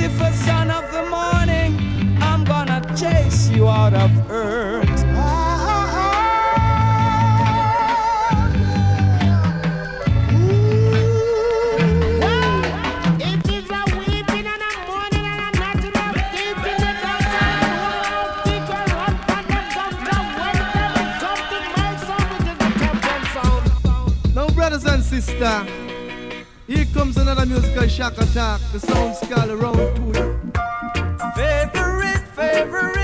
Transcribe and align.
Lucifer, 0.00 0.32
son 0.32 0.70
of 0.70 0.90
the 0.92 1.02
morning, 1.10 1.78
I'm 2.22 2.42
gonna 2.42 2.80
chase 2.96 3.50
you 3.50 3.68
out 3.68 3.92
of 3.92 4.10
earth. 4.30 4.88
If 13.20 13.46
you're 13.46 13.68
weeping 13.98 14.46
and 14.46 14.62
a 14.62 14.72
morning 14.88 15.26
and 15.26 15.40
a 15.44 15.50
night, 15.60 15.82
you're 15.82 15.92
not 15.92 16.14
keeping 16.32 16.80
the 16.80 16.92
time, 17.04 17.68
I'll 18.96 19.20
talk 21.20 21.40
to 21.50 21.58
my 21.76 21.88
song. 23.34 24.34
No 24.34 24.44
brothers 24.48 24.84
another 27.30 27.46
musical 27.46 27.86
shock 27.86 28.18
attack. 28.18 28.60
The 28.72 28.80
sound 28.80 29.14
scale 29.14 29.52
around 29.52 29.76
two. 29.94 30.12
Favorite, 31.36 32.26
favorite 32.34 32.99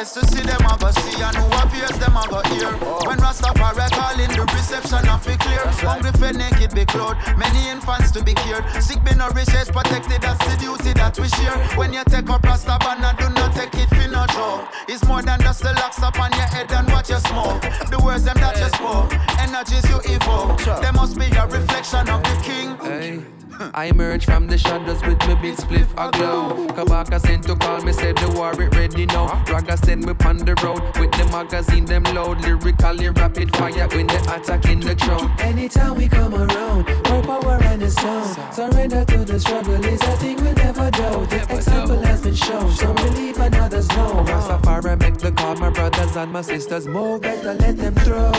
eyes 0.00 0.12
to 0.12 0.26
see 0.26 0.42
them, 0.42 0.60
I 0.64 0.76
go 0.78 0.90
see, 0.90 1.20
and 1.20 1.36
who 1.36 1.46
appears 1.60 1.96
them, 2.00 2.16
I 2.16 2.24
go 2.26 2.40
hear. 2.52 2.72
When 3.06 3.18
Rastafari 3.18 3.90
calling, 3.92 4.32
the 4.32 4.44
reception 4.52 5.06
of 5.08 5.26
it 5.28 5.38
clear. 5.38 5.64
Hungry 5.84 6.12
for 6.12 6.32
naked 6.32 6.74
be 6.74 6.84
clothed, 6.86 7.18
many 7.36 7.68
infants 7.68 8.10
to 8.12 8.24
be 8.24 8.34
cured. 8.34 8.64
Sick 8.80 9.02
be 9.04 9.14
nourished, 9.14 9.72
protected, 9.72 10.22
that's 10.22 10.40
the 10.48 10.56
duty 10.56 10.92
that 10.94 11.18
we 11.18 11.28
share. 11.28 11.56
When 11.76 11.92
you 11.92 12.02
take 12.04 12.30
up 12.30 12.42
Rastabana, 12.42 13.16
do 13.18 13.28
not 13.34 13.54
take 13.54 13.74
it 13.74 13.88
for 13.88 14.08
no 14.08 14.24
joke. 14.32 14.68
It's 14.88 15.04
more 15.04 15.22
than 15.22 15.40
just 15.40 15.62
the 15.62 15.72
locks 15.74 16.02
up 16.02 16.18
on 16.18 16.32
your 16.32 16.48
head 16.48 16.72
and 16.72 16.88
what 16.88 17.08
you 17.08 17.18
smoke. 17.18 17.60
The 17.90 18.00
words 18.02 18.24
them 18.24 18.36
that 18.40 18.56
you 18.58 18.68
spoke, 18.72 19.12
energies 19.38 19.84
you 19.90 20.00
evoke. 20.16 20.82
They 20.82 20.90
must 20.92 21.18
be 21.18 21.26
a 21.26 21.46
reflection 21.46 22.08
of 22.08 22.22
the 22.22 22.36
king. 22.42 22.76
Hey. 22.78 23.39
I 23.74 23.86
emerge 23.86 24.24
from 24.24 24.46
the 24.46 24.56
shadows 24.56 25.02
with 25.02 25.18
my 25.20 25.34
big 25.34 25.56
spliff 25.56 25.88
aglow. 25.92 26.66
Kabaka 26.68 27.20
sent 27.20 27.44
to 27.44 27.54
call 27.56 27.82
me, 27.82 27.92
said 27.92 28.16
the 28.16 28.30
war 28.30 28.52
it 28.60 28.74
ready 28.74 29.04
now. 29.04 29.44
Raga 29.48 29.76
send 29.76 30.06
me 30.06 30.14
on 30.24 30.38
the 30.38 30.54
road 30.64 30.80
with 30.98 31.12
the 31.12 31.28
magazine 31.30 31.84
them 31.84 32.04
load. 32.14 32.40
Lyrically 32.40 33.10
rapid 33.10 33.54
fire 33.54 33.86
when 33.88 34.06
they 34.06 34.16
attack 34.16 34.64
in 34.64 34.80
the 34.80 34.94
throne. 34.94 35.30
Anytime 35.40 35.94
we 35.96 36.08
come 36.08 36.34
around, 36.34 36.86
more 37.08 37.22
power 37.22 37.58
and 37.64 37.82
the 37.82 37.90
sound. 37.90 38.54
Surrender 38.54 39.04
to 39.04 39.24
the 39.24 39.38
struggle 39.38 39.84
is 39.84 40.00
a 40.00 40.16
thing 40.16 40.36
we 40.36 40.52
never 40.52 40.90
do. 40.90 41.26
The 41.26 41.46
example 41.50 42.00
has 42.00 42.22
been 42.22 42.34
shown, 42.34 42.72
some 42.72 42.94
believe 42.96 43.38
and 43.38 43.54
others 43.56 43.88
know. 43.88 44.24
Rastafari 44.26 44.98
make 44.98 45.18
the 45.18 45.32
call, 45.32 45.54
my 45.56 45.68
brothers 45.68 46.16
and 46.16 46.32
my 46.32 46.40
sisters 46.40 46.86
move. 46.88 47.20
Better 47.20 47.52
let 47.54 47.76
them 47.76 47.94
throw. 47.96 48.32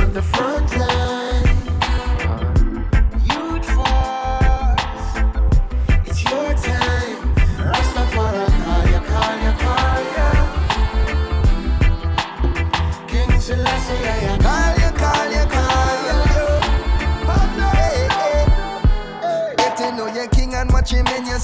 On 0.00 0.12
the 0.14 0.22
front 0.22 0.78
line. 0.78 1.03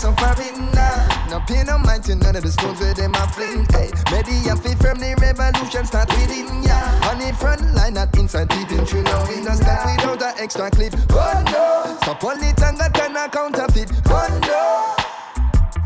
Watch 0.04 0.38
him 0.38 0.54
in 0.54 0.70
now. 0.72 1.26
No 1.28 1.40
pay 1.40 1.62
no 1.64 1.78
mind 1.78 2.04
to 2.04 2.14
none 2.14 2.36
of 2.36 2.42
the 2.42 2.50
stones 2.50 2.80
where 2.80 2.94
them 2.94 3.14
a 3.14 3.26
fling. 3.28 3.66
Hey, 3.70 3.90
ready 4.10 4.48
and 4.48 4.60
fit 4.60 4.78
from 4.78 4.98
the 4.98 5.14
revolution 5.20 5.84
start 5.84 6.08
within 6.08 6.62
ya. 6.62 6.78
On 7.10 7.18
the 7.18 7.32
front 7.34 7.74
line, 7.74 7.94
not 7.94 8.16
inside 8.16 8.48
peeping 8.50 8.84
through 8.86 9.02
no 9.02 9.24
window 9.28 9.54
stand 9.54 10.10
without 10.10 10.22
an 10.22 10.44
extra 10.44 10.70
clip. 10.70 10.94
Oh 11.10 11.42
no, 11.52 11.96
stop 12.02 12.24
on 12.24 12.42
it 12.42 12.60
and 12.62 12.78
got 12.78 12.98
an 13.00 13.30
counterfeit. 13.30 13.90
Oh 14.06 14.40
no. 14.42 14.99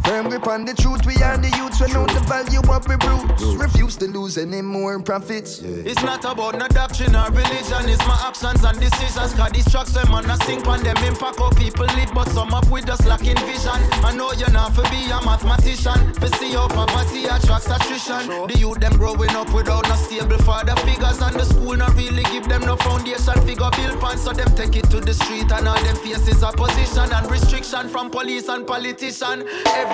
Firm 0.04 0.28
grip 0.28 0.46
on 0.46 0.66
the 0.66 0.74
truth, 0.74 1.06
we 1.06 1.16
are 1.22 1.38
the 1.38 1.48
youths, 1.56 1.80
we 1.80 1.88
know 1.92 2.04
the 2.04 2.20
value 2.28 2.60
of 2.60 2.86
we 2.86 2.96
roots. 3.08 3.42
Refuse 3.56 3.96
to 3.96 4.06
lose 4.06 4.36
any 4.36 4.60
more 4.60 5.00
profits. 5.00 5.62
It's 5.62 6.02
not 6.02 6.24
about 6.24 6.58
no 6.58 6.68
doctrine 6.68 7.16
or 7.16 7.30
religion, 7.30 7.88
it's 7.88 8.04
my 8.06 8.18
actions 8.20 8.62
and 8.64 8.78
decisions. 8.78 9.32
Cause 9.32 9.50
these 9.52 9.70
tracks 9.70 9.92
them 9.92 10.12
on 10.12 10.28
a 10.28 10.36
sink 10.44 10.66
on 10.68 10.82
them 10.82 10.96
impact 10.98 11.38
how 11.38 11.50
people 11.50 11.86
live, 11.96 12.12
but 12.12 12.28
some 12.28 12.52
up 12.52 12.68
with 12.70 12.86
just 12.86 13.06
lacking 13.06 13.40
vision. 13.48 13.80
I 14.04 14.14
know 14.14 14.32
you're 14.32 14.50
not 14.50 14.74
for 14.74 14.84
be 14.92 15.08
a 15.08 15.18
mathematician, 15.24 16.12
for 16.20 16.28
see 16.36 16.52
how 16.52 16.68
poverty 16.68 17.24
attracts 17.24 17.72
attrition. 17.72 18.28
The 18.28 18.56
youth 18.58 18.80
them 18.80 18.98
growing 18.98 19.30
up 19.30 19.48
without 19.54 19.88
no 19.88 19.96
stable 19.96 20.38
father 20.44 20.76
figures, 20.84 21.20
and 21.22 21.34
the 21.34 21.44
school 21.46 21.76
not 21.76 21.96
really 21.96 22.24
give 22.24 22.46
them 22.46 22.60
no 22.68 22.76
foundation 22.76 23.40
figure 23.48 23.72
build 23.72 23.96
pan, 24.04 24.18
so 24.18 24.32
them 24.36 24.52
take 24.54 24.76
it 24.76 24.90
to 24.90 25.00
the 25.00 25.14
street 25.14 25.50
and 25.50 25.66
all 25.66 25.80
them 25.80 25.96
faces 25.96 26.44
opposition 26.44 27.08
and 27.08 27.30
restriction 27.30 27.88
from 27.88 28.10
police 28.10 28.48
and 28.48 28.66
politician. 28.66 29.48
Every 29.72 29.93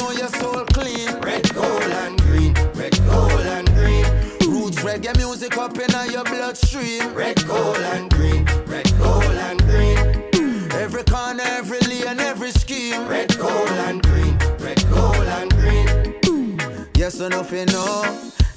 up 5.61 5.77
in 5.77 6.11
your 6.11 6.23
bloodstream. 6.23 7.13
Red, 7.13 7.45
gold, 7.45 7.77
and 7.77 8.09
green. 8.09 8.45
Red, 8.65 8.91
gold, 8.97 9.23
and 9.23 9.61
green. 9.61 10.71
Every 10.71 11.03
corner, 11.03 11.43
every 11.45 11.79
lane, 11.81 12.19
every 12.19 12.49
scheme. 12.51 13.07
Red, 13.07 13.37
gold, 13.37 13.69
and 13.87 14.01
green. 14.01 14.37
Red, 14.57 14.83
gold, 14.89 15.15
and 15.15 15.51
green. 15.51 16.87
Yes, 16.95 17.19
enough 17.19 17.51
you 17.51 17.65
know. 17.65 18.30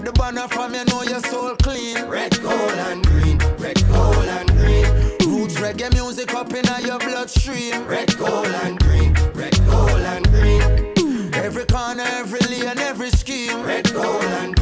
Wave 0.00 0.06
the 0.06 0.12
banner 0.12 0.48
from 0.48 0.74
you 0.74 0.84
know 0.86 1.02
your 1.02 1.20
soul 1.20 1.54
clean. 1.56 2.06
Red, 2.06 2.40
gold, 2.40 2.54
and 2.88 3.06
green. 3.06 3.38
Red, 3.58 3.86
gold, 3.88 4.16
and 4.16 4.48
green. 4.48 4.86
Roots 5.28 5.56
reggae 5.56 5.92
music 5.92 6.32
up 6.32 6.54
in 6.54 6.64
your 6.86 6.98
bloodstream. 6.98 7.86
Red, 7.86 8.16
gold, 8.16 8.46
and 8.46 8.80
green. 8.80 9.12
Red, 9.34 9.58
gold, 9.66 9.90
and 9.90 10.26
green. 10.30 11.34
Every 11.34 11.66
corner, 11.66 12.04
every 12.06 12.40
lane, 12.40 12.78
every 12.78 13.10
scheme. 13.10 13.62
Red, 13.62 13.92
gold, 13.92 14.24
and 14.24 14.56
green. 14.56 14.59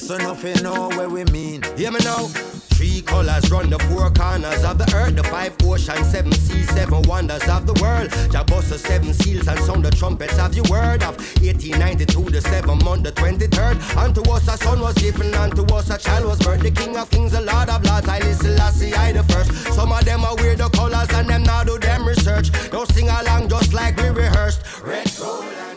Yes 0.00 0.10
or 0.12 0.18
nothing 0.18 0.62
know 0.62 0.88
where 0.90 1.08
we 1.08 1.24
mean. 1.24 1.60
Hear 1.76 1.90
me 1.90 1.98
now. 2.04 2.28
Three 2.78 3.02
colors 3.02 3.50
run 3.50 3.68
the 3.68 3.80
four 3.90 4.08
corners 4.12 4.62
of 4.62 4.78
the 4.78 4.88
earth, 4.94 5.16
the 5.16 5.24
five 5.24 5.56
oceans, 5.64 6.08
seven 6.08 6.30
seas, 6.30 6.68
seven 6.68 7.02
wonders 7.02 7.42
of 7.48 7.66
the 7.66 7.74
world. 7.82 8.08
The 8.12 8.78
seven 8.78 9.12
seals 9.12 9.48
and 9.48 9.58
sound 9.58 9.84
the 9.84 9.90
trumpets. 9.90 10.36
Have 10.36 10.54
you 10.54 10.62
word 10.70 11.02
of 11.02 11.18
1892, 11.42 12.30
the 12.30 12.40
seventh 12.40 12.84
month, 12.84 13.02
the 13.02 13.10
23rd? 13.10 13.96
Unto 13.96 14.22
us 14.30 14.46
a 14.46 14.56
son 14.56 14.78
was 14.78 14.94
given, 14.94 15.34
unto 15.34 15.64
us 15.74 15.90
a 15.90 15.98
child 15.98 16.26
was 16.26 16.38
birth. 16.38 16.60
The 16.60 16.70
King 16.70 16.96
of 16.96 17.10
Kings, 17.10 17.32
the 17.32 17.40
Lord 17.40 17.68
of 17.68 17.82
Lords, 17.82 18.06
I 18.06 18.20
listen, 18.20 18.56
I 18.60 18.70
see 18.70 18.94
I 18.94 19.10
the 19.10 19.24
first. 19.24 19.50
Some 19.74 19.90
of 19.90 20.04
them 20.04 20.24
are 20.24 20.36
weird 20.36 20.58
the 20.58 20.68
colors 20.68 21.10
and 21.10 21.28
them 21.28 21.42
now 21.42 21.64
do 21.64 21.76
them 21.76 22.06
research. 22.06 22.52
Don't 22.70 22.86
sing 22.92 23.08
along 23.08 23.48
just 23.48 23.74
like 23.74 23.96
we 23.96 24.10
rehearsed. 24.10 24.62
Red, 24.80 25.10
and 25.18 25.67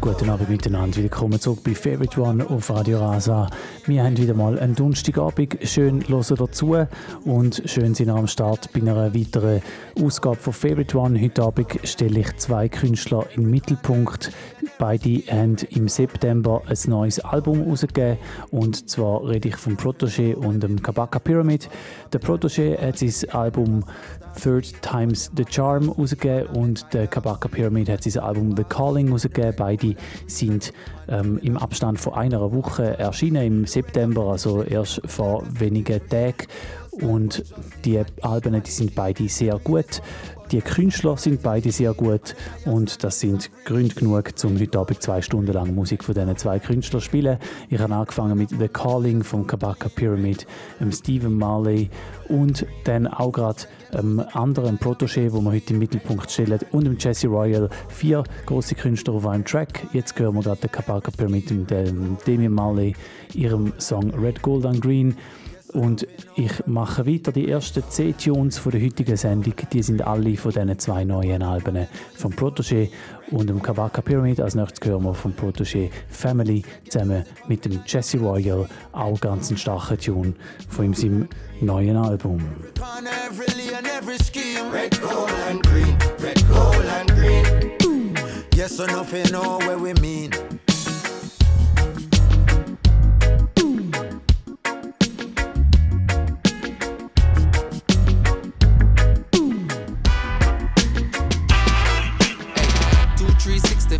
Guten 0.00 0.30
Abend 0.30 0.50
miteinander, 0.50 0.98
willkommen 0.98 1.40
zurück 1.40 1.60
bei 1.64 1.74
Favorite 1.74 2.20
One 2.20 2.48
auf 2.48 2.70
Radio 2.70 2.98
Rasa. 2.98 3.48
Wir 3.86 4.04
haben 4.04 4.16
wieder 4.16 4.34
mal 4.34 4.58
einen 4.58 4.74
Donnerstagabend, 4.74 5.58
schön 5.62 6.06
hören 6.06 6.36
dazu. 6.36 6.76
Und 7.24 7.62
schön 7.64 7.94
sind 7.94 8.10
am 8.10 8.26
Start 8.26 8.72
bei 8.72 8.80
einer 8.80 9.14
weiteren 9.14 9.62
Ausgabe 10.02 10.36
von 10.36 10.52
Favorite 10.52 10.98
One. 10.98 11.20
Heute 11.20 11.42
Abend 11.42 11.78
stelle 11.84 12.20
ich 12.20 12.36
zwei 12.36 12.68
Künstler 12.68 13.26
in 13.34 13.42
den 13.42 13.50
Mittelpunkt. 13.50 14.30
Beide 14.78 15.22
haben 15.30 15.56
im 15.70 15.88
September 15.88 16.62
ein 16.66 16.76
neues 16.86 17.18
Album 17.20 17.62
herausgegeben 17.62 18.18
und 18.50 18.90
zwar 18.90 19.26
rede 19.26 19.48
ich 19.48 19.56
vom 19.56 19.74
Protégé 19.74 20.34
und 20.34 20.62
dem 20.62 20.82
Kabaka 20.82 21.18
Pyramid. 21.18 21.70
Der 22.12 22.20
Protégé 22.20 22.78
hat 22.78 22.98
sein 22.98 23.30
Album 23.30 23.84
Third 24.38 24.82
Times 24.82 25.30
the 25.34 25.44
Charm 25.48 25.88
rausgegeben 25.88 26.48
und 26.48 26.92
der 26.92 27.06
Kabaka 27.06 27.48
Pyramid 27.48 27.88
hat 27.88 28.02
sein 28.02 28.22
Album 28.22 28.54
The 28.54 28.64
Calling 28.64 29.10
rausgegeben. 29.10 29.54
Beide 29.56 29.94
sind 30.26 30.74
ähm, 31.08 31.38
im 31.38 31.56
Abstand 31.56 31.98
von 31.98 32.12
einer 32.12 32.52
Woche 32.52 32.98
erschienen, 32.98 33.46
im 33.46 33.66
September, 33.66 34.24
also 34.24 34.62
erst 34.62 35.00
vor 35.06 35.42
wenigen 35.48 36.06
Tagen. 36.08 36.46
Und 37.00 37.44
die 37.84 38.02
Alben 38.22 38.62
die 38.62 38.70
sind 38.70 38.94
beide 38.94 39.28
sehr 39.28 39.58
gut. 39.58 40.02
Die 40.52 40.60
Künstler 40.60 41.16
sind 41.16 41.42
beide 41.42 41.72
sehr 41.72 41.92
gut 41.92 42.36
und 42.66 43.02
das 43.02 43.18
sind 43.18 43.50
Gründe 43.64 43.96
genug, 43.96 44.32
um 44.44 44.60
heute 44.60 44.78
Abend 44.78 45.02
zwei 45.02 45.20
Stunden 45.20 45.52
lang 45.52 45.74
Musik 45.74 46.04
von 46.04 46.14
diesen 46.14 46.36
zwei 46.36 46.60
Künstlern 46.60 47.00
zu 47.00 47.04
spielen. 47.04 47.38
Ich 47.68 47.80
habe 47.80 47.92
angefangen 47.92 48.38
mit 48.38 48.50
The 48.50 48.68
Calling 48.68 49.24
von 49.24 49.44
Kabaka 49.44 49.88
Pyramid, 49.88 50.46
ähm, 50.80 50.92
Stephen 50.92 51.36
Marley 51.36 51.90
und 52.28 52.64
dann 52.84 53.08
auch 53.08 53.32
gerade 53.32 53.62
einem 53.90 54.20
ähm, 54.20 54.26
anderen 54.34 54.78
Protégé, 54.78 55.32
wo 55.32 55.40
wir 55.40 55.50
heute 55.50 55.72
im 55.72 55.80
Mittelpunkt 55.80 56.30
stellen, 56.30 56.60
und 56.70 56.84
dem 56.84 56.96
Jesse 56.96 57.26
Royal. 57.26 57.68
Vier 57.88 58.22
große 58.46 58.76
Künstler 58.76 59.14
auf 59.14 59.26
einem 59.26 59.44
Track. 59.44 59.82
Jetzt 59.92 60.16
hören 60.16 60.36
wir 60.36 60.42
gerade 60.42 60.60
den 60.60 60.70
Kabaka 60.70 61.10
Pyramid 61.10 61.50
und 61.50 61.68
den 61.68 62.18
Damian 62.24 62.52
Marley, 62.52 62.94
ihrem 63.34 63.72
Song 63.78 64.10
Red, 64.14 64.42
Gold 64.42 64.64
and 64.64 64.80
Green. 64.80 65.16
Und 65.76 66.06
ich 66.36 66.66
mache 66.66 67.06
weiter. 67.06 67.32
Die 67.32 67.50
ersten 67.50 67.84
10 67.86 68.16
Tunes 68.16 68.56
von 68.56 68.72
der 68.72 68.80
heutigen 68.80 69.14
Sendung, 69.14 69.52
die 69.70 69.82
sind 69.82 70.00
alle 70.00 70.34
von 70.38 70.50
diesen 70.50 70.78
zwei 70.78 71.04
neuen 71.04 71.42
Alben 71.42 71.86
von 72.14 72.32
Protégé 72.32 72.88
und 73.30 73.50
dem 73.50 73.60
Kabaka 73.60 74.00
Pyramid. 74.00 74.40
Als 74.40 74.54
nächstes 74.54 74.88
hören 74.88 75.04
wir 75.04 75.12
vom 75.12 75.32
Protégé 75.32 75.90
Family 76.08 76.62
zusammen 76.88 77.24
mit 77.46 77.66
dem 77.66 77.78
Jesse 77.86 78.18
Royal, 78.18 78.66
auch 78.92 79.20
ganz 79.20 79.50
ein 79.50 79.58
starker 79.58 79.98
Tune 79.98 80.32
von 80.70 80.94
seinem 80.94 81.28
neuen 81.60 81.96
Album. 81.98 82.40
Yes 88.54 88.80
or 88.80 88.86
nothing, 88.86 89.26
know 89.26 89.58
where 89.66 89.78
we 89.78 89.92
mean. 90.00 90.30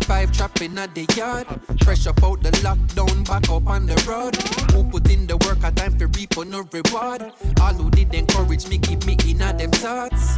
Five 0.07 0.31
trapping 0.31 0.77
at 0.77 0.95
the 0.95 1.05
yard. 1.15 1.47
Fresh 1.83 2.07
up 2.07 2.23
out 2.23 2.41
the 2.41 2.51
lockdown, 2.63 3.27
back 3.27 3.49
up 3.49 3.67
on 3.67 3.85
the 3.85 3.95
road. 4.07 4.35
Who 4.71 4.89
put 4.89 5.11
in 5.11 5.27
the 5.27 5.35
work, 5.35 5.59
a 5.63 5.71
time 5.71 5.99
for 5.99 6.07
reap 6.07 6.37
no 6.37 6.63
reward. 6.71 7.33
All 7.59 7.73
who 7.73 7.89
did 7.89 8.13
encourage 8.13 8.69
me, 8.69 8.77
keep 8.77 9.05
me 9.05 9.17
in 9.27 9.41
at 9.41 9.57
them 9.57 9.71
thoughts. 9.71 10.37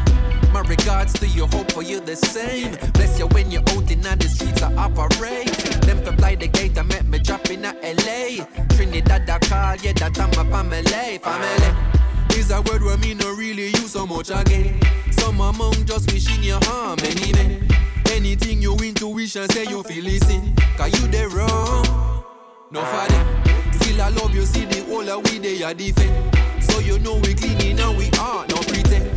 My 0.51 0.61
regards 0.61 1.13
to 1.19 1.27
you, 1.27 1.45
hope 1.45 1.71
for 1.71 1.83
you 1.83 1.99
the 1.99 2.15
same. 2.15 2.77
Bless 2.93 3.19
you 3.19 3.27
when 3.27 3.51
you're 3.51 3.61
out 3.61 3.91
in 3.91 4.01
the 4.01 4.27
streets, 4.27 4.63
I 4.63 4.73
operate. 4.73 5.53
Them 5.85 6.03
to 6.03 6.13
fly 6.13 6.33
the 6.33 6.47
gate, 6.47 6.75
I 6.77 6.81
met 6.81 7.05
me 7.05 7.19
drop 7.19 7.47
in 7.51 7.61
LA. 7.61 8.45
Trinidad, 8.75 9.29
I 9.29 9.39
call, 9.39 9.75
yeah, 9.77 9.93
that 9.93 10.19
I'm 10.19 10.31
a 10.31 10.49
family, 10.49 11.17
family. 11.19 11.99
Is 12.35 12.49
a 12.49 12.61
word 12.61 12.81
where 12.81 12.97
me 12.97 13.13
no 13.13 13.31
really 13.35 13.67
use 13.67 13.91
so 13.91 14.07
much 14.07 14.31
again. 14.31 14.81
Some 15.11 15.41
among 15.41 15.85
just 15.85 16.11
wishing 16.11 16.41
you 16.41 16.57
harm 16.63 16.97
anyway. 17.01 17.67
Anything 18.11 18.61
your 18.61 18.75
intuition 18.83 19.47
say 19.49 19.65
you 19.65 19.83
feel 19.83 20.03
listen, 20.03 20.53
cause 20.77 20.91
you 20.99 21.07
the 21.07 21.27
wrong. 21.29 22.23
No 22.71 22.81
father, 22.81 23.25
still 23.73 24.01
I 24.01 24.09
love 24.09 24.33
you, 24.33 24.45
see 24.45 24.65
the 24.65 24.83
whole 24.85 25.07
of 25.09 25.23
we 25.31 25.39
they 25.39 25.63
are 25.63 25.73
defend. 25.73 26.35
So 26.63 26.79
you 26.79 26.99
know 26.99 27.15
we 27.15 27.33
cleaning 27.33 27.79
and 27.79 27.97
we 27.97 28.09
are 28.19 28.45
no 28.47 28.57
pretend. 28.57 29.07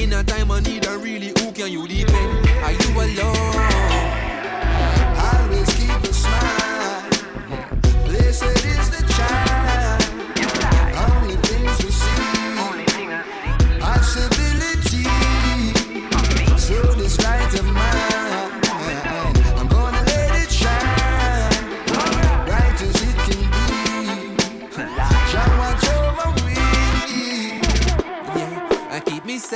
In 0.00 0.12
a 0.12 0.22
time 0.22 0.50
I 0.50 0.60
need 0.60 0.86
a 0.86 0.96
really, 0.98 1.28
who 1.28 1.52
can 1.52 1.72
you 1.72 1.88
depend? 1.88 2.48
Are 2.62 2.72
you 2.72 2.90
alone? 3.00 3.56
Always 5.16 5.74
keep 5.74 6.02
a 6.02 6.12
smile. 6.12 7.08
Blessed 8.04 8.64
is 8.64 8.90
the 8.90 9.03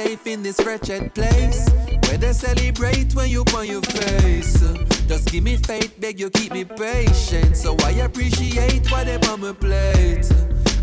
safe 0.05 0.29
in 0.29 0.45
this 0.45 0.61
wretched 0.65 1.12
place. 1.12 1.69
Where 2.05 2.19
they 2.19 2.33
celebrate 2.33 3.15
when 3.17 3.29
you 3.31 3.43
on 3.56 3.67
your 3.67 3.83
face. 3.83 4.61
Just 5.09 5.33
give 5.33 5.43
me 5.43 5.56
faith, 5.56 5.93
beg 6.00 6.21
you 6.21 6.31
keep 6.31 6.53
me 6.53 6.65
patient. 6.65 7.56
So 7.56 7.77
I 7.83 7.91
appreciate 8.06 8.89
what 8.93 9.06
they 9.06 9.19
on 9.29 9.41
my 9.41 9.53
plate. 9.53 10.27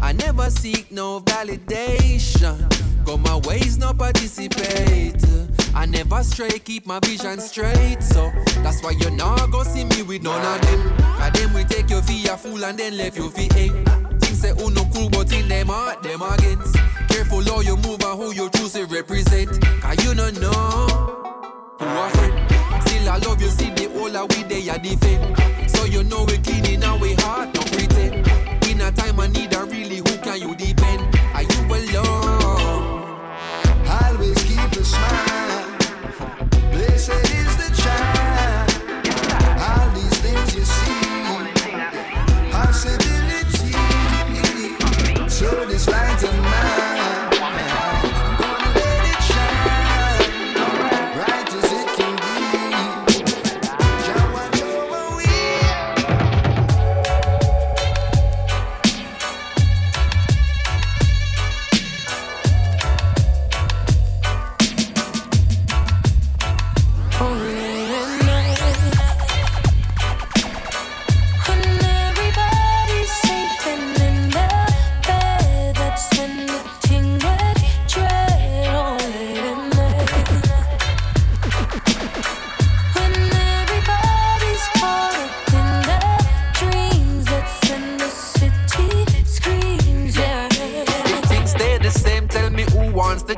I 0.01 0.12
never 0.12 0.50
seek 0.50 0.91
no 0.91 1.21
validation. 1.21 2.57
Go 3.06 3.17
my 3.17 3.38
ways, 3.47 3.77
no 3.77 3.94
participate. 3.94 5.23
I 5.73 5.85
never 5.85 6.21
stray, 6.23 6.59
keep 6.59 6.85
my 6.85 7.00
vision 7.00 7.39
straight. 7.39 8.01
So 8.01 8.31
that's 8.63 8.83
why 8.83 8.91
you 9.01 9.09
not 9.12 9.50
go 9.50 9.63
see 9.63 9.85
me 9.85 10.01
with 10.03 10.23
none 10.23 10.45
of 10.53 10.59
them. 10.67 10.81
Cause 11.19 11.31
them 11.39 11.53
we 11.53 11.63
take 11.63 11.89
your 11.89 12.01
fee 12.01 12.27
a 12.27 12.35
fool 12.35 12.65
and 12.65 12.77
then 12.77 12.97
left 12.97 13.15
you 13.17 13.29
fee 13.29 13.48
Things 13.48 14.41
say 14.41 14.53
who 14.57 14.72
no 14.72 14.84
cool, 14.93 15.10
but 15.10 15.31
in 15.31 15.48
them 15.48 15.67
heart, 15.67 16.03
them 16.03 16.22
against. 16.22 16.75
Careful 17.27 17.55
how 17.55 17.62
you 17.62 17.75
move 17.77 18.03
and 18.03 18.22
who 18.22 18.34
you 18.34 18.50
choose 18.51 18.74
to 18.74 18.86
represent. 18.86 19.50
Cause 19.82 20.05
you 20.05 20.13
don't 20.13 20.39
know 20.39 20.51
who 21.79 21.86
are 21.86 22.10
friend. 22.12 22.84
Still 22.84 23.10
I 23.10 23.17
love 23.17 23.41
you, 23.41 23.48
see 23.48 23.72
the 23.72 23.89
whole 23.89 24.15
of 24.15 24.29
we 24.29 24.44
they 24.44 24.70
are 24.70 24.77
defend. 24.77 25.36
So 25.72 25.86
you 25.86 26.03
know 26.03 26.24
we 26.25 26.38
cleaning 26.38 26.84
and 26.84 27.01
we 27.01 27.15
heart, 27.15 27.51
no 27.55 27.62
pretend. 27.62 28.27
In 28.67 28.79
a 28.79 28.91
time 28.91 29.20
I 29.20 29.25
need 29.25 29.55
a 29.55 29.63
really, 29.65 29.98
who 29.98 30.17
can 30.22 30.39
you 30.39 30.55
depend? 30.55 31.01
Are 31.34 31.41
you 31.41 31.65
alone? 31.65 33.01
Always 33.89 34.44
keep 34.44 34.72
a 34.74 34.84
smile. 34.84 35.77
Blessed 36.70 37.10
is 37.10 37.54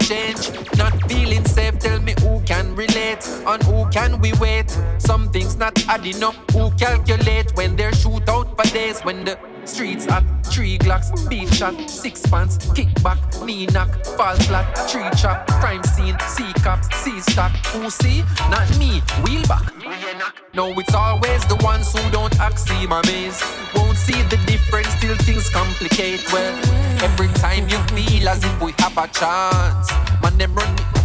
change. 0.08 0.52
Not 0.78 0.94
feeling 1.10 1.44
safe, 1.46 1.80
tell 1.80 2.00
me 2.00 2.14
who 2.22 2.40
can 2.46 2.76
relate. 2.76 3.28
On 3.46 3.60
who 3.62 3.90
can 3.90 4.20
we 4.22 4.32
wait? 4.40 4.70
Some 5.00 5.30
things 5.32 5.58
not 5.58 5.74
adding 5.90 6.24
up. 6.24 6.36
Who 6.52 6.72
calculate 6.72 7.52
when 7.56 7.76
they 7.76 7.87
days? 8.78 9.02
When 9.02 9.24
the 9.26 9.38
Streets 9.66 10.06
hot, 10.06 10.24
three 10.46 10.78
glocks, 10.78 11.10
beat 11.30 11.54
shot, 11.54 11.76
six 11.90 12.26
pants, 12.28 12.58
kickback, 12.78 13.20
knee 13.46 13.66
knock, 13.68 13.90
fall 14.18 14.36
flat, 14.48 14.68
tree 14.90 15.10
chop, 15.22 15.46
crime 15.60 15.84
scene, 15.84 16.18
see 16.20 16.52
cops, 16.64 16.88
see 17.04 17.20
stock, 17.20 17.52
who 17.74 17.90
see? 17.90 18.24
Not 18.50 18.68
me, 18.80 19.02
wheel 19.24 19.46
back. 19.48 19.74
No, 20.54 20.72
it's 20.80 20.94
always 20.94 21.46
the 21.48 21.58
ones 21.64 21.92
who 21.92 22.10
don't 22.12 22.40
act 22.40 22.60
see 22.60 22.88
my. 22.88 23.02
Won't 23.76 23.98
see 23.98 24.22
the 24.34 24.40
difference 24.46 24.94
till 25.02 25.18
things 25.18 25.50
complicate. 25.50 26.22
Well, 26.32 26.54
every 27.04 27.30
time 27.44 27.68
you 27.68 27.80
feel 27.94 28.30
as 28.30 28.44
if 28.44 28.62
we 28.62 28.72
have 28.80 28.98
a 28.98 29.08
chance, 29.08 29.92
man, 30.22 30.38
them 30.38 30.56
run 30.56 30.97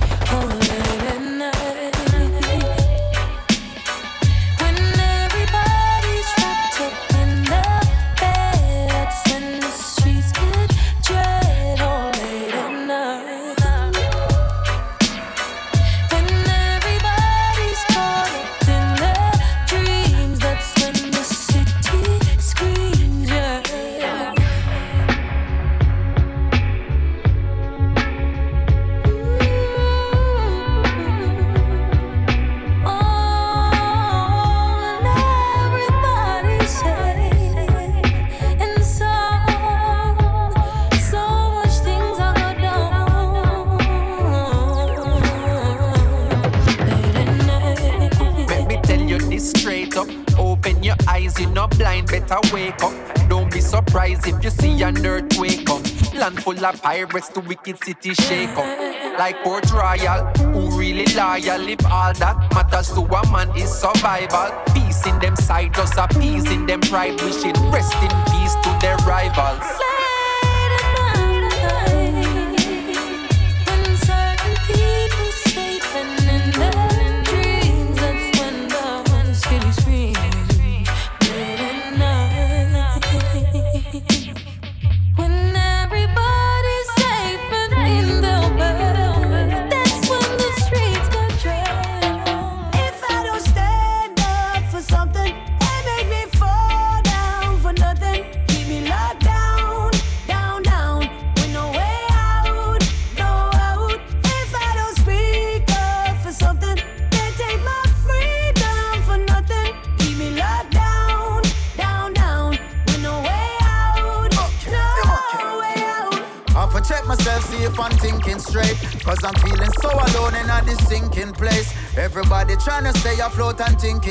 wake 52.52 52.82
up. 52.82 52.92
Don't 53.28 53.50
be 53.52 53.60
surprised 53.60 54.26
if 54.26 54.42
you 54.42 54.50
see 54.50 54.82
an 54.82 55.04
earthquake 55.04 55.66
come. 55.66 55.82
Land 56.14 56.42
full 56.42 56.64
of 56.64 56.82
pirates, 56.82 57.28
the 57.28 57.40
wicked 57.40 57.82
city 57.84 58.14
shake 58.14 58.50
up. 58.50 59.18
Like 59.18 59.42
Port 59.42 59.70
Royal, 59.72 60.24
who 60.52 60.78
really 60.78 61.06
loyal? 61.14 61.68
If 61.68 61.84
all 61.86 62.12
that 62.14 62.36
matters 62.54 62.88
to 62.94 63.00
a 63.00 63.30
man 63.30 63.56
is 63.56 63.70
survival. 63.72 64.52
Peace 64.74 65.06
in 65.06 65.18
them 65.18 65.36
side, 65.36 65.74
just 65.74 65.98
appeasing 65.98 66.66
them 66.66 66.80
pride, 66.80 67.20
wishing 67.20 67.54
rest 67.70 67.94
in 68.02 68.10
peace 68.32 68.54
to 68.64 68.78
their 68.80 68.96
rivals. 68.98 69.91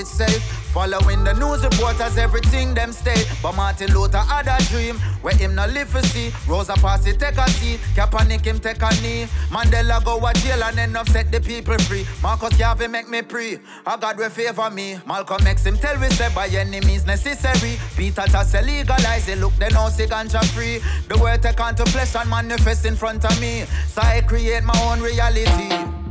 And 0.01 0.07
think 0.07 0.29
it's 0.29 0.33
safe. 0.33 0.43
Following 0.73 1.23
the 1.23 1.33
news 1.33 1.63
reporters, 1.63 2.17
everything 2.17 2.73
them 2.73 2.91
stay. 2.91 3.23
But 3.41 3.55
Martin 3.55 3.93
Luther 3.93 4.19
had 4.19 4.47
a 4.47 4.63
dream 4.69 4.97
where 5.21 5.35
him 5.35 5.55
no 5.55 5.65
live 5.67 5.89
for 5.89 6.01
see. 6.01 6.31
Rosa 6.47 6.73
Parks 6.73 7.03
take 7.03 7.37
a 7.37 7.49
seat, 7.49 7.79
Kaepernick 7.95 8.45
him 8.45 8.59
take 8.59 8.81
a 8.81 8.89
knee. 9.01 9.27
Mandela 9.49 10.03
go 10.03 10.25
a 10.25 10.33
jail 10.33 10.63
and 10.63 10.79
end 10.79 10.97
up 10.97 11.09
set 11.09 11.31
the 11.31 11.41
people 11.41 11.77
free. 11.79 12.05
Marcus 12.21 12.57
Garvey 12.57 12.87
make 12.87 13.09
me 13.09 13.21
pray, 13.21 13.59
a 13.85 13.97
God 13.97 14.17
will 14.17 14.29
favor 14.29 14.69
me. 14.69 14.99
Malcolm 15.05 15.43
makes 15.43 15.65
him 15.65 15.77
tell 15.77 15.99
we 15.99 16.09
say 16.11 16.33
by 16.33 16.47
any 16.47 16.79
means 16.81 17.05
necessary. 17.05 17.77
Peter 17.97 18.23
Tosh 18.27 18.53
legalize 18.53 19.27
it, 19.27 19.39
look 19.39 19.53
they 19.55 19.69
know 19.69 19.89
say 19.89 20.07
ganja 20.07 20.43
free. 20.53 20.79
The 21.09 21.17
word 21.17 21.41
take 21.41 21.59
on 21.59 21.75
to 21.75 21.85
flesh 21.87 22.15
and 22.15 22.29
manifest 22.29 22.85
in 22.85 22.95
front 22.95 23.25
of 23.25 23.41
me. 23.41 23.65
So 23.87 24.01
I 24.01 24.21
create 24.21 24.63
my 24.63 24.79
own 24.83 25.01
reality. 25.01 25.67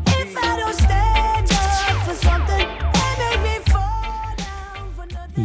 If 0.07 0.37
I 0.37 0.57
don't 0.59 0.75
stand 0.75 1.51
up 1.51 2.07
for 2.07 2.15
something. 2.15 2.90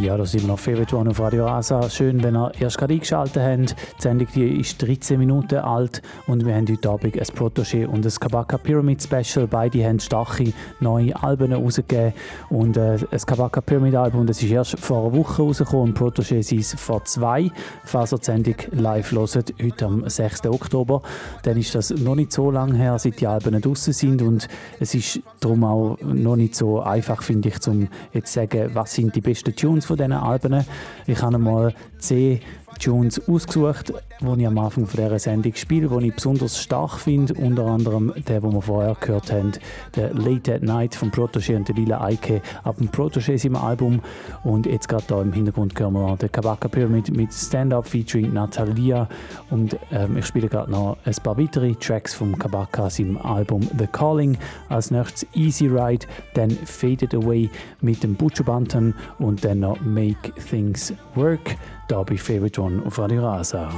Ja, 0.02 0.16
da 0.16 0.26
sind 0.26 0.42
wir 0.42 0.48
noch 0.48 0.58
Favorite 0.58 0.94
One 0.94 1.10
auf 1.10 1.20
Radio 1.20 1.46
Asa. 1.46 1.88
Schön, 1.88 2.22
wenn 2.22 2.36
ihr 2.36 2.52
erst 2.60 2.76
gerade 2.76 2.92
eingeschaltet 2.92 3.42
habt. 3.42 3.76
Die 3.98 4.02
Sendung 4.02 4.28
die 4.34 4.60
ist 4.60 4.82
13 4.82 5.18
Minuten 5.18 5.56
alt 5.56 6.02
und 6.26 6.44
wir 6.44 6.54
haben 6.54 6.66
heute 6.68 6.90
Abend 6.90 7.16
ein 7.16 7.22
Protégé 7.22 7.86
und 7.86 8.04
ein 8.04 8.12
Kabaka 8.12 8.58
Pyramid 8.58 9.02
Special. 9.02 9.46
Beide 9.46 9.84
haben 9.84 9.98
starke 9.98 10.52
neue 10.80 11.16
Alben 11.22 11.52
rausgegeben. 11.52 12.12
Und 12.50 12.76
äh, 12.76 12.98
das 13.10 13.26
Kabaka 13.26 13.60
Pyramid 13.60 13.94
Album 13.94 14.26
das 14.26 14.42
ist 14.42 14.50
erst 14.50 14.78
vor 14.78 15.06
einer 15.06 15.16
Woche 15.16 15.42
rausgekommen 15.42 15.94
und 15.94 15.98
Protégé 15.98 16.42
sind 16.42 16.78
vor 16.78 17.04
zwei. 17.04 17.50
Falls 17.84 18.12
ihr 18.12 18.18
die 18.18 18.24
Sendung 18.24 18.56
live 18.72 19.12
hört, 19.12 19.54
heute 19.62 19.86
am 19.86 20.08
6. 20.08 20.46
Oktober, 20.46 21.00
dann 21.42 21.56
ist 21.56 21.74
das 21.74 21.90
noch 21.90 22.16
nicht 22.16 22.32
so 22.32 22.50
lange 22.50 22.76
her, 22.76 22.98
seit 22.98 23.20
die 23.20 23.26
Alben 23.26 23.60
draußen 23.60 23.94
sind. 23.94 24.20
Und 24.20 24.46
es 24.78 24.94
ist 24.94 25.20
darum 25.40 25.64
auch 25.64 25.96
noch 26.02 26.36
nicht 26.36 26.54
so 26.54 26.80
einfach, 26.80 27.22
finde 27.22 27.48
ich, 27.48 27.66
um 27.66 27.88
jetzt 28.12 28.32
sagen, 28.32 28.70
was 28.74 28.92
sind 28.92 29.14
die 29.14 29.20
besten 29.22 29.56
Tunes 29.56 29.85
von 29.86 29.96
diesen 29.96 30.12
Alben. 30.12 30.64
Ich 31.06 31.22
habe 31.22 31.38
mal 31.38 31.72
zehn 31.98 32.40
Tunes 32.78 33.20
ausgesucht, 33.28 33.92
die 34.20 34.40
ich 34.40 34.46
am 34.46 34.58
Anfang 34.58 34.86
von 34.86 35.04
dieser 35.04 35.18
Sendung 35.18 35.54
spiele, 35.54 35.88
die 35.88 36.08
ich 36.08 36.14
besonders 36.14 36.58
stark 36.58 36.98
finde. 36.98 37.34
Unter 37.34 37.66
anderem 37.66 38.12
der, 38.28 38.40
den 38.40 38.52
wir 38.52 38.62
vorher 38.62 38.96
gehört 39.00 39.32
haben, 39.32 39.52
der 39.94 40.14
Late 40.14 40.54
at 40.54 40.62
Night 40.62 40.94
von 40.94 41.10
Protégé 41.10 41.56
und 41.56 41.68
der 41.68 41.74
Lila 41.74 42.02
Eike 42.02 42.40
ab 42.64 42.76
dem 42.78 42.88
Protégé 42.88 43.38
seinem 43.38 43.56
Album. 43.56 44.00
Und 44.44 44.66
jetzt 44.66 44.88
gerade 44.88 45.04
hier 45.06 45.20
im 45.20 45.32
Hintergrund 45.32 45.78
hören 45.78 45.94
wir 45.94 46.16
den 46.16 46.32
Kabaka 46.32 46.68
Pyramid 46.68 47.14
mit 47.14 47.32
Stand-Up 47.32 47.86
featuring 47.86 48.32
Natalia. 48.32 49.08
Und 49.50 49.76
ähm, 49.92 50.16
ich 50.16 50.26
spiele 50.26 50.48
gerade 50.48 50.70
noch 50.70 50.96
ein 51.04 51.14
paar 51.22 51.38
weitere 51.38 51.74
Tracks 51.74 52.14
vom 52.14 52.38
Kabaka 52.38 52.90
seinem 52.90 53.18
Album 53.18 53.68
The 53.78 53.86
Calling. 53.86 54.38
Als 54.68 54.90
nächstes 54.90 55.26
Easy 55.34 55.66
Ride, 55.66 56.06
dann 56.34 56.50
Faded 56.50 57.14
Away 57.14 57.50
mit 57.80 58.02
dem 58.02 58.14
Butcher 58.14 58.44
Banton 58.44 58.94
und 59.18 59.44
dann 59.44 59.60
noch 59.60 59.80
Make 59.80 60.32
Things 60.48 60.92
Work. 61.14 61.56
Da 61.88 62.02
bei 62.02 62.16
Favorite 62.16 62.60
One 62.60 62.82
auf 62.84 62.98
Radio 62.98 63.24
Rasa. 63.24 63.70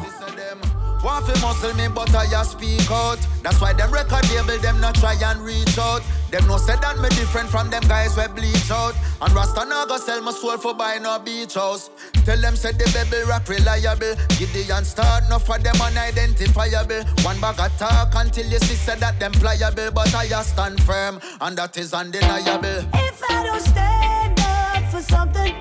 Want 1.03 1.27
fi 1.27 1.41
muscle 1.41 1.75
me, 1.75 1.87
but 1.89 2.13
I 2.15 2.27
just 2.27 2.53
speak 2.53 2.91
out. 2.91 3.19
That's 3.43 3.61
why 3.61 3.73
them 3.73 3.93
record 3.93 4.29
label 4.31 4.59
them 4.59 4.81
not 4.81 4.97
try 4.97 5.15
and 5.15 5.41
reach 5.41 5.79
out. 5.79 6.03
Them 6.31 6.47
no 6.47 6.59
say 6.59 6.77
that 6.77 6.99
me 6.99 7.09
different 7.11 7.49
from 7.49 7.71
them 7.71 7.83
guys 7.89 8.17
we 8.17 8.27
bleach 8.29 8.71
out. 8.71 8.95
And 9.23 9.33
Rasta 9.33 9.65
no 9.65 9.87
go 9.87 9.97
sell 9.97 10.21
my 10.21 10.33
soul 10.33 10.59
for 10.59 10.75
buy 10.75 10.99
no 10.99 11.19
beach 11.19 11.55
house. 11.55 11.91
Tell 12.25 12.41
them 12.41 12.57
say 12.57 12.73
the 12.73 12.91
baby 12.93 13.25
rap 13.29 13.49
reliable. 13.49 14.15
Give 14.39 14.53
the 14.53 14.75
and 14.75 14.87
start 14.87 15.25
no 15.31 15.39
for 15.39 15.59
them 15.59 15.81
unidentifiable. 15.81 17.05
One 17.25 17.41
bag 17.41 17.61
of 17.61 17.79
talk 17.79 18.15
until 18.15 18.47
you 18.47 18.59
see 18.59 18.75
say 18.75 18.97
that 18.97 19.21
them 19.21 19.33
pliable, 19.33 19.91
but 19.93 20.15
I 20.15 20.29
just 20.29 20.51
stand 20.51 20.83
firm 20.83 21.21
and 21.41 21.57
that 21.57 21.79
is 21.79 21.95
undeniable. 21.95 22.85
If 22.95 23.23
I 23.31 23.45
don't 23.45 23.61
stand 23.61 24.41
up 24.41 24.93
for 24.93 25.01
something, 25.03 25.55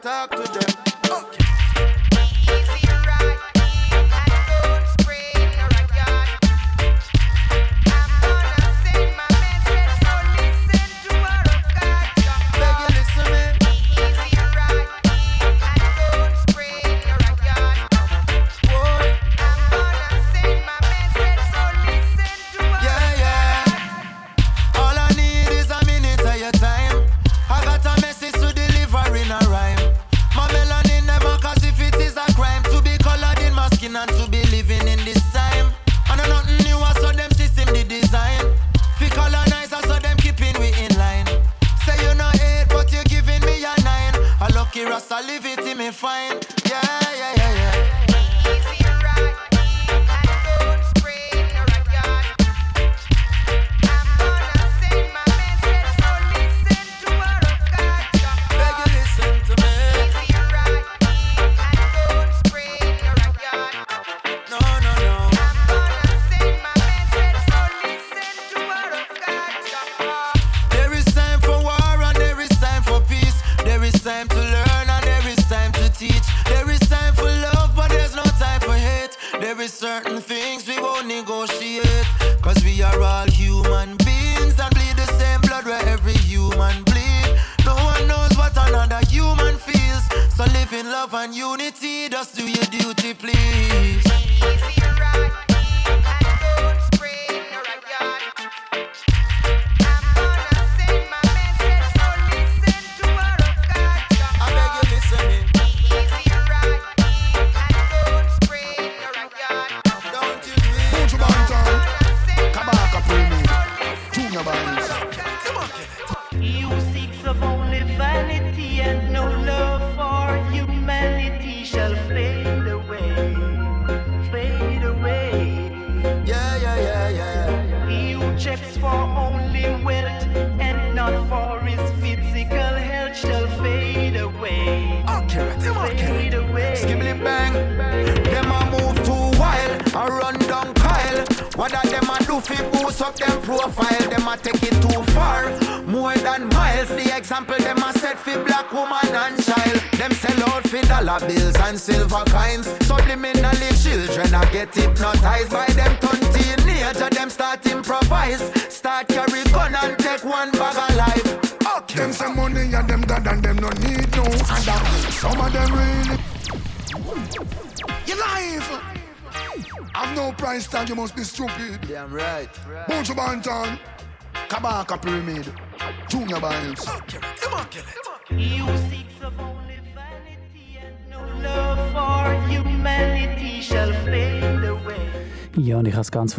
talk 0.00 0.30
to 0.30 0.42
them. 0.58 0.89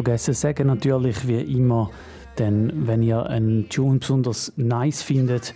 Vergessen 0.02 0.34
sagen, 0.34 0.66
natürlich 0.66 1.28
wie 1.28 1.40
immer, 1.40 1.90
denn 2.38 2.88
wenn 2.88 3.02
ihr 3.02 3.24
einen 3.26 3.68
Tune 3.68 4.00
besonders 4.00 4.52
nice 4.56 5.00
findet 5.02 5.54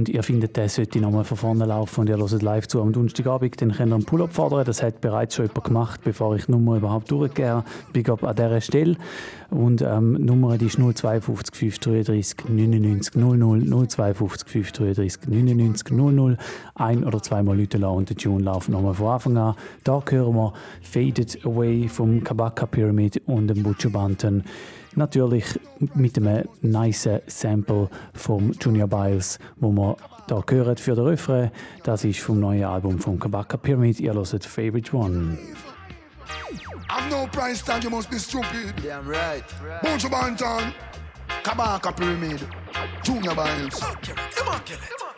und 0.00 0.08
ihr 0.08 0.22
findet, 0.22 0.56
der 0.56 0.70
sollte 0.70 0.98
nochmal 0.98 1.24
von 1.24 1.36
vorne 1.36 1.66
laufen 1.66 2.00
und 2.00 2.08
ihr 2.08 2.16
hört 2.16 2.40
live 2.40 2.66
zu 2.66 2.80
am 2.80 2.90
Donnerstagabend, 2.90 3.60
dann 3.60 3.72
könnt 3.72 3.92
ihr 3.92 3.94
einen 3.96 4.04
Pull-Up 4.06 4.32
fordern. 4.32 4.64
Das 4.64 4.82
hat 4.82 5.02
bereits 5.02 5.34
schon 5.34 5.44
jemand 5.44 5.64
gemacht, 5.64 6.00
bevor 6.02 6.34
ich 6.36 6.46
die 6.46 6.52
Nummer 6.52 6.76
überhaupt 6.76 7.10
durchgehe. 7.10 7.64
Big 7.92 8.08
up 8.08 8.24
an 8.24 8.34
dieser 8.34 8.62
Stelle. 8.62 8.96
Und 9.50 9.82
ähm, 9.82 10.16
die 10.18 10.24
Nummer 10.24 10.58
ist 10.58 10.78
052 10.78 11.54
533 11.54 12.48
99 12.48 13.14
00 13.14 13.88
052 13.88 14.48
533 14.48 15.28
99 15.28 15.90
00 15.90 16.38
ein- 16.76 17.04
oder 17.04 17.22
zweimal 17.22 17.58
Leute 17.58 17.76
lassen 17.76 17.96
und 17.96 18.08
der 18.08 18.16
Tune 18.16 18.42
läuft 18.42 18.70
nochmal 18.70 18.94
von 18.94 19.08
Anfang 19.08 19.36
an. 19.36 19.54
Da 19.84 20.02
hören 20.08 20.34
wir 20.34 20.54
Faded 20.80 21.44
Away 21.44 21.88
vom 21.88 22.24
Kabaka 22.24 22.64
Pyramid 22.64 23.20
und 23.26 23.48
dem 23.48 23.62
Butcher 23.62 23.90
Banton. 23.90 24.44
Natürlich 24.96 25.58
mit 25.94 26.16
einem 26.16 26.48
nice 26.62 27.08
Sample 27.26 27.88
vom 28.12 28.52
Junior 28.60 28.88
Biles, 28.88 29.38
wo 29.56 29.70
wir 29.70 29.96
da 30.26 30.42
hören 30.48 30.76
für 30.76 30.94
den 30.94 31.06
Refrain. 31.06 31.50
Das 31.84 32.04
ist 32.04 32.20
vom 32.20 32.40
neuen 32.40 32.64
Album 32.64 32.98
vom 32.98 33.18
Kabaka 33.18 33.56
Pyramid. 33.56 34.00
Ihr 34.00 34.14
hört 34.14 34.44
Favorite 34.44 34.96
One. 34.96 35.38
Have 36.88 37.08
no 37.08 37.26
price 37.28 37.62
tag, 37.62 37.84
you 37.84 37.90
must 37.90 38.10
be 38.10 38.18
stupid. 38.18 38.74
Damn 38.82 39.06
right. 39.06 39.44
Buju 39.82 40.10
Banton, 40.10 40.72
Kabaka 41.44 41.92
Pyramid, 41.92 42.40
Junior 43.04 43.34
Bands. 43.34 43.80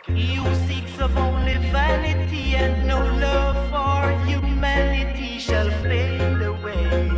You 0.07 0.43
seeks 0.67 0.99
of 1.01 1.17
only 1.17 1.55
vanity 1.71 2.55
and 2.55 2.87
no 2.87 2.99
love 2.99 3.55
for 3.71 4.11
humanity 4.27 5.39
shall 5.39 5.69
fade 5.81 6.41
away, 6.41 7.09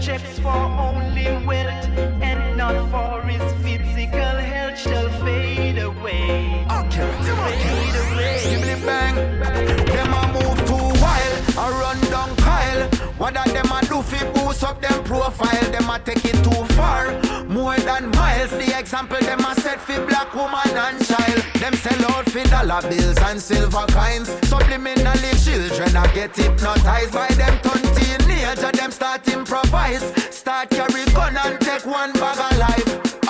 checks 0.00 0.38
for 0.38 0.48
only 0.48 1.26
wealth 1.46 1.86
and 2.22 2.56
not 2.56 2.74
for 2.90 3.26
his 3.28 3.42
physical 3.62 4.18
health 4.18 4.78
shall 4.78 5.10
fade 5.22 5.78
away, 5.78 6.64
Okay, 6.70 7.10
fade 7.22 7.96
away. 8.04 8.36
Skibbly 8.40 8.86
bang. 8.86 9.14
Them 9.84 10.14
a 10.14 10.22
move 10.32 10.58
too 10.66 11.02
wild, 11.02 11.36
a 11.58 11.66
run 11.80 12.00
down 12.10 12.34
Kyle. 12.36 12.88
What 13.18 13.34
that 13.34 13.48
them 13.48 13.70
a 13.70 13.80
do 13.86 14.00
fi 14.00 14.24
boost 14.32 14.64
up 14.64 14.80
them 14.80 15.04
profile? 15.04 15.70
Them 15.70 15.90
a 15.90 15.98
take 15.98 16.19
example 18.80 19.20
them 19.20 19.40
a 19.40 19.54
set 19.60 19.78
fi 19.78 19.98
black 20.06 20.34
woman 20.34 20.72
and 20.86 21.04
child. 21.04 21.42
Them 21.60 21.74
sell 21.74 22.10
out 22.12 22.26
fi 22.30 22.42
dollar 22.44 22.80
bills 22.88 23.18
and 23.18 23.40
silver 23.40 23.84
coins. 23.92 24.28
Subliminally 24.48 25.32
children 25.44 25.96
a 25.96 26.04
get 26.14 26.34
hypnotized 26.34 27.12
by 27.12 27.28
them 27.40 27.60
teenager. 27.94 28.72
Them 28.72 28.90
start 28.90 29.28
improvise, 29.28 30.04
start 30.34 30.70
carry 30.70 31.04
gun 31.12 31.36
and 31.36 31.60
take 31.60 31.84
one 31.84 32.12
bag 32.14 32.38
of 32.38 32.58
life. 32.58 32.88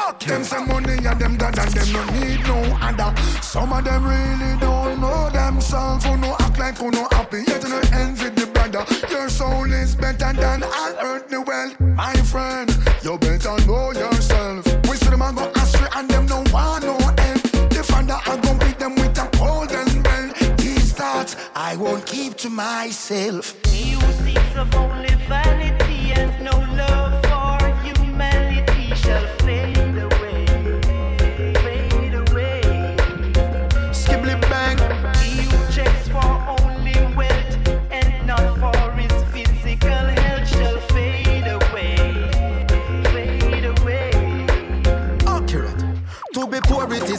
Okay. 0.08 0.30
Them 0.30 0.44
some 0.44 0.68
money 0.68 1.04
and 1.04 1.20
them 1.20 1.36
God 1.36 1.58
and 1.58 1.72
them 1.72 1.92
no 1.92 2.02
need 2.20 2.40
no 2.46 2.58
other. 2.80 3.10
Some 3.42 3.72
of 3.72 3.84
them 3.84 4.04
really 4.04 4.56
don't 4.60 5.00
know 5.00 5.30
themselves. 5.30 6.04
Who 6.04 6.16
no 6.16 6.36
act 6.38 6.58
like 6.58 6.78
who 6.78 6.90
no 6.92 7.08
happy, 7.10 7.42
yet 7.48 7.64
no 7.68 7.80
envy 7.92 8.28
the 8.30 8.46
brother. 8.46 8.84
Your 9.10 9.28
soul 9.28 9.72
is 9.72 9.96
better 9.96 10.32
than 10.32 10.62
all 10.62 10.94
earthly 11.02 11.38
wealth. 11.38 11.80
My 11.80 12.14
friend, 12.32 12.70
you 13.02 13.18
better 13.18 13.56
know 13.66 13.90
yourself. 13.92 14.09
To 22.40 22.48
myself. 22.48 23.54
Only 24.74 25.14
vanity 25.28 25.59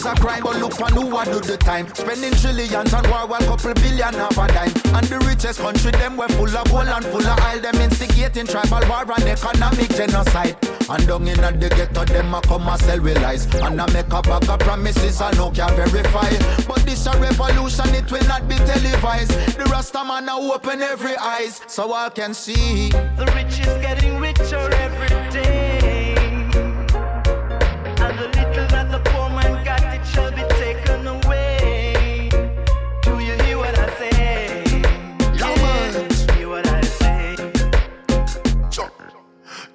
is 0.02 0.06
a 0.06 0.16
crime, 0.16 0.44
but 0.44 0.58
look 0.58 0.80
on 0.82 0.94
who 0.94 1.16
I 1.16 1.26
do 1.26 1.40
the 1.40 1.58
time. 1.58 1.88
Spending 1.94 2.34
trillions 2.34 2.94
on 2.94 3.04
war 3.10 3.28
while 3.28 3.42
couple 3.42 3.74
billion 3.76 4.14
half 4.14 4.38
a 4.38 4.48
dime. 4.48 4.74
And 4.96 5.06
the 5.08 5.20
richest 5.28 5.60
country, 5.60 5.92
them 5.92 6.18
were 6.18 6.28
full 6.30 6.50
of 6.50 6.66
gold 6.70 6.88
and 6.88 7.06
full 7.06 7.26
of 7.26 7.40
oil. 7.40 7.60
Them 7.62 7.76
instigating 7.76 8.48
tribal 8.48 8.82
war 8.90 9.06
and 9.06 9.24
economic 9.24 9.90
genocide. 9.92 10.58
And 10.90 11.08
down 11.08 11.28
in 11.28 11.38
the 11.38 11.70
ghetto, 11.70 12.06
them 12.06 12.34
a 12.34 12.42
come 12.42 12.68
and 12.68 12.82
sell 12.82 13.02
with 13.02 13.22
lies. 13.22 13.46
And 13.56 13.80
I 13.80 13.86
make 13.94 14.12
a 14.12 14.22
bag 14.22 14.50
of 14.50 14.60
promises 14.60 15.22
I 15.22 15.32
no 15.32 15.52
can 15.52 15.70
verify. 15.76 16.30
But 16.68 16.82
this 16.86 17.06
a 17.06 17.12
revolution, 17.20 17.94
it 17.94 18.12
will 18.12 18.28
not 18.28 18.48
be 18.48 18.56
televised. 18.56 19.32
The 19.58 19.66
Rasta 19.72 20.04
man 20.04 20.30
a 20.30 20.36
open 20.36 20.82
every 20.82 21.16
eyes, 21.18 21.62
so 21.68 21.94
I 21.94 22.10
can 22.10 22.34
see. 22.34 22.90
The 22.90 23.32
rich 23.36 23.60
is 23.60 23.74
getting 23.82 24.20
richer 24.20 24.68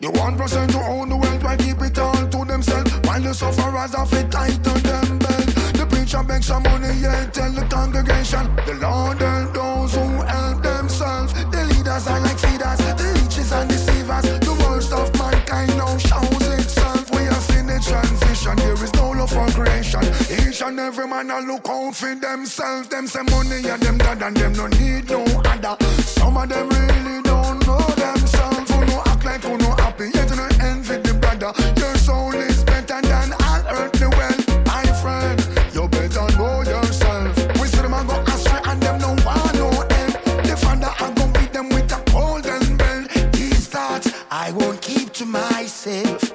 The 0.00 0.10
one 0.10 0.36
percent 0.36 0.72
who 0.72 0.80
own 0.80 1.08
the 1.08 1.16
wealth, 1.16 1.42
why 1.42 1.56
keep 1.56 1.80
it 1.80 1.98
all 1.98 2.12
to 2.14 2.44
themselves? 2.44 2.92
While 3.04 3.22
the 3.22 3.32
sufferers 3.32 3.94
have 3.94 4.12
it 4.12 4.30
tight 4.30 4.62
to 4.64 4.70
them 4.84 5.18
belt. 5.18 5.48
The 5.72 5.86
preacher 5.88 6.22
begs 6.22 6.46
some 6.46 6.64
money, 6.64 6.92
yeah, 7.00 7.24
tell 7.32 7.50
the 7.50 7.64
congregation. 7.64 8.44
The 8.66 8.74
Lord 8.74 9.18
help 9.18 9.54
those 9.54 9.94
who 9.94 10.06
help 10.20 10.62
themselves. 10.62 11.32
The 11.32 11.64
leaders 11.64 12.06
are 12.08 12.20
like 12.20 12.38
feeders, 12.38 12.76
the 12.76 13.08
leeches 13.16 13.52
and 13.52 13.70
deceivers. 13.70 14.24
The 14.44 14.54
worst 14.68 14.92
of 14.92 15.08
mankind 15.16 15.76
now 15.78 15.96
shows 15.96 16.44
itself. 16.60 17.10
We 17.16 17.24
are 17.32 17.44
in 17.56 17.70
a 17.70 17.80
transition, 17.80 18.56
there 18.56 18.84
is 18.84 18.92
no 18.94 19.10
love 19.12 19.32
for 19.32 19.48
creation. 19.48 20.04
Each 20.28 20.60
and 20.60 20.78
every 20.78 21.08
man 21.08 21.30
a 21.30 21.40
look 21.40 21.68
out 21.70 21.96
for 21.96 22.14
themselves. 22.14 22.88
Them 22.88 23.06
say 23.06 23.22
money 23.22 23.64
and 23.64 23.82
them 23.82 23.96
dad 23.96 24.22
and 24.22 24.36
them 24.36 24.52
no 24.52 24.66
need 24.66 25.08
no 25.08 25.24
other. 25.24 25.76
Some 26.04 26.36
of 26.36 26.48
them 26.50 26.68
really 26.68 27.22
don't 27.22 27.66
know 27.66 27.80
themselves. 27.96 28.70
Who 28.70 28.84
no 28.84 29.02
act 29.06 29.24
like 29.24 29.42
who 29.42 29.56
no 29.56 29.75
happy, 29.96 30.10
yet 30.16 30.30
envy 30.60 30.96
the 30.98 31.14
brother. 31.14 31.52
Your 31.80 31.94
soul 31.96 32.34
is 32.34 32.64
better 32.64 33.00
than 33.02 33.32
all 33.32 33.62
earthly 33.70 34.08
wealth. 34.08 34.66
My 34.66 34.84
friend, 35.00 35.38
you 35.72 35.88
better 35.88 36.26
know 36.36 36.62
yourself. 36.62 37.36
We 37.60 37.68
go 38.06 38.20
astray 38.32 38.60
and 38.64 38.82
them 38.82 38.98
no 39.00 39.14
no 39.54 39.68
end. 40.00 40.14
The 40.44 40.56
a 41.00 41.14
go 41.14 41.26
beat 41.38 41.52
them 41.52 41.68
with 41.70 41.92
a 41.92 42.02
golden 42.10 42.76
bell. 42.76 43.04
These 43.32 43.68
thoughts 43.68 44.12
I 44.30 44.52
won't 44.52 44.80
keep 44.80 45.12
to 45.14 45.26
myself. 45.26 46.25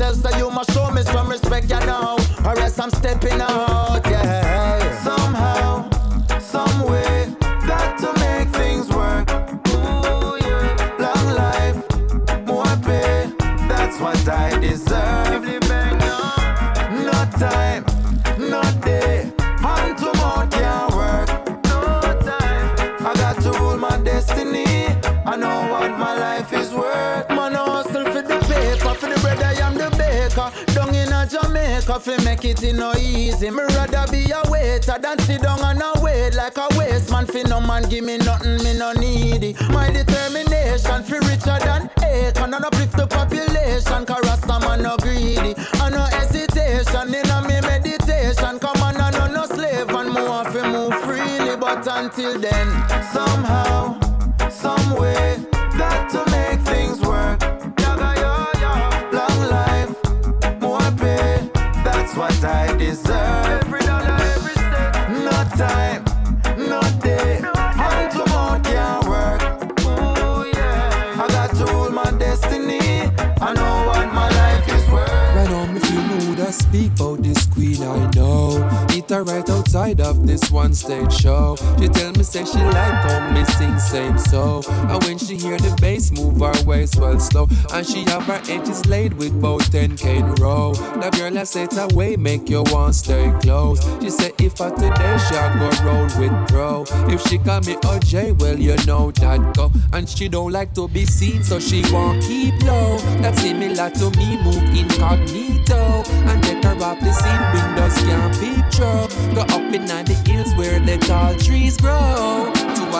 Myself 0.00 0.32
so 0.32 0.38
you 0.38 0.50
must 0.50 0.72
show 0.72 0.90
me 0.90 1.02
some 1.02 1.28
respect 1.28 1.70
you 1.70 1.80
know. 1.80 2.16
Or 2.44 2.58
else 2.58 2.78
I'm 2.78 2.90
stepping 2.90 3.40
out 3.40 3.69
than 35.16 35.26
sit 35.26 35.42
down 35.42 35.60
and 35.62 36.02
wait 36.02 36.34
like 36.34 36.56
a 36.56 36.68
waste 36.78 37.10
man. 37.10 37.26
Fi 37.26 37.42
no 37.42 37.60
man 37.60 37.88
give 37.88 38.04
me 38.04 38.18
nothing, 38.18 38.62
me 38.62 38.78
no 38.78 38.92
needy. 38.92 39.54
My 39.70 39.90
determination 39.90 41.02
fi 41.02 41.18
richer 41.18 41.58
than 41.64 41.90
acre, 42.04 42.44
and 42.44 42.54
I 42.54 42.58
uplift 42.58 42.96
the 42.96 43.06
population. 43.06 44.06
Cause 44.06 44.24
Rasta 44.24 44.60
man 44.60 44.82
no 44.82 44.96
greedy, 44.98 45.54
and 45.82 45.94
no 45.94 46.02
hesitation 46.02 47.14
in 47.14 47.30
a 47.30 47.42
me 47.42 47.60
meditation. 47.60 48.58
Come 48.58 48.82
on, 48.82 48.96
I 49.00 49.10
no 49.10 49.26
no 49.26 49.46
slave 49.46 49.88
and 49.88 50.10
more 50.10 50.44
fi 50.44 50.70
move 50.70 50.94
freely. 51.02 51.56
But 51.56 51.86
until 51.86 52.38
then, 52.38 52.68
Somehow, 53.12 53.98
me 83.92 83.98
same 83.98 84.18
so. 84.18 84.62
And 84.68 85.02
when 85.04 85.18
she 85.18 85.36
hear 85.36 85.56
the 85.56 85.76
bass 85.80 86.10
move 86.10 86.40
her 86.40 86.64
waist 86.64 86.96
well 86.96 87.18
slow, 87.18 87.48
and 87.72 87.86
she 87.86 88.04
have 88.04 88.24
her 88.24 88.40
edges 88.48 88.86
laid 88.86 89.14
with 89.14 89.40
both 89.40 89.70
10k 89.70 90.18
in 90.18 90.24
a 90.24 90.34
row. 90.34 90.72
The 90.74 91.10
girl 91.16 91.38
I 91.38 91.44
said 91.44 91.76
away 91.76 92.16
make 92.16 92.48
you 92.48 92.62
want 92.66 92.94
stay 92.94 93.32
close. 93.40 93.80
She 94.02 94.10
said 94.10 94.32
if 94.38 94.56
for 94.56 94.70
today 94.70 95.16
she 95.28 95.34
a 95.34 95.46
go 95.58 95.70
roll 95.84 96.08
with 96.18 96.48
bro. 96.48 96.84
If 97.12 97.22
she 97.22 97.38
call 97.38 97.60
me 97.60 97.74
OJ, 97.74 98.38
well 98.40 98.58
you 98.58 98.76
know 98.86 99.10
that 99.12 99.54
go. 99.54 99.70
And 99.92 100.08
she 100.08 100.28
don't 100.28 100.52
like 100.52 100.74
to 100.74 100.88
be 100.88 101.04
seen, 101.06 101.42
so 101.42 101.58
she 101.58 101.82
won't 101.92 102.22
keep 102.22 102.54
low. 102.62 102.98
That's 103.20 103.40
similar 103.42 103.90
to 103.90 104.10
me 104.18 104.36
move 104.42 104.62
incognito 104.76 106.02
and 106.28 106.42
take 106.42 106.64
her 106.64 106.76
off 106.82 107.00
the 107.00 107.12
scene. 107.12 107.44
Windows 107.54 107.96
can't 108.06 108.34
picture. 108.40 109.34
Go 109.34 109.42
up 109.42 109.74
in 109.74 109.86
the 109.86 110.14
hills 110.26 110.54
where 110.54 110.78
the 110.80 110.98
tall 110.98 111.34
trees 111.36 111.76
grow. 111.76 112.49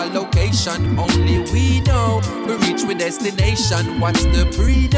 A 0.01 0.05
location 0.05 0.97
only 0.97 1.37
we 1.53 1.81
know. 1.81 2.21
We 2.47 2.55
reach 2.65 2.83
with 2.83 2.97
destination. 2.97 3.99
What's 3.99 4.23
the 4.23 4.45
breed? 4.57 4.95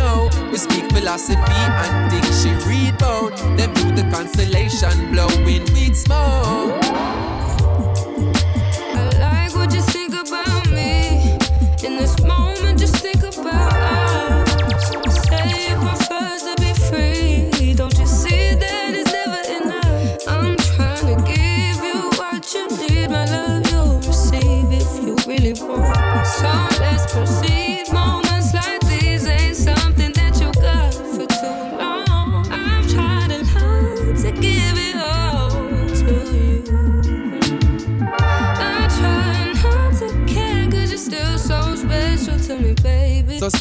We 0.49 0.57
speak 0.57 0.89
philosophy 0.93 1.41
and 1.51 2.09
think 2.09 2.25
she 2.33 2.51
read 2.65 2.95
about. 2.95 3.35
Then 3.57 3.73
view 3.75 3.91
the 3.91 4.09
constellation 4.15 5.11
blowing 5.11 5.65
with 5.73 5.97
smoke. 5.97 7.12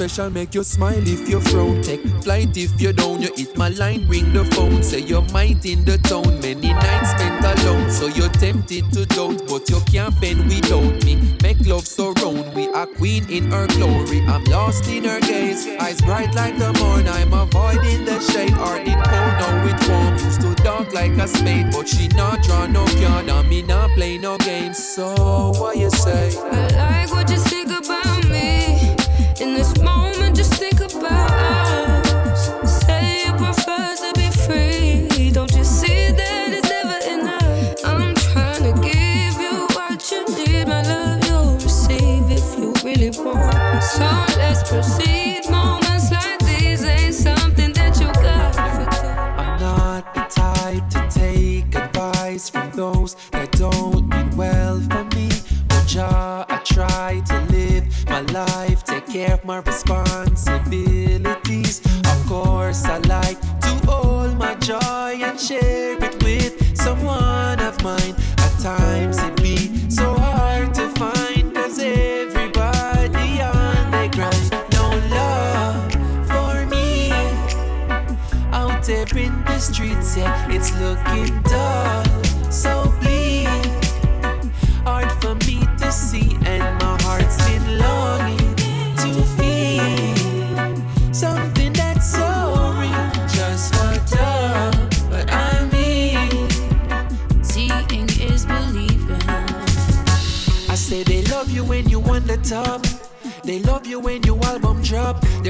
Special, 0.09 0.31
make 0.31 0.53
you 0.55 0.65
smile 0.65 1.07
if 1.07 1.29
you 1.29 1.41
frown. 1.41 1.81
Take 1.81 2.05
flight 2.23 2.57
if 2.57 2.81
you 2.81 2.93
down. 2.93 3.23
You 3.23 3.31
hit 3.37 3.57
my 3.57 3.69
line, 3.69 4.09
ring 4.09 4.33
the 4.33 4.45
phone. 4.47 4.83
Say 4.83 5.01
you're 5.01 5.27
might 5.33 5.65
in 5.65 5.85
the 5.85 5.99
town. 5.99 6.41
Many 6.41 6.73
nights 6.73 7.11
spent 7.11 7.45
alone. 7.45 7.89
So 7.91 8.07
you're 8.09 8.29
tempted 8.31 8.93
to 8.95 9.07
doubt, 9.07 9.47
but 9.49 9.69
you 9.71 9.81
can't 9.87 10.19
bend 10.21 10.47
without 10.47 11.05
me. 11.05 11.37
Make 11.43 11.65
love 11.67 11.87
so 11.87 12.13
round. 12.15 12.53
We 12.55 12.69
are 12.69 12.87
queen 12.87 13.31
in 13.31 13.51
her 13.53 13.69
glory. 13.69 14.23
I'm 14.23 14.45
lost 14.45 14.89
in 14.89 15.05
her 15.05 15.21
gaze. 15.21 15.69
Eyes 15.79 16.01
bright 16.01 16.35
like 16.35 16.59
the 16.59 16.73
morn. 16.81 17.07
I'm 17.07 17.33
avoiding 17.33 18.05
the 18.05 18.19
shade. 18.21 18.51
Heart 18.51 18.83
it 18.83 18.99
cold, 19.07 19.35
now 19.41 19.67
it 19.71 19.89
warm. 19.89 20.13
Used 20.19 20.41
to 20.41 20.55
dark 20.65 20.93
like 20.93 21.13
a 21.13 21.29
spade, 21.29 21.71
but 21.71 21.87
she 21.87 22.09
not 22.09 22.43
draw 22.43 22.67
no 22.67 22.85
card. 22.87 23.29
I 23.29 23.43
me 23.43 23.63
not 23.63 23.91
play 23.91 24.19
no 24.19 24.37
games. 24.39 24.79
So 24.79 25.53
what 25.61 25.77
you 25.77 25.91
say? 25.91 26.37
I 26.39 26.67
like 26.77 27.11
what 27.13 27.31
you 27.31 27.39
think 27.39 27.71
about 27.71 28.29
me. 28.29 28.82
In 29.41 29.55
this 29.55 29.77
moment, 29.81 30.37
just 30.37 30.55
think 30.55 30.81
about 30.81 31.31
us. 31.31 32.85
Say 32.85 33.25
you 33.25 33.33
prefer 33.33 33.97
my 59.53 59.59
responsibilities. 59.59 60.12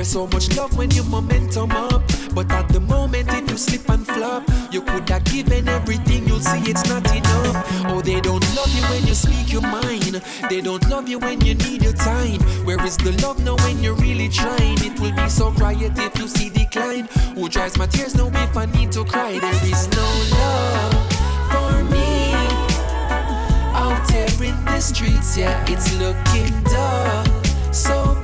So 0.05 0.27
much 0.27 0.55
love 0.57 0.77
when 0.77 0.91
your 0.91 1.05
momentum 1.05 1.71
up. 1.71 2.03
But 2.35 2.51
at 2.51 2.69
the 2.69 2.81
moment, 2.81 3.33
if 3.33 3.51
you 3.51 3.57
slip 3.57 3.88
and 3.88 4.07
flop, 4.07 4.43
you 4.71 4.83
could 4.83 5.09
have 5.09 5.25
given 5.25 5.69
everything. 5.69 6.27
You'll 6.27 6.41
see 6.41 6.59
it's 6.71 6.87
not 6.88 7.07
enough. 7.15 7.65
Oh, 7.87 8.03
they 8.03 8.21
don't 8.21 8.45
love 8.57 8.75
you 8.75 8.83
when 8.83 9.07
you 9.07 9.15
speak 9.15 9.53
your 9.53 9.62
mind. 9.62 10.21
They 10.51 10.61
don't 10.61 10.87
love 10.91 11.09
you 11.09 11.19
when 11.19 11.41
you 11.41 11.55
need 11.55 11.83
your 11.83 11.93
time. 11.93 12.41
Where 12.67 12.85
is 12.85 12.97
the 12.99 13.12
love 13.23 13.43
now 13.43 13.57
when 13.65 13.83
you're 13.83 13.95
really 13.95 14.29
trying? 14.29 14.77
It 14.85 14.99
will 15.01 15.15
be 15.15 15.29
so 15.29 15.51
quiet 15.53 15.93
if 15.97 16.19
you 16.19 16.29
see 16.29 16.51
decline. 16.51 17.07
Who 17.35 17.49
dries 17.49 17.79
my 17.79 17.87
tears 17.87 18.15
now 18.15 18.27
if 18.29 18.57
I 18.57 18.67
need 18.67 18.93
to 18.93 19.05
cry? 19.05 19.38
There 19.38 19.65
is 19.65 19.88
no 19.97 20.09
love 20.37 21.12
for 21.53 21.85
me 21.85 22.33
out 23.75 24.07
there 24.09 24.43
in 24.43 24.65
the 24.65 24.81
streets, 24.81 25.38
yeah, 25.38 25.65
it's 25.69 25.95
looking 25.99 26.62
dull, 26.65 27.25
so 27.73 28.21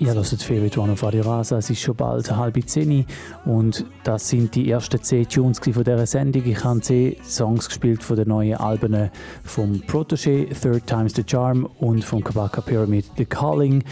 Ihr 0.00 0.14
hört 0.14 0.26
Favorite 0.26 0.80
One 0.80 0.92
auf 0.92 1.02
Radio 1.02 1.22
Rasa. 1.22 1.58
Es 1.58 1.70
ist 1.70 1.80
schon 1.80 1.96
bald 1.96 2.30
halb 2.30 2.56
zehn 2.68 3.04
und 3.44 3.84
das 4.04 4.28
sind 4.28 4.54
die 4.54 4.70
ersten 4.70 5.02
zehn 5.02 5.28
Tunes 5.28 5.58
von 5.58 5.72
dieser 5.72 6.06
Sendung. 6.06 6.44
Ich 6.44 6.62
habe 6.62 6.80
zehn 6.80 7.16
Songs 7.24 7.66
gespielt 7.68 8.04
von 8.04 8.16
den 8.16 8.28
neuen 8.28 8.58
Alben 8.58 9.10
vom 9.42 9.82
Protégé, 9.88 10.46
Third 10.52 10.86
Times 10.86 11.14
the 11.16 11.24
Charm 11.26 11.68
und 11.78 12.04
vom 12.04 12.22
Kabaka 12.22 12.60
Pyramid 12.60 13.06
The 13.16 13.24
Calling. 13.24 13.82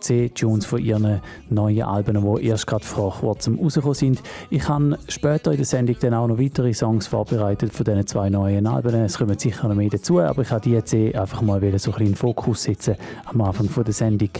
Zehn 0.00 0.32
Tunes 0.34 0.66
von 0.66 0.80
ihren 0.82 1.20
neuen 1.48 1.82
Alben, 1.82 2.36
die 2.36 2.46
erst 2.46 2.66
gerade 2.66 2.84
vor 2.84 3.14
kurzem 3.20 3.58
rausgekommen 3.58 3.94
sind. 3.94 4.22
Ich 4.50 4.68
habe 4.68 4.98
später 5.08 5.50
in 5.50 5.56
der 5.56 5.66
Sendung 5.66 5.96
dann 6.00 6.14
auch 6.14 6.26
noch 6.26 6.38
weitere 6.38 6.72
Songs 6.74 7.06
vorbereitet 7.06 7.72
von 7.72 7.84
diesen 7.84 8.06
zwei 8.06 8.30
neuen 8.30 8.66
Alben. 8.66 8.94
Es 8.94 9.18
kommen 9.18 9.38
sicher 9.38 9.68
noch 9.68 9.74
mehr 9.74 9.90
dazu, 9.90 10.20
aber 10.20 10.42
ich 10.42 10.50
habe 10.50 10.60
die 10.60 10.72
jetzt 10.72 10.94
einfach 10.94 11.42
mal 11.42 11.62
wieder 11.62 11.78
so 11.78 11.90
ein 11.90 11.98
bisschen 11.98 12.12
in 12.12 12.14
Fokus 12.14 12.62
setzen 12.62 12.96
am 13.24 13.40
Anfang 13.40 13.68
der 13.84 13.92
Sendung. 13.92 14.30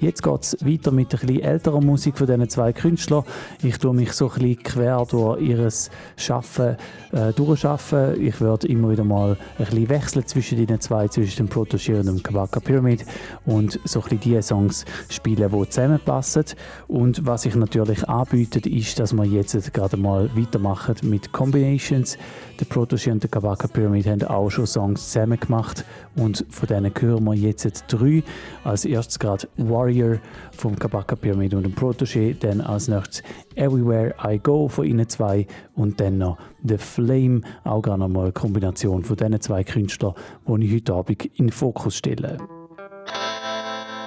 Jetzt 0.00 0.22
geht 0.22 0.42
es 0.42 0.56
weiter 0.60 0.90
mit 0.90 1.12
ein 1.12 1.20
bisschen 1.20 1.40
älterer 1.40 1.80
Musik 1.80 2.18
von 2.18 2.26
diesen 2.26 2.48
zwei 2.48 2.72
Künstlern. 2.72 3.24
Ich 3.62 3.78
tue 3.78 3.94
mich 3.94 4.12
so 4.12 4.28
ein 4.28 4.40
bisschen 4.40 4.62
quer 4.62 5.04
durch 5.08 5.40
ihr 5.40 5.68
Schaffen 6.16 6.76
äh, 7.12 7.32
durchschaffen. 7.32 8.20
Ich 8.20 8.40
werde 8.40 8.66
immer 8.68 8.90
wieder 8.90 9.04
mal 9.04 9.36
ein 9.58 9.64
bisschen 9.64 9.88
wechseln 9.88 10.26
zwischen 10.26 10.66
den 10.66 10.80
zwei, 10.80 11.08
zwischen 11.08 11.46
dem 11.46 11.48
Protégé 11.48 11.98
und 11.98 12.06
dem 12.06 12.22
Kabaka 12.22 12.60
Pyramid 12.60 13.04
und 13.44 13.80
so 13.84 14.00
ein 14.00 14.08
bisschen 14.08 14.20
die 14.20 14.42
Songs 14.42 14.84
spielen, 15.16 15.50
die 15.50 15.68
zusammenpassen. 15.68 16.44
Und 16.88 17.26
was 17.26 17.46
ich 17.46 17.54
natürlich 17.54 18.08
anbiete, 18.08 18.60
ist, 18.68 18.98
dass 19.00 19.12
wir 19.12 19.24
jetzt 19.24 19.72
gerade 19.74 19.96
mal 19.96 20.30
weitermachen 20.36 20.96
mit 21.02 21.32
Combinations. 21.32 22.16
Der 22.60 22.66
Protégé 22.66 23.12
und 23.12 23.22
der 23.22 23.30
Kabaka 23.30 23.68
Pyramid 23.68 24.06
haben 24.06 24.22
auch 24.24 24.50
schon 24.50 24.66
Songs 24.66 25.10
zusammen 25.12 25.38
gemacht 25.38 25.84
und 26.16 26.46
von 26.48 26.68
denen 26.68 26.92
hören 26.98 27.24
wir 27.24 27.34
jetzt 27.34 27.84
drei. 27.88 28.22
Als 28.64 28.84
erstes 28.84 29.18
gerade 29.18 29.48
Warrior 29.56 30.18
vom 30.52 30.78
Kabaka 30.78 31.16
Pyramid 31.16 31.54
und 31.54 31.64
dem 31.64 31.74
Protégé, 31.74 32.34
dann 32.38 32.60
als 32.60 32.88
nächstes 32.88 33.22
Everywhere 33.56 34.14
I 34.24 34.38
Go 34.38 34.68
von 34.68 34.86
ihnen 34.86 35.08
zwei 35.08 35.46
und 35.74 36.00
dann 36.00 36.18
noch 36.18 36.38
The 36.64 36.78
Flame, 36.78 37.42
auch 37.64 37.82
gerade 37.82 38.00
nochmal 38.00 38.24
eine 38.24 38.32
Kombination 38.32 39.02
von 39.04 39.16
diesen 39.16 39.40
zwei 39.40 39.64
Künstlern, 39.64 40.14
die 40.46 40.66
ich 40.66 40.74
heute 40.74 40.94
Abend 40.94 41.24
in 41.24 41.46
den 41.46 41.52
Fokus 41.52 41.96
stelle. 41.96 42.38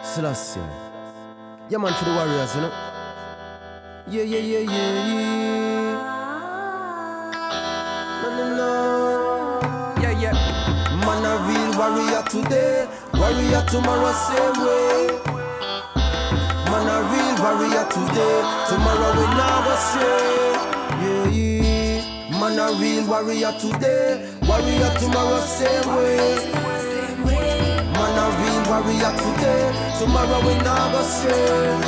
Selassie. 0.03 0.88
Yeah, 1.69 1.77
man, 1.77 1.93
for 1.93 2.05
the 2.05 2.11
warriors, 2.15 2.55
you 2.55 2.61
know. 2.61 2.71
Yeah, 4.09 4.23
yeah, 4.23 4.39
yeah, 4.39 4.59
yeah, 4.59 5.05
yeah. 5.05 5.93
No, 8.23 8.29
no, 8.37 8.45
no. 8.57 10.01
Yeah, 10.01 10.17
yeah. 10.17 10.33
Man, 11.05 11.21
a 11.21 11.37
real 11.45 11.69
warrior 11.77 12.23
today, 12.25 12.87
warrior 13.13 13.61
tomorrow, 13.69 14.13
same 14.17 14.57
way. 14.65 15.13
Man, 16.73 16.89
a 16.89 16.97
real 17.05 17.35
warrior 17.37 17.85
today, 17.93 18.37
tomorrow 18.65 19.11
we 19.13 19.25
go 19.37 19.75
stray. 19.77 20.57
Yeah, 21.05 21.29
yeah. 21.29 22.39
Man, 22.39 22.57
a 22.57 22.73
real 22.81 23.05
warrior 23.05 23.53
today, 23.59 24.25
warrior 24.47 24.91
tomorrow, 24.97 25.39
same 25.41 25.87
way. 25.95 26.78
A 28.19 28.25
real 28.39 28.59
warrior 28.67 29.13
today, 29.15 29.63
tomorrow 29.97 30.39
we 30.45 30.53
not 30.63 30.91
go 30.91 31.01
stray. 31.03 31.79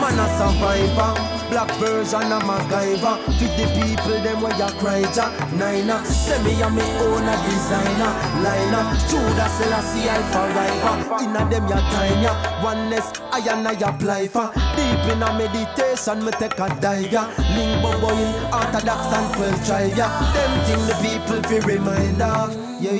Man 0.00 0.18
a 0.18 0.26
survivor, 0.38 1.12
black 1.50 1.70
version 1.78 2.32
of 2.32 2.42
MacGyver. 2.42 3.16
Feed 3.38 3.52
the 3.58 3.66
people 3.76 4.18
them 4.22 4.40
where 4.40 4.56
you 4.56 4.70
cry 4.80 5.00
ja. 5.14 5.30
Nina, 5.52 6.04
say 6.04 6.42
me 6.42 6.60
a 6.62 6.68
me 6.70 6.82
own 7.02 7.26
a 7.26 7.34
designer. 7.44 8.12
Liner, 8.42 8.84
Judah 9.08 9.48
Selassie 9.56 10.08
Alpha 10.08 10.42
River. 10.54 11.24
Inna 11.24 11.42
them 11.50 11.68
ya 11.68 11.80
time 11.90 12.22
ya, 12.22 12.32
oneness 12.62 13.12
I 13.32 13.40
and 13.50 13.68
I 13.68 13.72
apply 13.72 14.28
for. 14.28 14.50
Deep 14.76 15.06
in 15.12 15.22
a 15.22 15.28
meditation 15.36 16.24
me 16.24 16.32
take 16.32 16.58
a 16.58 16.68
dive 16.80 17.12
ya. 17.12 17.28
Limbo 17.54 17.92
boy, 18.00 18.20
orthodox 18.52 19.12
and 19.12 19.28
twelve 19.34 19.66
tribe 19.66 19.96
ya. 19.96 20.08
Them 20.32 20.52
thing 20.64 20.82
the 20.86 20.94
people 21.02 21.42
fi 21.48 21.58
remind 21.66 22.22
of. 22.22 22.54
Yeah, 22.78 22.92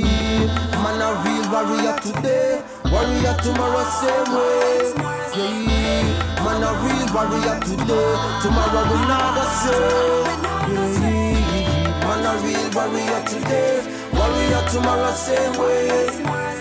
man 0.82 1.02
a 1.02 1.12
real 1.22 1.44
warrior 1.52 1.96
today, 2.00 2.62
warrior 2.90 3.37
tomorrow 3.42 3.85
same 4.00 4.32
way. 4.35 5.15
Yeah, 5.37 6.44
man 6.44 6.62
a 6.64 6.70
real 6.81 7.07
warrior 7.12 7.61
today, 7.61 8.11
tomorrow 8.40 8.85
we 8.88 8.99
not 9.05 9.37
go 9.37 9.44
stray. 9.53 10.25
Yeah, 10.72 12.01
man 12.01 12.25
a 12.25 12.33
real 12.40 12.66
warrior 12.72 13.20
today, 13.29 13.85
warrior 14.14 14.62
tomorrow 14.70 15.12
same 15.12 15.55
way. 15.61 16.09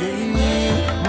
Yeah, 0.01 0.24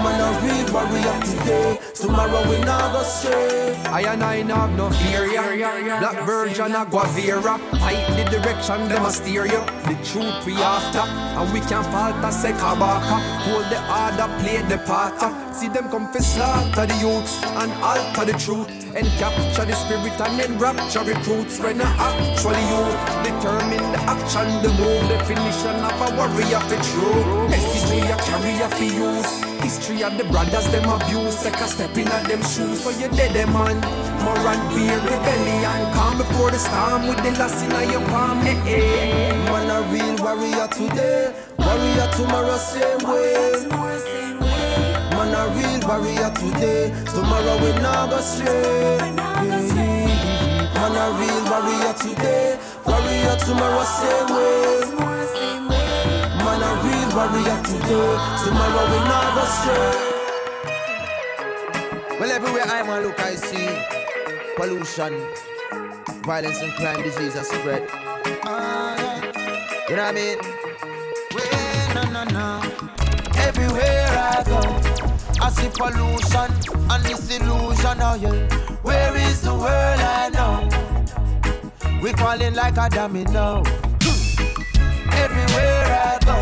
man 0.03 0.19
a 0.19 0.29
real 0.41 0.73
warrior 0.73 1.19
today, 1.23 1.79
Tomorrow 1.93 2.49
we 2.49 2.59
not 2.61 2.93
go 2.93 3.01
stray. 3.01 3.73
I 3.89 4.01
and 4.13 4.23
I 4.23 4.35
have 4.45 4.77
no 4.77 4.89
fear. 4.91 5.25
Black 5.99 6.25
Virgin 6.25 6.75
a 6.75 6.85
Guevara. 6.85 7.57
Fight 7.81 8.05
the 8.15 8.23
direction, 8.29 8.87
them 8.87 9.05
a 9.05 9.11
steer 9.11 9.45
you. 9.45 9.63
The 9.89 9.97
truth 10.05 10.45
we 10.45 10.53
after, 10.61 11.01
and 11.01 11.51
we 11.51 11.59
can't 11.61 11.85
falter. 11.87 12.31
Say 12.31 12.51
Kabaka, 12.53 13.17
hold 13.45 13.65
the 13.73 13.79
order, 13.89 14.29
play 14.41 14.61
the 14.69 14.77
part. 14.85 15.17
See 15.55 15.69
them 15.69 15.89
come 15.89 16.11
for 16.13 16.21
slaughter 16.21 16.85
the 16.85 16.95
youths 17.01 17.41
and 17.43 17.71
alter 17.81 18.31
the 18.31 18.37
truth. 18.37 18.69
And 18.95 19.07
capture 19.17 19.65
the 19.65 19.73
spirit 19.73 20.19
and 20.21 20.39
then 20.39 20.59
rapture 20.59 21.03
recruits. 21.03 21.59
When 21.59 21.81
I 21.81 21.89
actually 21.97 22.61
you 22.69 22.83
determine 23.25 23.91
the 23.91 24.01
action, 24.05 24.47
the 24.61 24.69
move, 24.77 25.09
definition 25.09 25.81
of 25.81 25.97
a 25.97 26.07
warrior 26.15 26.61
for 26.69 26.77
true. 26.85 27.49
Message 27.49 27.89
we 27.89 28.01
a 28.05 28.15
carry 28.17 28.53
for 28.69 28.83
use. 28.83 29.46
History 29.67 30.01
of 30.01 30.17
the 30.17 30.23
brothers 30.31 30.65
them 30.71 30.87
abuse 30.87 31.43
Take 31.43 31.59
a 31.59 31.67
step 31.67 31.97
in 31.97 32.07
at 32.07 32.23
them 32.29 32.41
shoes. 32.41 32.79
So 32.79 32.89
you 32.89 33.09
dead 33.09 33.35
them 33.35 33.51
man? 33.51 33.75
More 34.23 34.47
and 34.47 34.63
beer 34.71 34.95
rebellion. 34.95 35.91
Calm 35.91 36.17
before 36.17 36.51
the 36.51 36.57
storm 36.57 37.09
With 37.09 37.21
the 37.21 37.31
loss 37.35 37.61
in 37.63 37.91
your 37.91 37.99
palm 38.07 38.39
eh, 38.47 38.55
eh. 38.63 39.35
Man 39.51 39.67
a 39.67 39.83
real 39.91 40.15
warrior 40.23 40.67
today. 40.71 41.35
Warrior 41.59 42.07
tomorrow 42.15 42.55
same 42.55 43.03
way. 43.11 43.67
Man 45.11 45.35
a 45.35 45.43
real 45.51 45.81
warrior 45.83 46.31
today. 46.39 46.95
Tomorrow 47.11 47.59
we 47.59 47.71
not 47.83 48.09
go 48.09 48.19
stray. 48.23 49.03
Man 50.79 50.95
a 50.95 51.05
real 51.19 51.43
warrior 51.51 51.93
today. 51.99 52.55
Warrior 52.85 53.35
tomorrow 53.43 53.83
same 53.83 54.29
way. 54.31 54.87
Man 54.95 55.66
warrior 57.17 57.57
today 57.65 58.13
Tomorrow 58.45 58.85
we 58.91 58.99
not 59.09 59.27
go 59.35 59.43
stray 59.57 59.93
Well, 62.19 62.31
everywhere 62.31 62.65
I'm 62.67 62.89
a 62.89 62.99
look, 63.01 63.19
I 63.19 63.33
see 63.35 63.69
pollution, 64.55 65.13
violence, 66.23 66.61
and 66.61 66.73
crime, 66.73 67.01
disease 67.03 67.35
are 67.35 67.43
spread. 67.43 67.83
You 69.87 69.95
know 69.95 70.03
what 70.03 70.09
I 70.09 70.11
mean? 70.13 70.37
Well, 71.35 71.87
no, 71.95 72.03
no, 72.15 72.23
no. 72.37 72.47
Everywhere 73.47 74.07
I 74.09 74.43
go, 74.51 74.61
I 75.45 75.49
see 75.51 75.69
pollution 75.69 76.49
and 76.91 77.03
this 77.05 77.29
illusion. 77.35 77.97
Oh 78.01 78.15
yeah, 78.15 78.39
where 78.81 79.15
is 79.15 79.41
the 79.41 79.53
world 79.53 80.01
I 80.01 80.29
know? 80.33 80.67
We 82.01 82.13
falling 82.13 82.55
like 82.55 82.77
a 82.77 82.89
domino. 82.89 83.63
Everywhere 85.23 85.85
I 85.85 86.17
go, 86.25 86.37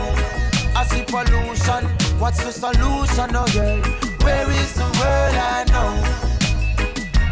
I 0.76 0.84
see 0.84 1.04
pollution. 1.04 1.86
What's 2.20 2.44
the 2.44 2.52
solution? 2.52 3.30
Oh 3.34 3.48
yeah, 3.56 3.80
where 4.26 4.50
is 4.52 4.74
the 4.74 4.84
world 4.84 5.36
I 5.36 5.64
know? 5.72 6.26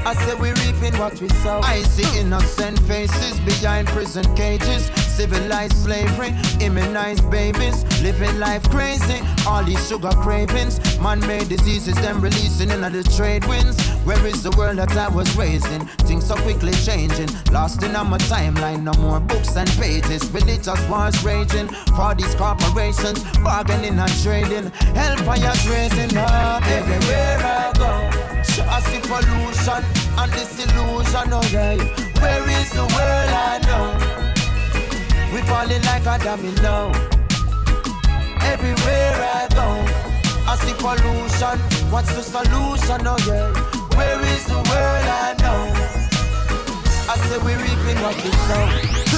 I 0.06 0.14
say 0.16 0.36
we 0.36 0.50
reaping 0.50 0.98
what 1.00 1.20
we 1.22 1.30
sow. 1.30 1.60
I 1.64 1.82
see 1.82 2.20
innocent 2.20 2.80
faces 2.80 3.40
behind 3.42 3.88
prison 3.90 4.24
cages. 4.36 4.90
Civilized 5.14 5.78
slavery, 5.78 6.34
immunized 6.60 7.30
babies, 7.30 7.84
living 8.02 8.40
life 8.40 8.68
crazy. 8.72 9.22
All 9.48 9.64
these 9.64 9.88
sugar 9.88 10.10
cravings, 10.10 10.80
man-made 11.00 11.50
diseases, 11.50 11.96
them 12.02 12.20
releasing 12.20 12.72
into 12.72 12.90
the 12.90 13.04
trade 13.16 13.46
winds. 13.46 13.80
Where 14.06 14.26
is 14.26 14.42
the 14.42 14.50
world 14.58 14.78
that 14.78 14.98
I 14.98 15.08
was 15.10 15.38
raised 15.38 15.68
in? 15.68 15.86
Things 16.08 16.26
so 16.28 16.36
quickly 16.38 16.74
changing, 16.84 17.30
lost 17.52 17.84
in 17.84 17.96
on 17.96 18.10
my 18.10 18.18
timeline. 18.18 18.82
No 18.82 18.94
more 18.94 19.20
books 19.20 19.56
and 19.56 19.70
pages. 19.78 20.28
Religious 20.32 20.82
wars 20.90 21.24
raging 21.24 21.68
for 21.96 22.16
these 22.16 22.34
corporations, 22.34 23.24
bargaining 23.44 24.00
and 24.00 24.24
trading. 24.24 24.72
Hellfire's 24.98 25.70
raising 25.70 26.18
up 26.18 26.66
everywhere 26.66 27.38
I 27.40 27.72
go. 27.78 28.24
I 28.68 28.80
see 28.82 29.00
pollution 29.00 29.84
and 30.18 30.32
disillusion, 30.32 31.30
oh 31.32 31.48
yeah. 31.52 31.78
Where 32.20 32.50
is 32.50 32.72
the 32.72 32.82
world 32.82 33.30
I 33.30 33.60
know? 33.68 34.23
We 35.34 35.42
falling 35.42 35.82
like 35.82 36.06
a 36.06 36.24
domino. 36.24 36.92
Everywhere 38.52 39.16
I 39.34 39.48
go, 39.50 39.68
I 40.46 40.56
see 40.62 40.74
pollution. 40.78 41.58
What's 41.92 42.14
the 42.14 42.22
solution, 42.22 43.08
oh 43.08 43.18
yeah? 43.26 43.50
Where 43.98 44.20
is 44.22 44.46
the 44.46 44.62
world 44.70 45.08
I 45.10 45.34
know? 45.42 45.74
I 47.10 47.18
say 47.18 47.38
we 47.40 47.54
reaping 47.56 48.00
what 48.04 48.16
we 48.24 48.32
sow. 48.46 49.13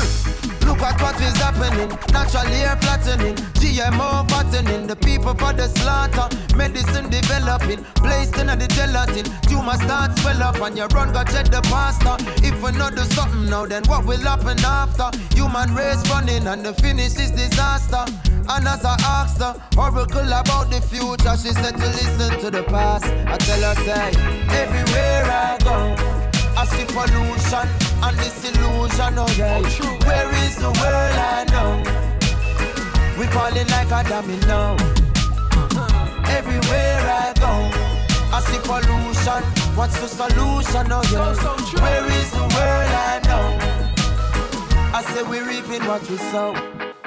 Look 0.76 0.92
at 0.92 1.02
what 1.02 1.22
is 1.22 1.38
happening. 1.38 1.88
Natural 2.12 2.52
air 2.52 2.76
flattening. 2.82 3.36
GMO 3.64 4.30
fattening. 4.30 4.88
The 4.88 4.96
people 4.98 5.34
for 5.34 5.54
the 5.54 5.70
slaughter. 5.70 6.28
Medicine 6.58 7.10
developing. 7.10 7.82
Placed 7.96 8.38
in 8.38 8.48
the 8.48 8.68
gelatin. 8.68 9.24
Tumor 9.48 9.78
start 9.80 10.20
swell 10.20 10.44
up 10.44 10.60
and 10.60 10.76
your 10.76 10.88
run 10.90 11.14
got 11.14 11.32
check 11.32 11.48
the 11.48 11.62
pasta. 11.72 12.18
If 12.44 12.62
we 12.62 12.74
not 12.74 12.94
do 12.94 13.04
something 13.16 13.50
now, 13.50 13.66
then 13.66 13.84
what 13.86 14.04
will 14.06 14.20
happen 14.20 14.60
after? 14.66 15.18
Human 15.34 15.74
race 15.74 16.04
running 16.10 16.46
and 16.46 16.66
the 16.66 16.74
finish 16.74 17.16
is 17.24 17.32
disaster. 17.32 18.04
And 18.50 18.68
as 18.68 18.84
I 18.84 18.98
asked 19.00 19.40
her, 19.40 19.56
oracle 19.78 20.28
about 20.28 20.70
the 20.72 20.82
future, 20.82 21.38
she 21.40 21.56
said 21.56 21.78
to 21.78 21.88
listen 21.88 22.38
to 22.42 22.52
the 22.52 22.64
past. 22.64 23.06
I 23.06 23.38
tell 23.38 23.64
her, 23.64 23.76
say, 23.88 24.12
everywhere 24.52 25.24
I 25.24 25.58
go. 25.64 26.16
I 26.58 26.66
see 26.66 26.86
pollution 26.86 27.68
and 28.04 28.18
disillusion, 28.18 29.18
oh 29.18 29.28
yeah. 29.38 29.62
Oh, 29.64 29.98
Where 30.06 30.30
is 30.30 30.35
the 30.66 30.72
world 30.82 31.18
I 31.32 31.46
know? 31.54 31.70
We 33.20 33.26
falling 33.28 33.70
like 33.76 33.92
a 33.98 34.02
domino. 34.10 34.62
Everywhere 36.38 37.02
I 37.22 37.34
go, 37.44 37.54
I 38.36 38.40
see 38.48 38.62
pollution. 38.70 39.42
What's 39.78 39.98
the 40.02 40.08
solution, 40.08 40.86
oh 40.92 41.04
yeah? 41.12 41.82
Where 41.84 42.06
is 42.20 42.32
the 42.32 42.46
world 42.56 42.92
I 43.10 43.22
know? 43.28 43.46
I 44.98 45.02
say 45.12 45.24
we 45.24 45.40
reaping 45.40 45.86
what 45.88 46.02
we 46.10 46.18
sow. 46.18 46.54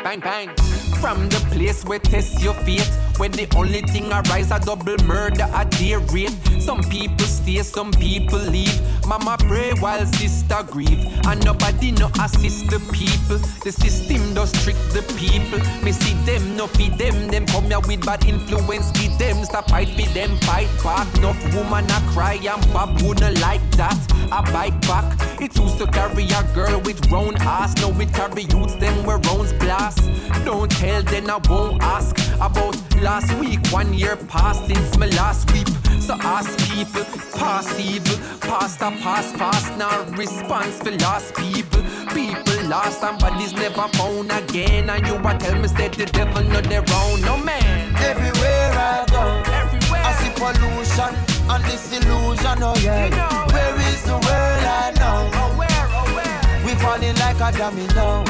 Bang, 0.04 0.20
bang. 0.20 0.54
From 1.00 1.28
the 1.28 1.40
place 1.52 1.84
where 1.84 1.98
test 1.98 2.42
your 2.42 2.54
fate, 2.54 2.90
when 3.18 3.32
the 3.32 3.48
only 3.56 3.82
thing 3.82 4.10
arise 4.12 4.50
a 4.50 4.58
double 4.60 4.96
murder 5.04 5.48
at 5.60 5.70
their 5.72 5.98
rate. 6.14 6.36
Some 6.60 6.82
people 6.84 7.26
stay, 7.26 7.62
some 7.62 7.90
people 7.92 8.38
leave. 8.38 8.80
Mama 9.08 9.38
pray 9.38 9.72
while 9.80 10.04
sister 10.04 10.62
grieve, 10.66 11.02
and 11.26 11.42
nobody 11.42 11.92
no 11.92 12.10
assist 12.20 12.68
the 12.68 12.78
people. 12.92 13.38
The 13.64 13.72
system 13.72 14.34
does 14.34 14.52
trick 14.62 14.76
the 14.92 15.00
people. 15.16 15.60
Me 15.82 15.92
see 15.92 16.12
them, 16.26 16.54
no 16.58 16.66
feed 16.66 16.98
them. 16.98 17.28
Them 17.28 17.46
come 17.46 17.64
here 17.64 17.80
with 17.80 18.04
bad 18.04 18.26
influence, 18.26 18.90
give 18.90 19.16
them. 19.18 19.42
Stop 19.46 19.70
fight 19.70 19.88
for 19.88 20.06
them, 20.12 20.36
fight 20.40 20.68
back. 20.84 21.08
Enough 21.16 21.54
woman 21.54 21.86
a 21.90 22.00
cry 22.12 22.34
and 22.34 22.72
Bob 22.74 23.00
wouldn't 23.00 23.40
like 23.40 23.64
that. 23.78 23.96
I 24.30 24.42
bite 24.52 24.78
back. 24.82 25.40
It 25.40 25.56
used 25.56 25.78
to 25.78 25.86
carry 25.86 26.24
a 26.24 26.42
girl 26.54 26.78
with 26.82 27.10
round 27.10 27.38
ass. 27.38 27.74
Now 27.76 27.98
it 27.98 28.12
carry 28.12 28.42
youths 28.42 28.74
them 28.74 29.06
where 29.06 29.16
rounds 29.16 29.54
blast. 29.54 30.00
Don't 30.44 30.70
tell 30.70 31.02
then 31.04 31.30
I 31.30 31.38
won't 31.48 31.82
ask 31.82 32.14
about 32.42 32.76
last 33.00 33.32
week. 33.40 33.66
One 33.70 33.94
year 33.94 34.16
past 34.16 34.66
since 34.66 34.98
my 34.98 35.06
last 35.06 35.50
week. 35.54 35.66
So 36.08 36.16
ask 36.20 36.56
people, 36.72 37.04
pass 37.36 37.68
evil, 37.78 38.16
past 38.40 38.80
a 38.80 38.90
pass 39.04 39.30
fast. 39.32 39.76
Now 39.76 40.04
response 40.16 40.78
for 40.78 40.90
lost 41.04 41.36
people. 41.36 41.82
People 42.14 42.64
lost 42.66 43.04
and 43.04 43.18
bodies 43.18 43.52
never 43.52 43.86
found 43.88 44.32
again. 44.32 44.88
And 44.88 45.06
you 45.06 45.16
a 45.16 45.36
tell 45.36 45.61
me 45.61 45.68
say 45.68 45.88
the 45.88 46.06
devil 46.06 46.42
not 46.44 46.64
their 46.64 46.80
own, 46.80 47.20
no 47.20 47.36
man. 47.36 47.94
Everywhere 47.96 48.72
I 48.72 49.04
go, 49.11 49.20
everywhere 49.52 50.00
I 50.02 50.12
see 50.16 50.32
pollution 50.32 51.12
and 51.52 51.64
disillusion. 51.68 52.56
Oh 52.62 52.74
yeah, 52.80 53.04
You 53.04 53.11
know. 53.11 53.52
where 53.52 53.76
is 53.92 54.02
the 54.04 54.16
world 54.16 54.64
I 54.64 54.94
know? 54.96 55.28
Oh 55.28 55.59
where, 55.61 55.86
oh 55.92 56.09
where? 56.16 56.64
We 56.64 56.72
falling 56.80 57.16
like 57.16 57.36
a 57.36 57.52
domino. 57.52 58.24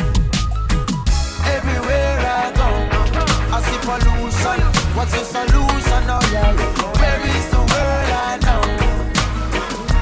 Everywhere 1.46 2.18
I 2.26 2.50
go, 2.58 2.68
uh-huh. 2.98 3.54
I 3.54 3.62
see 3.62 3.78
pollution. 3.86 4.77
What's 4.98 5.12
the 5.12 5.22
solution? 5.22 6.10
Oh 6.10 6.18
yeah, 6.32 6.52
where 6.98 7.22
is 7.36 7.46
the 7.50 7.62
world 7.70 8.10
I 8.26 8.36
know? 8.42 8.62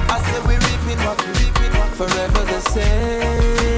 I 0.09 0.17
say 0.25 0.39
we 0.47 0.55
reaping 0.65 0.99
what 1.05 1.17
we 1.21 1.29
reaping. 1.37 1.73
Forever 1.93 2.43
the 2.53 2.61
same. 2.71 3.77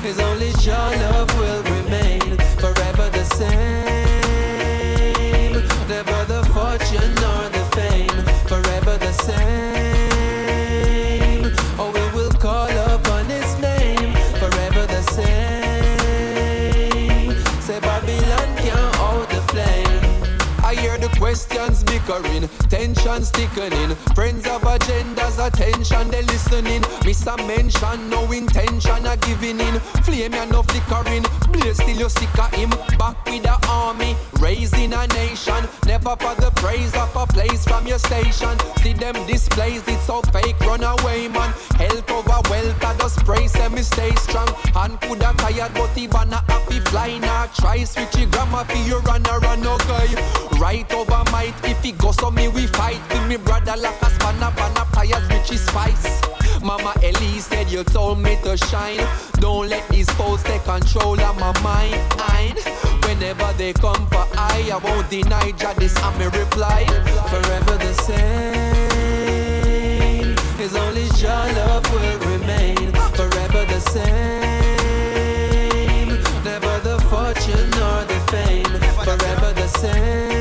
His 0.00 0.18
only 0.20 0.50
your 0.62 0.88
love 1.02 1.30
will 1.36 1.62
remain. 1.74 2.38
Forever 2.60 3.06
the 3.10 3.24
same. 3.24 3.93
Bickering, 22.22 22.48
tension 22.68 23.22
thickening. 23.22 23.94
Friends 24.14 24.46
have 24.46 24.63
agendas, 24.84 25.38
attention 25.44 26.10
they 26.10 26.22
listening. 26.22 26.82
Miss 27.04 27.26
a 27.26 27.36
mention, 27.46 28.10
no 28.10 28.30
intention 28.32 29.06
of 29.06 29.20
giving 29.22 29.60
in. 29.60 29.80
Flame 30.04 30.32
ya 30.32 30.44
no 30.46 30.62
flickering, 30.62 31.24
blaze 31.50 31.76
still 31.76 31.96
you 31.96 32.08
sick 32.08 32.38
of 32.38 32.52
him. 32.52 32.70
Back 32.98 33.24
with 33.26 33.42
the 33.42 33.58
army, 33.68 34.16
raising 34.40 34.92
a 34.92 35.06
nation. 35.08 35.68
Never 35.86 36.16
for 36.16 36.34
the 36.36 36.50
praise 36.56 36.94
of 36.94 37.14
a 37.16 37.26
place 37.26 37.64
from 37.64 37.86
your 37.86 37.98
station. 37.98 38.56
See 38.82 38.92
them 38.92 39.14
displays, 39.26 39.82
it's 39.86 40.04
so 40.06 40.20
fake, 40.32 40.58
run 40.60 40.82
away 40.82 41.28
man. 41.28 41.52
Health 41.76 42.10
over 42.10 42.40
wealth, 42.50 42.84
I 42.84 42.96
just 42.98 43.24
pray, 43.24 43.48
me 43.70 43.82
stay 43.82 44.14
strong. 44.16 44.48
And 44.76 45.00
coulda 45.00 45.34
tired, 45.38 45.72
but 45.74 45.96
even 45.96 46.32
a 46.32 46.40
happy 46.50 46.80
fly 46.80 47.18
now. 47.18 47.46
Try 47.54 47.84
switch 47.84 48.16
your 48.16 48.28
grammar 48.28 48.64
for 48.64 48.78
you 48.78 48.98
run 48.98 49.24
a 49.26 49.38
run 49.38 49.66
okay. 49.66 50.08
Right 50.58 50.90
over 50.92 51.22
might, 51.30 51.54
if 51.64 51.82
he 51.82 51.92
goes 51.92 52.16
so 52.16 52.30
me 52.30 52.48
we 52.48 52.66
fight. 52.66 53.00
With 53.10 53.28
me 53.28 53.36
brother 53.36 53.76
like 53.76 54.00
a 54.02 54.10
spanner, 54.10 54.52
banner 54.74 54.90
tires 54.92 55.28
which 55.28 55.52
is 55.52 55.64
spice. 55.66 56.20
Mama 56.62 56.94
Ellie 57.02 57.40
said 57.40 57.70
you 57.70 57.84
told 57.84 58.18
me 58.18 58.36
to 58.42 58.56
shine. 58.56 59.06
Don't 59.34 59.68
let 59.68 59.86
these 59.88 60.10
foes 60.12 60.42
take 60.42 60.64
control 60.64 61.20
of 61.20 61.38
my 61.38 61.52
mind. 61.62 61.94
Whenever 63.04 63.52
they 63.56 63.72
come 63.72 64.06
for 64.08 64.26
I, 64.36 64.70
I 64.72 64.76
won't 64.82 65.08
deny 65.10 65.52
Jah. 65.52 65.74
This 65.76 65.96
I'm 65.98 66.20
a 66.20 66.28
reply. 66.30 66.86
Forever 67.28 67.76
the 67.78 67.94
same. 67.94 68.74
His 70.58 70.74
only 70.76 71.08
Jah 71.16 71.46
love 71.56 71.86
will 71.92 72.18
remain. 72.30 72.92
Forever 73.14 73.64
the 73.66 73.80
same. 73.80 74.48
Never 76.44 76.80
the 76.80 76.98
fortune 77.10 77.70
nor 77.70 78.04
the 78.04 78.20
fame. 78.30 78.80
Forever 79.04 79.52
the 79.52 79.68
same. 79.68 80.33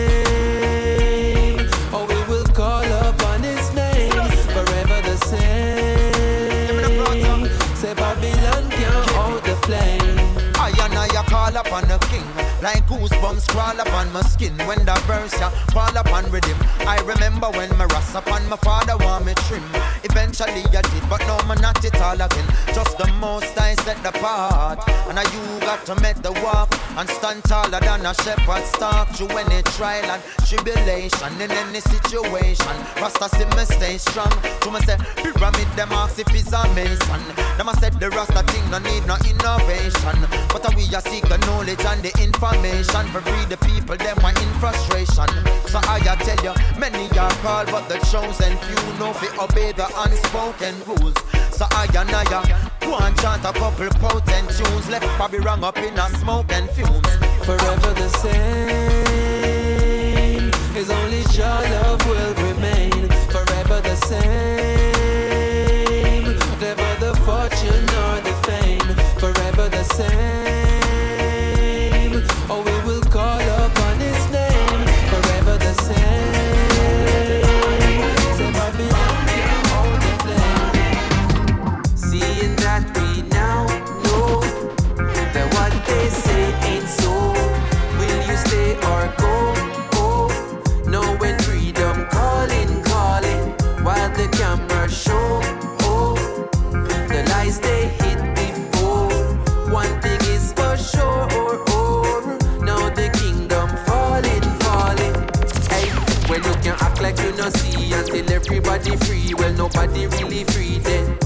Like 12.64 12.88
goosebumps 12.88 13.45
crawl 13.49 13.78
upon 13.78 14.14
my 14.14 14.22
skin 14.22 14.55
When 14.66 14.86
the 14.86 14.95
verse 15.05 15.38
ya 15.38 15.49
fall 15.76 15.97
upon 15.97 16.32
rhythm. 16.32 16.55
I 16.88 16.95
remember 17.03 17.51
when 17.51 17.68
my 17.78 17.84
rust 17.91 18.16
upon 18.16 18.47
my 18.47 18.55
father 18.55 18.95
want 19.03 19.26
me 19.26 19.34
trim. 19.49 19.64
Eventually 20.05 20.64
I 20.72 20.82
did 20.82 21.03
but 21.09 21.20
no 21.28 21.36
man 21.45 21.59
not 21.59 21.84
it 21.84 21.99
all 21.99 22.16
again. 22.16 22.47
Just 22.74 22.97
the 22.97 23.07
most 23.20 23.59
I 23.59 23.76
set 23.84 24.01
the 24.01 24.14
part. 24.14 24.80
And 25.11 25.16
now 25.16 25.28
you 25.36 25.59
got 25.59 25.86
to 25.88 25.95
make 25.99 26.22
the 26.24 26.32
walk 26.39 26.72
And 26.95 27.09
stand 27.09 27.43
taller 27.43 27.82
than 27.82 28.05
a 28.05 28.14
shepherd 28.24 28.64
stalk 28.64 29.09
Through 29.09 29.36
any 29.43 29.61
trial 29.76 30.07
and 30.07 30.24
tribulation 30.47 31.36
In 31.41 31.51
any 31.51 31.82
situation. 31.82 32.76
Rasta 32.95 33.28
see 33.28 33.43
me 33.43 33.66
stay 33.76 33.97
strong. 33.97 34.32
To 34.64 34.72
me 34.72 34.80
say 34.88 34.95
pyramid 35.20 35.68
them 35.76 35.91
ask 35.91 36.18
if 36.18 36.30
he's 36.30 36.53
a 36.53 36.64
mason 36.72 37.24
Them 37.59 37.68
a 37.68 37.76
said 37.76 37.99
the 37.99 38.09
Rasta 38.09 38.41
thing 38.47 38.64
no 38.72 38.80
need 38.80 39.03
no 39.03 39.20
innovation. 39.28 40.16
But 40.47 40.64
we 40.76 40.88
a 40.95 41.01
seek 41.01 41.28
the 41.28 41.38
knowledge 41.43 41.84
and 41.84 42.01
the 42.01 42.11
information 42.24 42.53
For 43.14 43.22
free. 43.22 43.45
The 43.45 43.58
people, 43.58 43.95
them 43.97 44.18
are 44.26 44.32
in 44.32 44.49
frustration. 44.60 45.28
So 45.68 45.80
I 45.84 45.99
tell 45.99 46.43
you, 46.43 46.54
many 46.80 47.10
are 47.20 47.30
called 47.45 47.68
But 47.70 47.88
the 47.88 47.99
chosen 48.10 48.58
few 48.58 48.93
know 48.97 49.14
fi 49.14 49.28
obey 49.38 49.72
the 49.72 49.86
unspoken 50.01 50.74
rules. 50.88 51.16
So 51.51 51.66
I 51.70 51.86
and 51.95 52.10
I 52.10 52.24
uh, 52.34 52.43
go 52.80 52.97
and 52.97 53.16
chant 53.20 53.45
a 53.45 53.54
couple 53.54 53.89
potent 54.01 54.49
tunes. 54.49 54.89
Left 54.89 55.06
Bobby 55.20 55.38
rung 55.38 55.64
up 55.64 55.78
in 55.78 55.93
a 55.97 56.10
smoke 56.18 56.51
and 56.51 56.68
fumes. 56.72 57.08
Forever 57.45 57.93
the 57.93 58.10
same 58.10 58.64
His 60.74 60.89
only 60.89 61.24
Jah 61.34 61.62
love 61.70 62.04
will 62.08 62.34
remain. 62.34 63.10
Forever 63.30 63.82
the 63.82 63.95
same 64.08 65.33
nobody 109.94 110.24
really 110.24 110.44
free 110.46 110.80
then. 110.80 111.18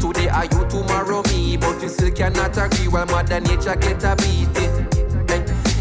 Today 0.00 0.28
are 0.28 0.44
you, 0.44 0.66
tomorrow 0.68 1.22
me. 1.28 1.56
But 1.56 1.82
you 1.82 1.88
still 1.88 2.10
cannot 2.10 2.56
agree 2.56 2.88
While 2.88 3.06
mother 3.06 3.40
nature 3.40 3.76
get 3.76 4.02
a 4.04 4.16
beating. 4.16 4.86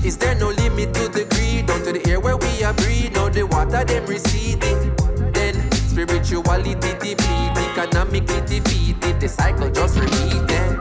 Is 0.04 0.18
there 0.18 0.36
no 0.36 0.50
limit 0.50 0.94
to 0.94 1.08
the 1.08 1.26
greed? 1.32 1.66
Down 1.66 1.82
to 1.84 1.94
the 1.94 2.08
air 2.08 2.20
where 2.20 2.38
we 2.38 2.64
are 2.64 2.74
breathe 2.74 3.14
Now 3.14 3.30
the 3.30 3.44
water 3.44 3.84
them 3.84 4.06
receding. 4.06 4.96
Then 5.34 5.72
spirituality 5.72 6.76
depleted 6.76 7.58
Economically 7.58 8.42
defeated. 8.42 9.20
The 9.20 9.28
cycle 9.28 9.70
just 9.72 9.98
repeated 9.98 10.75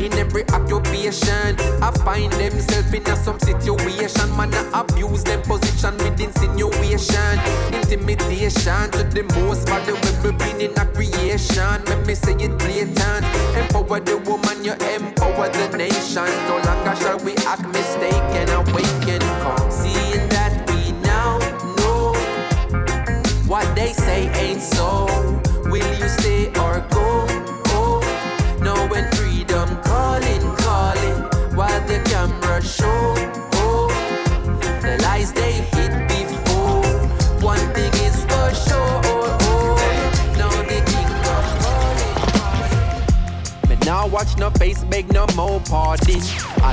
in 0.00 0.12
every 0.14 0.44
occupation. 0.48 1.56
I 1.82 1.90
find 2.04 2.32
themselves 2.32 2.92
in 2.92 3.06
a 3.06 3.16
some 3.16 3.38
situation. 3.38 4.28
Man, 4.36 4.52
I 4.54 4.80
abuse 4.80 5.24
them 5.24 5.42
position 5.42 5.96
with 5.98 6.20
insinuation. 6.20 7.38
Intimidation 7.72 8.90
to 8.92 9.04
the 9.04 9.22
most 9.36 9.68
valuable 9.68 10.32
being 10.38 10.70
in 10.70 10.78
a 10.78 10.86
creation. 10.86 11.84
Let 11.84 12.06
me 12.06 12.14
say 12.14 12.34
it 12.34 12.58
blatant. 12.58 13.24
Empower 13.56 14.00
the 14.00 14.18
woman, 14.26 14.64
you 14.64 14.72
empower 14.72 15.48
the 15.48 15.76
nation. 15.76 16.30
No 16.48 16.56
longer 16.64 16.96
shall 16.96 17.18
we 17.18 17.36
act 17.46 17.66
mistaken. 17.68 18.48
Awaken, 18.50 19.20
come. 19.42 19.70
Seeing 19.70 20.28
that 20.30 20.52
we 20.70 20.92
now 21.02 21.38
know 21.76 22.14
what 23.46 23.66
they 23.76 23.92
say 23.92 24.30
ain't 24.40 24.62
so. 24.62 25.06
Will 25.64 25.98
you 25.98 26.08
stay 26.08 26.48
or 26.58 26.80
go? 26.90 27.09
No 44.40 44.50
face, 44.50 44.82
beg 44.84 45.12
no 45.12 45.26
more 45.36 45.60
pardon. 45.68 46.22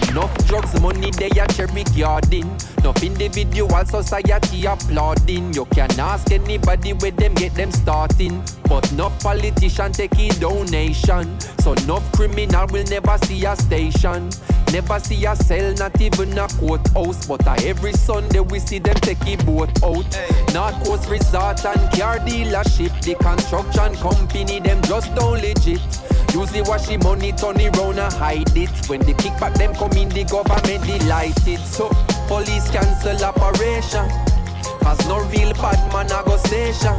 Enough 0.09 0.47
drugs, 0.47 0.79
money 0.81 1.11
they 1.11 1.29
a 1.39 1.45
cherry 1.47 1.83
garden. 1.97 2.49
Enough 2.77 3.03
individual 3.03 3.85
society 3.85 4.65
applauding. 4.65 5.53
You 5.53 5.65
can 5.65 5.91
ask 5.99 6.31
anybody 6.31 6.93
where 6.93 7.11
them 7.11 7.33
get 7.35 7.53
them 7.55 7.71
starting. 7.71 8.41
But 8.69 8.89
no 8.93 9.09
politician 9.21 9.91
take 9.91 10.17
a 10.17 10.29
donation. 10.39 11.39
So 11.59 11.73
no 11.85 11.99
criminal 12.13 12.67
will 12.67 12.85
never 12.85 13.17
see 13.25 13.43
a 13.45 13.55
station. 13.55 14.29
Never 14.71 14.99
see 14.99 15.25
a 15.25 15.35
cell, 15.35 15.73
not 15.73 15.99
even 15.99 16.37
a 16.37 16.47
courthouse. 16.47 17.27
But 17.27 17.45
uh, 17.45 17.55
every 17.63 17.93
Sunday 17.93 18.39
we 18.39 18.59
see 18.59 18.79
them 18.79 18.95
take 18.95 19.21
a 19.27 19.35
boat 19.43 19.83
out. 19.83 20.07
North 20.53 20.85
Coast 20.85 21.09
Resort 21.09 21.65
and 21.65 21.91
car 21.91 22.19
dealership. 22.19 22.93
The 23.01 23.15
construction 23.15 23.95
company, 23.95 24.61
them 24.61 24.81
just 24.83 25.13
don't 25.15 25.41
legit. 25.41 25.81
Usually 26.37 26.61
wash 26.61 26.85
the 26.85 26.97
money, 26.97 27.31
turn 27.31 27.59
it 27.59 27.75
round 27.77 27.97
and 27.97 28.13
hide 28.13 28.55
it. 28.55 28.69
When 28.87 28.99
the 29.01 29.13
kickback 29.13 29.55
them 29.57 29.73
come 29.73 29.91
in, 29.97 30.07
the 30.09 30.23
government 30.23 30.85
it 30.85 31.59
So 31.65 31.89
police 32.27 32.69
cancel 32.69 33.17
operation. 33.25 34.05
Cause 34.85 35.01
no 35.09 35.25
real 35.33 35.51
bad 35.57 35.81
man 35.91 36.05
a 36.13 36.21
go 36.23 36.37
station. 36.37 36.93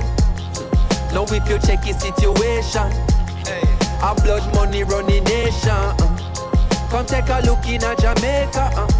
Now 1.15 1.23
if 1.31 1.49
you 1.49 1.59
check 1.63 1.85
his 1.85 2.03
situation, 2.03 2.91
a 4.03 4.11
blood 4.27 4.43
money 4.59 4.83
running 4.83 5.23
nation. 5.23 5.71
uh. 5.71 6.89
Come 6.91 7.07
take 7.07 7.29
a 7.31 7.39
look 7.47 7.63
in 7.71 7.85
a 7.87 7.95
Jamaica. 7.95 8.75
uh. 8.75 8.91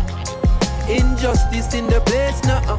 Injustice 0.89 1.75
in 1.75 1.87
the 1.89 2.01
place 2.07 2.41
now. 2.45 2.63
uh. 2.71 2.79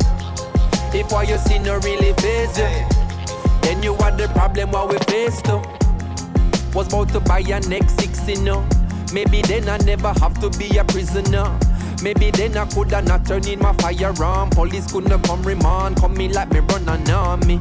If 0.96 1.12
what 1.12 1.28
you 1.28 1.38
see 1.38 1.60
no 1.60 1.76
really 1.80 2.14
phase 2.24 2.58
you, 2.58 2.72
then 3.62 3.84
you 3.84 3.96
are 3.96 4.16
the 4.16 4.30
problem 4.30 4.72
what 4.72 4.88
we 4.90 4.98
face 5.12 5.42
too. 5.42 5.62
Was 6.74 6.88
about 6.88 7.10
to 7.10 7.20
buy 7.20 7.40
a 7.40 7.60
next 7.62 8.00
six, 8.00 8.28
you 8.28 8.42
know. 8.42 8.68
Maybe 9.12 9.42
then 9.42 9.68
I 9.68 9.78
never 9.78 10.10
have 10.20 10.40
to 10.40 10.50
be 10.58 10.78
a 10.78 10.84
prisoner. 10.84 11.58
Maybe 12.04 12.32
then 12.32 12.56
I 12.56 12.66
coulda 12.66 13.02
not 13.02 13.26
turn 13.26 13.48
in 13.48 13.60
my 13.60 13.74
firearm. 13.74 14.52
Police 14.52 14.92
couldn't 14.92 15.22
come 15.24 15.42
remand, 15.42 15.98
come 15.98 16.14
me 16.14 16.30
like 16.30 16.52
me 16.52 16.60
run 16.60 16.88
an 16.88 17.10
army. 17.10 17.60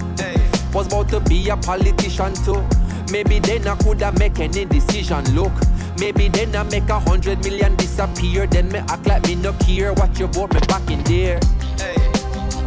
Was 0.75 0.87
about 0.89 1.09
to 1.09 1.21
be 1.21 1.49
a 1.49 1.57
politician 1.57 2.35
too. 2.45 2.63
Maybe 3.11 3.39
then 3.39 3.67
I 3.67 3.77
coulda 3.77 4.13
make 4.19 4.39
any 4.39 4.67
decision. 4.67 5.25
Look, 5.35 5.53
maybe 5.99 6.29
then 6.29 6.55
I 6.55 6.63
make 6.65 6.89
a 6.91 7.01
hundred 7.01 7.43
million 7.43 7.75
disappear. 7.77 8.47
Then 8.47 8.71
me 8.71 8.79
act 8.79 9.07
like 9.07 9.27
me 9.27 9.37
no 9.37 9.55
care 9.55 9.95
what 9.95 10.19
you 10.19 10.27
vote 10.27 10.53
me 10.53 10.61
back 10.69 10.89
in 10.91 11.03
there. 11.05 11.41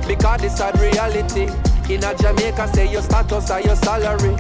Because 0.08 0.42
this 0.42 0.58
sad 0.58 0.80
reality. 0.80 1.50
In 1.94 2.04
a 2.04 2.16
Jamaica, 2.18 2.68
say 2.74 2.92
your 2.92 3.02
status 3.02 3.52
or 3.52 3.60
your 3.62 3.76
salary. 3.76 4.36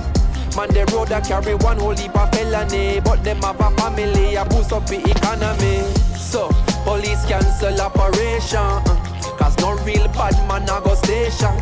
Man, 0.55 0.69
the 0.73 0.85
road 0.93 1.07
that 1.09 1.25
carry 1.25 1.55
one 1.55 1.77
whole 1.79 1.95
heap 1.95 2.15
of 2.15 2.29
felony. 2.33 2.99
But 2.99 3.23
them 3.23 3.41
have 3.41 3.59
a 3.59 3.71
family, 3.77 4.35
a 4.35 4.43
boost 4.45 4.71
up 4.73 4.85
the 4.87 4.97
economy. 5.09 5.79
So, 6.17 6.49
police 6.83 7.25
cancel 7.25 7.79
operation. 7.79 8.59
uh, 8.59 8.97
Cause 9.37 9.57
no 9.59 9.73
real 9.85 10.07
bad 10.09 10.35
man 10.47 10.63
a 10.69 10.81
go 10.81 10.93
station. 10.95 11.55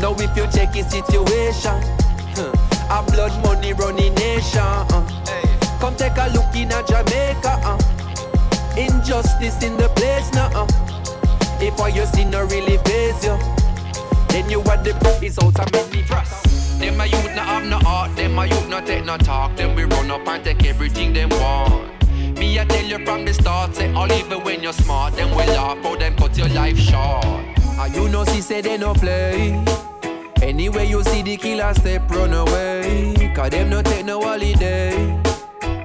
Now 0.00 0.14
if 0.18 0.36
you 0.36 0.46
check 0.52 0.74
his 0.74 0.86
situation, 0.90 1.76
huh, 2.34 2.52
a 2.90 3.10
blood 3.12 3.32
money 3.44 3.72
running 3.74 4.14
nation. 4.14 4.60
uh. 4.60 5.04
Come 5.78 5.94
take 5.96 6.16
a 6.16 6.28
look 6.34 6.54
in 6.56 6.72
a 6.72 6.82
Jamaica. 6.82 7.60
uh. 7.62 7.78
Injustice 8.76 9.62
in 9.62 9.76
the 9.76 9.88
place 9.94 10.32
now. 10.32 10.50
uh. 10.54 10.66
If 11.60 11.78
what 11.78 11.94
you 11.94 12.04
see 12.06 12.24
no 12.24 12.44
really 12.46 12.78
phase 12.78 13.24
you, 13.24 13.38
then 14.34 14.50
you 14.50 14.60
are 14.62 14.76
the 14.78 15.20
is 15.22 15.38
out 15.38 15.58
of 15.60 15.72
many 15.72 16.02
trust. 16.02 16.80
Them 16.80 17.00
a 17.00 17.06
youth 17.06 17.36
not 17.36 17.46
have 17.46 17.66
no 17.66 17.78
heart, 17.78 18.16
them 18.16 18.36
a 18.36 18.46
youth 18.46 18.68
not 18.68 18.84
take 18.84 19.04
no 19.04 19.16
talk. 19.16 19.54
Then 19.54 19.76
we 19.76 19.84
run 19.84 20.10
up 20.10 20.26
and 20.26 20.42
take 20.42 20.64
everything 20.64 21.12
them 21.12 21.28
want. 21.30 21.92
Me 22.36 22.58
I 22.58 22.64
tell 22.64 22.84
you 22.84 22.98
from 23.04 23.24
the 23.24 23.32
start, 23.32 23.76
say 23.76 23.92
all 23.94 24.10
even 24.10 24.42
when 24.42 24.60
you're 24.60 24.72
smart, 24.72 25.14
them 25.14 25.30
will 25.30 25.46
laugh 25.46 25.78
how 25.84 25.94
them 25.94 26.16
cut 26.16 26.36
your 26.36 26.48
life 26.48 26.76
short. 26.76 27.24
And 27.24 27.94
you 27.94 28.08
know 28.08 28.24
see 28.24 28.40
say 28.40 28.60
they 28.60 28.76
no 28.76 28.92
play. 28.92 29.62
Anyway 30.42 30.88
you 30.88 31.04
see 31.04 31.22
the 31.22 31.36
killer 31.36 31.72
step 31.74 32.10
run 32.10 32.34
away, 32.34 33.32
cause 33.36 33.50
them 33.50 33.70
no 33.70 33.82
take 33.82 34.04
no 34.04 34.20
holiday. 34.20 35.22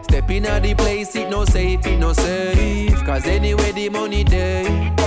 Step 0.01 0.31
in 0.31 0.47
at 0.47 0.63
the 0.63 0.73
place, 0.73 1.15
it 1.15 1.29
no 1.29 1.45
safe, 1.45 1.85
it 1.85 1.99
no 1.99 2.13
safe. 2.13 3.05
Cause 3.05 3.27
anyway 3.27 3.71
the 3.73 3.89
money 3.89 4.23
day. 4.23 4.98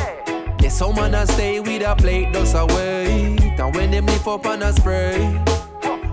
Some 0.72 0.96
man 0.96 1.14
a 1.14 1.26
stay 1.26 1.60
with 1.60 1.82
a 1.82 1.94
plate 1.94 2.32
just 2.32 2.56
away. 2.56 3.36
And 3.58 3.74
when 3.74 3.90
them 3.90 4.06
lift 4.06 4.26
up 4.26 4.46
and 4.46 4.62
a 4.62 4.72
spray. 4.72 5.22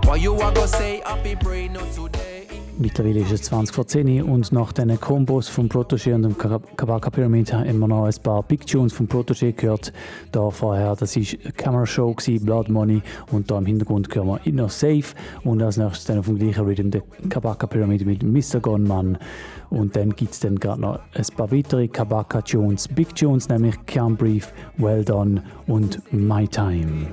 why 0.03 0.18
you 0.18 0.34
a 0.34 0.53
go 0.53 0.66
say, 0.66 1.01
happy 1.05 1.36
brain 1.36 1.72
not 1.74 1.89
today. 1.93 2.29
Mittlerweile 2.82 3.20
ist 3.20 3.32
es 3.34 3.42
20 3.42 3.76
vor 3.76 3.88
10 3.88 4.22
Uhr 4.22 4.30
und 4.30 4.54
nach 4.54 4.72
diesen 4.72 4.98
Kombos 5.02 5.50
vom 5.50 5.68
Protégé 5.68 6.16
und 6.16 6.22
dem 6.22 6.38
Ka- 6.38 6.62
Kabaka 6.78 7.10
Pyramid 7.10 7.52
haben 7.52 7.78
wir 7.78 7.88
noch 7.90 8.06
ein 8.06 8.14
paar 8.24 8.42
Big 8.42 8.66
Tunes 8.66 8.94
vom 8.94 9.06
Protégé 9.06 9.52
gehört. 9.52 9.92
Da 10.32 10.50
vorher, 10.50 10.96
das 10.96 11.18
war 11.18 11.52
Camera 11.58 11.86
Show, 11.86 12.14
gewesen, 12.14 12.46
Blood 12.46 12.70
Money 12.70 13.02
und 13.34 13.52
da 13.52 13.58
im 13.58 13.66
Hintergrund 13.66 14.08
hören 14.16 14.28
wir 14.28 14.40
Inner 14.46 14.70
Safe 14.70 15.04
und 15.44 15.62
als 15.62 15.76
nächstes 15.76 16.06
dann 16.06 16.24
vom 16.24 16.40
gleichen 16.40 16.64
Rhythm 16.64 16.90
der 16.90 17.02
Kabaka 17.28 17.68
Pyramid 17.68 18.06
mit 18.06 18.24
Mr. 18.24 18.62
Gunman 18.62 19.18
und 19.70 19.98
dann 19.98 20.16
gibt 20.16 20.32
es 20.32 20.40
dann 20.40 20.56
gerade 20.58 20.80
noch 20.80 21.00
ein 21.14 21.26
paar 21.36 21.52
weitere 21.52 21.90
Kabaka 21.90 22.42
Tunes, 22.42 22.88
Big 22.88 23.14
Tunes, 23.14 23.50
nämlich 23.50 23.76
Can't 23.88 24.16
Breathe, 24.16 24.46
Well 24.78 25.04
Done 25.04 25.44
und 25.68 26.00
My 26.14 26.48
Time. 26.48 27.08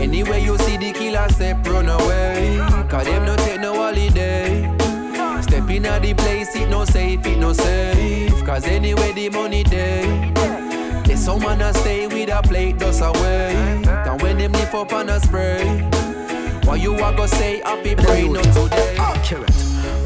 Anyway, 0.00 0.44
you 0.46 0.56
see 0.58 0.78
the 0.78 0.92
killer 0.92 1.28
step 1.30 1.66
run 1.68 1.88
away. 1.88 2.60
Cause 2.88 3.06
them 3.06 3.24
no 3.24 3.34
take 3.34 3.60
no 3.60 3.72
holiday. 3.74 4.47
Step 5.78 5.86
in 5.86 5.92
at 5.92 6.02
the 6.02 6.14
place, 6.14 6.56
it 6.56 6.68
no 6.68 6.84
safe, 6.84 7.24
it 7.24 7.38
no 7.38 7.52
safe. 7.52 8.44
Cause 8.44 8.64
anyway, 8.64 9.12
the 9.12 9.28
money 9.28 9.62
day. 9.62 10.32
There's 11.04 11.20
some 11.20 11.40
man 11.40 11.60
a 11.60 11.72
stay 11.72 12.08
with 12.08 12.30
a 12.30 12.42
plate 12.42 12.78
just 12.78 13.00
away. 13.00 13.54
And 13.86 14.20
when 14.20 14.38
them 14.38 14.52
lift 14.52 14.74
up 14.74 14.92
and 14.92 15.10
a 15.10 15.20
spray. 15.20 15.64
What 16.64 16.80
you 16.80 16.96
a 16.96 17.14
go 17.16 17.26
say, 17.26 17.60
happy 17.60 17.94
brain 17.94 18.32
not 18.32 18.42
today. 18.42 18.96
Accurate. 18.98 19.54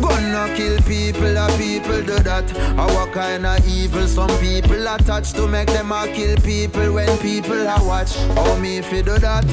Gonna 0.03 0.55
kill 0.55 0.79
people, 0.83 1.39
a 1.39 1.49
people 1.57 2.03
do 2.03 2.19
that. 2.23 2.45
Our 2.79 3.07
kind 3.11 3.47
of 3.47 3.67
evil, 3.67 4.07
some 4.07 4.29
people 4.41 4.87
attach 4.87 5.33
to 5.33 5.49
make 5.49 5.69
them 5.69 5.91
a 5.91 6.07
kill 6.13 6.37
people 6.37 6.93
when 6.93 7.17
people 7.19 7.67
are 7.67 7.83
watch. 7.83 8.15
How 8.37 8.59
me 8.59 8.77
if 8.77 8.93
you 8.93 9.03
do 9.03 9.19
that? 9.19 9.45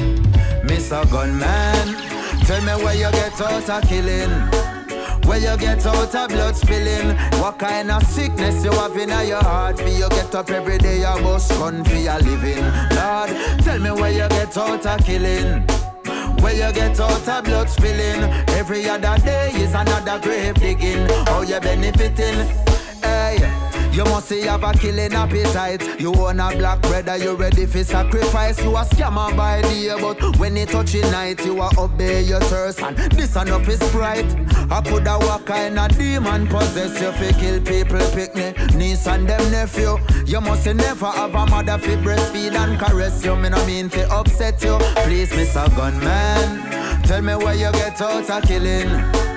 Mr. 0.64 1.02
Gunman, 1.10 1.96
tell 2.44 2.60
me 2.60 2.84
where 2.84 2.94
you 2.94 3.10
get 3.10 3.40
out 3.40 3.70
of 3.70 3.88
killing. 3.88 4.79
Where 5.24 5.38
you 5.38 5.56
get 5.56 5.86
out 5.86 6.14
of 6.14 6.28
blood 6.28 6.56
spilling 6.56 7.16
What 7.40 7.58
kind 7.58 7.90
of 7.90 8.02
sickness 8.02 8.64
you 8.64 8.72
have 8.72 8.96
in 8.96 9.10
your 9.28 9.42
heart? 9.42 9.78
For 9.78 9.88
you 9.88 10.08
get 10.08 10.34
up 10.34 10.50
every 10.50 10.78
day 10.78 10.98
you 11.00 11.22
bust 11.22 11.50
gun 11.50 11.84
for 11.84 11.94
your 11.94 12.18
living. 12.18 12.64
Lord, 12.96 13.30
tell 13.62 13.78
me 13.78 13.90
where 13.90 14.12
you 14.12 14.28
get 14.28 14.56
out 14.56 14.86
of 14.86 15.04
killing. 15.04 15.66
Where 16.42 16.54
you 16.54 16.72
get 16.72 16.98
out 17.00 17.28
of 17.28 17.44
blood 17.44 17.68
spilling. 17.68 18.22
Every 18.50 18.88
other 18.88 19.16
day 19.24 19.50
is 19.54 19.74
another 19.74 20.18
grave 20.20 20.54
digging. 20.54 21.08
How 21.26 21.42
you 21.42 21.60
benefiting? 21.60 22.46
Hey 23.02 23.59
you 24.00 24.06
must 24.06 24.30
have 24.30 24.64
a 24.64 24.72
killing 24.72 25.12
appetite. 25.12 26.00
You 26.00 26.12
want 26.12 26.40
a 26.40 26.56
black 26.56 26.80
brother, 26.80 27.18
you 27.18 27.34
ready 27.34 27.66
for 27.66 27.84
sacrifice. 27.84 28.62
You 28.62 28.74
a 28.74 28.82
scammer 28.84 29.36
by 29.36 29.60
day, 29.60 29.94
but 30.00 30.38
when 30.38 30.56
it 30.56 30.70
touch 30.70 30.92
touching 30.92 31.10
night, 31.10 31.44
you 31.44 31.60
a 31.60 31.68
obey 31.76 32.22
your 32.22 32.40
thirst. 32.40 32.82
And 32.82 32.96
this 33.12 33.36
enough 33.36 33.68
is 33.68 33.78
pride. 33.90 34.24
I 34.70 34.80
coulda 34.80 35.18
what 35.18 35.44
kind 35.44 35.78
of 35.78 35.96
demon 35.98 36.46
possess 36.46 36.98
you 37.00 37.12
fi 37.12 37.38
kill 37.38 37.60
people, 37.60 38.00
pick 38.12 38.34
me, 38.34 38.52
niece 38.74 39.06
and 39.06 39.28
them 39.28 39.50
nephew. 39.50 39.98
You 40.24 40.40
must 40.40 40.64
never 40.64 41.06
have 41.06 41.34
a 41.34 41.46
mother 41.46 41.76
fi 41.76 41.96
breastfeed 41.96 42.54
and 42.54 42.78
caress 42.78 43.22
you. 43.22 43.36
Me 43.36 43.50
no 43.50 43.64
mean 43.66 43.90
fi 43.90 44.04
upset 44.04 44.62
you. 44.62 44.78
Please, 45.04 45.30
Mr. 45.32 45.68
Gunman, 45.76 47.02
tell 47.02 47.20
me 47.20 47.34
where 47.34 47.54
you 47.54 47.70
get 47.72 48.00
out 48.00 48.30
of 48.30 48.42
killing. 48.44 49.29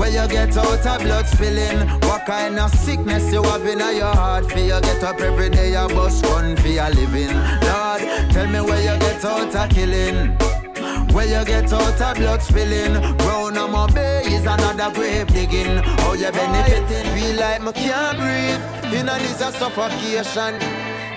Where 0.00 0.08
you 0.08 0.26
get 0.28 0.56
out 0.56 0.86
of 0.86 1.02
blood 1.02 1.26
spilling 1.26 1.86
What 2.08 2.24
kind 2.24 2.58
of 2.58 2.70
sickness 2.70 3.30
you 3.30 3.42
have 3.42 3.66
in 3.66 3.80
your 3.80 4.14
heart? 4.14 4.50
For 4.50 4.58
you 4.58 4.80
get 4.80 5.04
up 5.04 5.20
every 5.20 5.50
day 5.50 5.72
you 5.72 5.88
bust 5.94 6.24
gun 6.24 6.56
for 6.56 6.68
your 6.68 6.88
living. 6.88 7.36
Lord, 7.68 8.00
tell 8.32 8.46
me 8.48 8.62
where 8.62 8.80
you 8.80 8.98
get 8.98 9.22
out 9.22 9.54
of 9.54 9.68
killing. 9.68 10.38
Where 11.12 11.26
you 11.26 11.44
get 11.44 11.70
out 11.70 12.00
of 12.00 12.16
blood 12.16 12.40
spilling. 12.40 12.94
Round 13.18 13.58
on 13.58 13.72
my 13.72 13.92
bay 13.92 14.22
is 14.24 14.46
another 14.46 14.90
grave 14.94 15.26
digging. 15.26 15.82
How 16.00 16.14
you 16.14 16.32
benefiting? 16.32 17.14
Feel 17.14 17.36
like 17.36 17.60
me 17.60 17.72
can't 17.72 18.16
breathe. 18.16 18.94
In 18.94 19.06
a 19.06 19.18
this 19.18 19.42
a 19.42 19.52
suffocation. 19.52 20.58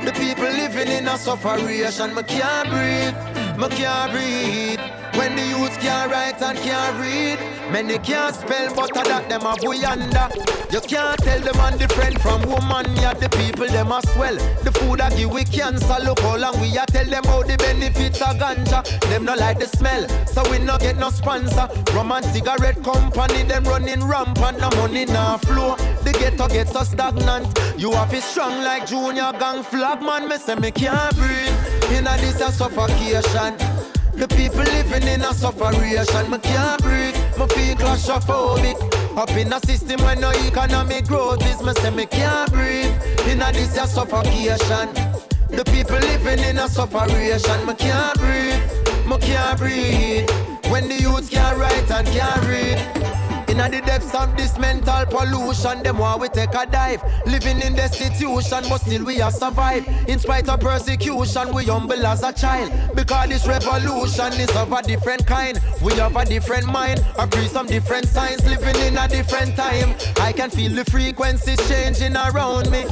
The 0.04 0.12
people 0.12 0.44
living 0.44 0.90
in 0.90 1.08
a 1.08 1.18
sufferation 1.18 2.14
Me 2.14 2.24
can't 2.24 2.68
breathe 2.68 3.53
Me 3.58 3.70
can't 3.70 4.12
breathe 4.12 4.80
when 5.16 5.36
the 5.36 5.46
youths 5.46 5.78
can't 5.78 6.12
write 6.12 6.42
and 6.42 6.58
can't 6.60 7.00
read, 7.00 7.38
many 7.72 8.00
can't 8.00 8.34
spell, 8.34 8.74
but 8.74 8.90
a 8.90 9.04
that 9.04 9.30
them 9.30 9.42
a 9.42 9.54
buyanda. 9.54 10.34
You 10.74 10.82
can't 10.82 11.20
tell 11.20 11.40
them 11.40 11.56
man 11.58 11.78
different 11.78 12.20
from 12.20 12.42
woman, 12.50 12.86
yeah, 12.96 13.14
the 13.14 13.30
people 13.30 13.68
them 13.68 13.92
a 13.92 14.02
swell. 14.08 14.36
The 14.64 14.72
food 14.72 15.02
I 15.02 15.16
give 15.16 15.32
we 15.32 15.44
cancer, 15.44 15.98
look 16.04 16.20
how 16.22 16.38
long 16.38 16.60
we 16.60 16.76
a 16.76 16.86
tell 16.88 17.06
them 17.06 17.24
how 17.26 17.44
the 17.44 17.56
benefits 17.58 18.22
of 18.22 18.38
ganja. 18.38 18.84
Them 19.10 19.26
no 19.26 19.36
like 19.36 19.60
the 19.60 19.68
smell, 19.68 20.08
so 20.26 20.50
we 20.50 20.58
no 20.58 20.80
get 20.80 20.98
no 20.98 21.12
sponsor. 21.12 21.70
Rum 21.94 22.12
and 22.12 22.26
cigarette 22.26 22.84
company, 22.84 23.44
them 23.44 23.66
running 23.66 24.04
rampant, 24.04 24.60
no 24.60 24.72
money 24.72 25.06
nah 25.06 25.38
flow. 25.38 25.76
The 26.04 26.12
ghetto 26.14 26.48
gets 26.48 26.72
so 26.72 26.84
stagnant. 26.84 27.48
You 27.78 27.92
have 27.92 28.14
it 28.14 28.24
strong 28.24 28.64
like 28.64 28.88
junior 28.88 29.32
gang 29.40 29.62
flag, 29.62 30.02
man. 30.02 30.28
Me 30.28 30.38
say 30.38 30.56
me 30.56 30.72
can't 30.72 31.16
breathe. 31.16 31.43
In 31.94 32.08
a 32.08 32.18
this 32.18 32.42
a 32.42 32.52
suffocation. 32.52 33.56
The 34.16 34.28
people 34.28 34.64
living 34.64 35.08
in 35.08 35.22
a 35.22 35.34
sufferation, 35.34 36.30
me 36.32 36.38
can't 36.40 36.82
breathe, 36.82 37.16
me 37.38 37.48
feel 37.48 37.76
claustrophobic. 37.76 38.78
Up 39.16 39.30
in 39.32 39.54
a 39.54 39.60
system 39.60 40.02
where 40.02 40.16
no 40.16 40.32
economic 40.32 41.06
growth 41.06 41.46
is, 41.46 41.62
me 41.62 41.74
say 41.74 41.92
me 41.92 42.06
can't 42.06 42.52
breathe. 42.52 42.94
In 43.28 43.42
a 43.42 43.52
this 43.52 43.78
a 43.78 43.88
suffocation. 43.88 44.90
The 45.50 45.64
people 45.66 46.00
living 46.00 46.44
in 46.46 46.58
a 46.58 46.68
sufferation, 46.68 47.66
me 47.68 47.76
can't 47.76 48.18
breathe, 48.18 49.08
me 49.08 49.18
can't 49.20 49.58
breathe. 49.60 50.30
When 50.72 50.90
the 50.90 50.98
youths 51.00 51.30
can't 51.30 51.58
write 51.60 51.92
and 51.92 52.08
can't 52.08 52.46
read. 52.48 53.13
In 53.54 53.60
the 53.60 53.82
depths 53.86 54.16
of 54.16 54.36
this 54.36 54.58
mental 54.58 55.06
pollution, 55.06 55.84
them 55.84 56.00
why 56.00 56.16
we 56.16 56.28
take 56.28 56.56
a 56.56 56.66
dive. 56.66 57.04
Living 57.28 57.62
in 57.62 57.76
destitution, 57.76 58.64
but 58.68 58.80
still 58.80 59.06
we 59.06 59.22
are 59.22 59.30
survive. 59.30 59.88
In 60.10 60.18
spite 60.18 60.50
of 60.50 60.60
persecution, 60.60 61.54
we 61.54 61.66
humble 61.66 62.04
as 62.04 62.24
a 62.24 62.34
child. 62.34 62.72
Because 62.96 63.30
this 63.30 63.46
revolution 63.46 64.34
is 64.42 64.50
of 64.56 64.74
a 64.74 64.82
different 64.82 65.28
kind. 65.28 65.62
We 65.84 65.94
have 65.98 66.16
a 66.16 66.26
different 66.26 66.66
mind, 66.66 67.06
agree 67.20 67.46
some 67.46 67.68
different 67.68 68.08
signs, 68.08 68.44
living 68.44 68.76
in 68.88 68.98
a 68.98 69.08
different 69.08 69.56
time. 69.56 69.94
I 70.20 70.34
can 70.34 70.50
feel 70.50 70.72
the 70.72 70.86
frequencies 70.86 71.60
changing 71.70 72.16
around 72.16 72.72
me. 72.72 72.86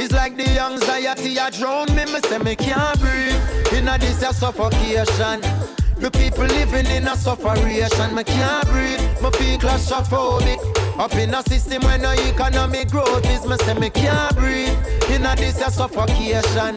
It's 0.00 0.14
like 0.14 0.38
the 0.38 0.58
anxiety 0.58 1.36
a 1.36 1.50
drown 1.50 1.94
me. 1.94 2.06
Me 2.06 2.20
say 2.20 2.38
me 2.38 2.56
can't 2.56 2.98
breathe. 2.98 3.74
In 3.74 3.88
a 3.88 3.98
this 3.98 4.22
a 4.22 4.32
suffocation. 4.32 5.81
The 6.02 6.10
people 6.10 6.42
living 6.46 6.86
in 6.86 7.06
a 7.06 7.14
sufferation. 7.14 8.12
Me 8.12 8.24
can't 8.24 8.68
breathe. 8.68 9.00
Me 9.22 9.30
feel 9.38 9.56
claustrophobic. 9.56 10.58
Up 10.98 11.14
in 11.14 11.32
a 11.32 11.44
system 11.44 11.80
where 11.84 11.96
no 11.96 12.10
economic 12.10 12.88
growth 12.88 13.24
is. 13.30 13.46
Me 13.46 13.56
say 13.58 13.74
me 13.74 13.88
can't 13.88 14.36
breathe. 14.36 14.76
In 15.10 15.24
a 15.24 15.36
this 15.36 15.60
a 15.60 15.70
suffocation. 15.70 16.76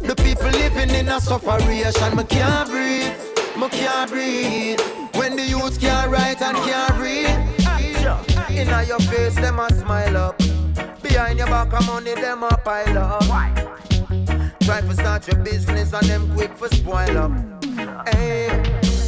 The 0.00 0.14
people 0.22 0.50
living 0.50 0.90
in 0.90 1.08
a 1.08 1.20
sufferation. 1.20 2.14
Me 2.14 2.22
can't 2.22 2.70
breathe. 2.70 3.12
Me 3.58 3.68
can't 3.70 4.08
breathe. 4.08 4.80
When 5.16 5.34
the 5.34 5.46
youth 5.46 5.80
can't 5.80 6.08
write 6.08 6.40
and 6.40 6.56
can't 6.58 6.96
read. 7.02 7.26
Inna 8.56 8.84
your 8.84 9.00
face, 9.00 9.34
them 9.34 9.58
a 9.58 9.68
smile 9.74 10.16
up. 10.16 10.38
Behind 11.02 11.40
your 11.40 11.48
back, 11.48 11.72
of 11.72 11.84
money, 11.88 12.14
them 12.14 12.44
a 12.44 12.56
pile 12.56 12.98
up. 12.98 13.99
Try 14.70 14.82
to 14.82 14.94
start 14.94 15.26
your 15.26 15.36
business 15.38 15.92
and 15.92 16.06
them 16.06 16.32
quick 16.32 16.56
for 16.56 16.68
spoil 16.68 17.18
up. 17.18 17.32
Hey, 18.08 18.46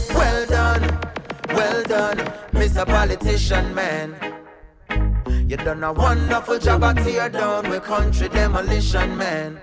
well 0.08 0.44
done, 0.46 0.82
well 1.50 1.84
done, 1.84 2.16
Mr. 2.50 2.84
Politician 2.84 3.72
Man. 3.72 4.16
You 5.48 5.56
done 5.56 5.84
a 5.84 5.92
wonderful 5.92 6.58
job 6.58 6.82
at 6.82 6.96
tear 6.96 7.28
down 7.28 7.70
with 7.70 7.84
country 7.84 8.28
demolition, 8.28 9.16
man. 9.16 9.60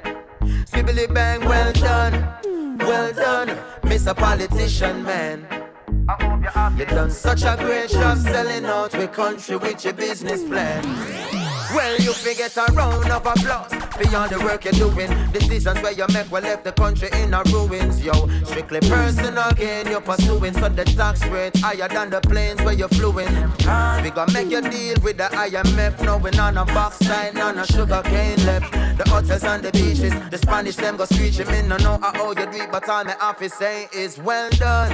Sibbly 0.71 1.13
bang, 1.13 1.41
well 1.41 1.73
done, 1.73 2.13
well 2.79 3.11
done, 3.11 3.49
Mr. 3.81 4.15
Politician 4.15 5.03
Man. 5.03 5.45
You 6.77 6.85
done 6.85 7.11
such 7.11 7.43
a 7.43 7.57
great 7.59 7.89
job 7.89 8.19
selling 8.19 8.63
out 8.63 8.93
with 8.97 9.11
country 9.11 9.57
with 9.57 9.83
your 9.83 9.93
business 9.95 10.45
plan. 10.45 11.38
Well, 11.79 11.97
you 12.01 12.11
forget 12.11 12.57
a 12.57 12.65
round 12.73 13.09
of 13.09 13.25
applause 13.25 13.71
for 13.71 14.17
all 14.17 14.27
the 14.27 14.37
work 14.43 14.65
you're 14.65 14.73
doing. 14.73 15.09
Decisions 15.31 15.81
where 15.81 15.93
you 15.93 16.05
make 16.11 16.29
will 16.29 16.41
left 16.41 16.65
the 16.65 16.73
country 16.73 17.07
in 17.13 17.33
a 17.33 17.41
ruins, 17.53 18.03
yo. 18.03 18.27
Strictly 18.43 18.81
personal 18.81 19.49
gain 19.53 19.87
you're 19.87 20.01
pursuing, 20.01 20.53
so 20.55 20.67
the 20.67 20.83
tax 20.83 21.25
rate 21.27 21.55
higher 21.55 21.87
than 21.87 22.09
the 22.09 22.19
planes 22.19 22.61
where 22.63 22.73
you're 22.73 22.89
fluing. 22.89 23.33
We 24.03 24.09
gonna 24.11 24.33
make 24.33 24.51
you 24.51 24.59
deal 24.59 24.97
with 25.01 25.19
the 25.19 25.29
IMF, 25.31 26.03
knowing 26.03 26.37
on 26.37 26.57
a 26.57 26.65
box 26.65 26.97
sign, 26.99 27.37
on 27.37 27.57
a 27.57 27.65
sugar 27.65 28.01
cane 28.03 28.45
left. 28.45 28.73
The 28.97 29.09
hotels 29.09 29.45
and 29.45 29.63
the 29.63 29.71
beaches, 29.71 30.13
the 30.31 30.37
Spanish 30.37 30.75
them 30.75 30.97
go 30.97 31.05
screeching. 31.05 31.47
Me 31.47 31.61
no 31.61 31.77
know 31.77 31.97
how 32.01 32.31
you 32.31 32.35
do 32.35 32.61
it, 32.61 32.69
but 32.73 32.89
all 32.89 33.05
my 33.05 33.15
office 33.21 33.53
say 33.53 33.87
is 33.93 34.17
well 34.17 34.49
done, 34.49 34.91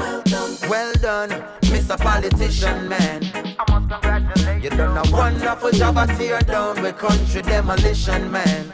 well 0.69 0.93
done, 1.01 1.29
Mr. 1.61 1.97
Politician 1.97 2.88
man. 2.88 3.23
You 4.66 4.72
done 4.72 4.97
a 4.97 5.11
wonderful 5.11 5.70
job 5.70 5.95
at 5.99 6.18
tear 6.18 6.39
down 6.39 6.82
with 6.82 6.97
country 6.97 7.43
demolition, 7.43 8.32
man. 8.32 8.74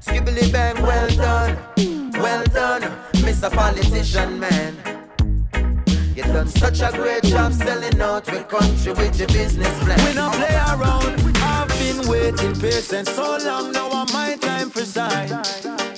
Skibbly 0.00 0.52
bang, 0.52 0.76
well 0.82 1.08
done, 1.16 1.56
well 2.12 2.44
done, 2.44 2.82
Mr. 3.24 3.50
Politician, 3.50 4.38
man. 4.38 4.76
You 6.14 6.24
done 6.24 6.46
such 6.48 6.82
a 6.82 6.90
great 6.92 7.22
job 7.22 7.54
selling 7.54 7.98
out 8.02 8.30
with 8.30 8.46
country 8.48 8.92
with 8.92 9.18
your 9.18 9.28
business 9.28 9.74
plan. 9.82 9.98
We 10.06 10.12
don't 10.12 10.34
play 10.34 10.56
around. 10.56 11.18
I've 11.36 11.68
been 11.78 12.06
waiting 12.06 12.60
patient 12.60 13.08
so 13.08 13.38
long. 13.38 13.72
Now 13.72 13.88
I'm 13.92 14.12
my 14.12 14.36
time 14.36 14.68
for 14.68 14.84
shine. 14.84 15.30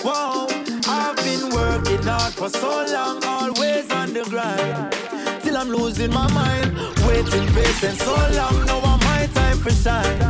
Whoa, 0.04 0.46
I've 0.86 1.16
been 1.16 1.50
working 1.50 2.04
hard 2.04 2.32
for 2.32 2.48
so 2.48 2.86
long, 2.92 3.24
always 3.24 3.90
on 3.90 4.12
the 4.12 4.22
grind. 4.30 5.42
Till 5.42 5.56
I'm 5.56 5.70
losing 5.70 6.12
my 6.12 6.30
mind. 6.32 6.78
Waiting 7.08 7.46
patient 7.54 7.98
so 7.98 8.14
long. 8.14 8.64
Now 8.66 8.80
I'm 8.82 9.05
shine. 9.72 10.20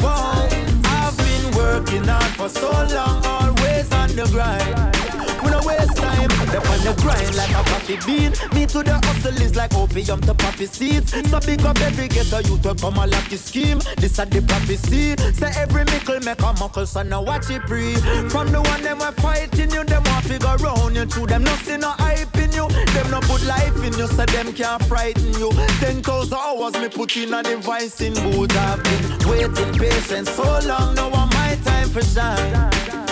Whoa, 0.00 0.48
I've 0.84 1.16
been 1.16 1.56
working 1.56 2.04
hard 2.04 2.32
for 2.36 2.48
so 2.48 2.70
long, 2.70 3.24
always 3.24 3.90
on 3.92 4.10
the 4.14 4.28
grind. 4.30 5.35
Waste 5.66 5.96
time. 5.96 6.30
Step 6.30 6.64
on 6.70 6.78
the 6.86 6.94
grind 7.02 7.34
like 7.34 7.50
a 7.50 7.62
coffee 7.70 7.98
bean. 8.06 8.30
Me 8.54 8.66
to 8.66 8.82
the 8.82 8.94
hustle 9.02 9.42
is 9.42 9.56
like 9.56 9.74
opium 9.74 10.20
to 10.20 10.34
poppy 10.34 10.66
seeds. 10.66 11.10
So 11.28 11.40
big 11.40 11.66
up 11.66 11.80
every 11.80 12.06
ghetto 12.06 12.38
you 12.38 12.56
to 12.58 12.74
come 12.76 12.98
a 12.98 13.06
lucky 13.06 13.36
scheme. 13.36 13.80
This 13.96 14.18
a 14.20 14.24
the 14.26 14.40
prophecy. 14.42 15.16
Say 15.34 15.50
every 15.56 15.84
mickle 15.86 16.20
make 16.20 16.40
a 16.40 16.52
muckle, 16.60 16.86
so 16.86 17.02
now 17.02 17.22
watch 17.22 17.50
it 17.50 17.62
pre. 17.62 17.94
From 18.30 18.52
the 18.52 18.62
one 18.62 18.82
them 18.82 18.98
were 18.98 19.12
fighting 19.18 19.72
you, 19.72 19.82
them 19.82 20.04
want 20.04 20.24
figure 20.24 20.56
round 20.62 20.94
you. 20.94 21.04
To 21.04 21.26
them 21.26 21.42
no 21.42 21.56
nothing 21.56 21.80
no 21.80 21.90
hype 21.90 22.36
in 22.36 22.52
you. 22.52 22.68
Them 22.68 23.10
no 23.10 23.20
put 23.20 23.44
life 23.44 23.76
in 23.82 23.92
you, 23.98 24.06
so 24.06 24.24
them 24.24 24.52
can't 24.52 24.82
frighten 24.84 25.32
you. 25.34 25.50
Ten 25.80 26.02
thousand 26.02 26.38
hours 26.38 26.74
me 26.74 26.88
put 26.88 27.16
in 27.16 27.34
a 27.34 27.42
device 27.42 28.00
in 28.00 28.14
booth. 28.14 28.56
I've 28.56 28.82
been 28.84 29.28
waiting 29.28 29.74
patient 29.78 30.28
so 30.28 30.60
long. 30.66 30.94
Now 30.94 31.10
I'm 31.10 31.28
my 31.30 31.58
time 31.64 31.88
for 31.88 32.02
shine. 32.02 33.05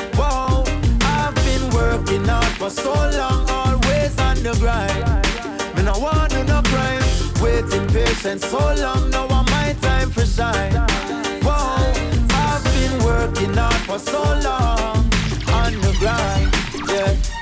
Working 1.95 2.24
hard 2.24 2.45
for 2.59 2.70
so 2.70 2.92
long, 2.92 3.49
always 3.49 4.18
on 4.18 4.42
the 4.42 4.53
grind. 4.59 5.76
Me 5.76 5.84
no 5.84 5.97
want 5.97 6.32
do 6.32 6.42
no 6.42 6.61
crime, 6.62 7.01
waiting 7.40 7.86
patient 7.86 8.40
so 8.40 8.59
long. 8.59 9.11
Now 9.11 9.28
I'm 9.28 9.45
my 9.45 9.76
time 9.80 10.11
for 10.11 10.26
shine. 10.26 10.72
Whoa, 11.45 11.92
I've 12.30 12.64
been 12.64 13.05
working 13.05 13.55
hard 13.55 13.80
for 13.86 14.01
so 14.01 14.20
long 14.20 15.09
on 15.47 15.72
the 15.82 15.97
grind. 16.01 16.53
Yeah. 16.90 17.34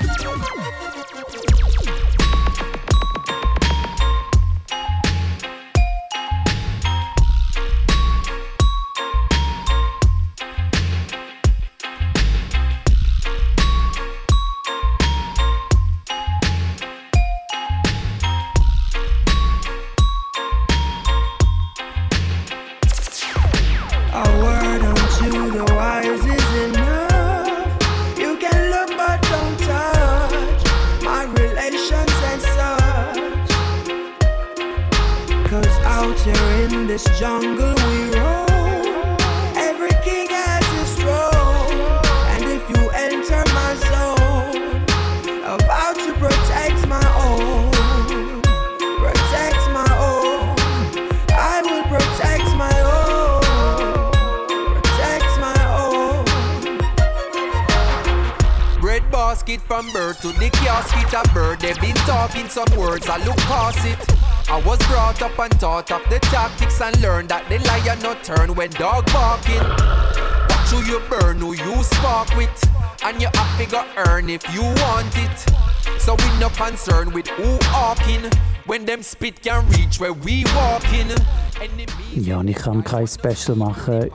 Ja, 82.15 82.39
und 82.39 82.47
ich 82.47 82.55
kann 82.55 82.83
kein 82.83 83.07
Special 83.07 83.57
machen 83.57 84.09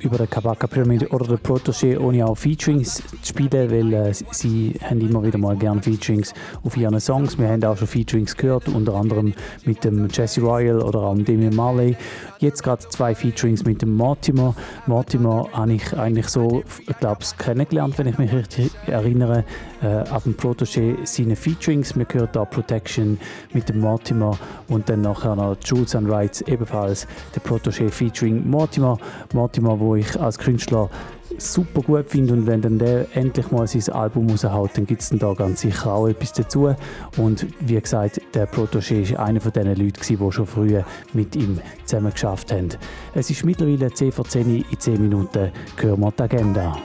über 0.00 0.18
den 0.18 0.28
Kabaka 0.28 0.66
Pyramid 0.66 1.10
oder 1.12 1.26
den 1.26 1.38
Protégé, 1.38 1.98
ohne 1.98 2.26
auch 2.26 2.36
Featurings 2.36 3.02
spielen, 3.34 3.70
weil 3.70 3.92
äh, 3.92 4.12
sie 4.30 4.74
haben 4.82 5.00
immer 5.00 5.22
wieder 5.22 5.38
mal 5.38 5.56
gerne 5.56 5.82
Featurings 5.82 6.32
auf 6.62 6.76
ihren 6.76 7.00
Songs. 7.00 7.36
Wir 7.36 7.48
haben 7.48 7.64
auch 7.64 7.76
schon 7.76 7.88
Featurings 7.88 8.36
gehört, 8.36 8.68
unter 8.68 8.94
anderem 8.94 9.34
mit 9.64 9.82
dem 9.84 10.08
Jesse 10.08 10.40
Royal 10.40 10.80
oder 10.80 11.00
auch 11.00 11.14
dem 11.14 11.24
Damian 11.24 11.54
Marley. 11.54 11.96
Jetzt 12.38 12.62
gerade 12.62 12.86
zwei 12.88 13.14
Featurings 13.14 13.64
mit 13.64 13.82
dem 13.82 13.96
Mortimer. 13.96 14.54
Mortimer 14.86 15.48
habe 15.52 15.72
ich 15.72 15.96
eigentlich 15.96 16.28
so, 16.28 16.62
glaube 17.00 17.18
ich, 17.22 17.36
kennengelernt, 17.36 17.98
wenn 17.98 18.06
ich 18.06 18.18
mich 18.18 18.32
richtig 18.32 18.70
erinnere, 18.86 19.44
äh, 19.82 19.86
ab 19.86 20.22
dem 20.24 20.34
Protégé 20.34 20.96
seine 21.04 21.34
Featurings. 21.36 21.96
Wir 21.96 22.06
hören 22.12 22.28
da 22.32 22.44
Protection 22.44 23.18
mit 23.52 23.68
dem 23.68 23.80
Mortimer 23.80 24.38
und 24.68 24.88
dann 24.88 25.00
nachher 25.00 25.34
noch 25.34 25.56
Jules 25.64 25.96
and 25.96 26.08
Rights, 26.08 26.42
ebenfalls 26.42 27.06
der 27.34 27.42
Protégé 27.42 27.90
featuring 27.90 28.48
Mortimer. 28.48 28.98
Mortimer, 29.32 29.80
wo 29.80 29.96
ich 29.96 30.20
als 30.20 30.38
Künstler 30.38 30.88
super 31.38 31.82
gut 31.82 32.10
finde 32.10 32.32
und 32.34 32.46
wenn 32.46 32.62
dann 32.62 32.78
der 32.78 33.06
endlich 33.16 33.50
mal 33.50 33.66
sein 33.66 33.94
Album 33.94 34.30
raushaut, 34.30 34.70
dann 34.74 34.86
gibt 34.86 35.02
es 35.02 35.10
da 35.10 35.32
ganz 35.34 35.60
sicher 35.60 35.92
auch 35.92 36.08
etwas 36.08 36.32
dazu 36.32 36.74
und 37.16 37.46
wie 37.60 37.80
gesagt, 37.80 38.20
der 38.34 38.50
Protégé 38.50 39.02
ist 39.02 39.16
einer 39.16 39.40
von 39.40 39.52
diesen 39.52 39.76
Leuten, 39.76 40.00
die 40.00 40.32
schon 40.32 40.46
früher 40.46 40.84
mit 41.12 41.36
ihm 41.36 41.60
zusammen 41.84 42.12
geschafft 42.12 42.52
haben. 42.52 42.68
Es 43.14 43.30
ist 43.30 43.44
mittlerweile 43.44 43.92
10 43.92 44.12
vor 44.12 44.24
10 44.24 44.64
in 44.70 44.80
10 44.80 45.00
Minuten, 45.00 45.52
hören 45.76 46.00
wir 46.00 46.12
die 46.12 46.22
Agenda. 46.22 46.76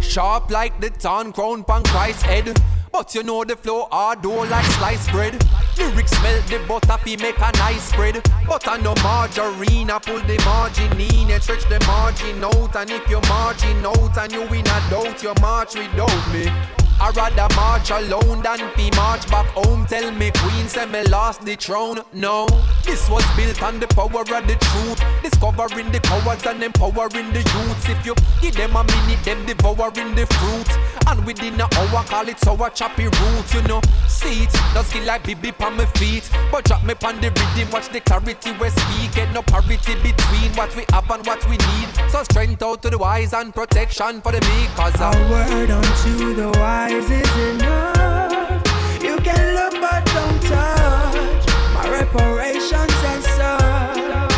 Sharp 0.00 0.50
like 0.50 0.72
the 0.80 0.88
ton 0.88 1.30
crown 1.30 1.62
pan 1.62 1.82
Christ's 1.82 2.22
head. 2.22 2.75
But 2.92 3.14
you 3.14 3.22
know 3.22 3.44
the 3.44 3.56
flow 3.56 3.88
hard 3.90 4.22
though 4.22 4.42
like 4.42 4.64
sliced 4.64 5.10
bread. 5.10 5.34
Lyrics 5.78 6.22
melt 6.22 6.46
the 6.46 6.64
butter 6.66 6.98
fi 6.98 7.16
make 7.16 7.38
a 7.38 7.50
nice 7.58 7.82
spread. 7.82 8.22
But 8.46 8.66
I 8.68 8.78
no 8.78 8.94
margarine, 9.02 9.90
I 9.90 9.98
pull 9.98 10.20
the 10.20 10.42
margin 10.44 11.00
in 11.00 11.30
and 11.30 11.42
stretch 11.42 11.68
the 11.68 11.82
margin 11.86 12.42
out. 12.42 12.76
And 12.76 12.90
if 12.90 13.08
you're 13.08 13.20
margin 13.28 13.84
out 13.84 14.16
and 14.18 14.32
you 14.32 14.42
win 14.48 14.66
a 14.66 14.90
doubt, 14.90 15.22
you 15.22 15.34
march 15.40 15.74
without 15.74 16.32
me. 16.32 16.50
I 16.98 17.10
rather 17.10 17.54
march 17.54 17.90
alone 17.90 18.42
than 18.42 18.58
be 18.74 18.90
march 18.96 19.28
back 19.30 19.46
home. 19.54 19.84
Tell 19.86 20.10
me 20.12 20.30
queen 20.34 20.66
say 20.66 20.86
me 20.86 21.02
lost 21.04 21.44
the 21.44 21.54
throne. 21.54 22.00
No, 22.12 22.46
this 22.84 23.08
was 23.10 23.24
built 23.36 23.62
on 23.62 23.78
the 23.78 23.86
power 23.88 24.20
of 24.20 24.46
the 24.46 24.56
truth. 24.56 25.00
Discovering 25.22 25.92
the 25.92 26.00
cowards 26.00 26.46
and 26.46 26.62
empowering 26.62 27.32
the 27.32 27.40
youths. 27.40 27.88
If 27.88 28.06
you 28.06 28.14
give 28.40 28.56
them 28.56 28.76
a 28.76 28.84
minute, 28.84 29.22
them 29.24 29.44
devouring 29.44 30.14
the 30.14 30.26
fruit. 30.26 30.70
And 31.08 31.24
within 31.26 31.54
an 31.54 31.68
hour, 31.76 32.02
call 32.04 32.28
it 32.28 32.40
sour 32.40 32.70
choppy 32.70 33.04
roots. 33.04 33.54
You 33.54 33.62
know, 33.62 33.80
see 34.08 34.44
it, 34.44 34.54
no 34.74 34.82
skill 34.82 35.04
like 35.04 35.24
BB 35.24 35.60
on 35.64 35.76
my 35.76 35.86
feet. 36.00 36.28
But 36.50 36.64
drop 36.64 36.82
me 36.82 36.94
on 37.04 37.20
the 37.20 37.28
rhythm, 37.28 37.70
watch 37.72 37.90
the 37.90 38.00
clarity 38.00 38.52
we 38.58 38.70
speak. 38.70 39.12
Get 39.14 39.32
no 39.34 39.42
parity 39.42 39.94
between 40.00 40.50
what 40.56 40.74
we 40.74 40.84
have 40.90 41.10
and 41.10 41.26
what 41.26 41.44
we 41.48 41.58
need. 41.58 41.88
So 42.10 42.22
strength 42.22 42.62
out 42.62 42.80
to 42.82 42.90
the 42.90 42.98
wise 42.98 43.34
and 43.34 43.54
protection 43.54 44.22
for 44.22 44.32
the 44.32 44.40
meek. 44.40 44.70
Cause 44.76 44.98
A 44.98 45.10
word 45.30 45.70
unto 45.70 46.34
the 46.34 46.48
wise 46.58 46.85
is 46.92 47.36
enough. 47.54 48.62
You 49.02 49.16
can 49.18 49.54
look 49.54 49.72
but 49.80 50.04
don't 50.06 50.40
touch 50.42 51.46
my 51.74 51.88
reparations 51.90 52.98
and 53.12 53.22
such. 53.38 54.32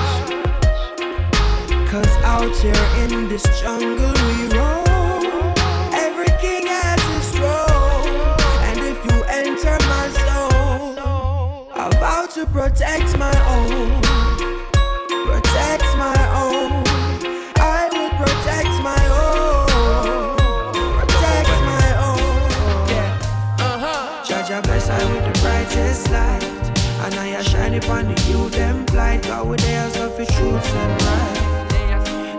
Cause 1.91 2.15
out 2.25 2.57
here 2.57 2.87
in 3.05 3.29
this 3.29 3.45
jungle 3.61 4.13
we 4.27 4.49
roam. 4.57 5.55
Every 5.93 6.33
king 6.41 6.67
has 6.67 7.01
his 7.15 7.39
role. 7.41 8.07
And 8.69 8.79
if 8.81 8.99
you 9.05 9.25
enter 9.25 9.77
my 9.87 10.09
zone, 10.25 10.99
I 11.75 11.91
vow 12.01 12.27
to 12.35 12.47
protect 12.47 13.19
my 13.19 13.38
I 27.79 27.81
shine 27.81 27.91
upon 27.91 28.15
the 28.15 28.23
you 28.23 28.51
them 28.51 28.85
blind. 28.87 29.23
God 29.23 29.49
with 29.49 29.61
their 29.61 29.87
of 29.87 30.17
the 30.17 30.27
truths 30.27 30.73
and 30.73 31.03
right. 31.03 31.69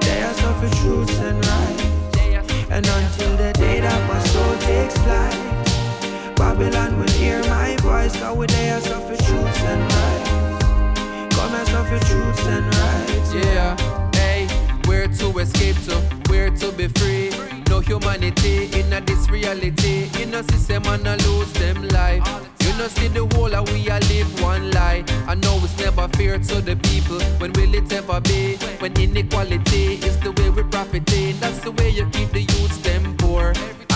They 0.01 0.21
are 0.21 0.51
of 0.51 0.61
the 0.61 0.69
truths 0.81 1.19
and 1.19 1.45
right. 1.45 2.71
And 2.71 2.85
until 2.85 3.37
the 3.37 3.53
day 3.53 3.79
that 3.79 4.07
my 4.07 4.19
soul 4.19 4.57
takes 4.59 4.97
flight, 4.97 6.35
Babylon 6.35 6.99
will 6.99 7.09
hear 7.11 7.41
my 7.43 7.75
voice. 7.77 8.15
God 8.17 8.37
with 8.37 8.49
their 8.51 8.77
of 8.77 8.83
the 8.83 9.17
truths 9.23 9.61
and 9.63 9.81
right. 9.93 11.29
Come 11.31 11.55
as 11.55 11.73
of 11.73 11.89
the 11.89 11.99
truths 12.05 12.45
and 12.47 12.65
right. 12.75 13.45
Yeah, 13.45 14.11
hey, 14.15 14.47
where 14.87 15.07
to 15.07 15.39
escape 15.39 15.77
to, 15.85 15.95
where 16.29 16.49
to 16.49 16.71
be 16.73 16.87
free. 16.87 17.31
No 17.69 17.79
humanity 17.79 18.69
in 18.77 18.91
a 18.91 19.01
this 19.01 19.29
reality. 19.29 20.09
You 20.19 20.25
know, 20.25 20.41
system 20.41 20.85
and 20.87 21.07
I 21.07 21.15
lose 21.15 21.53
them 21.53 21.87
life. 21.89 22.58
Know, 22.79 22.87
see 22.87 23.09
the 23.09 23.25
whole 23.35 23.53
of 23.53 23.69
we 23.73 23.89
a 23.89 23.99
live 24.07 24.41
one 24.41 24.71
lie. 24.71 25.03
I 25.27 25.35
know 25.35 25.59
it's 25.61 25.77
never 25.77 26.07
fair 26.15 26.39
to 26.39 26.61
the 26.61 26.77
people. 26.77 27.19
When 27.37 27.51
will 27.51 27.75
it 27.75 27.91
ever 27.91 28.21
be? 28.21 28.55
When 28.79 28.97
inequality 28.97 29.95
is 29.95 30.17
the 30.21 30.31
way 30.31 30.49
we 30.49 30.63
profit 30.63 31.11
in. 31.11 31.37
That's 31.41 31.59
the 31.59 31.71
way 31.71 31.89
you 31.89 32.05
keep 32.11 32.31
the 32.31 32.39
youths 32.39 32.77
them 32.77 33.17
poor. 33.17 33.47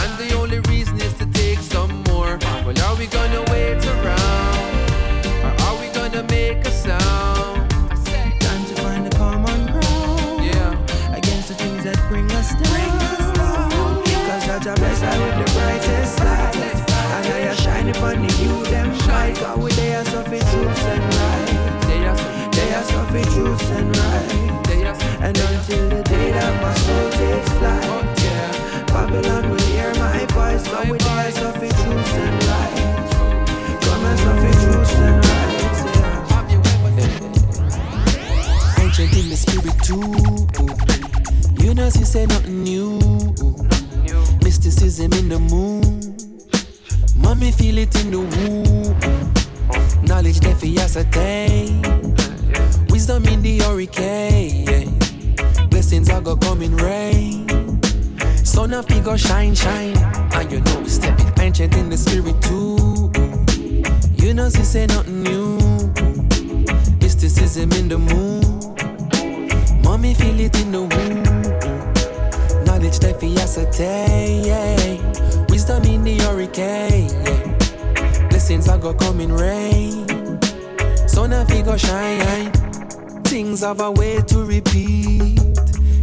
And 0.02 0.12
the 0.20 0.36
only 0.36 0.60
reason 0.68 1.00
is 1.00 1.14
to 1.14 1.26
take 1.28 1.60
some 1.60 2.04
more. 2.10 2.38
Well, 2.66 2.78
are 2.84 2.96
we 2.98 3.08
gonna 3.08 3.44
wait 3.52 3.86
around? 3.86 4.92
Or 5.46 5.54
are 5.64 5.80
we 5.80 5.88
gonna 5.94 6.24
make 6.24 6.68
a 6.68 6.72
sound? 6.72 7.70
Time 8.42 8.66
to 8.66 8.76
find 8.84 9.08
a 9.08 9.12
common 9.12 9.66
ground. 9.72 10.44
Yeah. 10.44 11.16
Against 11.16 11.48
the 11.48 11.56
things 11.56 11.86
that 11.86 11.96
bring 12.10 12.30
us 12.32 12.52
down. 12.52 14.04
Cause 14.28 14.46
Judge 14.46 14.68
I 14.68 14.76
bless 14.76 15.02
I 15.02 15.18
with 15.20 15.36
the 15.40 15.53
brightest 15.53 15.53
light. 15.53 15.53
And 15.53 15.53
I 17.96 18.14
a 18.14 18.14
shine 18.14 18.16
upon 18.16 18.28
the 18.28 18.34
you 18.44 18.64
them 18.72 18.98
bright. 19.00 19.36
God 19.36 19.62
with 19.62 19.76
their 19.76 20.06
suffer 20.06 20.30
truths 20.30 20.86
and 20.86 21.16
right. 21.16 21.82
They 22.52 22.74
are 22.74 22.84
suffer 22.84 23.24
truths 23.32 23.70
and 23.72 23.98
right. 23.98 24.52
And 25.22 25.38
until 25.38 25.90
the 25.90 26.04
day 26.04 26.32
that 26.32 26.62
my 26.62 26.74
soul 26.74 27.10
takes 27.12 27.50
flight. 27.60 27.90
Babylon 28.88 29.50
will 29.50 29.62
hear 29.62 29.94
my 29.96 30.26
voice. 30.28 30.68
God 30.68 30.90
with 30.90 31.02
their 31.02 31.32
suffer 31.32 31.60
truths 31.60 32.14
and 32.14 32.44
right. 32.46 32.76
Come 33.82 34.06
and 34.06 34.20
suffer 34.20 34.54
truths 34.64 34.96
and 34.96 35.26
right. 35.26 35.44
Ancient 38.80 39.14
in 39.14 39.30
the 39.30 39.36
spirit 39.38 39.78
too. 39.84 40.14
You 41.64 41.74
know, 41.74 41.90
she 41.90 42.04
say 42.04 42.26
nothing 42.26 42.64
new. 42.64 43.00
Mysticism 44.44 45.14
in 45.14 45.30
the 45.30 45.40
moon. 45.40 46.33
Mommy 47.24 47.52
feel 47.52 47.78
it 47.78 47.96
in 48.02 48.12
the 48.12 48.20
womb. 48.20 48.96
Knowledge 50.06 50.40
that 50.42 50.58
for 50.60 50.68
ascertain. 50.82 51.82
Wisdom 52.90 53.26
in 53.26 53.42
the 53.42 53.60
hurricane. 53.60 55.00
Blessings 55.70 56.10
are 56.10 56.22
go 56.22 56.36
come 56.36 56.62
in 56.62 56.76
rain. 56.76 57.48
Sun 58.44 58.74
of 58.74 58.88
go 59.04 59.18
shine, 59.18 59.56
shine. 59.56 59.98
And 60.34 60.52
you 60.52 60.60
know 60.62 60.80
we 60.82 60.90
stepping 60.90 61.32
ancient 61.40 61.76
in 61.76 61.90
the 61.90 61.98
spirit 61.98 62.40
too. 62.42 63.12
You 64.24 64.34
know 64.34 64.50
she 64.50 64.64
say 64.64 64.86
nothing 64.86 65.24
new. 65.24 65.58
Mysticism 67.02 67.72
in 67.72 67.88
the 67.90 67.98
moon. 67.98 68.44
Mommy 69.84 70.14
feel 70.14 70.40
it 70.40 70.56
in 70.62 70.72
the 70.72 70.82
womb. 70.82 71.24
Knowledge 72.66 73.00
that 73.00 73.20
for 73.20 73.26
ascertain. 73.42 74.94
Wisdom 75.64 75.86
in 75.86 76.04
the 76.04 76.18
hurricane. 76.26 77.08
Blessings 78.28 78.68
are 78.68 78.78
go 78.78 78.94
come 78.94 79.22
in 79.22 79.32
rain. 79.32 80.06
Sun 81.08 81.32
of 81.32 81.48
go 81.48 81.78
shine. 81.78 82.52
Things 83.24 83.62
have 83.62 83.80
a 83.80 83.90
way 83.90 84.20
to 84.28 84.44
repeat. 84.44 85.40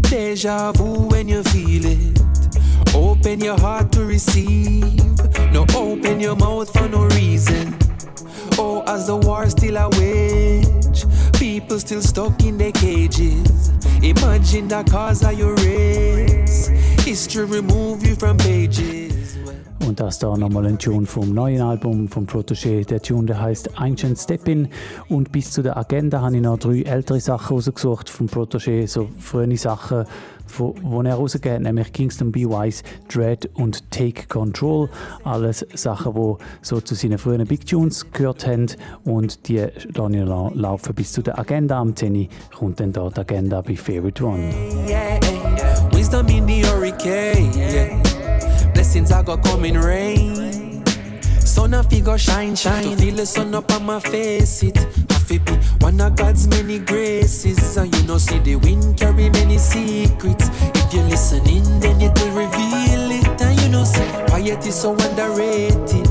Deja 0.08 0.72
vu 0.72 1.08
when 1.08 1.28
you 1.28 1.42
feel 1.42 1.84
it. 1.84 2.94
Open 2.94 3.40
your 3.40 3.60
heart 3.60 3.92
to 3.92 4.06
receive. 4.06 4.96
No 5.52 5.66
open 5.76 6.20
your 6.20 6.36
mouth 6.36 6.72
for 6.72 6.88
no 6.88 7.04
reason. 7.08 7.76
Oh, 8.56 8.82
as 8.86 9.08
the 9.08 9.16
war 9.16 9.46
still 9.50 9.76
a 9.76 9.90
wage, 9.90 11.04
people 11.38 11.78
still 11.78 12.00
stuck 12.00 12.42
in 12.42 12.56
their 12.56 12.72
cages. 12.72 13.68
Imagine 14.02 14.68
the 14.68 14.82
cause 14.90 15.22
of 15.22 15.38
your 15.38 15.54
race. 15.56 16.68
History 17.04 17.44
remove 17.44 18.06
you 18.06 18.16
from 18.16 18.38
pages. 18.38 19.19
Und 19.86 19.98
das 19.98 20.18
da 20.18 20.36
nochmal 20.36 20.66
ein 20.66 20.78
Tune 20.78 21.06
vom 21.06 21.32
neuen 21.32 21.62
Album 21.62 22.06
vom 22.08 22.26
Protégé. 22.26 22.84
Der 22.86 23.00
Tune, 23.00 23.26
der 23.26 23.40
heißt 23.40 23.78
Ancient 23.80 24.18
Step-In. 24.18 24.68
Und 25.08 25.32
bis 25.32 25.50
zu 25.50 25.62
der 25.62 25.76
Agenda 25.76 26.20
habe 26.20 26.36
ich 26.36 26.42
noch 26.42 26.58
drei 26.58 26.82
ältere 26.82 27.18
Sachen 27.20 27.56
rausgesucht 27.56 28.08
vom 28.10 28.26
Protégé, 28.26 28.86
so 28.86 29.08
frühe 29.18 29.56
Sachen, 29.56 30.04
wo, 30.58 30.74
wo 30.82 31.00
er 31.02 31.14
rausgeht, 31.14 31.60
nämlich 31.60 31.92
Kingston 31.92 32.30
Be 32.30 32.40
Wise, 32.40 32.82
Dread 33.12 33.48
und 33.54 33.90
Take 33.90 34.26
Control. 34.28 34.88
Alles 35.24 35.66
Sachen, 35.74 36.14
die 36.14 36.34
so 36.62 36.80
zu 36.80 36.94
seinen 36.94 37.18
frühen 37.18 37.46
Big 37.46 37.66
Tunes 37.66 38.10
gehört 38.12 38.46
haben. 38.46 38.66
Und 39.04 39.48
die 39.48 39.58
lasse 39.58 40.12
ich 40.16 40.24
la- 40.24 40.52
laufen 40.54 40.94
bis 40.94 41.12
zu 41.12 41.22
der 41.22 41.38
Agenda. 41.38 41.78
Am 41.80 41.96
10 41.96 42.14
Uhr 42.16 42.26
kommt 42.56 42.80
dann 42.80 42.92
da 42.92 43.08
die 43.08 43.20
Agenda 43.20 43.60
bei 43.62 43.76
Favorite 43.76 44.24
One. 44.24 44.50
yeah. 44.88 45.18
Yeah. 47.56 48.19
Blessings 48.90 49.12
I 49.12 49.22
got 49.22 49.44
coming 49.44 49.78
rain. 49.78 50.84
Sun 51.38 51.74
a 51.74 51.82
figure 51.84 52.18
shine, 52.18 52.56
shine. 52.56 52.82
To 52.82 52.96
feel 52.96 53.14
the 53.14 53.24
sun 53.24 53.54
up 53.54 53.70
on 53.70 53.86
my 53.86 54.00
face, 54.00 54.64
it 54.64 54.76
have 54.78 55.28
to 55.28 55.38
be 55.38 55.52
one 55.78 56.00
of 56.00 56.16
God's 56.16 56.48
many 56.48 56.80
graces. 56.80 57.76
And 57.76 57.94
you 57.94 58.02
know, 58.02 58.18
see 58.18 58.40
the 58.40 58.56
wind 58.56 58.98
carry 58.98 59.30
many 59.30 59.58
secrets. 59.58 60.50
If 60.74 60.92
you're 60.92 61.04
listening, 61.04 61.62
then 61.78 62.00
it 62.00 62.18
will 62.18 62.32
reveal 62.32 63.12
it. 63.12 63.40
And 63.40 63.60
you 63.60 63.68
know, 63.68 63.84
see 63.84 64.10
quiet 64.26 64.66
is 64.66 64.80
so 64.80 64.90
underrated. 64.90 66.08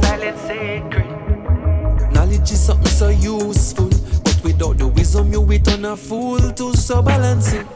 Silent 0.00 0.38
sacred. 0.48 2.12
Knowledge 2.14 2.50
is 2.50 2.64
something 2.64 2.86
so 2.86 3.10
useful, 3.10 3.90
but 4.24 4.40
without 4.42 4.78
the 4.78 4.88
wisdom, 4.88 5.30
you 5.30 5.42
wit 5.42 5.70
on 5.74 5.84
a 5.84 5.94
fool 5.94 6.40
to 6.40 6.74
so 6.74 7.02
balance 7.02 7.52
it. 7.52 7.66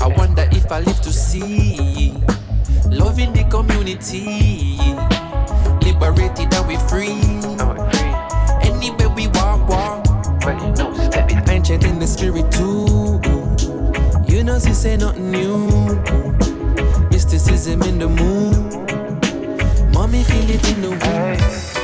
I 0.00 0.06
wonder 0.16 0.46
if 0.52 0.70
I 0.70 0.80
live 0.80 1.00
to 1.00 1.12
see 1.12 2.12
love 2.86 3.18
in 3.18 3.32
the 3.32 3.44
community, 3.50 4.78
liberated 5.84 6.52
and 6.54 6.68
we 6.68 6.76
free. 6.88 7.20
Anywhere 8.62 9.08
we 9.10 9.28
walk, 9.28 9.68
walk. 9.68 10.06
Ancient 11.48 11.84
in 11.84 11.98
the 11.98 12.06
spirit 12.06 12.50
too. 12.52 13.20
You 14.32 14.44
know, 14.44 14.58
she 14.58 14.72
say 14.74 14.96
nothing 14.96 15.30
new. 15.30 15.68
Mysticism 17.10 17.82
in 17.82 17.98
the 17.98 18.08
moon. 18.08 18.68
Mommy 19.92 20.22
feel 20.22 20.50
it 20.50 20.70
in 20.72 20.82
the 20.82 20.90
womb. 20.90 21.77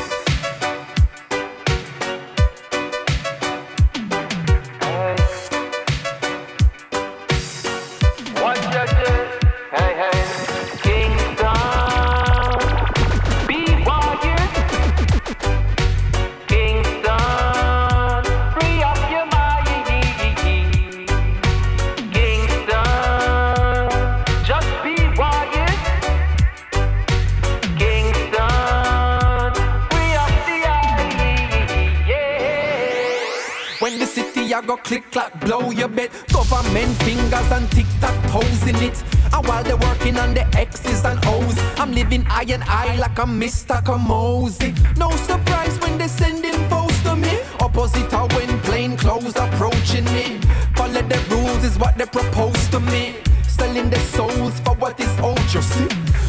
I'm 43.87 44.01
Mr. 44.01 44.75
Kamosi 44.75 44.99
No 44.99 45.11
surprise 45.11 45.79
when 45.81 45.99
they 45.99 46.09
sending 46.09 46.53
foes 46.69 47.03
to 47.03 47.17
me. 47.17 47.41
Opposite 47.61 48.13
of 48.13 48.33
when 48.35 48.59
plain 48.61 48.97
clothes 48.97 49.37
approaching 49.37 50.05
me. 50.07 50.41
Follow 50.75 51.03
the 51.03 51.19
rules 51.31 51.65
is 51.65 51.79
what 51.79 51.97
they 51.97 52.07
propose 52.07 52.69
to 52.69 52.81
me. 52.81 53.17
Selling 53.47 53.91
their 53.91 54.01
souls 54.01 54.59
for 54.61 54.75
what 54.75 54.99
is 55.01 55.19
owed, 55.21 55.39
you 55.53 55.63
see. 55.63 55.89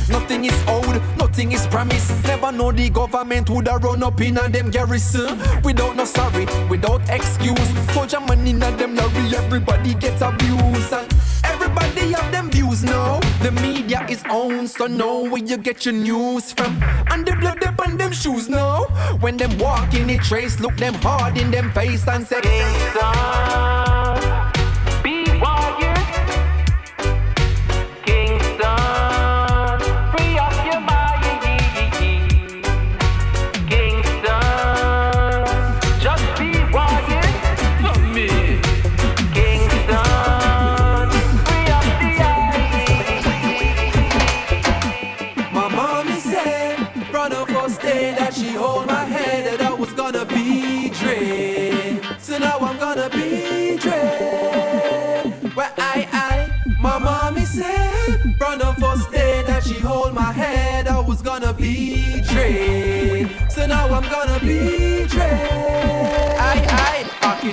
Nothing 0.10 0.46
is 0.46 0.64
owed, 0.68 1.02
nothing 1.18 1.52
is 1.52 1.66
promised. 1.68 2.24
Never 2.24 2.52
know 2.52 2.72
the 2.72 2.90
government 2.90 3.50
would 3.50 3.68
have 3.68 3.84
run 3.84 4.04
up 4.04 4.22
in 4.22 4.38
a 4.38 4.48
them 4.48 4.70
garrison. 4.70 5.38
Without 5.64 5.96
no 5.96 6.06
sorry, 6.06 6.46
without 6.70 7.02
excuse. 7.10 7.70
Soldier 7.94 8.20
man 8.22 8.46
in 8.46 8.62
a 8.62 8.72
them 8.78 8.96
lorry, 8.96 9.36
everybody 9.36 9.96
gets 9.96 10.22
abused. 10.22 10.94
And 10.94 11.12
everybody 11.46 12.12
have 12.12 12.32
them 12.32 12.50
views 12.52 12.84
now 12.84 13.20
The 13.42 13.52
media 13.52 14.06
is 14.10 14.24
owned, 14.30 14.70
so 14.70 14.88
know 14.88 15.24
where 15.24 15.44
you 15.44 15.58
get 15.58 15.86
your 15.86 15.96
news 15.96 16.52
from 16.52 16.80
When 19.26 19.38
them 19.38 19.58
walk 19.58 19.96
in 19.96 20.06
the 20.06 20.20
trace, 20.20 20.60
look 20.60 20.78
them 20.78 20.94
hard 21.02 21.36
in 21.40 21.50
them 21.50 21.72
face 21.72 22.08
and 22.08 22.28
say 22.28 23.65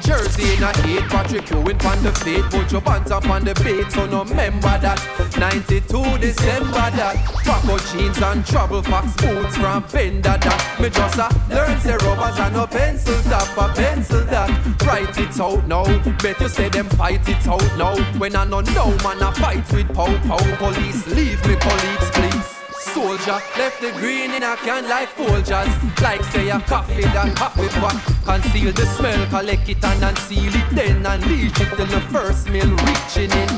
jersey 0.03 0.55
in 0.55 0.62
a 0.62 0.70
eight, 0.86 1.09
Patrick 1.09 1.49
Ewing 1.51 1.80
on 1.86 2.03
the 2.03 2.12
feet, 2.24 2.45
put 2.51 2.70
your 2.70 2.80
pants 2.80 3.11
up 3.11 3.28
on 3.28 3.45
the 3.45 3.55
beat, 3.62 3.90
so 3.93 4.07
no 4.07 4.24
remember 4.24 4.78
that. 4.78 4.99
92 5.38 6.18
December 6.18 6.90
that. 6.99 7.16
Paco 7.45 7.78
jeans 7.90 8.20
and 8.20 8.45
trouble 8.47 8.82
fox 8.82 9.14
boots 9.16 9.57
from 9.57 9.82
Fender 9.84 10.38
that. 10.38 10.80
Me 10.80 10.90
just 10.90 11.18
a 11.18 11.28
learn 11.49 11.80
say 11.80 11.97
rubbers 12.05 12.38
and 12.38 12.55
no 12.55 12.66
pencil 12.66 13.22
top, 13.22 13.57
a 13.57 13.74
pencil 13.74 14.24
that. 14.26 14.51
Write 14.84 15.18
it 15.18 15.40
out 15.40 15.66
now. 15.66 15.84
Bet 16.18 16.40
you 16.40 16.49
say 16.49 16.68
them 16.68 16.88
fight 16.90 17.28
it 17.28 17.47
out 17.47 17.78
now. 17.78 17.97
When 18.18 18.36
I 18.36 18.45
know 18.45 18.61
no 18.61 18.86
man 19.05 19.22
a 19.22 19.32
fight 19.32 19.70
with 19.72 19.95
pow 19.95 20.12
pow 20.28 20.57
police. 20.57 21.07
Leave 21.09 21.45
me 21.47 21.57
colleagues 21.57 22.11
please. 22.11 22.51
Soldier 23.03 23.42
left 23.59 23.80
the 23.80 23.90
green 23.98 24.30
in 24.30 24.44
a 24.44 24.55
can 24.59 24.88
like 24.88 25.09
Folgers. 25.16 26.00
Like 26.00 26.22
say 26.26 26.50
a 26.50 26.61
coffee 26.61 27.03
that 27.03 27.34
coffee 27.34 27.66
pot. 27.80 27.98
Conceal 28.24 28.72
the 28.72 28.86
smell, 28.94 29.26
collect 29.26 29.68
it 29.68 29.84
and 29.84 30.05
unseal 30.05 30.55
it 30.55 30.70
then 30.70 31.05
unleash 31.05 31.61
it 31.61 31.68
till 31.74 31.86
the 31.86 32.00
first 32.12 32.48
meal 32.48 32.70
reaching 32.86 33.32
in. 33.42 33.48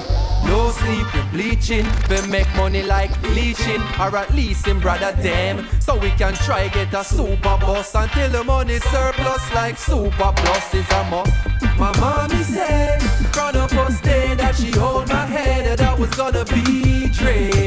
No 0.49 0.70
sleep, 0.70 1.07
we 1.12 1.22
bleaching. 1.32 1.86
We 2.09 2.26
make 2.28 2.49
money 2.57 2.84
like 2.84 3.12
leeching, 3.36 3.82
or 4.01 4.16
at 4.16 4.32
least 4.34 4.66
in 4.66 4.80
brother 4.80 5.12
them. 5.20 5.68
So 5.78 5.99
we 5.99 6.09
can 6.12 6.32
try 6.32 6.68
get 6.68 6.95
a 6.95 7.05
super 7.05 7.59
boss 7.61 7.95
until 7.95 8.30
the 8.30 8.45
money 8.45 8.78
surplus 8.78 9.45
like 9.53 9.76
super 9.76 10.32
plus 10.36 10.72
is 10.72 10.90
a 10.90 11.05
must. 11.11 11.32
My 11.78 11.92
mommy 12.01 12.42
said, 12.45 13.03
from 13.34 13.53
the 13.53 13.68
first 13.68 14.03
day 14.03 14.34
that 14.36 14.55
she 14.55 14.70
hold 14.70 15.07
my 15.09 15.26
head, 15.26 15.66
that 15.66 15.86
I 15.86 15.95
was 16.01 16.09
gonna 16.14 16.47
be 16.47 17.11
dread. 17.11 17.64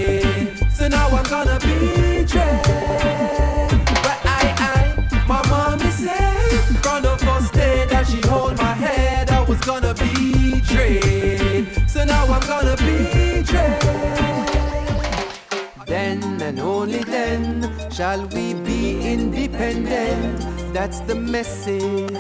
Only 16.68 17.04
then 17.04 17.62
shall 17.92 18.26
we 18.28 18.54
be 18.54 19.00
independent. 19.02 20.40
That's 20.74 21.00
the 21.02 21.16
message. 21.16 22.12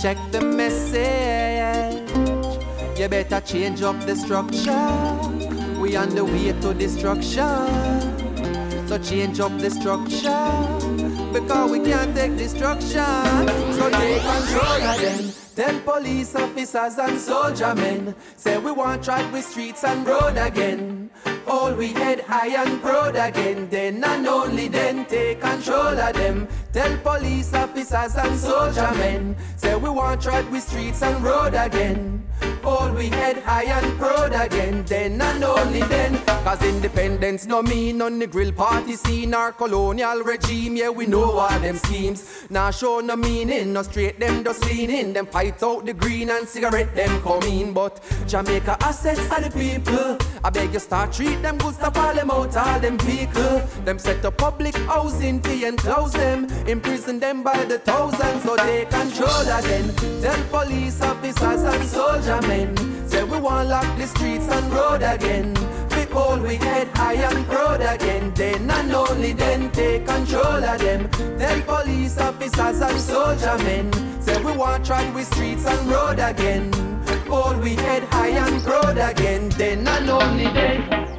Check 0.00 0.16
the 0.30 0.40
message. 0.40 2.10
You 2.98 3.08
better 3.08 3.40
change 3.40 3.82
up 3.82 3.98
the 4.06 4.16
structure. 4.16 5.80
We 5.80 5.96
on 5.96 6.14
the 6.14 6.24
way 6.24 6.52
to 6.60 6.74
destruction. 6.74 7.68
So 8.88 8.98
change 8.98 9.40
up 9.40 9.56
the 9.58 9.70
structure. 9.70 11.32
Because 11.32 11.70
we 11.70 11.80
can't 11.80 12.14
take 12.16 12.36
destruction. 12.36 13.48
So 13.76 13.90
take 13.90 14.22
control 14.22 14.80
them. 14.80 15.32
Tell 15.54 15.78
police 15.80 16.34
officers 16.34 16.98
and 16.98 17.20
soldier 17.20 17.74
men, 17.74 18.14
say 18.36 18.56
we 18.56 18.72
want 18.72 19.04
try 19.04 19.30
with 19.30 19.44
streets 19.44 19.84
and 19.84 20.06
road 20.06 20.38
again. 20.38 21.10
All 21.52 21.74
we 21.74 21.88
head 21.88 22.20
high 22.20 22.48
and 22.64 22.80
proud 22.80 23.14
again, 23.14 23.68
then 23.68 24.02
and 24.02 24.26
only 24.26 24.68
then 24.68 25.04
take 25.04 25.42
control 25.42 25.98
of 26.00 26.14
them. 26.14 26.48
Tell 26.72 26.96
police 26.98 27.52
officers 27.52 28.16
and 28.16 28.38
soldier 28.38 28.90
men, 28.92 29.36
say 29.56 29.76
we 29.76 29.90
want 29.90 30.22
try 30.22 30.40
with 30.40 30.62
streets 30.62 31.02
and 31.02 31.22
road 31.22 31.52
again. 31.52 32.26
All 32.64 32.90
we 32.92 33.08
head 33.08 33.38
high 33.42 33.64
and 33.64 33.98
proud 33.98 34.32
again, 34.32 34.84
then 34.84 35.20
and 35.20 35.44
only 35.44 35.80
then. 35.80 36.18
Cause 36.44 36.62
independence 36.62 37.46
no 37.46 37.62
mean 37.62 38.00
on 38.00 38.18
the 38.18 38.26
grill 38.26 38.52
party 38.52 38.96
scene 38.96 39.34
our 39.34 39.52
colonial 39.52 40.22
regime, 40.22 40.76
yeah 40.76 40.88
we 40.88 41.06
know 41.06 41.32
all 41.38 41.58
them 41.60 41.76
schemes. 41.76 42.46
Now 42.50 42.70
show 42.70 43.00
no 43.00 43.16
meaning, 43.16 43.72
no 43.72 43.82
straight 43.82 44.18
them 44.18 44.42
just 44.42 44.64
lean 44.64 44.90
in, 44.90 45.12
them 45.12 45.26
fight 45.26 45.62
out 45.62 45.84
the 45.84 45.92
green 45.92 46.30
and 46.30 46.48
cigarette 46.48 46.94
them 46.94 47.20
come 47.22 47.42
in. 47.42 47.72
But 47.72 48.00
Jamaica 48.26 48.76
assets 48.80 49.30
are 49.30 49.40
the 49.40 49.50
people. 49.50 50.18
I 50.42 50.50
beg 50.50 50.72
you 50.72 50.80
start 50.80 51.12
treat 51.12 51.42
them 51.42 51.58
good, 51.58 51.74
stop 51.74 51.96
all 51.96 52.14
them 52.14 52.30
out, 52.30 52.56
all 52.56 52.80
them 52.80 52.98
vehicle. 52.98 53.60
Them 53.84 53.98
set 53.98 54.24
up 54.24 54.38
public 54.38 54.74
housing 54.76 55.40
fee 55.42 55.64
and 55.64 55.78
close 55.78 56.12
them, 56.12 56.48
imprison 56.66 57.18
them 57.18 57.42
by 57.42 57.64
the 57.64 57.78
thousands, 57.78 58.42
so 58.42 58.56
they 58.56 58.84
control 58.86 59.44
them. 59.44 59.94
Tell 60.22 60.44
police 60.50 61.00
officers 61.00 61.62
and 61.62 61.84
soldier 61.84 62.40
men, 62.48 62.76
say 63.08 63.24
we 63.24 63.38
want 63.40 63.68
lock 63.68 63.96
the 63.98 64.06
streets 64.06 64.48
and 64.48 64.72
road 64.72 65.02
again. 65.02 65.56
All 66.14 66.38
we 66.38 66.56
head 66.56 66.88
high 66.88 67.14
and 67.14 67.46
proud 67.46 67.80
again, 67.80 68.34
then 68.34 68.70
and 68.70 68.92
only 68.92 69.32
then 69.32 69.70
take 69.70 70.06
control 70.06 70.62
of 70.62 70.78
them. 70.78 71.08
Tell 71.38 71.62
police 71.62 72.18
officers 72.18 72.82
and 72.82 73.00
soldier 73.00 73.56
men, 73.64 73.90
say 74.20 74.42
we 74.44 74.52
want 74.52 74.84
try 74.84 75.10
with 75.12 75.26
streets 75.32 75.64
and 75.66 75.88
road 75.90 76.18
again. 76.18 76.70
All 77.30 77.54
we 77.56 77.76
head 77.76 78.04
high 78.04 78.28
and 78.28 78.62
proud 78.62 78.98
again, 78.98 79.48
then 79.56 79.88
and 79.88 80.10
only 80.10 80.44
then. 80.44 81.11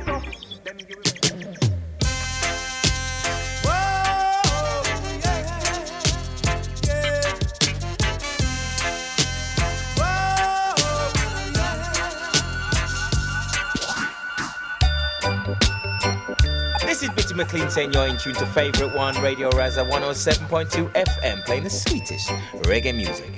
This 17.33 17.39
is 17.39 17.51
Bitty 17.51 17.57
McLean 17.57 17.71
saying 17.71 17.93
you're 17.93 18.07
in 18.07 18.17
tune 18.17 18.33
to 18.35 18.45
Favorite 18.47 18.95
One 18.95 19.19
Radio 19.21 19.49
Rasa 19.51 19.83
107.2 19.85 20.91
FM, 20.93 21.43
playing 21.45 21.63
the 21.63 21.69
sweetest 21.69 22.29
reggae 22.63 22.95
music. 22.95 23.31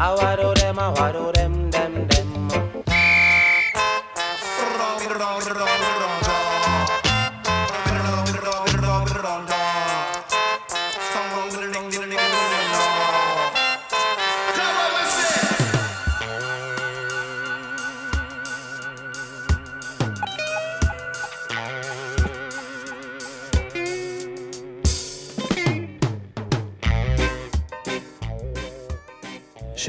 I 0.00 0.16
wado 0.16 0.54
them, 0.56 0.78
I 0.78 0.92
wado 0.94 1.32
them, 1.32 1.70
them, 1.70 2.08
them. 2.08 2.30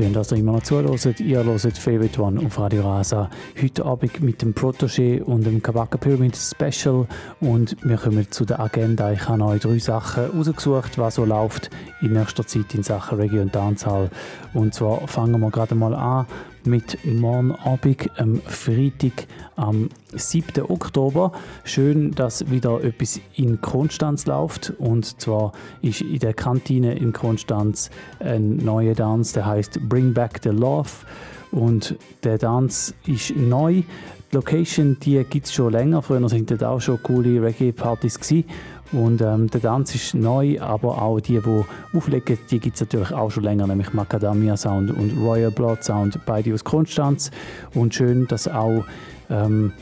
Schön, 0.02 0.14
dass 0.14 0.32
ihr 0.32 0.40
immer 0.40 0.54
noch 0.54 0.64
zuhört. 0.64 1.20
Ihr 1.20 1.44
hört 1.44 1.78
Favorite 1.78 2.20
One 2.20 2.44
auf 2.44 2.58
Radio 2.58 2.82
Rasa. 2.82 3.30
Heute 3.62 3.86
Abend 3.86 4.20
mit 4.20 4.42
dem 4.42 4.56
Protégé 4.56 5.22
und 5.22 5.46
dem 5.46 5.62
Kabaka 5.62 6.00
Pyramid 6.00 6.36
Special. 6.36 7.06
Und 7.40 7.78
wir 7.84 7.98
kommen 7.98 8.26
zu 8.32 8.44
der 8.44 8.62
Agenda. 8.62 9.12
Ich 9.12 9.28
habe 9.28 9.44
euch 9.44 9.62
drei 9.62 9.78
Sachen 9.78 10.32
rausgesucht, 10.32 10.98
was 10.98 11.16
so 11.16 11.26
läuft 11.26 11.70
in 12.02 12.14
nächster 12.14 12.48
Zeit 12.48 12.74
in 12.74 12.82
Sachen 12.82 13.20
Reggae 13.20 13.42
und 13.42 13.54
Dancehall. 13.54 14.10
Und 14.56 14.74
zwar 14.74 15.08
fangen 15.08 15.40
wir 15.40 15.52
gerade 15.52 15.76
mal 15.76 15.94
an 15.94 16.26
mit 16.66 16.98
morgen 17.06 17.56
am 18.18 18.42
Freitag, 18.42 19.28
am 19.56 19.90
7. 20.14 20.70
Oktober. 20.70 21.32
Schön, 21.64 22.12
dass 22.12 22.50
wieder 22.50 22.84
etwas 22.84 23.20
in 23.36 23.62
Konstanz 23.62 24.26
läuft. 24.26 24.74
Und 24.78 25.20
zwar 25.22 25.54
ist 25.82 26.02
in 26.02 26.20
der 26.20 26.34
Kantine 26.34 26.94
in 26.96 27.14
Konstanz 27.14 27.90
ein 28.20 28.58
neuer 28.58 28.96
Tanz, 28.96 29.34
der 29.34 29.46
heißt 29.46 29.80
Bring 29.90 30.14
Back 30.14 30.40
the 30.44 30.50
Love. 30.50 30.90
Und 31.52 31.96
der 32.24 32.40
Tanz 32.40 32.94
ist 33.06 33.36
neu. 33.36 33.84
Die 34.32 34.38
Location 34.38 34.98
gibt 35.00 35.46
es 35.46 35.54
schon 35.54 35.74
länger. 35.74 36.02
Früher 36.02 36.30
sind 36.30 36.50
dort 36.50 36.64
auch 36.64 36.80
schon 36.80 37.04
coole 37.04 37.42
Reggae-Partys. 37.42 38.18
Und 38.94 39.22
ähm, 39.22 39.50
der 39.50 39.62
Tanz 39.62 39.94
ist 39.94 40.14
neu, 40.14 40.60
aber 40.62 41.02
auch 41.02 41.20
die, 41.20 41.40
die 41.40 41.98
auflegen, 41.98 42.38
die 42.50 42.60
gibt 42.60 42.76
es 42.76 42.82
natürlich 42.82 43.12
auch 43.12 43.30
schon 43.30 43.44
länger, 43.44 43.68
nämlich 43.68 43.94
Macadamia 43.94 44.56
Sound 44.56 44.92
und 44.92 45.18
Royal 45.18 45.52
Blood 45.52 45.84
Sound, 45.84 46.18
beide 46.26 46.54
aus 46.54 46.64
Konstanz. 46.64 47.30
Und 47.74 47.94
schön, 47.94 48.26
dass 48.28 48.48
auch 48.48 48.86
ähm, 49.30 49.74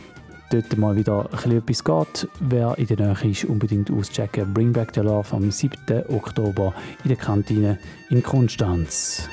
dort 0.52 0.78
mal 0.78 0.96
wieder 0.96 1.30
etwas 1.32 1.84
geht. 1.84 2.28
Wer 2.40 2.76
in 2.78 2.88
der 2.88 2.98
Nähe 2.98 3.32
ist, 3.32 3.46
unbedingt 3.46 3.92
auschecken. 3.92 4.54
Bring 4.54 4.74
Back 4.74 4.92
the 4.96 5.02
Love 5.02 5.36
am 5.36 5.52
7. 5.52 5.78
Oktober 6.10 6.74
in 7.04 7.10
der 7.10 7.18
Kantine 7.18 7.78
in 8.10 8.24
Konstanz. 8.24 9.30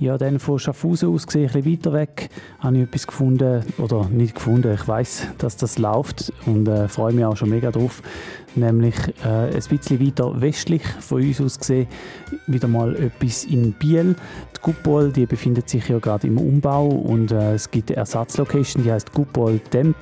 Ja, 0.00 0.16
dann 0.16 0.38
von 0.38 0.58
Schaffhausen 0.58 1.10
aus 1.10 1.26
gesehen, 1.26 1.50
ein 1.50 1.62
bisschen 1.62 1.72
weiter 1.72 1.92
weg, 1.92 2.30
habe 2.58 2.78
ich 2.78 2.84
etwas 2.84 3.06
gefunden, 3.06 3.62
oder 3.76 4.08
nicht 4.08 4.34
gefunden, 4.34 4.72
ich 4.72 4.88
weiß, 4.88 5.26
dass 5.36 5.58
das 5.58 5.76
läuft 5.76 6.32
und 6.46 6.66
äh, 6.68 6.88
freue 6.88 7.12
mich 7.12 7.26
auch 7.26 7.36
schon 7.36 7.50
mega 7.50 7.70
drauf. 7.70 8.02
Nämlich 8.56 8.96
äh, 9.24 9.54
ein 9.54 9.62
bisschen 9.68 10.04
weiter 10.04 10.40
westlich 10.40 10.82
von 11.00 11.22
uns 11.22 11.40
aus 11.40 11.58
gesehen, 11.58 11.86
wieder 12.46 12.68
mal 12.68 12.96
etwas 12.96 13.44
in 13.44 13.72
Biel. 13.72 14.16
Die 14.56 14.60
Gupol, 14.60 15.12
die 15.12 15.26
befindet 15.26 15.68
sich 15.68 15.88
ja 15.88 15.98
gerade 15.98 16.26
im 16.26 16.38
Umbau 16.38 16.88
und 16.88 17.30
äh, 17.30 17.54
es 17.54 17.70
gibt 17.70 17.90
eine 17.90 17.98
Ersatzlocation, 17.98 18.82
die 18.82 18.92
heißt 18.92 19.12
Gupol 19.12 19.60
Demp 19.72 19.96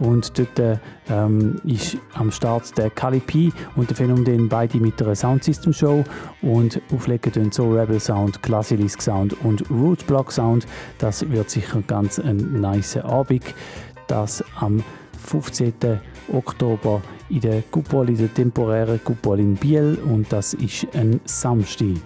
und 0.00 0.36
dort 0.36 0.80
ähm, 1.08 1.56
ist 1.64 1.96
am 2.14 2.30
Start 2.30 2.76
der 2.76 2.90
Calipi 2.90 3.52
und 3.76 3.88
der 3.88 3.96
Phänomen 3.96 4.48
beide 4.48 4.78
mit 4.78 5.00
einer 5.00 5.14
Soundsystem 5.14 5.72
Show 5.72 6.04
und 6.42 6.80
auflegen 6.92 7.32
tun 7.32 7.52
so 7.52 7.70
Rebel 7.70 8.00
Sound, 8.00 8.42
Classilisk 8.42 9.00
Sound 9.00 9.34
und 9.44 9.68
Root 9.70 10.06
Block 10.06 10.32
Sound. 10.32 10.66
Das 10.98 11.28
wird 11.30 11.50
sicher 11.50 11.82
ganz 11.86 12.18
ein 12.18 12.60
nice 12.60 12.96
Abend. 12.98 13.42
Das 14.08 14.44
am 14.56 14.82
15. 15.22 15.72
Oktober 16.32 17.02
in 17.30 17.40
der 17.40 17.62
Kupol, 17.62 18.10
in 18.10 18.18
der 18.18 18.32
temporären 18.32 19.02
Kupol 19.02 19.40
in 19.40 19.54
Biel 19.54 19.98
und 20.04 20.32
das 20.32 20.54
ist 20.54 20.86
ein 20.94 21.20
Samstag. 21.24 22.00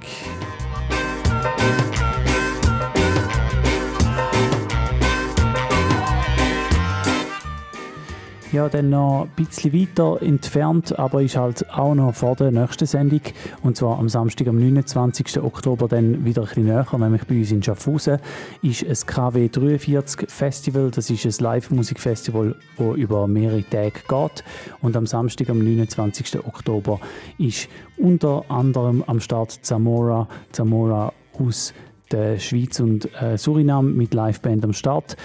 Ja, 8.56 8.70
dann 8.70 8.88
noch 8.88 9.24
ein 9.24 9.44
bisschen 9.44 9.74
weiter 9.74 10.22
entfernt, 10.22 10.98
aber 10.98 11.20
ist 11.20 11.36
halt 11.36 11.68
auch 11.68 11.94
noch 11.94 12.14
vor 12.14 12.36
der 12.36 12.50
nächsten 12.50 12.86
Sendung. 12.86 13.20
Und 13.62 13.76
zwar 13.76 13.98
am 13.98 14.08
Samstag, 14.08 14.48
am 14.48 14.58
29. 14.58 15.42
Oktober, 15.42 15.88
dann 15.88 16.24
wieder 16.24 16.40
ein 16.40 16.48
bisschen 16.48 16.64
näher, 16.64 16.86
nämlich 16.96 17.24
bei 17.24 17.34
uns 17.36 17.52
in 17.52 17.62
Schaffhausen, 17.62 18.16
ist 18.62 18.82
ein 18.82 18.96
KW 19.06 19.48
43 19.50 20.30
Festival. 20.30 20.90
Das 20.90 21.10
ist 21.10 21.26
ein 21.26 21.44
Live-Musikfestival, 21.44 22.56
das 22.78 22.96
über 22.96 23.26
mehrere 23.26 23.62
Tage 23.62 24.00
geht. 24.08 24.44
Und 24.80 24.96
am 24.96 25.04
Samstag, 25.04 25.50
am 25.50 25.58
29. 25.58 26.38
Oktober, 26.46 26.98
ist 27.36 27.68
unter 27.98 28.42
anderem 28.48 29.04
am 29.06 29.20
Start 29.20 29.50
Zamora, 29.50 30.28
Zamora 30.52 31.12
aus 31.38 31.74
der 32.10 32.38
Schweiz 32.38 32.80
und 32.80 33.10
äh, 33.20 33.36
Suriname 33.36 33.90
mit 33.90 34.14
Liveband 34.14 34.64
am 34.64 34.72
Start. 34.72 35.16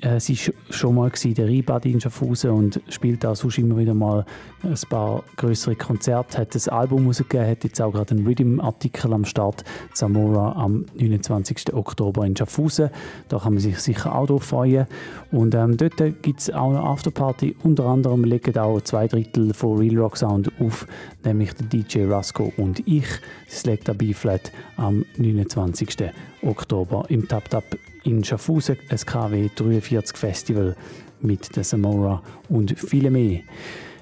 Äh, 0.00 0.20
sie 0.20 0.36
war 0.36 0.54
schon 0.70 0.94
mal 0.94 1.10
in 1.24 1.34
der 1.34 1.46
Rheinbad 1.46 1.86
in 1.86 2.00
Schaffhausen 2.00 2.50
und 2.50 2.80
spielt 2.88 3.26
auch 3.26 3.34
sonst 3.34 3.58
immer 3.58 3.76
wieder 3.76 3.94
mal 3.94 4.24
ein 4.62 4.74
paar 4.88 5.24
größere 5.36 5.74
Konzerte, 5.74 6.38
hat 6.38 6.54
ein 6.54 6.72
Album 6.72 7.06
rausgegeben, 7.06 7.48
hat 7.48 7.64
jetzt 7.64 7.80
auch 7.80 7.92
gerade 7.92 8.14
einen 8.14 8.26
Rhythm-Artikel 8.26 9.12
am 9.12 9.24
Start, 9.24 9.64
Zamora 9.92 10.52
am 10.52 10.86
29. 10.94 11.74
Oktober 11.74 12.24
in 12.24 12.36
Schaffhausen. 12.36 12.90
Da 13.28 13.38
kann 13.38 13.54
man 13.54 13.62
sich 13.62 13.78
sicher 13.80 14.14
auch 14.14 14.26
drauf 14.26 14.44
freuen. 14.44 14.86
Und 15.32 15.54
ähm, 15.54 15.76
dort 15.76 15.96
gibt 16.22 16.40
es 16.40 16.50
auch 16.50 16.70
eine 16.70 16.80
Afterparty. 16.80 17.56
Unter 17.64 17.86
anderem 17.86 18.24
legen 18.24 18.56
auch 18.58 18.80
zwei 18.82 19.08
Drittel 19.08 19.52
von 19.52 19.78
Real 19.78 19.98
Rock 19.98 20.16
Sound 20.16 20.50
auf, 20.60 20.86
nämlich 21.24 21.52
der 21.54 21.66
DJ 21.66 22.04
Rasco 22.04 22.52
und 22.56 22.86
ich. 22.86 23.06
Das 23.48 23.66
legt 23.66 23.88
dabei 23.88 24.12
flat 24.14 24.52
am 24.76 25.04
29. 25.16 25.88
Oktober 26.42 27.04
im 27.08 27.26
Tap 27.26 27.50
Tap 27.50 27.64
in 28.06 28.22
Schaffhausen, 28.22 28.78
ein 28.88 28.98
KW 28.98 29.50
43 29.54 30.16
Festival 30.16 30.76
mit 31.20 31.56
der 31.56 31.64
Samora 31.64 32.22
und 32.48 32.78
viele 32.78 33.10
mehr. 33.10 33.40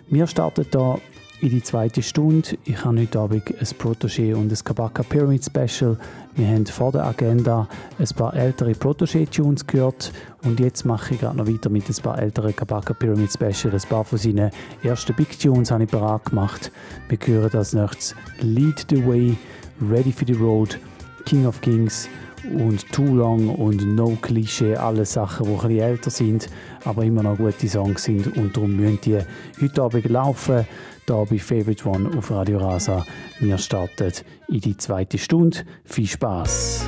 Wir 0.08 0.26
starten 0.26 0.66
hier 0.70 1.00
in 1.40 1.50
die 1.50 1.62
zweite 1.62 2.02
Stunde. 2.02 2.58
Ich 2.64 2.84
habe 2.84 3.00
heute 3.00 3.18
Abend 3.18 3.42
ein 3.48 3.66
Protégé 3.66 4.34
und 4.34 4.52
ein 4.52 4.58
Kabaka 4.64 5.02
Pyramid 5.02 5.44
Special. 5.44 5.98
Wir 6.36 6.48
haben 6.48 6.66
vor 6.66 6.92
der 6.92 7.06
Agenda 7.06 7.66
ein 7.98 8.08
paar 8.14 8.34
ältere 8.34 8.72
Protégé-Tunes 8.72 9.66
gehört 9.66 10.12
und 10.42 10.60
jetzt 10.60 10.84
mache 10.84 11.14
ich 11.14 11.20
gerade 11.20 11.38
noch 11.38 11.46
weiter 11.46 11.70
mit 11.70 11.88
ein 11.88 12.02
paar 12.02 12.18
älteren 12.18 12.54
Kabaka 12.54 12.92
Pyramid 12.92 13.32
Special. 13.32 13.72
Ein 13.72 13.88
paar 13.88 14.04
von 14.04 14.18
seinen 14.18 14.50
ersten 14.82 15.14
Big 15.14 15.38
Tunes 15.38 15.70
habe 15.70 15.84
ich 15.84 15.90
parat 15.90 16.26
gemacht. 16.26 16.70
Wir 17.08 17.18
hören 17.26 17.56
als 17.56 17.72
nächstes 17.72 18.14
Lead 18.40 18.86
the 18.90 19.06
Way, 19.06 19.36
Ready 19.80 20.12
for 20.12 20.26
the 20.26 20.34
Road, 20.34 20.78
King 21.24 21.46
of 21.46 21.60
Kings 21.62 22.08
und 22.52 22.90
Too 22.92 23.14
Long 23.14 23.48
und 23.48 23.94
No 23.94 24.16
Cliché, 24.20 24.74
alle 24.76 25.04
Sachen, 25.04 25.46
die 25.46 25.52
ein 25.52 25.58
bisschen 25.58 25.80
älter 25.80 26.10
sind, 26.10 26.48
aber 26.84 27.04
immer 27.04 27.22
noch 27.22 27.36
gute 27.36 27.68
Songs 27.68 28.04
sind 28.04 28.36
und 28.36 28.56
darum 28.56 28.76
müssen 28.76 29.00
die 29.04 29.18
heute 29.60 29.82
Abend 29.82 30.08
laufen, 30.08 30.66
hier 31.06 31.26
bei 31.28 31.38
Favorite 31.38 31.88
One 31.88 32.10
auf 32.16 32.30
Radio 32.30 32.58
Rasa. 32.58 33.04
Wir 33.40 33.58
starten 33.58 34.12
in 34.48 34.60
die 34.60 34.76
zweite 34.76 35.18
Stunde. 35.18 35.58
Viel 35.84 36.06
Spaß! 36.06 36.86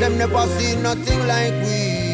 Them 0.00 0.18
never 0.18 0.46
see 0.58 0.76
nothing 0.82 1.18
like 1.26 1.52
we. 1.62 2.06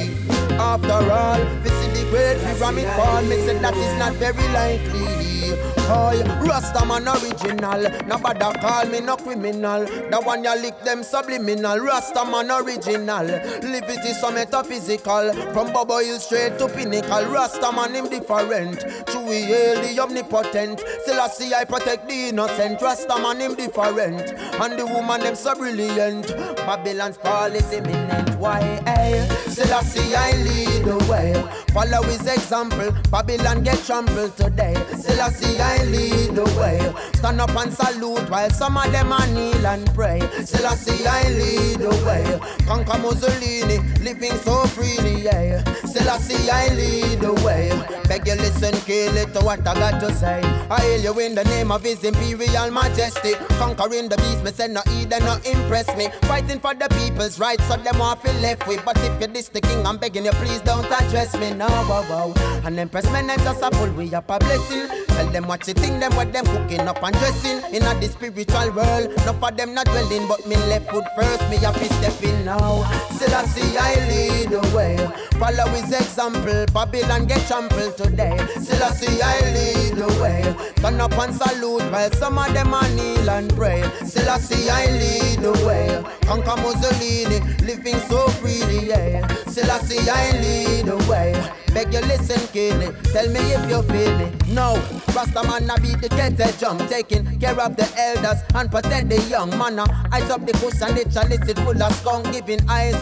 After 0.58 0.92
all, 1.10 1.40
this 1.62 1.72
is 1.72 1.98
the 1.98 2.10
great 2.10 2.38
pyramid 2.44 2.86
fall. 2.96 3.22
Me 3.22 3.36
said 3.44 3.60
that 3.60 3.74
is 3.74 3.98
not 3.98 4.12
very 4.14 4.48
likely. 4.52 5.81
Boy, 5.88 6.22
Rasta 6.46 6.84
man 6.86 7.08
original. 7.08 7.82
Nobody 8.06 8.58
call 8.60 8.86
me 8.86 9.00
no 9.00 9.16
criminal. 9.16 9.84
The 9.84 10.20
one 10.22 10.44
you 10.44 10.54
lick 10.56 10.80
them 10.84 11.02
subliminal. 11.02 11.78
Rasta 11.78 12.24
man 12.24 12.50
original. 12.50 13.24
Liberty 13.24 14.12
so 14.14 14.30
metaphysical. 14.30 15.32
From 15.52 15.72
Bobo 15.72 15.98
Hill 15.98 16.18
straight 16.18 16.58
to 16.58 16.68
Pinnacle. 16.68 17.26
Rasta 17.26 17.72
man 17.72 17.94
him 17.94 18.08
different. 18.08 18.84
We 19.32 19.46
the 19.46 19.98
omnipotent. 20.00 20.80
Still 21.02 21.20
I 21.20 21.28
see 21.28 21.54
I 21.54 21.64
protect 21.64 22.08
the 22.08 22.28
innocent. 22.28 22.80
Rasta 22.80 23.18
man 23.20 23.40
him 23.40 23.54
different. 23.54 24.20
And 24.60 24.78
the 24.78 24.86
woman 24.86 25.20
them 25.20 25.34
so 25.34 25.54
brilliant. 25.54 26.28
Babylon's 26.56 27.16
fall 27.16 27.52
is 27.52 27.72
imminent. 27.72 28.30
Why? 28.38 28.60
Hey, 28.86 29.26
still 29.46 29.72
I 29.72 29.82
see 29.82 30.14
I 30.14 30.32
lead 30.42 30.84
the 30.84 30.98
way. 31.10 31.32
Follow 31.72 32.02
his 32.02 32.26
example. 32.26 32.92
Babylon 33.10 33.62
get 33.62 33.82
trampled 33.84 34.36
today. 34.36 34.74
Still 34.98 35.20
I 35.20 35.28
see 35.30 35.60
lead 35.84 36.34
the 36.34 36.44
way. 36.58 36.92
Stand 37.14 37.40
up 37.40 37.54
and 37.56 37.72
salute 37.72 38.28
while 38.30 38.50
some 38.50 38.76
of 38.76 38.90
them 38.92 39.12
are 39.12 39.26
kneel 39.28 39.66
and 39.66 39.86
pray. 39.94 40.20
Still 40.44 40.66
I 40.66 40.74
see 40.74 41.06
I 41.06 41.28
lead 41.30 41.78
the 41.80 41.90
way. 42.04 42.40
Conquer 42.66 42.98
Mussolini, 42.98 43.78
living 44.00 44.36
so 44.38 44.64
freely, 44.66 45.22
yeah. 45.22 45.62
Still 45.84 46.08
I 46.08 46.18
see 46.18 46.50
I 46.50 46.68
lead 46.74 47.20
the 47.20 47.32
way. 47.44 47.70
Beg 48.08 48.26
you 48.26 48.34
listen, 48.34 48.74
kill 48.82 49.16
it 49.16 49.32
to 49.34 49.40
what 49.40 49.66
I 49.66 49.74
got 49.74 50.00
to 50.00 50.12
say. 50.14 50.40
I 50.70 50.80
hail 50.80 51.00
you 51.00 51.20
in 51.20 51.34
the 51.34 51.44
name 51.44 51.70
of 51.70 51.82
His 51.82 52.02
Imperial 52.04 52.70
Majesty. 52.70 53.34
Conquering 53.58 54.08
the 54.08 54.16
beast, 54.16 54.42
me 54.44 54.50
say 54.50 54.68
no 54.68 54.82
eat, 54.96 55.10
they 55.10 55.20
no 55.20 55.36
impress 55.44 55.94
me. 55.96 56.08
Fighting 56.22 56.60
for 56.60 56.74
the 56.74 56.88
people's 56.88 57.38
rights, 57.38 57.64
so 57.68 57.76
them 57.76 57.98
want 57.98 58.20
feel 58.22 58.34
left 58.40 58.66
with. 58.66 58.84
But 58.84 58.98
if 58.98 59.20
you're 59.20 59.28
this 59.28 59.48
the 59.48 59.60
king, 59.60 59.86
I'm 59.86 59.98
begging 59.98 60.24
you, 60.24 60.32
please 60.32 60.60
don't 60.60 60.84
address 60.84 61.36
me 61.38 61.54
now, 61.54 61.68
wow, 61.88 62.04
wow. 62.10 62.60
And 62.64 62.76
them 62.76 62.88
press 62.88 63.04
men 63.12 63.30
and 63.30 63.40
just 63.42 63.62
a 63.62 63.70
pull 63.70 63.90
we 63.92 64.14
up 64.14 64.28
a 64.28 64.38
blessing. 64.38 64.88
Tell 65.08 65.26
them 65.30 65.46
what 65.46 65.61
you 65.68 65.74
think, 65.74 66.00
them 66.00 66.14
what 66.16 66.32
them 66.32 66.44
cooking 66.46 66.80
up 66.80 67.02
and 67.02 67.14
dressing. 67.16 67.58
In 67.74 67.82
a 67.82 67.94
the 68.00 68.08
spiritual 68.08 68.72
world, 68.72 69.14
no 69.24 69.32
for 69.34 69.50
them 69.52 69.74
not 69.74 69.86
dwelling, 69.86 70.26
but 70.26 70.46
me 70.46 70.56
left 70.66 70.90
foot 70.90 71.04
first, 71.16 71.48
me 71.50 71.56
have 71.58 71.78
to 71.78 71.84
step 71.94 72.22
in 72.22 72.44
now. 72.44 72.82
Still 73.14 73.34
I 73.34 73.44
see 73.44 73.76
I 73.78 73.94
lead 74.08 74.50
the 74.50 74.60
way. 74.74 74.96
Follow 75.38 75.68
his 75.70 75.92
example, 75.92 76.66
Babylon 76.72 77.26
get 77.26 77.46
trampled 77.46 77.96
today. 77.96 78.36
Still 78.60 78.82
I 78.82 78.90
see 78.90 79.20
I 79.22 79.40
lead 79.54 79.96
the 79.96 80.08
way. 80.20 80.42
Turn 80.76 81.00
up 81.00 81.12
and 81.12 81.34
salute 81.34 81.82
while 81.92 82.10
some 82.12 82.38
of 82.38 82.52
them 82.52 82.74
are 82.74 82.88
kneel 82.90 83.30
and 83.30 83.54
pray. 83.54 83.82
Still 84.04 84.28
I 84.28 84.38
see 84.38 84.68
I 84.68 84.86
lead 84.86 85.38
the 85.40 85.52
way. 85.66 86.02
Conquer 86.22 86.56
Mussolini, 86.62 87.40
living 87.62 87.98
so 88.08 88.28
freely, 88.40 88.88
yeah. 88.88 89.26
Still 89.46 89.70
I 89.70 89.78
see 89.80 90.08
I 90.08 90.32
lead 90.40 90.86
the 90.86 90.96
way. 91.08 91.32
Beg 91.72 91.92
you 91.94 92.00
listen, 92.00 92.40
it. 92.54 93.04
Tell 93.12 93.28
me 93.30 93.40
if 93.40 93.70
you 93.70 93.82
feel 93.82 94.20
it. 94.20 94.48
No, 94.48 94.74
Rasta 95.14 95.42
man 95.52 95.70
I 95.70 95.76
beat 95.80 96.00
the 96.00 96.08
kettle 96.08 96.52
drum, 96.58 96.78
taking 96.88 97.38
care 97.38 97.58
of 97.60 97.76
the 97.76 97.86
elders 97.98 98.42
and 98.54 98.70
protect 98.70 99.10
the 99.10 99.20
young 99.28 99.50
man. 99.58 99.78
Uh, 99.78 99.86
eyes 100.10 100.30
up 100.30 100.46
the 100.46 100.52
and 100.82 100.96
the 100.96 101.04
chalice 101.12 101.46
it 101.48 101.58
full 101.58 101.82
of 101.82 101.92
skunk, 101.96 102.32
giving 102.32 102.60
eyes. 102.70 102.94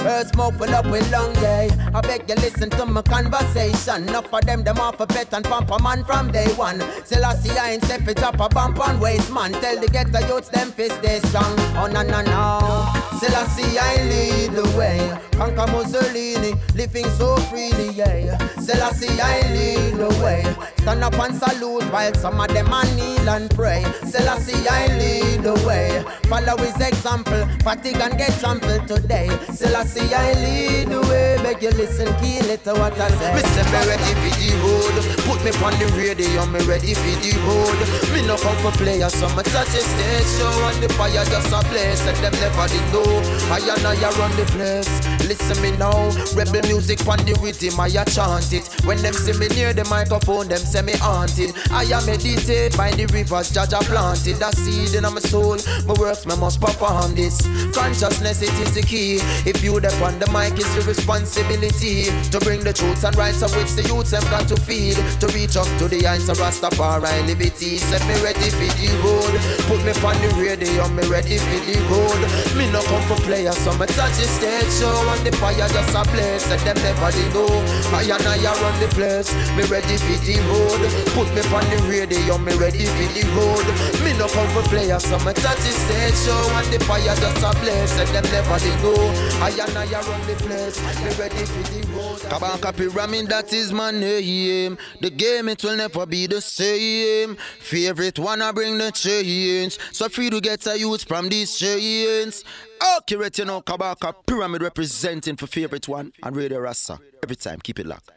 Earth 0.00 0.28
smoke 0.32 0.54
full 0.54 0.72
up 0.74 0.86
with 0.86 1.10
long 1.10 1.32
day. 1.34 1.68
I 1.92 2.00
beg 2.00 2.28
you 2.28 2.36
listen 2.36 2.70
to 2.70 2.86
my 2.86 3.02
conversation. 3.02 4.08
Enough 4.08 4.28
for 4.28 4.40
them, 4.40 4.62
them 4.62 4.78
off 4.78 5.00
a 5.00 5.06
pet 5.06 5.32
and 5.32 5.44
pump 5.44 5.70
a 5.70 5.82
man 5.82 6.04
from 6.04 6.30
day 6.30 6.48
one. 6.54 6.80
Still 7.04 7.24
I 7.24 7.34
ain't 7.70 7.90
it 7.90 8.22
up 8.22 8.38
a 8.40 8.48
bump 8.48 8.78
on 8.80 9.00
waste 9.00 9.32
man. 9.32 9.52
Tell 9.52 9.78
the 9.80 9.88
ghetto 9.88 10.20
youths 10.28 10.48
them 10.48 10.70
fist 10.70 10.96
stay 10.98 11.18
strong. 11.28 11.54
Oh 11.76 11.88
no 11.92 12.02
no 12.02 12.20
no. 12.22 12.86
Still 13.18 13.34
I 13.34 13.90
lead 14.10 14.52
the 14.52 14.66
way. 14.78 15.00
Conquer 15.32 15.66
Mussolini, 15.72 16.54
living 16.74 17.08
so 17.18 17.36
freely, 17.48 17.90
yeah. 17.90 18.38
See 18.60 19.08
I 19.20 19.40
lead 19.52 19.94
the 19.96 20.08
way. 20.22 20.44
Stand 20.82 21.04
up 21.04 21.18
and 21.18 21.34
salute 21.34 21.79
while 21.90 22.14
some 22.14 22.40
of 22.40 22.48
them 22.48 22.72
are 22.72 22.84
kneel 22.94 23.28
and 23.28 23.50
pray. 23.50 23.84
Selassie, 24.04 24.66
I 24.68 24.86
lead 24.98 25.42
the 25.42 25.54
way. 25.66 26.04
Follow 26.28 26.56
his 26.58 26.76
example, 26.80 27.46
fatigue 27.62 27.96
and 27.96 28.16
get 28.16 28.32
trampled 28.40 28.86
today. 28.86 29.28
Selassie, 29.52 30.14
I 30.14 30.32
lead 30.34 30.88
the 30.88 31.00
way. 31.02 31.38
Beg 31.42 31.62
you 31.62 31.70
listen, 31.70 32.08
it 32.50 32.64
to 32.64 32.74
what 32.74 32.98
I 32.98 33.08
say. 33.10 33.34
Me 33.34 33.42
say 33.54 33.64
me 33.70 33.80
ready 33.86 34.12
for 34.18 34.34
the 34.36 34.50
road. 34.62 34.96
Put 35.24 35.40
me 35.46 35.50
on 35.62 35.74
the 35.78 35.86
radio, 35.96 36.44
me 36.46 36.60
ready 36.66 36.94
for 36.94 37.14
the 37.22 37.32
road. 37.46 37.78
Me 38.12 38.26
no 38.26 38.36
come 38.36 38.58
for 38.58 38.74
players, 38.76 39.14
so 39.14 39.28
me 39.36 39.42
touch 39.46 39.70
the 39.70 39.80
stage 39.80 40.30
show 40.36 40.50
and 40.68 40.82
the 40.82 40.88
fire 40.94 41.24
just 41.24 41.54
a 41.54 41.60
blaze. 41.70 42.04
And 42.06 42.18
them 42.18 42.34
never 42.42 42.66
did 42.68 42.84
know. 42.92 43.06
I 43.54 43.62
and 43.62 43.86
I 43.86 44.10
run 44.18 44.34
the 44.36 44.44
place. 44.52 44.90
Listen 45.26 45.62
me 45.62 45.70
now. 45.78 46.10
Rebel 46.34 46.66
music 46.66 47.06
on 47.06 47.18
the 47.24 47.38
rhythm, 47.40 47.78
I 47.78 47.86
a 47.94 48.04
chant 48.04 48.52
it. 48.52 48.66
When 48.84 48.98
them 48.98 49.14
see 49.14 49.32
me 49.38 49.48
near 49.48 49.72
the 49.72 49.84
microphone, 49.86 50.48
them 50.48 50.58
say 50.58 50.82
me 50.82 50.94
haunted. 50.98 51.54
I 51.72 51.84
am 51.84 52.04
meditate 52.04 52.76
by 52.76 52.90
the 52.90 53.06
rivers, 53.14 53.52
Jaja 53.52 53.78
planted. 53.86 54.36
That 54.42 54.56
seed 54.56 54.94
in 54.94 55.04
my 55.04 55.20
soul. 55.20 55.56
My 55.86 55.94
works, 55.94 56.26
me 56.26 56.34
must 56.36 56.60
perform 56.60 57.14
this. 57.14 57.38
Consciousness, 57.70 58.42
it 58.42 58.52
is 58.58 58.74
the 58.74 58.82
key. 58.82 59.22
If 59.46 59.62
you 59.62 59.78
dep 59.78 59.94
on 60.02 60.18
the 60.18 60.26
mic, 60.34 60.58
it's 60.58 60.74
your 60.74 60.84
responsibility 60.84 62.10
to 62.34 62.38
bring 62.42 62.60
the 62.60 62.72
truths 62.72 63.04
and 63.04 63.14
rights 63.14 63.42
of 63.42 63.54
which 63.54 63.70
the 63.78 63.86
youths 63.86 64.10
have 64.10 64.26
got 64.34 64.48
to 64.48 64.56
feed. 64.66 64.98
To 65.22 65.26
reach 65.30 65.56
up 65.56 65.70
to 65.78 65.86
the 65.86 66.02
heights 66.02 66.28
of 66.28 66.38
Rastafari 66.42 67.26
liberty. 67.26 67.78
Set 67.78 68.02
me 68.10 68.18
ready 68.18 68.50
for 68.50 68.66
the 68.74 68.90
road. 69.06 69.34
Put 69.70 69.80
me 69.86 69.94
on 70.02 70.18
the 70.18 70.30
radio, 70.42 70.90
me 70.90 71.06
ready 71.06 71.38
for 71.38 71.60
the 71.70 71.78
road. 71.86 72.20
Me 72.58 72.66
no 72.74 72.82
come 72.90 73.02
for 73.06 73.20
players, 73.22 73.56
so 73.62 73.70
me 73.78 73.86
touch 73.94 74.18
the 74.18 74.26
stage 74.26 74.74
show 74.74 74.90
and 75.14 75.22
the 75.22 75.30
fire 75.38 75.70
just 75.70 75.94
a 75.94 76.02
blaze. 76.10 76.50
Let 76.50 76.66
them 76.66 76.82
never 76.82 77.14
know. 77.30 77.46
I 77.94 78.10
and 78.10 78.26
I 78.26 78.42
run 78.58 78.74
the 78.82 78.90
place. 78.90 79.30
Me 79.54 79.62
ready 79.70 79.94
for 80.02 80.18
the 80.26 80.34
road. 80.50 80.82
Put 81.14 81.30
me 81.30 81.42
on 81.54 81.59
the 81.68 81.78
radio, 81.88 82.38
me 82.38 82.54
ready 82.56 82.84
for 82.84 83.08
the 83.12 83.22
road. 83.36 83.66
Me 84.04 84.16
no 84.18 84.26
come 84.28 84.48
for 84.50 84.62
players, 84.68 85.04
so 85.04 85.18
me 85.18 85.32
touch 85.34 85.58
the 85.58 85.72
stage 85.72 86.16
show 86.24 86.56
and 86.56 86.66
the 86.72 86.78
fire 86.84 87.14
just 87.16 87.42
a 87.42 87.50
blaze. 87.60 87.96
Let 87.98 88.08
them 88.08 88.24
never 88.32 88.58
they 88.58 88.76
know. 88.82 88.96
I 89.42 89.50
and 89.50 89.76
I 89.76 90.00
run 90.00 90.20
the 90.26 90.34
place. 90.44 90.80
Me 91.02 91.10
ready 91.18 91.44
for 91.44 91.62
the 91.72 91.80
road. 91.92 92.18
Kabaka 92.30 92.76
pyramid, 92.76 93.28
that 93.28 93.52
is 93.52 93.72
my 93.72 93.90
name. 93.90 94.78
The 95.00 95.10
game, 95.10 95.48
it 95.48 95.62
will 95.64 95.76
never 95.76 96.06
be 96.06 96.26
the 96.26 96.40
same. 96.40 97.36
Favorite 97.60 98.18
one, 98.18 98.42
I 98.42 98.52
bring 98.52 98.78
the 98.78 98.90
change. 98.92 99.78
So 99.92 100.08
free 100.08 100.30
to 100.30 100.40
get 100.40 100.66
a 100.66 100.78
youth 100.78 101.04
from 101.04 101.28
these 101.28 101.56
chains. 101.58 102.44
Accurate, 102.80 103.38
you 103.38 103.44
know, 103.44 103.60
Kabaka 103.60 104.14
pyramid 104.26 104.62
representing 104.62 105.36
for 105.36 105.46
favorite 105.46 105.88
one 105.88 106.12
and 106.22 106.36
Radio 106.36 106.60
Rasa. 106.60 106.98
Every 107.22 107.36
time, 107.36 107.58
keep 107.60 107.78
it 107.78 107.86
locked. 107.86 108.10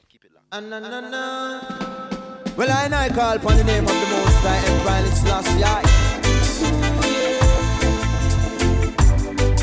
Well, 2.55 2.69
I 2.71 2.87
know 2.87 2.97
I 2.97 3.09
call 3.09 3.35
upon 3.35 3.57
the 3.57 3.63
name 3.63 3.83
of 3.83 3.91
the 3.91 4.07
Most 4.11 4.37
High 4.45 4.61
Emperor 4.69 5.09
Selassie. 5.15 5.63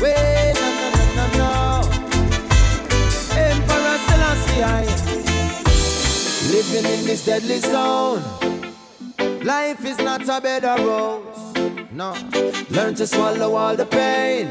Wait, 0.01 0.53
no, 0.59 0.67
no, 0.75 0.87
no, 0.97 1.03
no, 1.15 1.25
no. 1.37 1.53
Emperor 3.37 3.97
Selassie. 4.07 4.91
Living 6.51 6.85
in 6.91 7.05
this 7.05 7.23
deadly 7.25 7.59
zone. 7.59 8.21
Life 9.41 9.85
is 9.85 9.97
not 9.99 10.27
a 10.27 10.41
bed 10.41 10.65
of 10.65 10.79
rose. 10.85 11.91
No. 11.93 12.13
Learn 12.71 12.93
to 12.95 13.07
swallow 13.07 13.55
all 13.55 13.75
the 13.77 13.85
pain. 13.85 14.49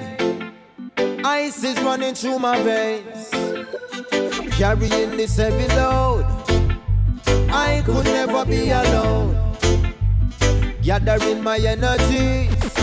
Ice 1.26 1.62
is 1.62 1.78
running 1.82 2.14
through 2.14 2.38
my 2.38 2.58
veins. 2.62 3.28
Carrying 4.56 5.18
this 5.18 5.36
heavy 5.36 5.68
load. 5.74 6.39
I 7.50 7.82
could 7.84 8.04
never 8.04 8.44
be 8.44 8.70
alone. 8.70 9.36
Gathering 10.82 11.42
my 11.42 11.58
energies. 11.58 12.74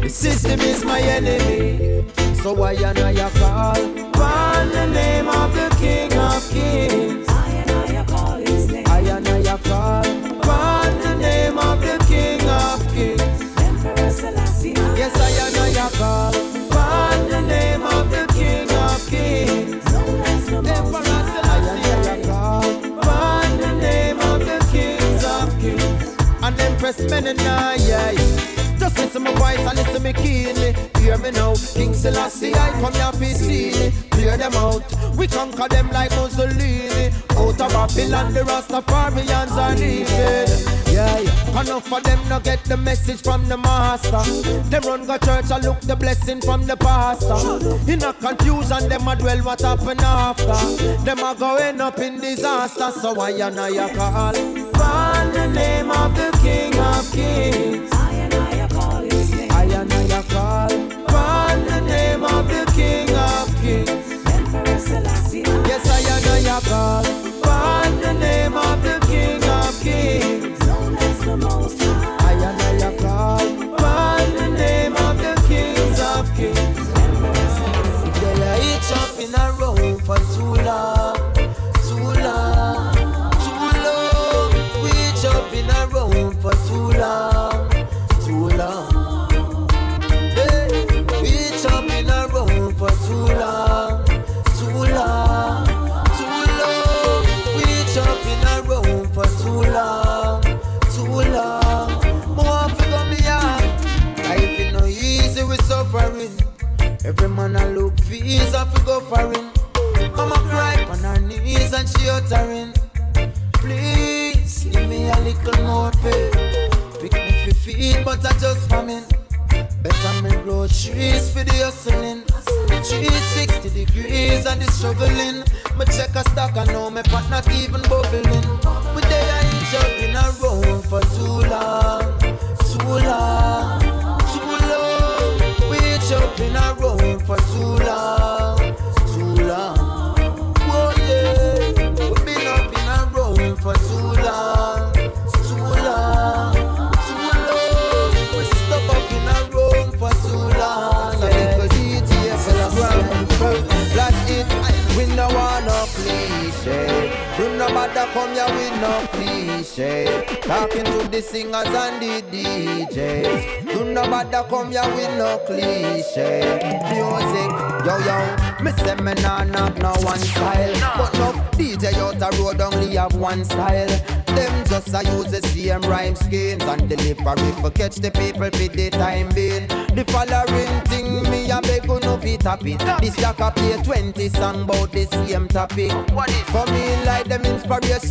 The 0.00 0.08
system 0.08 0.60
is 0.60 0.84
my 0.84 1.00
enemy. 1.00 2.04
So 2.42 2.52
why 2.52 2.72
and 2.72 2.98
I 2.98 3.30
call 3.30 4.08
upon 4.08 4.68
the 4.70 4.86
name 4.86 5.28
of 5.28 5.54
the 5.54 5.68
King 5.80 6.12
of 6.12 6.48
Kings. 6.50 7.35
Impress 26.86 27.10
men 27.10 27.26
and 27.26 27.40
I, 27.40 27.74
uh, 27.74 28.12
yeah. 28.12 28.55
Listen 28.96 29.22
my 29.22 29.32
voice 29.34 29.66
and 29.66 29.76
listen 29.78 30.02
me 30.02 30.12
keenly. 30.12 30.74
Hear 30.98 31.18
me 31.18 31.30
now, 31.30 31.54
King 31.74 31.94
Selassie, 31.94 32.54
I 32.54 32.70
come 32.80 32.92
here 32.94 33.12
to 33.12 33.34
see 33.34 33.70
me. 33.72 33.92
Clear 34.10 34.36
them 34.36 34.54
out, 34.54 34.84
we 35.16 35.26
conquer 35.26 35.68
them 35.68 35.90
like 35.90 36.10
Mussolini. 36.12 37.10
Out 37.30 37.60
of 37.60 37.70
Babylon, 37.72 38.32
the 38.32 38.40
Rastafarians 38.40 39.52
are 39.52 39.74
leaving. 39.74 40.86
Yeah, 40.92 41.18
yeah. 41.20 41.60
Enough 41.60 41.92
of 41.92 42.02
them 42.02 42.28
no 42.28 42.40
get 42.40 42.62
the 42.64 42.76
message 42.76 43.22
from 43.22 43.46
the 43.48 43.56
master. 43.56 44.22
Them 44.70 44.82
run 44.82 45.06
go 45.06 45.18
church 45.18 45.50
and 45.50 45.64
look 45.64 45.80
the 45.80 45.96
blessing 45.96 46.40
from 46.40 46.66
the 46.66 46.76
pastor. 46.76 47.36
In 47.90 48.02
a 48.02 48.12
confusion, 48.12 48.88
them 48.88 49.08
a 49.08 49.16
dwell 49.16 49.38
what 49.38 49.60
happen 49.60 50.00
after. 50.00 50.54
Them 51.04 51.18
a 51.18 51.34
going 51.34 51.80
up 51.80 51.98
in 51.98 52.20
disaster. 52.20 52.90
So 52.92 53.14
why 53.14 53.30
you 53.30 53.50
know 53.50 53.66
you 53.66 53.88
call? 53.94 54.32
Call 54.72 55.30
the 55.32 55.50
name 55.52 55.90
of 55.90 56.14
the 56.16 56.30
King 56.42 56.78
of 56.78 57.12
Kings. 57.12 58.05
Yes, 63.66 63.90
I 65.90 66.38
and 66.38 66.46
I 66.46 66.60
call. 66.60 67.25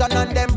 And 0.02 0.36
them 0.36 0.55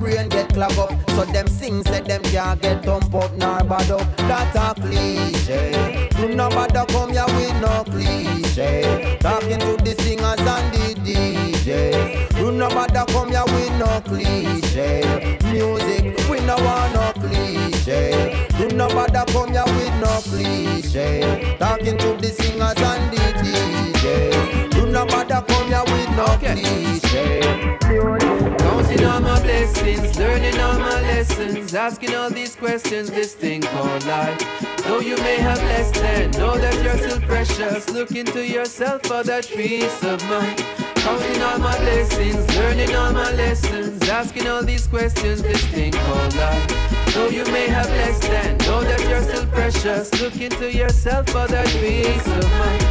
questions, 32.68 33.10
this 33.10 33.34
thing 33.34 33.62
called 33.62 34.04
life. 34.04 34.38
Though 34.84 35.00
you 35.00 35.16
may 35.16 35.36
have 35.36 35.56
less 35.72 35.90
than, 35.98 36.30
know 36.32 36.58
that 36.58 36.74
you're 36.84 36.98
still 36.98 37.20
precious. 37.22 37.88
Look 37.88 38.10
into 38.10 38.46
yourself 38.46 39.06
for 39.06 39.22
that 39.22 39.46
peace 39.46 40.04
of 40.04 40.22
mind. 40.28 40.58
Counting 40.96 41.40
all 41.40 41.58
my 41.58 41.78
blessings, 41.78 42.44
learning 42.58 42.94
all 42.94 43.10
my 43.12 43.32
lessons, 43.32 44.06
asking 44.06 44.48
all 44.48 44.62
these 44.62 44.86
questions, 44.86 45.40
this 45.40 45.64
thing 45.68 45.92
called 45.92 46.34
life. 46.36 47.14
Though 47.14 47.30
you 47.30 47.44
may 47.46 47.68
have 47.68 47.88
less 47.88 48.18
than, 48.20 48.58
know 48.58 48.82
that 48.82 49.00
you're 49.08 49.22
still 49.22 49.46
precious. 49.46 50.12
Look 50.20 50.38
into 50.38 50.70
yourself 50.70 51.26
for 51.30 51.46
that 51.48 51.68
peace 51.80 52.26
of 52.38 52.44
mind. 52.60 52.84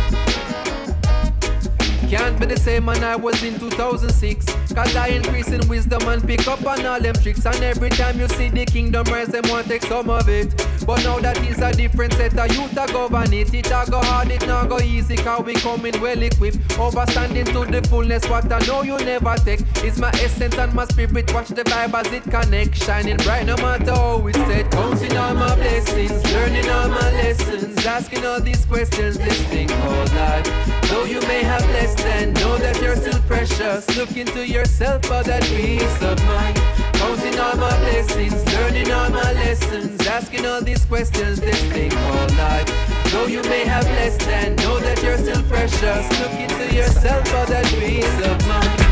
Can't 2.10 2.40
be 2.40 2.48
the 2.48 2.58
same 2.58 2.86
man 2.86 3.04
I 3.04 3.16
was 3.16 3.44
in 3.44 3.60
2006. 3.60 4.57
Cause 4.78 4.96
I 4.96 5.08
increase 5.08 5.48
in 5.48 5.68
wisdom 5.68 6.08
and 6.08 6.24
pick 6.24 6.48
up 6.48 6.64
on 6.64 6.86
all 6.86 7.02
them 7.02 7.16
tricks. 7.16 7.48
And 7.48 7.64
every 7.64 7.90
time 7.90 8.20
you 8.20 8.28
see 8.28 8.50
the 8.50 8.64
kingdom 8.64 9.06
rise, 9.06 9.30
them 9.30 9.42
want 9.50 9.66
take 9.66 9.82
some 9.82 10.08
of 10.08 10.30
it. 10.30 10.54
But 10.86 11.04
now 11.04 11.18
that 11.18 11.44
is 11.44 11.58
a 11.58 11.74
different 11.74 12.14
set 12.14 12.38
of 12.38 12.56
youth 12.56 12.70
to 12.76 12.86
govern 12.94 13.34
it. 13.34 13.52
It 13.52 13.66
a 13.72 13.90
go 13.90 14.00
hard, 14.02 14.30
it 14.30 14.46
not 14.46 14.70
go 14.70 14.80
easy. 14.80 15.16
Cause 15.16 15.44
we 15.44 15.56
coming 15.56 16.00
well 16.00 16.22
equipped. 16.22 16.60
Overstanding 16.78 17.52
to 17.54 17.72
the 17.72 17.88
fullness. 17.88 18.30
What 18.30 18.52
I 18.52 18.60
know 18.68 18.84
you 18.84 19.00
never 19.00 19.36
take. 19.38 19.62
Is 19.84 19.98
my 19.98 20.10
essence 20.10 20.56
and 20.60 20.72
my 20.76 20.86
spirit. 20.86 21.34
Watch 21.34 21.48
the 21.48 21.64
vibe 21.64 21.96
as 21.96 22.14
it 22.14 22.22
connect. 22.26 22.76
Shining 22.76 23.18
bright 23.18 23.48
no 23.48 23.56
matter 23.58 23.96
how 23.96 24.28
it's 24.28 24.38
set. 24.38 24.70
Counting 24.70 25.18
all 25.18 25.34
my 25.34 25.56
blessings. 25.56 26.24
Learning 26.34 26.70
all 26.70 26.88
my 26.90 27.12
lessons. 27.14 27.57
Asking 27.88 28.26
all 28.26 28.42
these 28.42 28.66
questions. 28.66 29.18
This 29.18 29.42
thing 29.44 29.70
called 29.70 30.14
life. 30.14 30.46
Though 30.90 31.06
you 31.06 31.22
may 31.22 31.42
have 31.42 31.66
less 31.72 31.96
than, 31.96 32.34
know 32.34 32.58
that 32.58 32.82
you're 32.82 32.98
still 32.98 33.22
precious. 33.22 33.88
Look 33.96 34.16
into 34.18 34.46
yourself 34.46 35.06
for 35.06 35.24
that 35.24 35.44
peace 35.44 36.02
of 36.02 36.22
mind. 36.26 36.58
Counting 36.94 37.40
all 37.40 37.56
my 37.56 37.76
blessings, 37.80 38.44
learning 38.54 38.92
all 38.92 39.10
my 39.10 39.32
lessons, 39.32 40.06
asking 40.06 40.46
all 40.46 40.62
these 40.62 40.84
questions, 40.84 41.40
this 41.40 41.62
thing 41.72 41.90
called 41.90 42.36
life. 42.38 42.68
Though 43.12 43.28
you 43.28 43.42
may 43.44 43.66
have 43.66 43.86
less 43.86 44.18
than, 44.18 44.58
know 44.58 44.80
that 44.80 45.02
you're 45.02 45.18
still 45.18 45.42
precious. 45.44 46.04
Look 46.20 46.34
into 46.34 46.76
yourself 46.76 47.26
for 47.30 47.46
that 47.46 47.66
peace 47.80 48.20
of 48.28 48.48
mind. 48.48 48.87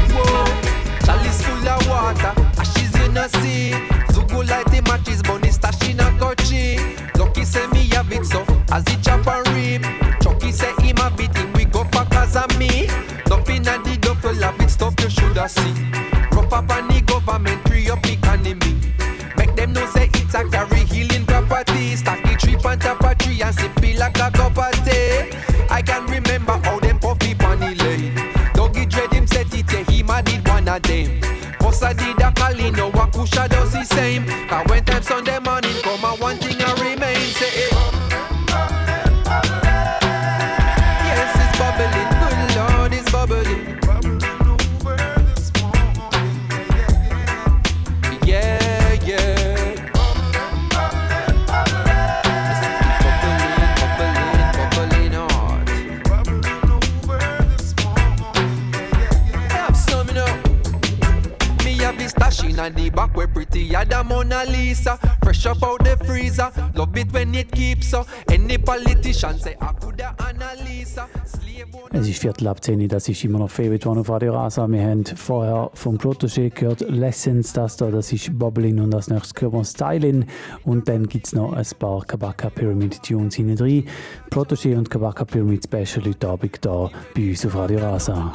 Viertel 72.26 72.48
ab 72.48 72.64
10, 72.64 72.88
das 72.88 73.08
ist 73.08 73.24
immer 73.24 73.38
noch 73.38 73.52
Favorite 73.52 73.88
One 73.88 74.00
auf 74.00 74.10
Radio 74.10 74.34
Rasa. 74.34 74.68
Wir 74.68 74.82
haben 74.82 75.06
vorher 75.06 75.70
vom 75.76 75.98
Protégé 75.98 76.50
gehört 76.50 76.82
Lessons, 76.90 77.54
das 77.54 77.78
da, 77.78 77.92
das 77.92 78.12
ist 78.12 78.40
Bubbling 78.40 78.80
und 78.80 78.96
als 78.96 79.12
nächstes 79.12 79.40
hören 79.40 79.54
wir 79.54 79.64
Styling. 79.64 80.26
Und 80.64 80.90
dann 80.90 81.08
gibt 81.08 81.28
es 81.28 81.34
noch 81.34 81.54
ein 81.54 81.68
paar 81.78 82.04
Kabaka 82.04 82.50
Pyramid 82.50 83.04
Tunes 83.04 83.36
hinein 83.36 83.58
drin. 83.58 83.88
Protégé 84.32 84.76
und 84.76 84.90
Kabaka 84.90 85.24
Pyramid 85.24 85.66
Special 85.66 86.04
heute 86.04 86.28
Abend 86.28 86.66
da 86.66 86.90
bei 87.14 87.30
uns 87.30 87.46
auf 87.46 87.56
Radio 87.56 87.78
Rasa. 87.78 88.32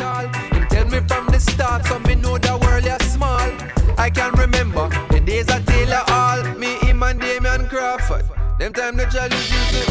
all. 0.00 0.30
Tell 0.70 0.86
me 0.86 1.02
from 1.06 1.26
the 1.30 1.38
start, 1.38 1.84
so 1.84 1.98
me 1.98 2.14
know 2.14 2.38
the 2.38 2.56
world 2.62 2.86
is 2.86 3.12
small. 3.12 3.50
I 3.98 4.08
can 4.08 4.32
remember 4.38 4.88
the 5.10 5.20
days 5.20 5.50
at 5.50 5.66
Taylor 5.66 6.02
Hall, 6.06 6.42
me, 6.56 6.78
him 6.78 7.02
and 7.02 7.20
Damian 7.20 7.68
Crawford. 7.68 8.24
Them 8.58 8.72
time 8.72 8.96
the 8.96 9.04
challenge 9.04 9.52
used 9.52 9.87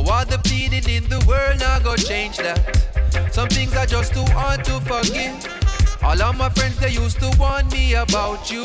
No 0.00 0.12
other 0.14 0.38
pleading 0.38 0.88
in 0.88 1.04
the 1.10 1.22
world 1.28 1.60
now 1.60 1.78
go 1.78 1.94
change 1.94 2.38
that. 2.38 2.58
Some 3.32 3.48
things 3.48 3.76
are 3.76 3.84
just 3.84 4.14
too 4.14 4.24
hard 4.32 4.64
to 4.64 4.80
forgive. 4.80 5.36
All 6.02 6.22
of 6.22 6.38
my 6.38 6.48
friends 6.48 6.78
they 6.78 6.88
used 6.88 7.20
to 7.20 7.30
warn 7.38 7.68
me 7.68 7.92
about 7.92 8.50
you, 8.50 8.64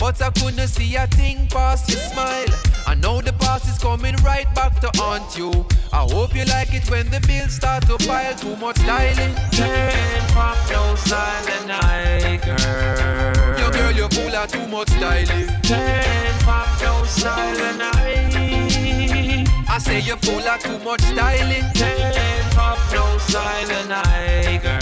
but 0.00 0.20
I 0.20 0.30
couldn't 0.30 0.66
see 0.66 0.96
a 0.96 1.06
thing 1.06 1.46
past 1.46 1.88
your 1.90 2.00
smile. 2.00 2.48
I 2.88 2.96
know 2.96 3.20
the 3.20 3.32
past 3.34 3.68
is 3.68 3.78
coming 3.78 4.16
right 4.24 4.52
back 4.56 4.80
to 4.80 4.90
haunt 4.96 5.38
you. 5.38 5.64
I 5.92 6.02
hope 6.10 6.34
you 6.34 6.44
like 6.46 6.74
it 6.74 6.90
when 6.90 7.08
the 7.08 7.20
bills 7.20 7.54
start 7.54 7.86
to 7.86 7.96
pile 7.98 8.34
too 8.34 8.56
much 8.56 8.76
styling. 8.78 9.34
Turn 9.52 10.26
pop 10.34 10.58
no 10.70 10.96
silent 10.96 11.68
night, 11.68 12.42
girl. 12.44 13.58
Yo, 13.60 13.70
girl, 13.70 13.92
you 13.92 14.08
full 14.08 14.34
of 14.34 14.50
too 14.50 14.66
much 14.66 14.88
styling. 14.88 15.46
Turn 15.62 16.34
pop 16.40 16.66
no 16.82 17.04
silent 17.04 17.78
night. 17.78 18.53
I 19.74 19.78
say 19.78 19.98
you're 19.98 20.16
full 20.18 20.38
of 20.38 20.60
too 20.62 20.78
much 20.84 21.00
styling. 21.00 21.64
Turn 21.74 22.44
pop 22.52 22.78
no 22.92 23.18
silent 23.18 23.88
night, 23.88 24.62
girl. 24.62 24.78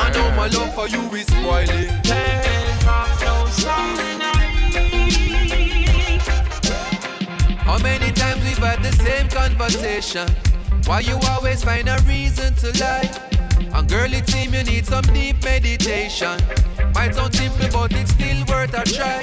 I 0.00 0.10
know 0.14 0.30
my 0.34 0.46
love 0.46 0.74
for 0.74 0.88
you 0.88 1.02
is 1.14 1.26
spoiling. 1.26 2.00
Turn 2.00 2.78
pop 2.86 3.20
no 3.20 3.44
silent 3.50 4.18
night. 4.18 4.52
How 7.58 7.76
many 7.80 8.10
times 8.12 8.42
we've 8.42 8.56
had 8.56 8.82
the 8.82 8.92
same 8.92 9.28
conversation? 9.28 10.26
Why 10.86 11.00
you 11.00 11.18
always 11.28 11.62
find 11.62 11.86
a 11.86 11.98
reason 12.08 12.54
to 12.54 12.72
lie? 12.80 13.10
And 13.72 13.88
girl, 13.88 14.12
it 14.12 14.28
seems 14.28 14.52
you 14.54 14.64
need 14.64 14.86
some 14.86 15.04
deep 15.14 15.42
meditation. 15.44 16.40
Might 16.94 17.14
sound 17.14 17.34
simple, 17.34 17.68
but 17.72 17.92
it's 17.92 18.12
still 18.12 18.44
worth 18.48 18.74
a 18.74 18.84
try. 18.84 19.22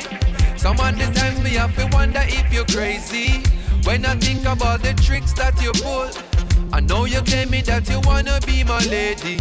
Some 0.58 0.80
of 0.80 0.98
the 0.98 1.12
times 1.14 1.42
me 1.44 1.52
have 1.52 1.76
to 1.76 1.88
wonder 1.96 2.22
if 2.24 2.52
you're 2.52 2.66
crazy. 2.66 3.44
When 3.84 4.06
I 4.06 4.16
think 4.16 4.46
about 4.46 4.82
the 4.82 4.94
tricks 4.94 5.34
that 5.34 5.62
you 5.62 5.72
pull, 5.74 6.10
I 6.74 6.80
know 6.82 7.06
you 7.06 7.22
tell 7.22 7.48
me 7.50 7.62
that 7.62 7.90
you 7.90 8.00
wanna 8.02 8.40
be 8.46 8.64
my 8.64 8.84
lady. 8.86 9.40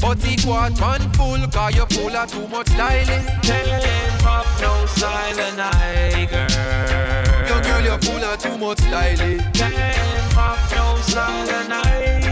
But 0.00 0.22
he 0.22 0.36
quite 0.36 0.78
man 0.80 1.00
full, 1.12 1.46
cause 1.48 1.74
you're 1.74 1.86
full 1.86 2.16
of 2.16 2.30
too 2.30 2.48
much 2.48 2.68
styling. 2.68 3.24
Turn 3.42 4.18
pop 4.18 4.46
no 4.60 4.86
silent 4.86 5.56
night, 5.56 6.28
girl. 6.30 7.48
Yo, 7.48 7.62
girl, 7.62 7.82
you're 7.84 7.98
full 7.98 8.24
of 8.24 8.38
too 8.38 8.58
much 8.58 8.78
styling. 8.78 9.38
Turn 9.52 10.30
pop 10.30 10.58
no 10.72 10.96
silent 11.02 11.68
night. 11.68 12.23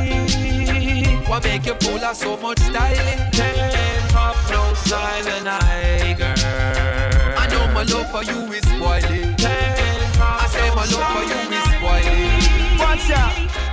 What 1.33 1.45
make 1.45 1.65
you 1.65 1.73
full 1.77 2.05
of 2.05 2.15
so 2.15 2.37
much 2.37 2.59
styling? 2.59 3.19
Turn 3.33 4.03
pop 4.11 4.37
no 4.51 4.75
silent 4.75 5.47
night, 5.47 6.19
girl. 6.19 6.35
I 7.39 7.47
know 7.51 7.73
my 7.73 7.85
love 7.85 8.11
for 8.11 8.23
you 8.23 8.53
is 8.53 8.63
spoiling. 8.69 9.35
I 9.41 10.47
say 10.53 10.69
my 10.77 10.85
love 10.93 11.09
for 11.15 11.25
you 11.25 11.41
is 11.57 11.65
spoiling. 11.73 12.79
Watch 12.79 13.11
out. 13.17 13.72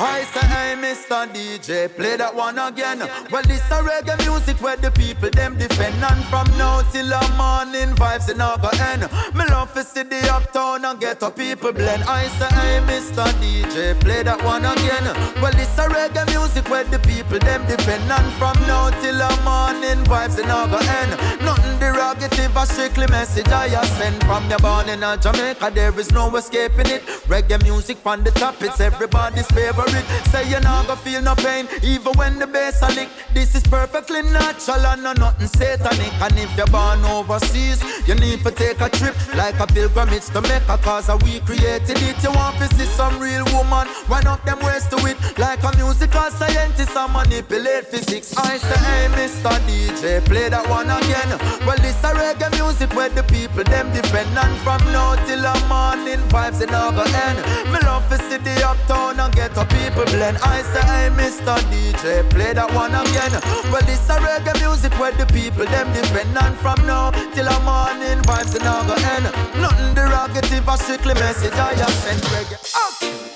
I 0.00 0.22
say, 0.30 0.46
hey, 0.46 0.76
Mr. 0.78 1.26
DJ, 1.26 1.88
play 1.96 2.16
that 2.16 2.32
one 2.32 2.56
again. 2.56 3.00
Well, 3.32 3.42
this 3.42 3.66
a 3.66 3.82
reggae 3.82 4.16
music 4.24 4.62
where 4.62 4.76
the 4.76 4.92
people 4.92 5.28
them 5.30 5.58
defend. 5.58 5.96
And 6.04 6.22
from 6.26 6.46
now 6.56 6.82
till 6.92 7.08
the 7.08 7.18
morning, 7.34 7.96
vibes 7.96 8.30
in 8.30 8.38
go 8.38 8.70
end. 8.78 9.10
Me 9.34 9.44
love 9.50 9.74
to 9.74 9.82
see 9.82 10.04
the 10.04 10.22
uptown 10.32 10.84
and 10.84 11.00
get 11.00 11.20
a 11.24 11.30
people 11.32 11.72
blend. 11.72 12.04
I 12.04 12.28
say, 12.38 12.46
hey, 12.46 12.78
Mr. 12.86 13.26
DJ, 13.42 13.98
play 13.98 14.22
that 14.22 14.38
one 14.44 14.64
again. 14.64 15.02
Well, 15.42 15.50
this 15.50 15.76
a 15.78 15.88
reggae 15.90 16.30
music 16.30 16.70
where 16.70 16.84
the 16.84 17.00
people 17.00 17.40
them 17.40 17.66
defend. 17.66 18.06
And 18.06 18.32
from 18.34 18.54
now 18.68 18.90
till 19.02 19.18
the 19.18 19.30
morning, 19.42 20.04
vibes 20.06 20.38
in 20.38 20.46
go 20.46 20.78
end. 20.78 21.10
Nothing 21.42 21.76
derogative, 21.80 22.54
a 22.54 22.66
strictly 22.66 23.08
message 23.08 23.48
I 23.48 23.66
send. 23.98 24.22
From 24.22 24.48
your 24.48 24.60
born 24.60 24.88
in 24.88 25.00
Jamaica, 25.00 25.72
there 25.74 25.98
is 25.98 26.12
no 26.12 26.30
escaping 26.36 26.86
it. 26.86 27.02
Reggae 27.26 27.60
music 27.64 27.96
from 27.96 28.22
the 28.22 28.30
top, 28.30 28.62
it's 28.62 28.78
everybody's 28.78 29.48
favorite. 29.48 29.87
Say 30.30 30.48
you're 30.50 30.60
not 30.60 30.86
gonna 30.86 31.00
feel 31.00 31.22
no 31.22 31.34
pain, 31.34 31.68
even 31.82 32.12
when 32.14 32.38
the 32.38 32.46
bass 32.46 32.82
a 32.82 32.88
lick. 32.88 33.08
This 33.32 33.54
is 33.54 33.62
perfectly 33.62 34.22
natural 34.22 34.84
and 34.86 35.02
no 35.02 35.12
nothing 35.12 35.48
satanic. 35.48 36.12
And 36.20 36.38
if 36.38 36.54
you're 36.56 36.66
born 36.66 37.04
overseas, 37.04 37.82
you 38.06 38.14
need 38.14 38.42
to 38.44 38.50
take 38.50 38.80
a 38.80 38.88
trip 38.88 39.14
like 39.34 39.58
a 39.60 39.66
pilgrimage 39.66 40.26
to 40.34 40.40
Mecca, 40.42 40.78
cause 40.78 41.10
we 41.22 41.40
created 41.40 41.98
it. 42.02 42.22
You 42.22 42.32
want 42.32 42.56
to 42.58 42.66
see 42.74 42.86
some 42.86 43.18
real 43.18 43.44
woman, 43.52 43.88
wind 44.08 44.26
up 44.26 44.44
them 44.44 44.58
waist 44.60 44.90
to 44.90 44.98
it. 45.06 45.16
Like 45.38 45.62
a 45.62 45.76
musical 45.76 46.30
scientist, 46.30 46.96
I 46.96 47.06
manipulate 47.06 47.86
physics. 47.86 48.36
I 48.36 48.58
say, 48.58 48.78
hey, 48.84 49.08
Mr. 49.16 49.54
DJ, 49.66 50.24
play 50.24 50.48
that 50.48 50.68
one 50.68 50.90
again. 50.90 51.30
Well, 51.66 51.78
this 51.78 51.98
a 52.04 52.12
reggae 52.12 52.50
music 52.58 52.94
where 52.94 53.08
the 53.08 53.22
people 53.24 53.64
them 53.64 53.92
defend. 53.92 54.36
And 54.36 54.56
from 54.60 54.80
now 54.92 55.14
till 55.26 55.40
the 55.40 55.54
morning, 55.68 56.20
vibes 56.28 56.62
in 56.62 56.74
our 56.74 56.92
end. 57.26 57.38
Me 57.72 57.78
love 57.84 58.08
to 58.10 58.18
see 58.28 58.38
the 58.38 58.54
uptown 58.66 59.20
and 59.20 59.34
get 59.34 59.56
up 59.56 59.70
people 59.78 60.04
blend. 60.12 60.38
I 60.42 60.62
say, 60.62 60.82
hey, 60.90 61.08
Mr. 61.14 61.56
DJ, 61.70 62.28
play 62.30 62.52
that 62.52 62.72
one 62.74 62.94
again. 62.94 63.32
Well, 63.70 63.82
this 63.86 64.08
a 64.10 64.18
reggae 64.18 64.54
music 64.60 64.92
where 64.98 65.12
the 65.12 65.26
people 65.26 65.66
them 65.66 65.92
defend. 65.92 66.36
And 66.36 66.56
from 66.58 66.78
now 66.86 67.10
till 67.34 67.46
the 67.46 67.58
morning, 67.62 68.18
vibes 68.26 68.54
and 68.58 68.66
in 68.66 68.68
our 68.68 68.98
end. 69.14 69.26
Nothing 69.60 69.94
derogative, 69.94 70.66
a 70.66 70.76
strictly 70.76 71.14
message 71.14 71.54
I 71.54 71.74
have 71.74 71.96
sent 72.02 72.22
reggae. 72.34 72.58
Okay. 72.86 73.28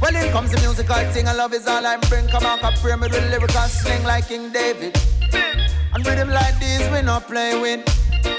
Well, 0.00 0.16
in 0.16 0.32
comes 0.32 0.50
the 0.50 0.60
musical 0.60 0.96
thing, 1.12 1.28
and 1.28 1.36
love 1.36 1.54
is 1.54 1.66
all 1.68 1.86
I 1.86 1.96
bring. 2.08 2.26
Come 2.28 2.46
on, 2.46 2.58
I 2.64 2.74
pray 2.82 2.96
me 2.96 3.08
with 3.08 3.30
lyrical 3.30 3.68
sling 3.68 4.02
like 4.04 4.28
King 4.28 4.50
David. 4.50 4.98
And 5.94 6.04
rhythm 6.06 6.30
like 6.30 6.58
this, 6.58 6.90
we 6.90 7.02
not 7.02 7.28
play 7.28 7.60
with. 7.60 7.86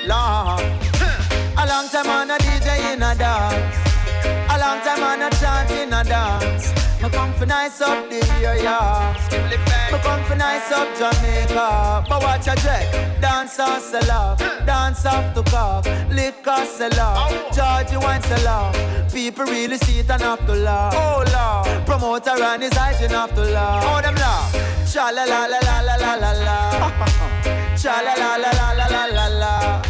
Lord. 0.08 0.62
A 1.56 1.64
long 1.68 1.88
time 1.88 2.10
on 2.10 2.32
a 2.32 2.38
DJ 2.38 2.94
in 2.94 3.04
a 3.04 3.16
dance. 3.16 3.93
A 4.26 4.58
long 4.60 4.80
time 4.82 5.04
I'm 5.04 5.20
not 5.20 5.34
chanting 5.34 5.94
a 5.94 6.04
dance. 6.04 6.74
I 7.04 7.10
come 7.10 7.34
for 7.34 7.46
nice 7.46 7.82
up 7.82 8.10
the 8.10 8.20
area. 8.42 8.78
I 8.80 10.00
come 10.02 10.24
for 10.24 10.36
nice 10.36 10.72
up 10.72 10.88
Jamaica. 10.96 12.06
But 12.08 12.22
watch 12.24 12.48
a 12.48 12.56
check. 12.56 12.86
Dance 13.20 13.60
or 13.60 13.80
sell 13.80 14.12
off. 14.12 14.40
Dance 14.66 15.06
off 15.06 15.34
to 15.36 15.44
cup. 15.44 15.86
Liquor 16.10 16.66
sell 16.66 17.00
off. 17.00 17.32
Georgie 17.54 17.98
wine 17.98 18.22
sell 18.22 18.48
off. 18.48 18.76
People 19.12 19.46
really 19.46 19.78
see 19.78 20.00
it 20.00 20.10
and 20.10 20.22
have 20.22 20.46
to 20.46 20.54
laugh. 20.54 20.94
Oh, 20.96 21.24
Lord. 21.36 21.86
Promoter 21.86 22.42
and 22.42 22.64
his 22.64 22.74
hygiene 22.74 23.10
have 23.10 23.36
to 23.36 23.42
laugh. 23.42 23.84
Oh, 23.86 24.02
them 24.02 24.16
laugh. 24.16 24.52
Cha 24.92 25.10
la 25.10 25.24
la 25.26 25.46
la 25.46 25.60
la 25.60 25.82
la 25.82 25.96
la 25.96 26.16
la 26.16 26.32
la. 26.46 26.58
Cha 27.76 28.00
la 28.00 28.14
la 28.14 28.36
la 28.38 28.52
la 28.52 28.88
la 28.88 29.06
la 29.06 29.28
la. 29.28 29.82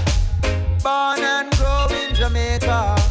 Born 0.81 1.23
and 1.23 1.51
grow 1.57 1.87
in 1.91 2.15
Jamaica 2.15 3.02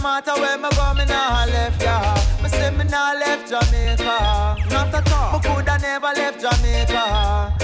matter 0.00 0.32
where 0.40 0.56
me 0.56 0.68
go, 0.70 0.94
me 0.94 1.04
nah 1.04 1.44
left 1.44 1.82
ya. 1.82 2.14
Me 2.42 2.48
say 2.48 2.70
me 2.70 2.84
nah 2.84 3.12
left 3.12 3.48
Jamaica. 3.50 4.56
Not 4.70 4.94
at 4.94 5.12
all. 5.12 5.32
Me 5.32 5.44
coulda 5.44 5.78
never 5.78 6.12
left 6.14 6.40
Jamaica. 6.40 7.61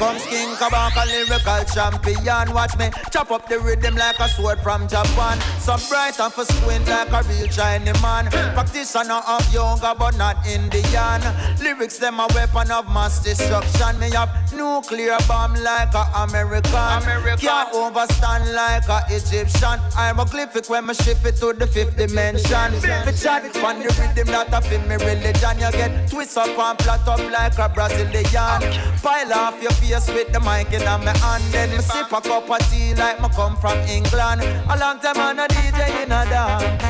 Comes 0.00 0.24
King 0.24 0.48
Kabaka, 0.56 1.04
lyrical 1.04 1.62
champion. 1.74 2.54
Watch 2.54 2.74
me 2.78 2.88
chop 3.12 3.30
up 3.30 3.46
the 3.50 3.60
rhythm 3.60 3.96
like 3.96 4.18
a 4.18 4.28
sword 4.28 4.58
from 4.60 4.88
Japan. 4.88 5.38
So 5.58 5.76
bright 5.90 6.18
and 6.18 6.32
for 6.32 6.46
squint 6.46 6.88
like 6.88 7.12
a 7.12 7.22
real 7.28 7.46
Chinese 7.48 8.00
man. 8.00 8.30
Practitioner 8.56 9.20
of 9.28 9.44
yoga, 9.52 9.94
but 9.98 10.16
not 10.16 10.36
Indian. 10.46 11.20
Lyrics 11.60 11.98
them 11.98 12.18
a 12.18 12.26
weapon 12.34 12.70
of 12.70 12.86
mass 12.86 13.22
destruction. 13.22 14.00
Me 14.00 14.10
have 14.12 14.32
nuclear 14.54 15.18
bomb 15.28 15.52
like 15.56 15.92
a 15.92 16.08
American. 16.16 16.72
American. 16.74 17.46
Can't 17.46 17.68
overstand 17.74 18.54
like 18.54 18.88
a 18.88 19.04
Egyptian. 19.10 19.78
I'm 19.98 20.18
a 20.18 20.24
glyphic 20.24 20.70
when 20.70 20.86
me 20.86 20.94
shift 20.94 21.26
it 21.26 21.36
to 21.44 21.52
the 21.52 21.66
fifth 21.66 21.98
dimension. 21.98 22.72
Fi 22.80 23.12
chat 23.12 23.44
on 23.62 23.80
the 23.80 23.92
rhythm 24.00 24.32
that 24.32 24.48
a 24.48 24.78
me 24.88 24.96
religion. 24.96 25.58
You 25.60 25.70
get 25.72 26.08
twist 26.08 26.38
up 26.38 26.58
and 26.58 26.78
flat 26.80 27.06
up 27.06 27.20
like 27.30 27.58
a 27.58 27.68
Brazilian. 27.68 28.60
Pile 29.02 29.34
off 29.34 29.62
your 29.62 29.72
face 29.90 30.14
with 30.14 30.32
the 30.32 30.40
mic 30.40 30.72
in 30.72 30.84
my 30.84 31.16
hand. 31.18 31.42
Then 31.52 31.70
me 31.70 31.78
sip 31.78 32.12
a 32.12 32.20
cup 32.20 32.50
of 32.50 32.58
tea 32.70 32.94
like 32.94 33.20
me 33.20 33.28
come 33.34 33.56
from 33.56 33.78
England. 33.88 34.42
A 34.42 34.76
long 34.78 34.98
time 35.00 35.18
on 35.18 35.38
a 35.38 35.46
DJ 35.48 36.04
in 36.04 36.12
a 36.12 36.24
dance. 36.30 36.82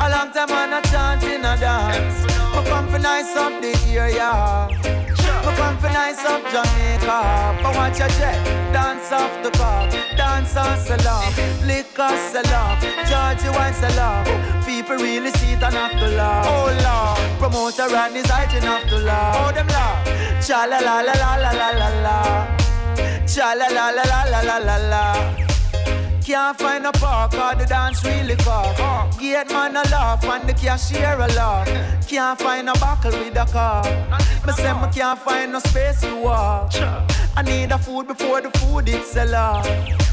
A 0.00 0.08
long 0.10 0.32
time 0.32 0.50
on 0.50 0.72
a 0.72 0.82
chant 0.90 1.22
in 1.24 1.44
a 1.44 1.56
dance. 1.56 2.24
Me 2.24 2.64
come 2.70 2.88
for 2.88 2.98
nice 2.98 3.36
up 3.36 3.52
the 3.62 3.72
area. 3.90 5.03
Me 5.44 5.52
come 5.56 5.76
for 5.76 5.88
nice 5.88 6.24
up 6.24 6.42
Jamaica. 6.52 7.58
But 7.62 7.74
watch 7.76 7.98
your 7.98 8.08
jet, 8.08 8.38
dance 8.72 9.12
off 9.12 9.42
the 9.42 9.50
car, 9.50 9.88
dance 10.16 10.56
on 10.56 10.78
off, 11.06 11.36
liquor 11.66 12.02
off, 12.02 12.80
Georgie 13.08 13.50
wine 13.50 13.98
off. 13.98 14.26
People 14.64 14.96
really 14.96 15.30
see 15.32 15.52
it 15.52 15.62
and 15.62 15.74
have 15.74 15.92
to 15.92 16.08
laugh. 16.16 16.46
Oh 16.48 16.72
Lord, 16.86 17.38
promoter 17.38 17.94
and 17.94 18.16
his 18.16 18.26
height 18.30 18.54
enough 18.54 18.84
to 18.88 18.98
laugh. 18.98 19.36
Oh 19.36 19.52
them 19.52 19.68
laugh. 19.68 20.46
Cha 20.46 20.64
la 20.64 20.78
la 20.78 21.00
la 21.00 21.12
la 21.12 21.36
la 21.36 21.50
la 21.50 21.70
la 21.80 21.88
la. 22.04 22.56
Cha 23.26 23.52
la 23.52 23.66
la 23.68 23.90
la 23.90 24.02
la 24.02 24.22
la 24.24 24.40
la 24.40 24.58
la 24.58 24.76
la. 24.88 25.53
Can't 26.24 26.58
find 26.58 26.86
a 26.86 26.92
park 26.92 27.34
or 27.34 27.54
the 27.54 27.66
dance 27.66 28.02
really 28.02 28.34
cock. 28.36 29.20
Gate 29.20 29.50
man 29.50 29.76
a 29.76 29.82
laugh 29.90 30.24
and 30.24 30.48
the 30.48 30.54
cashier 30.54 31.12
a 31.20 31.28
laugh. 31.34 31.68
Can't 32.08 32.40
find 32.40 32.66
a 32.66 32.72
buckle 32.78 33.10
with 33.10 33.36
a 33.36 33.44
car. 33.44 33.84
Me 34.46 34.52
say 34.54 34.72
me 34.72 34.88
can't 34.90 35.18
find 35.18 35.52
no 35.52 35.58
space 35.58 36.00
to 36.00 36.16
walk. 36.16 36.72
I 37.36 37.42
need 37.42 37.72
a 37.72 37.78
food 37.78 38.08
before 38.08 38.40
the 38.40 38.50
food 38.58 38.88
it 38.88 39.04
sell 39.04 39.34
off. 39.34 39.66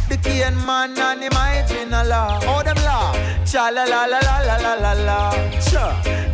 The 0.10 0.18
cane 0.18 0.58
man 0.66 1.00
and 1.00 1.24
him 1.24 1.32
hygiene 1.32 1.94
a 1.94 2.04
laugh. 2.04 2.44
Oh 2.46 2.62
them 2.62 2.76
laugh. 2.84 3.16
Cha 3.50 3.70
la 3.70 3.86
la 3.86 4.04
la 4.04 4.20
la 4.20 4.40
la 4.42 4.58
la 4.58 4.74
la 4.74 4.94
la. 5.08 5.32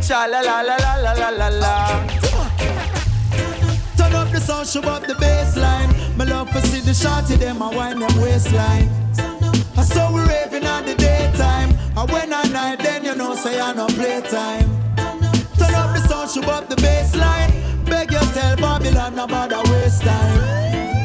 Cha 0.02 0.26
la 0.26 0.40
la 0.40 0.60
la 0.60 0.74
la 0.74 0.94
la 0.96 1.12
la 1.12 1.28
la 1.28 1.48
la. 1.48 2.06
Turn 3.96 4.12
up 4.12 4.28
the 4.32 4.40
sound, 4.40 4.66
show 4.66 4.82
up 4.82 5.06
the 5.06 5.14
bassline. 5.14 6.16
My 6.16 6.24
love 6.24 6.50
for 6.50 6.60
see 6.62 6.80
the 6.80 6.92
shorty, 6.92 7.36
them 7.36 7.62
a 7.62 7.70
wine 7.70 8.00
them 8.00 8.20
waistline. 8.20 8.90
I 9.78 9.82
saw 9.82 10.12
we 10.12 10.22
raving 10.22 10.66
on 10.66 10.84
the 10.86 10.96
daytime. 10.96 11.70
And 11.96 12.10
when 12.10 12.32
I 12.32 12.42
night, 12.48 12.80
then 12.80 13.04
you 13.04 13.14
know, 13.14 13.36
say 13.36 13.60
I 13.60 13.72
no 13.74 13.86
playtime. 13.86 14.68
Turn 15.56 15.74
up 15.74 15.94
the 15.94 16.00
sound, 16.08 16.30
show 16.30 16.42
up 16.50 16.68
the 16.68 16.74
bassline. 16.74 17.52
Beg 17.84 18.10
you 18.10 18.18
tell 18.18 18.56
Babylon 18.56 19.16
about 19.20 19.50
the 19.50 19.70
waste 19.70 20.02
time. 20.02 20.97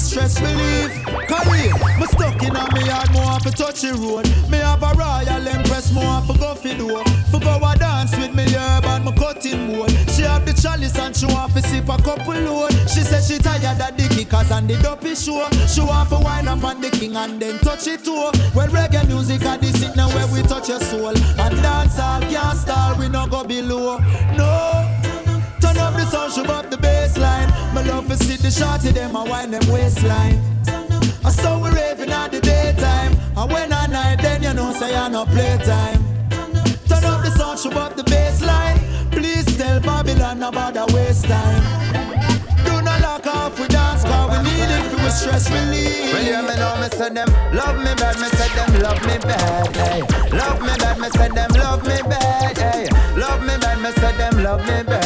Stress 0.00 0.40
relief. 0.40 0.90
Career, 1.28 1.72
me 1.98 2.06
stuck 2.06 2.42
in 2.42 2.56
a 2.56 2.64
me 2.74 2.86
yard, 2.86 3.10
more 3.12 3.38
for 3.40 3.50
touch 3.50 3.84
road. 3.84 4.26
Me 4.48 4.58
have 4.58 4.82
a 4.82 4.92
royal 4.96 5.46
empress, 5.46 5.92
more 5.92 6.20
for 6.22 6.36
go 6.38 6.54
for 6.54 6.74
door. 6.74 7.04
For 7.30 7.38
go 7.38 7.60
a 7.62 7.76
dance 7.76 8.16
with 8.16 8.34
me 8.34 8.44
herb 8.54 8.84
and 8.86 9.04
me 9.04 9.12
cutting 9.12 9.66
board. 9.68 9.90
She 10.10 10.22
have 10.22 10.44
the 10.46 10.52
chalice 10.52 10.98
and 10.98 11.14
she 11.14 11.26
want 11.26 11.52
to 11.52 11.62
sip 11.62 11.88
a 11.88 11.96
couple 12.02 12.34
load. 12.34 12.72
She 12.88 13.02
said 13.04 13.22
she 13.22 13.38
tired 13.38 13.80
of 13.80 13.96
the 13.96 14.08
kickers 14.14 14.50
and 14.50 14.68
the 14.68 14.76
dopey 14.82 15.14
show. 15.14 15.46
She 15.68 15.82
want 15.82 16.08
to 16.08 16.18
wind 16.18 16.48
up 16.48 16.64
on 16.64 16.80
the 16.80 16.90
king 16.90 17.16
and 17.16 17.40
then 17.40 17.58
touch 17.58 17.86
it 17.86 18.04
too. 18.04 18.32
Well, 18.54 18.68
reggae 18.68 19.06
music 19.06 19.42
at 19.42 19.60
this 19.60 19.82
it 19.82 19.96
now 19.96 20.08
where 20.08 20.26
we 20.28 20.42
touch 20.42 20.68
your 20.68 20.80
soul. 20.80 21.08
And 21.08 21.56
dance 21.62 21.98
all 21.98 22.20
can't 22.22 22.56
stall, 22.56 22.98
we 22.98 23.08
no 23.08 23.26
go 23.26 23.44
below. 23.44 23.98
No. 24.36 24.96
Turn 25.60 25.76
up 25.76 25.94
the 25.94 26.06
sound, 26.06 26.32
show 26.32 26.44
up 26.44 26.70
the 26.70 26.76
bassline. 26.76 27.49
My 27.49 27.49
love 27.90 28.06
for 28.06 28.16
see 28.24 28.36
the 28.36 28.50
shorty, 28.50 28.90
them 28.92 29.16
a 29.16 29.24
wind 29.24 29.52
them 29.52 29.66
waistline. 29.72 30.38
I 31.24 31.30
saw 31.30 31.58
we 31.62 31.70
raving 31.70 32.10
at 32.10 32.30
the 32.30 32.40
daytime. 32.40 33.12
And 33.36 33.52
when 33.52 33.72
I 33.72 33.86
night, 33.86 34.18
then 34.22 34.42
you 34.42 34.54
know 34.54 34.72
say 34.72 34.94
I 34.94 35.08
no 35.08 35.24
playtime. 35.26 36.00
Turn 36.88 37.04
up 37.04 37.20
the 37.24 37.30
sound, 37.38 37.58
show 37.58 37.72
up 37.84 37.96
the 37.96 38.04
bassline. 38.04 38.78
Please 39.10 39.46
tell 39.56 39.80
Babylon 39.80 40.42
about 40.42 40.74
the 40.74 40.84
waste 40.94 41.26
time. 41.26 41.62
Do 42.64 42.72
not 42.86 43.00
lock 43.02 43.26
off 43.26 43.58
with 43.58 43.70
dance, 43.70 44.04
we 44.04 44.38
need 44.46 44.70
it 44.76 44.84
for 44.90 45.10
stress 45.10 45.50
relief. 45.50 46.12
Well, 46.12 46.24
you 46.30 46.40
me 46.48 46.54
know 46.62 46.74
me 46.80 46.88
say 46.98 47.10
them 47.10 47.30
love 47.52 47.76
me 47.84 47.92
bad, 48.00 48.16
me 48.22 48.28
say 48.38 48.50
them 48.56 48.70
love 48.84 49.02
me 49.08 49.16
bad. 49.18 49.76
Hey. 49.76 50.00
Love 50.36 50.60
me 50.62 50.74
bad, 50.82 50.96
me 51.02 51.08
say 51.16 51.28
them 51.28 51.50
love 51.62 51.82
me 51.82 51.98
bad. 52.10 52.58
Hey. 52.58 52.86
Love 53.16 53.42
me 53.42 53.54
bad, 53.58 53.78
me 53.82 53.90
say 54.00 54.12
them 54.16 54.42
love 54.44 54.60
me 54.60 54.82
bad. 54.84 54.99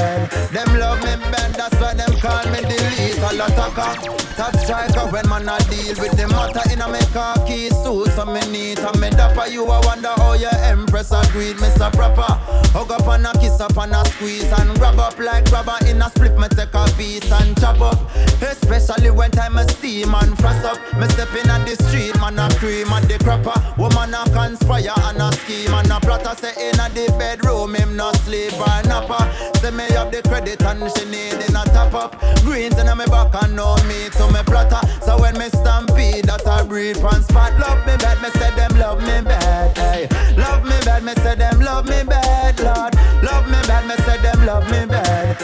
back 3.73 3.78
up. 4.09 4.23
Top 4.36 4.56
striker 4.56 5.06
when 5.12 5.28
man 5.28 5.48
a 5.48 5.56
deal 5.70 5.94
with 5.94 6.16
the 6.19 6.27
matter 6.27 6.66
in 6.73 6.82
a 6.82 6.89
me 6.90 6.98
khaki 7.15 7.70
suit. 7.70 8.11
So 8.19 8.27
me 8.27 8.40
neat 8.51 8.81
and 8.81 9.01
me 9.01 9.11
dapper. 9.11 9.47
You 9.47 9.65
a 9.65 9.81
wonder 9.86 10.11
how 10.16 10.32
your 10.32 10.55
empress 10.59 11.12
a 11.12 11.23
do 11.32 11.55
me 11.55 11.69
proper. 11.78 12.27
Hug 12.74 12.90
up 12.90 13.06
and 13.06 13.27
a 13.27 13.32
kiss 13.39 13.61
up 13.61 13.77
and 13.77 13.94
a 13.94 14.05
squeeze 14.11 14.51
and 14.51 14.77
grab 14.78 14.98
up 14.98 15.19
like 15.20 15.47
rubber 15.52 15.78
in 15.86 16.02
a 16.02 16.11
split. 16.11 16.36
Me 16.36 16.48
take 16.48 16.74
a 16.74 16.85
piece 16.98 17.31
and 17.31 17.56
chop 17.61 17.81
up. 17.81 17.98
Especially 18.43 19.11
when 19.11 19.31
time 19.31 19.56
a 19.56 19.69
steam 19.70 20.12
and 20.12 20.36
frost 20.39 20.65
up. 20.65 20.78
Me 20.98 21.06
step 21.15 21.31
in 21.35 21.48
at 21.48 21.62
the 21.65 21.78
street, 21.86 22.19
man 22.19 22.39
a 22.39 22.48
cream 22.59 22.89
at 22.89 23.06
the 23.06 23.15
crapper. 23.23 23.55
Woman 23.78 24.15
a 24.15 24.24
conspire 24.35 24.90
and 25.06 25.23
a 25.23 25.31
scheme 25.31 25.73
and 25.73 25.93
a 25.93 26.01
plotter. 26.01 26.35
Say 26.35 26.70
in 26.70 26.81
at 26.81 26.93
the 26.93 27.06
bedroom, 27.19 27.77
him 27.77 27.94
not 27.94 28.16
sleep 28.27 28.52
or 28.59 28.82
napper. 28.90 29.23
Say 29.62 29.70
me 29.70 29.86
have 29.94 30.11
the 30.11 30.23
credit 30.27 30.61
and 30.62 30.90
she 30.98 31.05
need 31.06 31.39
in 31.39 31.55
a 31.55 31.62
top 31.70 31.94
up. 31.94 32.19
Greens 32.43 32.77
in 32.78 32.86
my 32.86 33.06
back 33.06 33.31
and 33.44 33.55
know 33.55 33.77
me 33.86 34.11
to 34.26 34.32
me 34.32 34.42
plotter. 34.44 34.80
So 35.02 35.20
when 35.20 35.36
me 35.38 35.48
stampede, 35.48 36.24
that 36.24 36.46
I 36.46 36.62
breathe 36.64 36.98
on 36.98 37.22
spot. 37.22 37.52
Love 37.59 37.80
me 37.86 37.96
bad, 37.96 38.20
me 38.22 38.30
say 38.40 38.51
them 38.56 38.76
love 38.78 39.01
me 39.01 39.20
bad. 39.22 39.76
Hey. 39.76 40.09
Love 40.36 40.64
me 40.64 40.76
bad, 40.84 41.02
me 41.02 41.14
say 41.22 41.34
them 41.34 41.60
love 41.60 41.86
me 41.86 42.02
bad, 42.05 42.59
Lord. 42.60 42.94
Love 43.22 43.46
me 43.46 43.59
bad, 43.66 43.86
me 43.86 43.96
say 44.05 44.18
them 44.22 44.46
love 44.46 44.64
me 44.70 44.86
bad. 44.86 45.36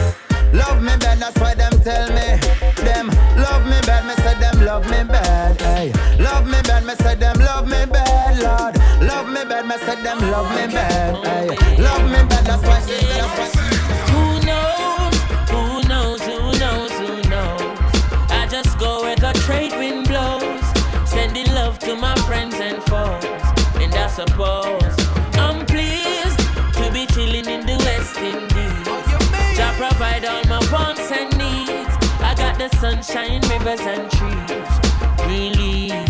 Love 0.52 0.82
me 0.82 0.96
bad, 0.98 1.18
that's 1.18 1.38
why 1.38 1.54
them 1.54 1.72
tell 1.80 2.08
me. 2.10 2.38
Them 2.82 3.08
love 3.36 3.64
me 3.66 3.78
bad, 3.86 4.04
me 4.06 4.14
say 4.22 4.34
them 4.40 4.64
love 4.64 4.84
me 4.90 5.04
bad. 5.04 5.60
Hey. 5.60 5.92
Love 6.18 6.46
me 6.46 6.60
bad, 6.62 6.84
me 6.84 6.94
say 6.96 7.14
them 7.14 7.38
love 7.38 7.66
me 7.66 7.84
bad, 7.86 8.38
Lord. 8.38 8.74
Love 9.02 9.28
me 9.28 9.44
bad, 9.44 9.66
me 9.66 9.76
say 9.86 10.02
them 10.02 10.18
love 10.30 10.50
me 10.56 10.72
bad. 10.72 11.14
Hey. 11.24 11.48
Love 11.78 12.04
me 12.04 12.20
bad, 12.28 12.44
that's 12.44 12.62
why 12.62 12.80
she 12.86 13.06
that's 13.06 13.54
why 13.54 13.59
suppose 24.10 24.96
I'm 25.34 25.64
pleased 25.66 26.38
to 26.74 26.90
be 26.92 27.06
chilling 27.06 27.46
in 27.46 27.64
the 27.64 27.76
West 27.86 28.16
Indies. 28.18 29.56
Jah 29.56 29.72
provide 29.76 30.24
all 30.24 30.44
my 30.44 30.60
wants 30.72 31.10
and 31.12 31.30
needs. 31.38 31.94
I 32.20 32.34
got 32.36 32.58
the 32.58 32.68
sunshine, 32.76 33.40
rivers 33.48 33.80
and 33.80 34.10
trees. 34.10 34.70
Wait, 35.26 36.09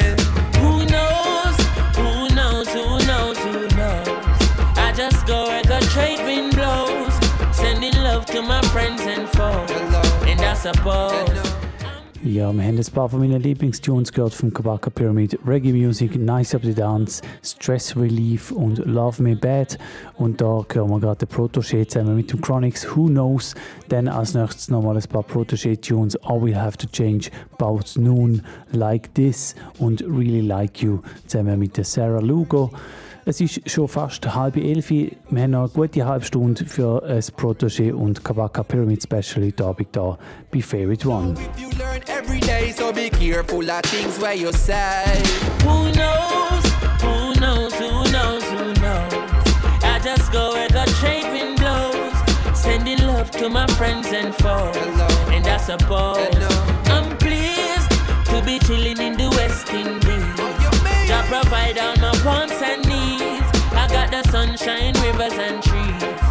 Ja, 12.23 12.53
wir 12.53 12.63
haben 12.63 12.77
ein 12.77 12.93
paar 12.93 13.09
von 13.09 13.19
meinen 13.19 13.41
Lieblingstunes 13.41 14.13
gehört 14.13 14.33
vom 14.33 14.53
Kabaka 14.53 14.89
Pyramid. 14.89 15.37
Reggae 15.45 15.73
Music, 15.73 16.15
Nice 16.15 16.55
Up 16.55 16.61
the 16.63 16.73
Dance, 16.73 17.21
Stress 17.43 17.97
Relief 17.97 18.49
und 18.51 18.77
Love 18.85 19.21
Me 19.21 19.35
Bad. 19.35 19.77
Und 20.15 20.39
da 20.39 20.63
hören 20.71 20.89
wir 20.89 20.99
gerade 21.01 21.25
den 21.25 21.35
Protégé 21.35 21.85
zusammen 21.85 22.15
mit 22.15 22.31
dem 22.31 22.39
Chronics 22.39 22.87
Who 22.95 23.07
Knows. 23.07 23.55
Dann 23.89 24.07
als 24.07 24.35
nächstes 24.35 24.69
nochmal 24.69 24.95
ein 24.95 25.03
paar 25.03 25.23
Protégé-Tunes. 25.23 26.15
All 26.23 26.41
Will 26.41 26.55
Have 26.55 26.77
to 26.77 26.87
Change, 26.87 27.29
About 27.57 27.99
Noon, 27.99 28.41
Like 28.71 29.13
This 29.15 29.53
und 29.79 30.01
Really 30.03 30.39
Like 30.39 30.81
You 30.81 30.99
zusammen 31.27 31.59
mit 31.59 31.75
der 31.75 31.83
Sarah 31.83 32.21
Lugo. 32.21 32.71
Es 33.23 33.39
ist 33.39 33.69
schon 33.69 33.87
fast 33.87 34.33
halb 34.33 34.57
elf. 34.57 34.89
Wir 34.89 35.11
haben 35.29 35.51
noch 35.51 35.59
eine 35.59 35.69
gute 35.69 36.05
halbe 36.05 36.25
Stunde 36.25 36.65
für 36.65 37.03
ein 37.03 37.19
Protégé 37.19 37.93
und 37.93 38.23
Kabaka 38.23 38.63
Pyramid 38.63 39.03
Special 39.03 39.45
heute 39.45 39.63
Abend 39.63 39.89
da 39.91 40.17
bei 40.51 40.61
Favorite 40.61 41.07
One. 41.07 41.35
You 41.55 41.69
learn 41.77 42.01
every 42.07 42.39
day, 42.39 42.71
so 42.71 42.91
be 42.91 43.11
careful 43.11 43.69
of 43.69 43.81
things 43.83 44.19
where 44.19 44.33
you 44.33 44.51
say. 44.51 45.21
Who 45.63 45.91
knows? 45.91 46.63
Who 47.03 47.33
knows? 47.39 47.73
Who 47.75 48.09
knows? 48.09 48.43
Who 48.43 48.73
knows? 48.81 49.13
I 49.83 49.99
just 50.03 50.31
go 50.31 50.53
where 50.53 50.69
the 50.69 50.91
trade 50.99 51.31
wind 51.31 51.59
blows. 51.59 52.57
Sending 52.57 53.05
love 53.05 53.29
to 53.31 53.49
my 53.49 53.67
friends 53.77 54.07
and 54.07 54.33
foes. 54.33 54.75
And 55.29 55.45
I 55.45 55.57
suppose 55.57 56.17
I'm 56.85 57.15
pleased 57.19 57.91
to 58.31 58.41
be 58.43 58.57
chilling 58.57 58.99
in 58.99 59.13
the 59.13 59.29
West 59.37 59.69
Indies. 59.71 60.40
Provide 61.31 61.79
all 61.79 61.95
my 61.95 62.11
wants 62.25 62.61
and 62.61 62.85
needs. 62.89 63.47
I 63.71 63.87
got 63.89 64.11
the 64.11 64.21
sunshine, 64.29 64.93
rivers 64.95 65.31
and 65.31 65.63
trees. 65.63 66.30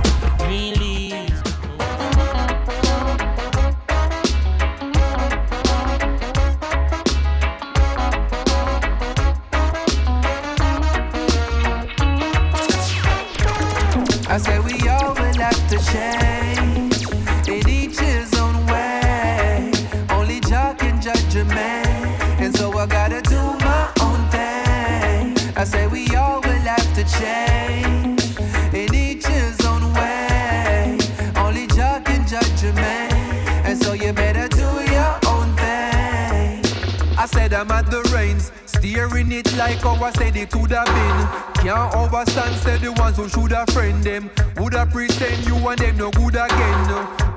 Like 39.77 39.85
I 40.03 40.11
said 40.13 40.37
it 40.37 40.55
would 40.55 40.71
have 40.73 40.87
been. 40.87 41.65
Can't 41.65 41.93
overstand, 41.95 42.55
said 42.57 42.81
the 42.81 42.93
ones 42.93 43.17
who 43.17 43.29
should 43.29 43.53
have 43.53 43.69
friend 43.71 44.03
them. 44.03 44.31
Woulda 44.57 44.87
pretend 44.87 45.47
you 45.47 45.57
and 45.57 45.79
them 45.79 45.97
no 45.97 46.11
good 46.11 46.35
again. 46.35 46.89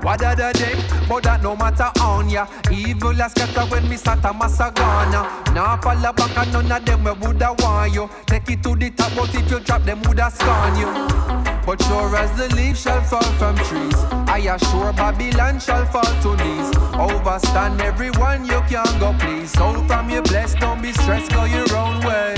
What 0.02 0.22
other 0.22 0.52
them? 0.52 0.78
But 1.08 1.22
that 1.24 1.42
no 1.42 1.56
matter 1.56 1.90
on 2.00 2.28
ya. 2.28 2.46
Evil 2.70 3.20
as 3.22 3.32
scatter 3.32 3.66
when 3.66 3.88
me 3.88 3.96
sat 3.96 4.18
a 4.18 4.32
massagana. 4.32 5.54
Now 5.54 5.76
fall 5.80 6.12
back 6.12 6.36
and 6.36 6.52
none 6.52 6.72
of 6.72 6.84
them 6.84 7.04
we 7.04 7.12
woulda 7.12 7.54
want 7.58 7.94
you. 7.94 8.10
Take 8.26 8.50
it 8.50 8.62
to 8.64 8.74
the 8.74 8.90
top, 8.90 9.12
but 9.14 9.34
if 9.34 9.50
you 9.50 9.60
drop 9.60 9.82
them 9.84 10.02
woulda 10.02 10.30
scorn 10.30 10.76
you. 10.78 11.43
But 11.76 11.86
sure 11.86 12.16
as 12.16 12.30
the 12.38 12.54
leaves 12.54 12.82
shall 12.82 13.02
fall 13.02 13.32
from 13.32 13.56
trees, 13.56 13.96
I 14.28 14.38
assure 14.54 14.92
Babylon 14.92 15.58
shall 15.58 15.84
fall 15.86 16.04
to 16.04 16.36
knees. 16.36 16.70
Overstand 16.94 17.80
everyone 17.80 18.44
you 18.44 18.60
can 18.68 19.00
go 19.00 19.12
please. 19.18 19.50
So 19.50 19.82
from 19.88 20.08
your 20.08 20.22
blessed, 20.22 20.60
don't 20.60 20.80
be 20.80 20.92
stressed, 20.92 21.32
go 21.32 21.42
your 21.46 21.76
own 21.76 21.98
way. 22.06 22.36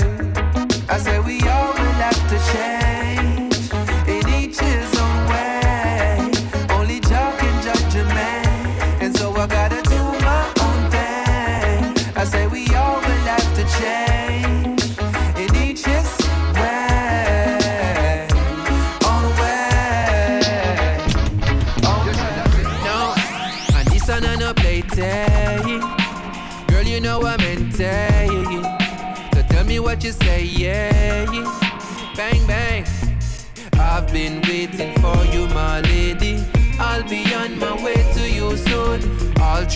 I 0.89 0.97
say 0.97 1.19
we 1.19 1.39
all 1.41 1.71
will 1.73 1.97
have 2.01 2.19
to 2.31 2.51
change 2.51 2.86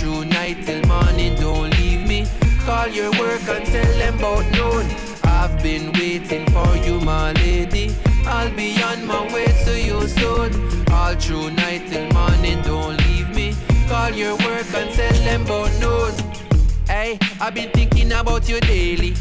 through 0.01 0.25
night 0.25 0.57
till 0.65 0.83
morning, 0.87 1.35
don't 1.35 1.69
leave 1.77 2.07
me. 2.07 2.25
Call 2.65 2.87
your 2.87 3.11
work 3.19 3.47
and 3.47 3.63
tell 3.67 3.93
them 3.99 4.17
about 4.17 4.49
noon. 4.51 4.85
I've 5.23 5.61
been 5.61 5.93
waiting 5.93 6.45
for 6.47 6.75
you, 6.77 6.99
my 7.01 7.33
lady. 7.33 7.95
I'll 8.25 8.49
be 8.55 8.81
on 8.81 9.05
my 9.05 9.31
way 9.31 9.45
to 9.65 9.79
you 9.79 10.07
soon. 10.07 10.49
All 10.91 11.13
through 11.13 11.51
night 11.51 11.87
till 11.87 12.11
morning, 12.13 12.59
don't 12.63 12.97
leave 13.05 13.29
me. 13.35 13.53
Call 13.87 14.09
your 14.09 14.35
work 14.37 14.73
and 14.73 14.89
tell 14.91 15.13
them 15.23 15.43
about 15.43 15.71
noon. 15.79 16.13
Hey, 16.87 17.19
I've 17.39 17.53
been 17.53 17.69
thinking 17.69 18.11
about 18.11 18.49
you 18.49 18.59
daily. 18.61 19.13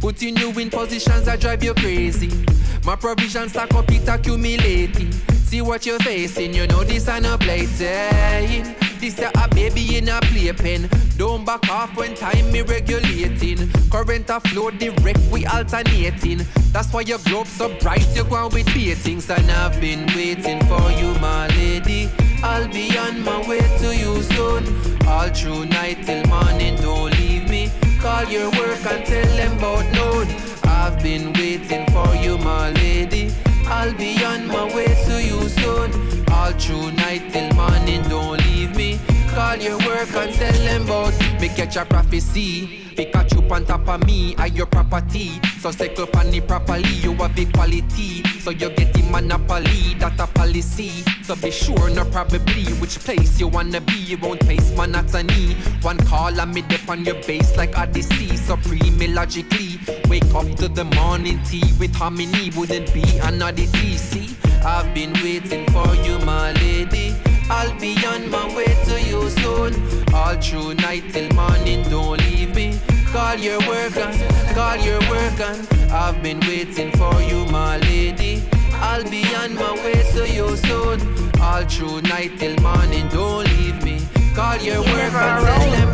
Putting 0.00 0.36
you 0.36 0.50
in 0.58 0.68
positions 0.68 1.26
that 1.26 1.40
drive 1.40 1.62
you 1.62 1.74
crazy. 1.74 2.44
My 2.84 2.96
provisions 2.96 3.52
stack 3.52 3.72
up, 3.72 3.88
it 3.88 4.08
accumulating. 4.08 5.12
See 5.46 5.62
what 5.62 5.86
you're 5.86 6.00
facing, 6.00 6.54
you 6.54 6.66
know 6.66 6.82
this 6.82 7.08
ain't 7.08 7.24
a 7.24 7.38
plaything. 7.38 8.83
This 9.04 9.18
a, 9.18 9.48
baby 9.48 9.98
in 9.98 10.08
a 10.08 10.18
playpen. 10.22 10.88
Don't 11.18 11.44
back 11.44 11.68
off 11.68 11.94
when 11.94 12.14
time 12.14 12.50
me 12.50 12.62
regulating. 12.62 13.70
Current 13.90 14.30
a 14.30 14.40
flow 14.40 14.70
direct, 14.70 15.20
we 15.30 15.44
alternating. 15.44 16.40
That's 16.72 16.90
why 16.90 17.02
your 17.02 17.18
globe 17.18 17.46
so 17.46 17.68
bright, 17.80 18.08
you 18.16 18.24
go 18.24 18.36
on 18.36 18.54
with 18.54 18.64
beatings. 18.72 19.28
And 19.28 19.50
I've 19.50 19.78
been 19.78 20.06
waiting 20.16 20.58
for 20.64 20.90
you, 20.92 21.12
my 21.20 21.48
lady. 21.48 22.08
I'll 22.42 22.66
be 22.66 22.96
on 22.96 23.22
my 23.22 23.46
way 23.46 23.60
to 23.60 23.94
you 23.94 24.22
soon. 24.22 24.64
All 25.06 25.28
through 25.28 25.66
night 25.66 26.06
till 26.06 26.24
morning, 26.24 26.76
don't 26.76 27.10
leave 27.18 27.50
me. 27.50 27.70
Call 28.00 28.24
your 28.24 28.50
work 28.52 28.86
and 28.86 29.04
tell 29.04 29.36
them 29.36 29.58
about 29.58 29.84
noon. 29.92 30.34
I've 30.64 31.02
been 31.02 31.34
waiting 31.34 31.84
for 31.92 32.14
you, 32.14 32.38
my 32.38 32.70
lady. 32.70 33.34
I'll 33.66 33.92
be 33.92 34.24
on 34.24 34.46
my 34.46 34.64
way 34.74 34.86
to 34.86 35.22
you 35.22 35.43
soon. 35.64 35.90
All 36.30 36.52
through 36.52 36.92
night 36.92 37.32
till 37.32 37.48
morning, 37.54 38.02
don't 38.08 38.38
leave 38.46 38.76
me. 38.76 39.00
Call 39.34 39.56
your 39.56 39.78
work 39.78 40.12
and 40.14 40.32
tell 40.34 40.58
them 40.68 40.82
about 40.84 41.14
me 41.40 41.48
catch 41.48 41.76
a 41.76 41.84
prophecy. 41.84 42.80
Pikachu 42.94 43.50
on 43.50 43.64
top 43.64 43.88
of 43.88 44.06
me, 44.06 44.36
I 44.36 44.46
your 44.46 44.66
property. 44.66 45.40
So 45.58 45.72
cycle 45.72 46.08
on 46.16 46.32
it 46.32 46.46
properly, 46.46 46.94
you 47.04 47.12
a 47.20 47.28
big 47.28 47.52
quality. 47.52 48.22
So 48.38 48.50
you 48.50 48.70
get 48.70 48.92
the 48.94 49.02
monopoly, 49.10 49.94
that 49.98 50.20
a 50.20 50.26
policy. 50.26 50.90
So 51.22 51.34
be 51.34 51.50
sure, 51.50 51.90
no 51.90 52.04
probably, 52.04 52.64
which 52.80 53.00
place 53.00 53.40
you 53.40 53.48
wanna 53.48 53.80
be. 53.80 53.94
You 53.94 54.18
won't 54.18 54.44
face 54.44 54.70
monotony. 54.76 55.54
One 55.82 55.98
call 56.06 56.38
and 56.38 56.54
me 56.54 56.62
dip 56.62 56.88
on 56.88 57.04
your 57.04 57.20
base 57.26 57.56
like 57.56 57.76
Odyssey. 57.76 58.36
Supreme 58.36 59.14
logically. 59.14 59.80
Wake 60.08 60.32
up 60.34 60.48
to 60.60 60.68
the 60.68 60.84
morning 60.96 61.40
tea 61.42 61.72
with 61.80 61.94
harmony. 61.96 62.50
Wouldn't 62.56 62.92
be 62.94 63.02
an 63.22 63.42
oddity. 63.42 63.96
See, 63.96 64.36
I've 64.66 64.94
been 64.94 65.12
waiting 65.22 65.66
for 65.66 65.94
you, 65.96 66.18
my 66.20 66.52
lady. 66.52 67.14
I'll 67.50 67.78
be 67.78 67.94
on 68.06 68.30
my 68.30 68.46
way 68.56 68.74
to 68.86 68.98
you 69.02 69.28
soon. 69.28 69.74
All 70.14 70.36
through 70.40 70.74
night 70.74 71.04
till 71.12 71.30
morning, 71.34 71.82
don't 71.90 72.18
leave 72.22 72.54
me. 72.54 72.80
Call 73.12 73.36
your 73.36 73.58
work 73.68 73.94
on, 73.98 74.14
call 74.54 74.76
your 74.76 75.00
work 75.10 75.38
on. 75.40 75.66
I've 75.92 76.22
been 76.22 76.40
waiting 76.40 76.90
for 76.92 77.20
you, 77.20 77.44
my 77.46 77.76
lady. 77.76 78.42
I'll 78.72 79.04
be 79.04 79.22
on 79.34 79.54
my 79.54 79.74
way 79.84 80.02
to 80.12 80.26
you 80.32 80.56
soon. 80.56 80.98
All 81.42 81.64
through 81.64 82.00
night 82.02 82.38
till 82.38 82.56
morning, 82.62 83.06
don't 83.08 83.46
leave 83.58 83.84
me. 83.84 84.00
Call 84.34 84.56
your 84.56 84.80
work 84.80 85.12
on, 85.12 85.44
tell 85.44 85.70
them. 85.70 85.92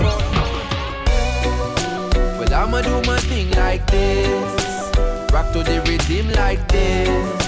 Well, 2.39 2.55
I'ma 2.55 2.83
do 2.83 3.03
my 3.03 3.19
thing 3.19 3.51
like 3.51 3.85
this. 3.91 4.63
Rock 5.33 5.53
to 5.55 5.65
the 5.65 5.83
rhythm 5.87 6.33
like 6.35 6.67
this. 6.69 7.40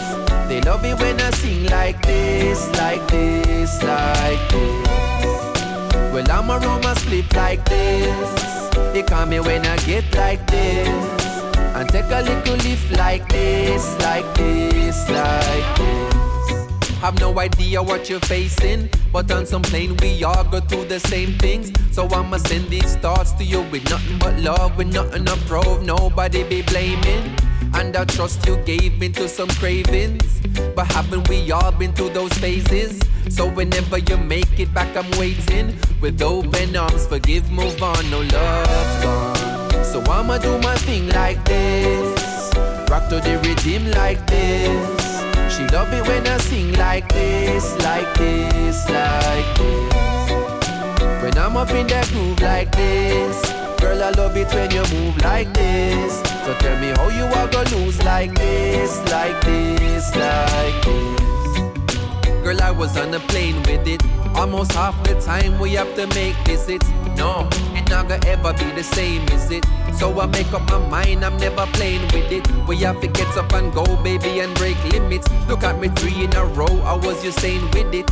They 0.53 0.61
love 0.61 0.85
it 0.85 1.01
when 1.01 1.19
I 1.19 1.31
sing 1.31 1.65
like 1.69 2.05
this, 2.05 2.69
like 2.77 3.09
this, 3.09 3.83
like 3.83 4.51
this. 4.51 6.13
Well, 6.13 6.31
I'm 6.31 6.51
a 6.51 6.59
Roma 6.59 6.95
split 6.95 7.35
like 7.35 7.65
this. 7.65 8.75
They 8.93 9.03
call 9.03 9.25
me 9.25 9.41
when 9.41 9.65
I 9.65 9.79
get 9.79 10.05
like 10.15 10.47
this. 10.49 11.25
And 11.57 11.89
take 11.89 12.05
a 12.05 12.21
little 12.21 12.57
lift 12.57 12.93
like 12.99 13.27
this, 13.31 13.99
like 14.01 14.27
this, 14.35 15.09
like 15.09 15.77
this. 15.79 16.91
Have 17.01 17.19
no 17.19 17.41
idea 17.41 17.83
what 17.83 18.11
you're 18.11 18.21
facing, 18.21 18.91
but 19.11 19.33
on 19.33 19.47
some 19.47 19.63
plane 19.63 19.97
we 20.03 20.23
all 20.23 20.45
go 20.45 20.61
through 20.61 20.85
the 20.85 21.01
same 21.01 21.33
things. 21.39 21.73
So 21.93 22.07
I'ma 22.09 22.37
send 22.37 22.69
these 22.69 22.97
thoughts 22.97 23.33
to 23.39 23.45
you 23.45 23.63
with 23.73 23.89
nothing 23.89 24.19
but 24.19 24.39
love, 24.39 24.77
with 24.77 24.93
nothing 24.93 25.25
to 25.25 25.37
prove, 25.49 25.83
nobody 25.83 26.45
be 26.45 26.61
blaming. 26.61 27.52
And 27.75 27.97
I 27.97 28.05
trust 28.05 28.47
you 28.47 28.57
gave 28.65 28.99
me 28.99 29.09
to 29.11 29.29
some 29.29 29.49
cravings. 29.49 30.41
But 30.75 30.87
haven't 30.93 31.29
we 31.29 31.51
all 31.51 31.73
been 31.73 31.93
through 31.93 32.11
those 32.11 32.33
phases? 32.35 33.01
So 33.29 33.49
whenever 33.49 33.99
you 33.99 34.17
make 34.17 34.59
it 34.59 34.73
back, 34.75 34.97
I'm 34.97 35.11
waiting 35.19 35.77
with 36.01 36.21
open 36.23 36.77
arms. 36.77 37.07
Forgive, 37.07 37.51
move 37.51 37.83
on, 37.83 38.11
no 38.11 38.21
love's 38.21 39.03
gone. 39.03 39.85
So 39.85 40.01
I'ma 40.11 40.39
do 40.39 40.59
my 40.59 40.77
thing 40.77 41.09
like 41.11 41.45
this. 41.45 42.55
Rock 42.91 43.09
to 43.09 43.17
the 43.21 43.39
rhythm 43.45 43.91
like 43.93 44.27
this. 44.27 45.57
She 45.57 45.67
love 45.69 45.93
it 45.93 46.07
when 46.09 46.27
I 46.27 46.39
sing 46.39 46.73
like 46.75 47.09
this, 47.13 47.73
like 47.85 48.13
this, 48.15 48.89
like 48.89 49.57
this. 49.59 51.23
When 51.23 51.39
I'm 51.39 51.57
up 51.57 51.71
in 51.71 51.87
that 51.89 52.09
groove 52.09 52.41
like 52.41 52.73
this. 52.73 53.62
Girl, 53.83 54.01
I 54.01 54.11
love 54.11 54.37
it 54.37 54.47
when 54.55 54.71
you 54.71 54.85
move 54.95 55.21
like 55.25 55.53
this. 55.53 56.21
So 56.45 56.55
tell 56.61 56.79
me 56.79 56.91
how 56.91 57.09
you 57.09 57.25
are 57.25 57.49
gonna 57.49 57.69
lose 57.77 58.01
like 58.05 58.33
this, 58.33 58.97
like 59.11 59.39
this, 59.45 60.15
like 60.15 60.85
this. 60.85 62.31
Girl, 62.45 62.63
I 62.63 62.71
was 62.71 62.97
on 62.97 63.13
a 63.13 63.19
plane 63.19 63.57
with 63.65 63.89
it. 63.89 64.01
Almost 64.37 64.73
half 64.73 64.95
the 65.03 65.21
time 65.21 65.59
we 65.59 65.73
have 65.73 65.93
to 65.97 66.07
make 66.15 66.37
visits. 66.47 66.89
No, 67.17 67.49
not 67.93 68.09
gonna 68.09 68.27
ever 68.27 68.55
be 68.55 68.71
the 68.73 68.83
same, 68.83 69.23
is 69.29 69.51
it? 69.51 69.65
So 69.99 70.19
I 70.19 70.27
make 70.27 70.51
up 70.55 70.63
my 70.71 70.79
mind, 70.89 71.25
I'm 71.25 71.37
never 71.37 71.67
playing 71.77 72.01
with 72.15 72.33
it. 72.33 72.45
We 72.67 72.77
have 72.79 73.01
to 73.03 73.07
get 73.07 73.29
up 73.37 73.53
and 73.53 73.71
go, 73.71 73.85
baby, 74.03 74.41
and 74.41 74.55
break 74.55 74.83
limits. 74.93 75.29
Look 75.47 75.63
at 75.63 75.79
me 75.79 75.89
three 75.89 76.25
in 76.25 76.35
a 76.35 76.45
row, 76.47 76.75
I 76.93 76.95
was 76.95 77.23
you 77.23 77.33
saying 77.33 77.67
with 77.73 77.93
it. 77.95 78.11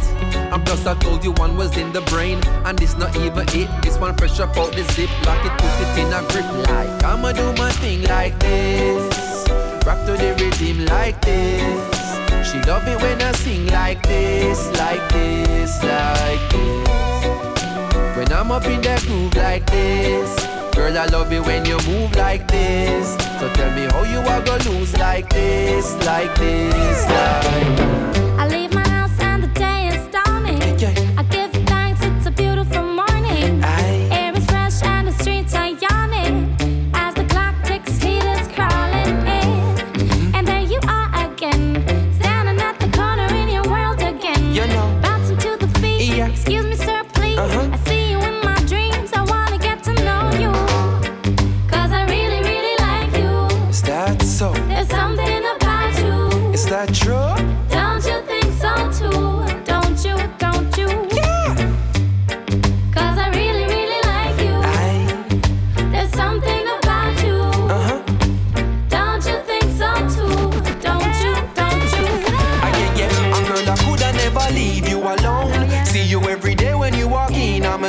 And 0.52 0.65
plus 0.66 0.85
I 0.85 0.94
told 0.98 1.24
you 1.24 1.32
one 1.32 1.57
was 1.57 1.78
in 1.78 1.93
the 1.93 2.02
brain, 2.12 2.39
and 2.66 2.78
this 2.78 2.94
not 2.98 3.16
even 3.16 3.48
it. 3.61 3.69
This 3.82 3.97
one 3.98 4.15
fresh 4.16 4.39
up 4.39 4.55
out 4.59 4.73
the 4.73 4.85
zip, 4.93 5.11
lock 5.24 5.43
it, 5.47 5.55
put 5.61 5.74
it 5.82 5.93
in 6.02 6.12
a 6.12 6.20
grip 6.28 6.48
like 6.69 7.02
I'ma 7.02 7.32
do 7.32 7.47
my 7.55 7.70
thing 7.81 8.02
like 8.02 8.39
this. 8.39 9.48
Rock 9.86 10.05
to 10.05 10.12
the 10.12 10.36
rhythm 10.39 10.85
like 10.86 11.19
this. 11.23 12.52
She 12.52 12.59
love 12.69 12.86
it 12.86 13.01
when 13.01 13.23
I 13.23 13.32
sing 13.32 13.66
like 13.69 14.02
this, 14.02 14.61
like 14.78 15.05
this, 15.11 15.82
like 15.82 16.44
this. 16.51 17.10
I'm 18.41 18.51
up 18.51 18.65
in 18.65 18.81
that 18.81 19.03
groove 19.03 19.37
like 19.37 19.67
this. 19.67 20.35
Girl, 20.75 20.97
I 20.97 21.05
love 21.12 21.31
it 21.31 21.45
when 21.45 21.67
you 21.67 21.77
move 21.87 22.17
like 22.17 22.49
this. 22.49 23.12
So 23.39 23.53
tell 23.53 23.71
me 23.77 23.83
how 23.83 24.03
you 24.05 24.21
are 24.21 24.41
gonna 24.41 24.65
lose 24.71 24.97
like 24.97 25.29
this, 25.29 25.93
like 26.07 26.35
this, 26.37 27.07
like. 27.07 27.81
I 28.41 28.49
leave 28.49 28.73
my 28.73 28.89
house 28.89 29.21
and 29.21 29.43
the 29.43 29.49
day 29.49 29.89
is 29.89 30.07
dawning. 30.09 30.62
I 30.62 31.10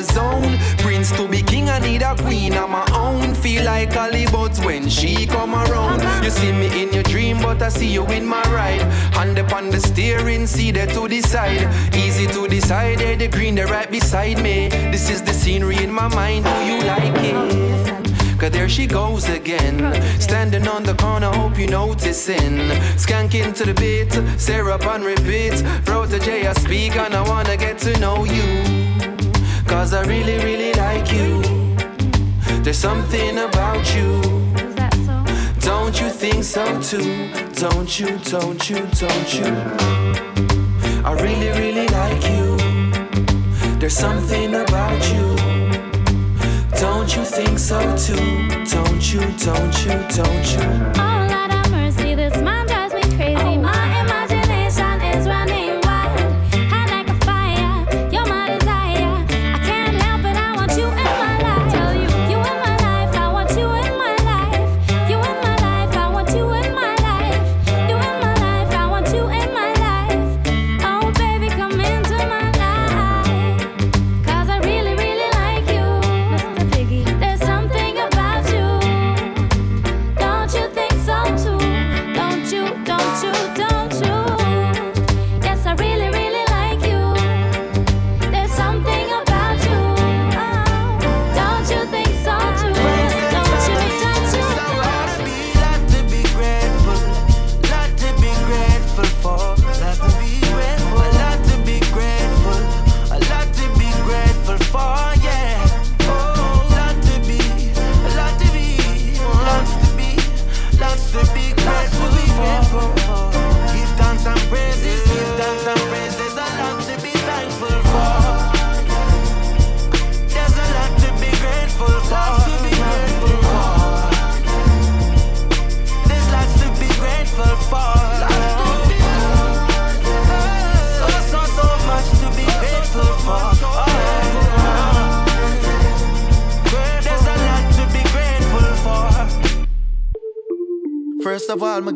zone. 0.03 0.57
Prince 0.77 1.11
to 1.17 1.27
be 1.27 1.41
king, 1.41 1.69
I 1.69 1.79
need 1.79 2.01
a 2.01 2.15
queen, 2.15 2.53
I'm 2.53 2.71
my 2.71 2.85
own. 2.93 3.33
Feel 3.35 3.63
like 3.65 3.95
a 3.95 4.31
buds 4.31 4.59
when 4.61 4.89
she 4.89 5.25
come 5.25 5.53
around. 5.53 6.01
You 6.23 6.29
see 6.29 6.51
me 6.51 6.67
in 6.81 6.93
your 6.93 7.03
dream, 7.03 7.39
but 7.39 7.61
I 7.61 7.69
see 7.69 7.91
you 7.91 8.05
in 8.07 8.25
my 8.25 8.41
ride. 8.43 8.81
Hand 9.13 9.37
upon 9.37 9.69
the 9.69 9.79
steering, 9.79 10.47
see 10.47 10.71
there 10.71 10.87
to 10.87 11.07
decide. 11.07 11.67
Easy 11.95 12.27
to 12.27 12.47
decide, 12.47 12.99
there 12.99 13.15
the 13.15 13.27
green, 13.27 13.55
the 13.55 13.65
right 13.65 13.89
beside 13.89 14.41
me. 14.41 14.69
This 14.91 15.09
is 15.09 15.21
the 15.21 15.33
scenery 15.33 15.83
in 15.83 15.91
my 15.91 16.07
mind, 16.07 16.45
do 16.45 16.51
you 16.65 16.79
like 16.83 17.13
it? 17.23 18.01
Cause 18.41 18.49
there 18.49 18.67
she 18.67 18.87
goes 18.87 19.29
again. 19.29 19.93
Standing 20.19 20.67
on 20.67 20.81
the 20.81 20.95
corner, 20.95 21.29
hope 21.29 21.59
you 21.59 21.67
noticing. 21.67 22.57
Skanking 22.97 23.53
to 23.53 23.65
the 23.65 23.75
beat, 23.75 24.11
syrup 24.39 24.87
on 24.87 25.03
repeat. 25.03 25.53
Protoje, 25.85 26.47
I 26.47 26.53
speak 26.53 26.95
and 26.95 27.13
I 27.13 27.21
wanna 27.29 27.55
get 27.55 27.77
to 27.79 27.99
know 27.99 28.25
you. 28.25 28.80
Cause 29.71 29.93
I 29.93 30.03
really, 30.03 30.37
really 30.43 30.73
like 30.73 31.13
you. 31.13 31.41
There's 32.61 32.77
something 32.77 33.37
about 33.37 33.95
you. 33.95 34.21
Don't 35.61 35.97
you 35.99 36.09
think 36.09 36.43
so 36.43 36.65
too? 36.81 37.31
Don't 37.53 37.97
you, 37.97 38.17
don't 38.17 38.69
you, 38.69 38.79
don't 38.99 39.33
you? 39.33 39.45
I 41.05 41.13
really, 41.23 41.49
really 41.57 41.87
like 41.87 42.21
you. 42.29 42.57
There's 43.79 43.95
something 43.95 44.53
about 44.55 45.01
you. 45.13 45.37
Don't 46.77 47.15
you 47.15 47.23
think 47.23 47.57
so 47.57 47.79
too? 47.95 48.15
Don't 48.75 49.13
you, 49.13 49.21
don't 49.47 49.75
you, 49.85 49.95
don't 50.19 50.47
you? 50.53 50.67
Oh, 50.99 51.27
Lord 51.31 51.51
have 51.51 51.71
mercy, 51.71 52.13
this 52.13 52.35
man 52.41 52.67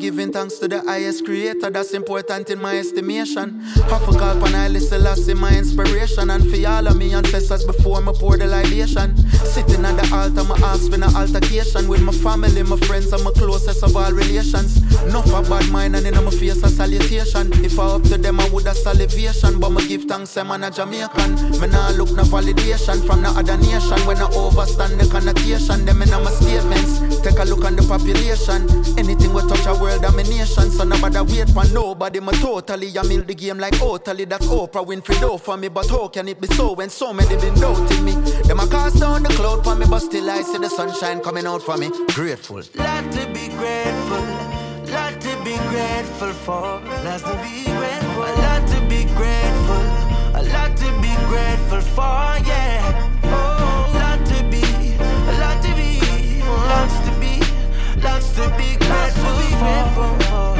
giving 0.05 0.31
thanks 0.31 0.59
to 0.59 0.67
the 0.67 0.79
highest 0.81 1.25
creator. 1.25 1.71
That's 1.71 1.91
important 1.95 2.51
in 2.51 2.61
my 2.61 2.77
estimation. 2.77 3.59
Half 3.89 4.07
a 4.07 4.11
call 4.11 4.39
pan 4.39 4.53
I 4.53 4.67
listen 4.67 5.01
last 5.01 5.27
in 5.27 5.39
my 5.39 5.57
inspiration. 5.57 6.29
And 6.29 6.43
for 6.47 6.69
all 6.69 6.85
of 6.85 6.95
me 6.95 7.11
ancestors 7.15 7.65
before 7.65 8.01
me 8.01 8.13
pour 8.13 8.37
the 8.37 8.45
libation. 8.45 9.17
Sitting 9.33 9.83
at 9.83 9.97
the 9.97 10.05
altar, 10.13 10.43
my 10.43 10.55
ask 10.69 10.91
for 10.91 10.95
an 10.97 11.03
altercation 11.05 11.87
with 11.87 12.03
my 12.03 12.11
family, 12.11 12.61
my 12.61 12.77
friends, 12.85 13.11
and 13.13 13.23
my 13.23 13.31
closest 13.31 13.81
of 13.81 13.97
all 13.97 14.11
relations. 14.11 14.77
Enough 15.05 15.33
a 15.33 15.49
bad 15.49 15.71
mind 15.71 15.95
and 15.95 16.07
in 16.07 16.15
a 16.15 16.21
my 16.21 16.31
face 16.31 16.61
a 16.63 16.67
salutation. 16.67 17.51
If 17.63 17.79
I 17.79 17.85
up 17.85 18.03
to 18.03 18.17
them, 18.17 18.39
I 18.39 18.49
would 18.49 18.65
have 18.65 18.75
salivation. 18.75 19.59
But 19.59 19.69
me 19.69 19.87
give 19.87 20.05
thanks, 20.05 20.35
I'm 20.35 20.51
a 20.51 20.71
Jamaican. 20.71 21.59
Me 21.61 21.67
nah 21.67 21.89
look 21.89 22.11
no 22.11 22.23
validation 22.23 23.05
from 23.05 23.21
the 23.21 23.29
other 23.29 23.57
nation. 23.57 23.99
When 24.07 24.17
I 24.17 24.25
overstand 24.33 24.99
the 24.99 25.07
connotation, 25.09 25.85
them 25.85 26.01
in 26.01 26.09
my 26.09 26.31
statements. 26.31 27.21
Take 27.21 27.39
a 27.39 27.43
look 27.45 27.63
on 27.65 27.75
the 27.75 27.83
population. 27.83 28.65
Anything 28.97 29.33
we 29.33 29.41
touch 29.41 29.65
a 29.67 29.73
world 29.79 30.01
domination. 30.01 30.71
So 30.71 30.83
nobody 30.83 31.19
wait 31.21 31.49
for 31.49 31.65
nobody. 31.73 32.19
Me 32.19 32.33
totally, 32.41 32.97
I 32.97 33.03
milk 33.03 33.27
the 33.27 33.35
game 33.35 33.59
like 33.59 33.77
totally. 33.77 34.25
That's 34.25 34.47
Oprah 34.47 34.85
Winfrey 34.85 35.19
do 35.21 35.37
for 35.37 35.55
me. 35.57 35.67
But 35.67 35.87
how 35.89 36.07
can 36.07 36.27
it 36.27 36.41
be 36.41 36.47
so 36.47 36.73
when 36.73 36.89
so 36.89 37.13
many 37.13 37.35
been 37.37 37.53
doubting 37.55 38.03
me? 38.03 38.13
Them 38.47 38.59
a 38.59 38.67
cast 38.67 38.99
down 38.99 39.23
the 39.23 39.29
cloud 39.29 39.63
for 39.63 39.75
me, 39.75 39.85
but 39.87 39.99
still 39.99 40.29
I 40.29 40.41
see 40.41 40.57
the 40.57 40.69
sunshine 40.69 41.21
coming 41.21 41.45
out 41.45 41.61
for 41.61 41.77
me. 41.77 41.89
Grateful. 42.13 42.63
Lot 42.75 43.11
to 43.11 43.27
be 43.33 43.49
grateful, 43.49 44.21
grateful 45.75 46.31
for, 46.31 46.79
lot 47.03 47.19
to 47.19 47.35
be 47.43 47.65
grateful, 47.65 48.23
a 48.23 48.33
lot 48.43 48.65
to 48.65 48.79
be 48.87 49.03
grateful, 49.19 49.85
a 50.39 50.41
lot 50.53 50.71
to 50.77 50.89
be 51.03 51.13
grateful 51.27 51.81
for, 51.81 52.23
yeah. 52.47 53.09
Oh, 53.23 53.91
lot 53.99 54.25
to 54.25 54.39
be, 54.49 54.63
a 54.95 55.33
lot 55.41 55.61
to 55.65 55.71
be, 55.75 55.99
lots 56.71 56.97
to 57.05 57.11
be, 57.19 57.35
lots 58.01 58.31
to 58.35 58.47
be 58.57 58.77
grateful 58.77 60.17
for. 60.19 60.54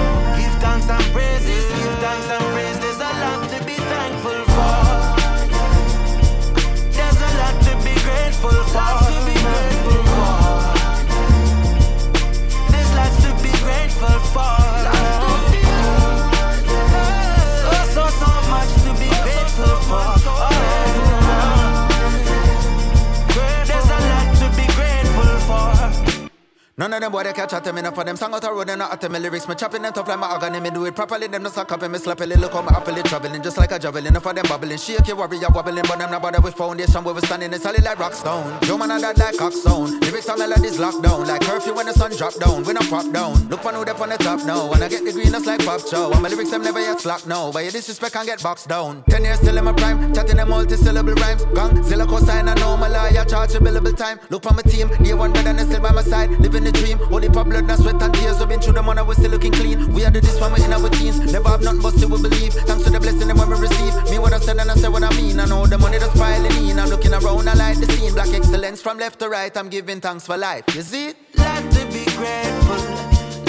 None 26.78 26.92
of 26.92 27.00
them 27.00 27.10
boy 27.10 27.24
they 27.24 27.32
catch 27.32 27.54
at 27.54 27.74
me, 27.74 27.80
enough 27.80 27.96
for 27.96 28.04
them 28.04 28.18
song 28.18 28.34
out 28.34 28.42
the 28.42 28.52
road 28.52 28.70
and 28.70 28.80
not 28.80 28.92
at 28.92 29.10
me 29.10 29.18
lyrics. 29.18 29.48
Me 29.48 29.56
chopping 29.56 29.82
them 29.82 29.94
tough 29.94 30.10
like 30.10 30.20
my 30.20 30.28
agony, 30.28 30.60
me 30.60 30.70
do 30.70 30.84
it 30.84 30.94
properly. 30.94 31.28
Them 31.28 31.44
no 31.44 31.50
suck 31.50 31.72
up 31.72 31.82
and 31.84 31.94
me 31.94 31.98
slappily 31.98 32.36
look 32.36 32.54
on 32.54 32.66
my 32.66 32.74
happily 32.74 33.02
traveling 33.04 33.42
just 33.42 33.58
like 33.58 33.72
a 33.72 33.80
javelin. 33.80 34.08
Enough 34.08 34.24
for 34.24 34.34
them 34.34 34.46
bubbling, 34.46 34.78
shake 34.78 35.08
your 35.08 35.16
warrior 35.16 35.48
wobbling, 35.56 35.86
but 35.88 35.98
them 35.98 36.12
not 36.12 36.22
bother 36.22 36.42
with 36.42 36.54
foundation 36.54 37.02
where 37.06 37.14
we 37.14 37.22
standing. 37.22 37.54
It's 37.54 37.64
solid 37.64 37.82
like 37.82 37.98
rock 37.98 38.12
stone. 38.12 38.60
Yo 38.64 38.78
man, 38.78 38.92
I 38.92 39.00
that 39.00 39.18
like 39.18 39.38
cockstone. 39.38 40.02
Lyrics 40.02 40.28
and 40.28 40.38
melodies 40.38 40.78
locked 40.78 41.02
down 41.02 41.26
like 41.26 41.44
curfew 41.44 41.74
when 41.74 41.86
the 41.86 41.94
sun 41.94 42.12
drop 42.12 42.34
down. 42.36 42.66
We 42.66 42.74
not 42.74 42.90
pop 42.90 43.10
down. 43.14 43.48
Look 43.48 43.62
for 43.62 43.72
who 43.72 43.86
they 43.86 43.92
on 43.92 44.10
the 44.10 44.18
top 44.18 44.44
now, 44.46 44.74
and 44.74 44.84
I 44.84 44.90
get 44.90 45.06
the 45.06 45.14
green 45.14 45.32
just 45.32 45.46
like 45.46 45.64
pop 45.64 45.80
show. 45.80 46.12
And 46.12 46.22
my 46.22 46.28
lyrics 46.28 46.52
them 46.52 46.62
never 46.62 46.82
yet 46.82 47.00
slack 47.00 47.26
no, 47.26 47.52
but 47.54 47.64
your 47.64 47.72
disrespect 47.72 48.12
can 48.16 48.26
get 48.26 48.44
boxed 48.44 48.68
down. 48.68 49.02
Ten 49.08 49.24
years 49.24 49.38
still 49.38 49.58
in 49.58 49.64
my 49.64 49.72
prime, 49.72 50.14
chatting 50.14 50.36
them 50.36 50.50
multi-syllable 50.50 51.14
rhymes. 51.14 51.46
Gang, 51.56 51.82
zilla 51.86 52.06
cosign, 52.06 52.50
I 52.50 52.54
know 52.56 52.76
my 52.76 52.90
liar, 52.90 53.24
charge 53.24 53.56
a 53.56 53.60
billable 53.60 53.96
time. 53.96 54.20
Look 54.30 54.44
for 54.44 54.54
my 54.54 54.62
team, 54.64 54.90
day 55.02 55.14
one 55.14 55.32
better 55.32 55.54
than 55.54 55.66
still 55.66 55.80
by 55.80 55.94
my 55.94 56.02
side. 56.02 56.32
Living 56.42 56.65
the 56.66 56.72
dream, 56.72 56.98
holy 56.98 57.30
pop 57.30 57.48
blood, 57.48 57.70
and 57.70 57.80
sweat 57.80 58.02
and 58.02 58.14
tears. 58.14 58.40
We've 58.40 58.50
been 58.50 58.60
through 58.60 58.74
the 58.74 58.84
money, 58.84 59.02
we 59.04 59.14
still 59.14 59.32
looking 59.32 59.52
clean. 59.54 59.94
We 59.94 60.04
are 60.04 60.12
the 60.12 60.20
this 60.20 60.40
one, 60.40 60.52
we're 60.52 60.66
in 60.66 60.74
our 60.74 60.90
teens. 60.90 61.20
Never 61.32 61.50
have 61.50 61.62
nothing 61.62 61.82
but 61.82 61.94
still 61.94 62.10
we 62.10 62.22
believe. 62.22 62.54
Thanks 62.54 62.84
to 62.84 62.90
the 62.90 63.00
blessing 63.00 63.28
them 63.28 63.38
when 63.38 63.50
we 63.50 63.56
receive. 63.56 63.94
Me 64.10 64.20
what 64.20 64.34
I 64.34 64.40
said 64.40 64.58
and 64.58 64.70
I 64.70 64.76
say 64.76 64.90
what 64.90 65.04
I 65.04 65.10
mean. 65.16 65.40
I 65.40 65.46
know 65.46 65.66
the 65.68 65.78
money 65.78 65.98
that's 65.98 66.14
piling 66.18 66.52
in. 66.68 66.80
I'm 66.80 66.90
looking 66.90 67.14
around, 67.14 67.48
I 67.48 67.54
like 67.54 67.78
the 67.80 67.86
scene. 67.94 68.14
Black 68.14 68.34
excellence 68.34 68.82
from 68.82 68.98
left 68.98 69.20
to 69.20 69.30
right. 69.30 69.56
I'm 69.56 69.70
giving 69.70 70.02
thanks 70.02 70.26
for 70.26 70.38
life. 70.38 70.66
You 70.74 70.82
see? 70.82 71.14
Lot 71.38 71.64
to 71.72 71.86
be 71.94 72.06
grateful, 72.18 72.82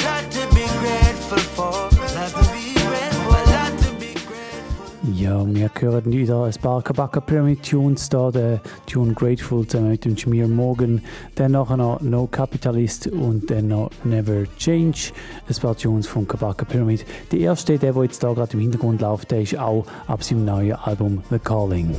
lot 0.04 0.30
to 0.30 0.42
be 0.54 0.66
grateful 0.80 1.38
for, 1.56 1.85
Ja, 5.14 5.46
wir 5.46 5.70
hören 5.78 6.12
wieder 6.12 6.44
ein 6.44 6.54
paar 6.60 6.82
Kabaka 6.82 7.20
Pyramid 7.20 7.62
Tunes, 7.62 8.08
da 8.08 8.30
der 8.32 8.60
Tune 8.86 9.12
Grateful 9.14 9.64
zusammen 9.64 9.90
mit 9.90 10.04
dem 10.04 10.16
Jamir 10.16 10.48
Morgan, 10.48 11.00
dann 11.36 11.52
noch 11.52 12.00
No 12.00 12.26
Capitalist 12.26 13.06
und 13.06 13.48
dann 13.50 13.68
noch 13.68 13.90
Never 14.02 14.44
Change, 14.58 15.12
ein 15.48 15.56
paar 15.60 15.76
Tunes 15.76 16.08
von 16.08 16.26
Kabaka 16.26 16.64
Pyramid. 16.64 17.06
Der 17.30 17.38
erste, 17.38 17.78
der, 17.78 17.92
der 17.92 18.02
jetzt 18.02 18.22
da 18.24 18.32
gerade 18.32 18.54
im 18.54 18.60
Hintergrund 18.60 19.00
läuft, 19.00 19.30
der 19.30 19.42
ist 19.42 19.56
auch 19.56 19.86
ab 20.08 20.24
seinem 20.24 20.44
neuen 20.44 20.72
Album 20.72 21.22
The 21.30 21.38
Calling. 21.38 21.94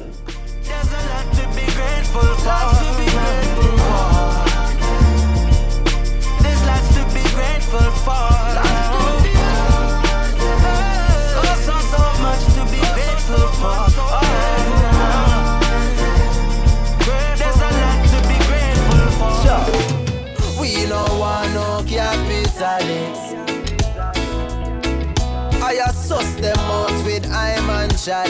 And 28.10 28.24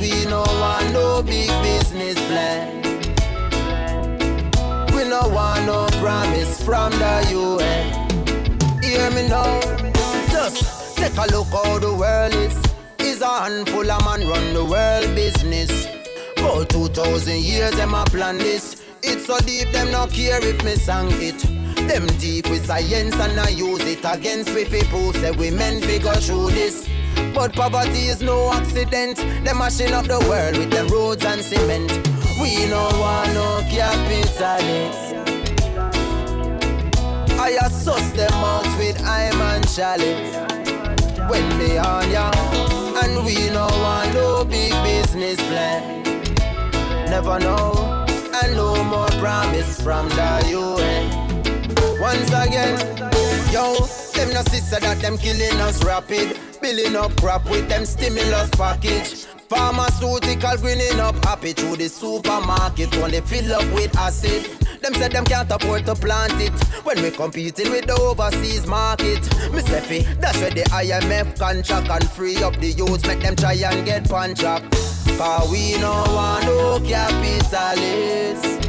we 0.00 0.24
no 0.26 0.44
want 0.60 0.92
no 0.92 1.20
big 1.20 1.48
business 1.64 2.14
plan. 2.28 2.80
We 4.94 5.02
no 5.08 5.26
want 5.34 5.66
no 5.66 5.86
promise 6.00 6.62
from 6.62 6.92
the 6.92 7.26
UN. 7.32 8.82
Hear 8.82 9.10
me 9.10 9.28
now. 9.28 9.60
Just 10.30 10.96
take 10.96 11.16
a 11.16 11.26
look 11.32 11.48
how 11.48 11.80
the 11.80 11.92
world 11.92 12.34
is. 12.34 12.56
Is 13.00 13.20
a 13.20 13.26
handful 13.26 13.90
of 13.90 14.04
man 14.04 14.24
run 14.28 14.54
the 14.54 14.64
world 14.64 15.12
business. 15.16 15.88
About 16.36 16.68
2,000 16.68 17.40
years 17.40 17.72
them 17.72 17.94
a 17.94 18.04
plan 18.04 18.38
this. 18.38 18.80
It's 19.02 19.26
so 19.26 19.38
deep 19.40 19.72
them 19.72 19.90
no 19.90 20.06
care 20.06 20.38
if 20.40 20.62
me 20.64 20.76
sang 20.76 21.08
it. 21.14 21.73
Them 21.88 22.06
deep 22.18 22.48
with 22.48 22.66
science 22.66 23.14
and 23.14 23.38
I 23.38 23.50
use 23.50 23.82
it 23.82 24.04
against 24.04 24.54
we 24.54 24.64
people 24.64 25.12
say 25.12 25.30
we 25.32 25.50
men 25.50 25.80
go 26.02 26.14
through 26.14 26.50
this. 26.50 26.88
But 27.34 27.52
poverty 27.52 28.08
is 28.08 28.22
no 28.22 28.52
accident. 28.52 29.18
Them 29.44 29.58
mashing 29.58 29.92
up 29.92 30.06
the 30.06 30.18
world 30.20 30.56
with 30.56 30.70
them 30.70 30.88
roads 30.88 31.24
and 31.24 31.42
cement. 31.42 31.90
We 32.40 32.66
no 32.66 32.88
want 32.98 33.34
no 33.34 33.60
capitalist. 33.70 35.14
I 37.38 37.58
assess 37.62 38.12
them 38.12 38.32
out 38.32 38.78
with 38.78 39.00
I'm 39.02 39.40
and 39.40 39.68
chalice. 39.68 40.34
When 41.28 41.58
they 41.58 41.78
on 41.78 42.10
ya, 42.10 42.30
and 43.02 43.24
we 43.24 43.50
no 43.50 43.66
want 43.66 44.14
no 44.14 44.44
big 44.44 44.72
business 44.82 45.36
plan. 45.48 46.02
Never 47.10 47.38
know, 47.38 48.06
and 48.42 48.56
no 48.56 48.82
more 48.84 49.08
promise 49.20 49.80
from 49.80 50.08
the 50.08 50.48
UN. 50.50 51.23
Once 52.04 52.28
again, 52.28 52.76
yo, 53.50 53.72
them 54.12 54.28
no 54.34 54.42
sister 54.52 54.78
that 54.78 54.98
them 55.00 55.16
killing 55.16 55.58
us 55.62 55.82
rapid. 55.82 56.38
Billing 56.60 56.94
up 56.94 57.18
crap 57.18 57.48
with 57.48 57.66
them 57.66 57.86
stimulus 57.86 58.50
package. 58.50 59.24
Pharmaceutical 59.48 60.58
greening 60.58 61.00
up 61.00 61.14
happy 61.24 61.54
through 61.54 61.76
the 61.76 61.88
supermarket 61.88 62.94
only 62.98 63.22
fill 63.22 63.54
up 63.54 63.64
with 63.72 63.96
acid. 63.96 64.44
Them 64.82 64.92
said 64.92 65.12
them 65.12 65.24
can't 65.24 65.50
afford 65.50 65.86
to 65.86 65.94
plant 65.94 66.34
it 66.42 66.52
when 66.84 67.00
we 67.00 67.10
competing 67.10 67.70
with 67.70 67.86
the 67.86 67.98
overseas 67.98 68.66
market. 68.66 69.24
Say 69.24 69.80
fi, 69.80 70.14
that's 70.16 70.38
where 70.42 70.50
the 70.50 70.64
IMF 70.64 71.38
contract 71.38 71.88
and 71.88 72.10
free 72.10 72.36
up 72.42 72.54
the 72.56 72.68
youths, 72.72 73.06
make 73.06 73.20
them 73.20 73.34
try 73.34 73.54
and 73.54 73.86
get 73.86 74.10
contract. 74.10 74.70
Cause 75.16 75.50
we 75.50 75.78
no 75.78 76.04
want 76.08 76.44
no 76.44 76.80
capitalists. 76.86 78.63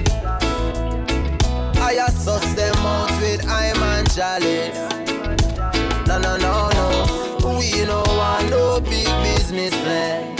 I 1.88 1.92
assess 2.08 2.54
them 2.56 2.76
out 2.78 3.12
with 3.22 3.46
I'm 3.48 3.78
and 3.94 4.10
chalice. 4.12 4.76
No, 6.08 6.18
no, 6.18 6.36
no, 6.36 6.70
no. 6.74 7.60
We 7.60 7.86
no 7.86 8.02
want 8.08 8.50
no 8.50 8.80
big 8.82 9.06
business 9.22 9.76
plan. 9.84 10.36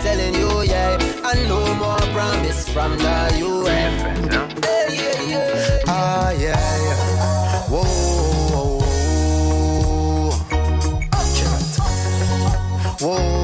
Telling 0.00 0.34
you, 0.34 0.62
yeah, 0.62 0.96
and 1.28 1.48
no 1.50 1.74
more 1.74 1.98
promise 2.16 2.66
from 2.70 2.96
the 2.96 3.36
UN. 3.40 3.92
Yeah, 4.32 4.48
yeah, 4.90 5.22
yeah. 5.32 5.86
Ah, 5.86 6.30
yeah, 6.30 6.76
yeah. 6.86 7.62
Whoa, 7.68 7.84
whoa, 8.50 8.80
whoa. 13.00 13.18
Whoa. 13.18 13.37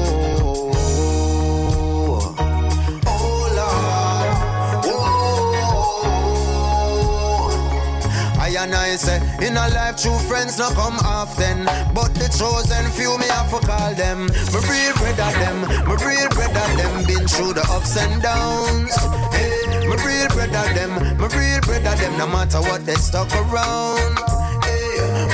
In 8.95 9.57
a 9.57 9.67
life, 9.75 9.97
true 9.97 10.17
friends 10.19 10.57
not 10.57 10.71
come 10.73 10.95
often. 11.03 11.65
But 11.93 12.15
the 12.15 12.31
chosen 12.31 12.89
few, 12.95 13.11
me 13.19 13.27
have 13.27 13.51
to 13.51 13.59
call 13.67 13.93
them. 13.93 14.27
My 14.55 14.59
real 14.71 14.93
brother 14.95 15.35
them, 15.35 15.59
my 15.83 15.99
real 15.99 16.29
brother 16.29 16.67
them. 16.79 17.03
Been 17.03 17.27
through 17.27 17.59
the 17.59 17.67
ups 17.75 17.97
and 17.97 18.21
downs. 18.21 18.95
Hey, 19.35 19.83
my 19.83 19.99
real 19.99 20.29
brother 20.31 20.63
them, 20.71 21.19
my 21.19 21.27
real 21.27 21.59
brother 21.67 21.95
them. 21.99 22.17
No 22.17 22.27
matter 22.27 22.61
what 22.61 22.85
they 22.85 22.95
stuck 22.95 23.27
around. 23.35 24.15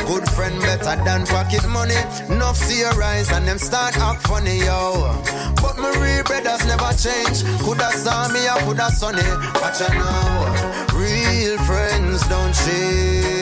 Good 0.10 0.28
friend 0.32 0.60
better 0.62 0.98
than 1.06 1.28
pocket 1.28 1.68
money. 1.70 2.02
Enough 2.34 2.58
see 2.58 2.80
your 2.80 2.98
eyes 3.04 3.32
and 3.32 3.48
them 3.48 3.60
start 3.60 3.96
act 4.00 4.26
funny, 4.26 4.58
yo. 4.58 5.22
But 5.62 5.78
my 5.78 5.94
real 6.02 6.24
brothers 6.24 6.66
never 6.66 6.92
change. 6.98 7.46
Coulda 7.62 7.92
saw 7.92 8.28
me, 8.34 8.42
I 8.50 8.58
coulda 8.66 8.90
sunny. 8.90 9.22
Watch 9.62 9.82
out 9.86 9.94
now. 9.94 10.98
Real 10.98 11.60
friends 11.60 12.28
don't 12.28 12.56
change. 12.66 13.41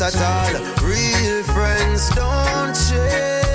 At 0.00 0.14
all. 0.14 0.86
Real 0.86 1.42
friends 1.42 2.08
don't 2.10 2.72
change. 2.72 3.47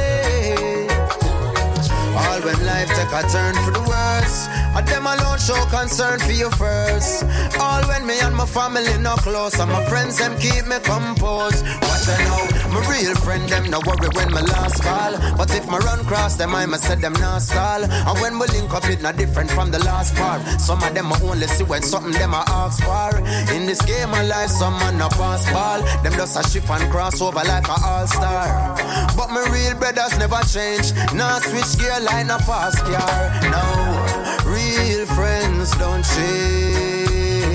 All 2.16 2.42
when 2.42 2.66
life 2.66 2.90
take 2.90 3.12
a 3.12 3.22
turn 3.30 3.56
for 3.66 3.72
the 3.72 3.82
worse. 3.82 4.48
And 4.76 4.88
them 4.88 5.06
alone 5.06 5.40
show 5.40 5.58
concern 5.70 6.20
for 6.20 6.32
you 6.32 6.50
first. 6.52 7.24
All 7.60 7.84
when 7.88 8.06
me 8.06 8.20
and 8.22 8.36
my 8.36 8.46
family 8.46 8.98
no 9.00 9.16
close. 9.16 9.60
And 9.60 9.72
my 9.72 9.84
friends 9.86 10.18
them 10.18 10.38
keep 10.40 10.66
me 10.66 10.78
composed. 10.84 11.66
What 11.66 12.04
I 12.10 12.18
know, 12.26 12.44
my 12.74 12.82
real 12.90 13.16
friend 13.16 13.48
them 13.50 13.70
no 13.70 13.80
worry 13.86 14.10
when 14.14 14.32
my 14.32 14.42
last 14.42 14.82
call. 14.84 15.14
But 15.38 15.54
if 15.56 15.68
my 15.68 15.78
run 15.80 16.06
cross 16.06 16.36
them, 16.36 16.54
I 16.56 16.66
must 16.66 16.84
say 16.86 16.96
them 16.96 17.14
not 17.14 17.42
stall. 17.42 17.84
And 17.84 18.20
when 18.22 18.38
we 18.40 18.48
link 18.48 18.74
up, 18.74 18.88
it 18.90 19.02
not 19.02 19.18
different 19.18 19.50
from 19.52 19.72
the 19.72 19.80
last 19.80 20.16
part. 20.16 20.42
Some 20.60 20.84
of 20.84 20.94
them 20.94 21.12
I 21.12 21.20
only 21.22 21.48
see 21.48 21.64
when 21.64 21.82
something 21.82 22.14
them 22.14 22.34
I 22.34 22.44
ask 22.48 22.84
for. 22.84 23.18
In 23.54 23.66
this 23.66 23.82
game 23.82 24.10
of 24.10 24.26
life, 24.28 24.50
some 24.50 24.74
man 24.80 24.98
no 24.98 25.10
pass 25.10 25.46
ball. 25.52 25.82
Them 26.04 26.14
just 26.14 26.38
a 26.38 26.44
shift 26.50 26.70
and 26.70 26.92
cross 26.92 27.22
over 27.22 27.44
like 27.46 27.68
a 27.68 27.78
all 27.84 28.08
star. 28.08 28.76
But 29.18 29.30
my 29.30 29.46
real 29.52 29.78
brothers 29.80 30.18
never 30.18 30.42
change. 30.46 30.94
Nah 31.14 31.40
switch 31.40 31.78
gear 31.80 32.00
like 32.04 32.28
a 32.30 32.40
fast 32.44 32.80
car. 32.80 33.32
No, 33.50 33.64
real 34.46 35.06
friends 35.06 35.72
don't 35.78 36.04
change. 36.16 37.46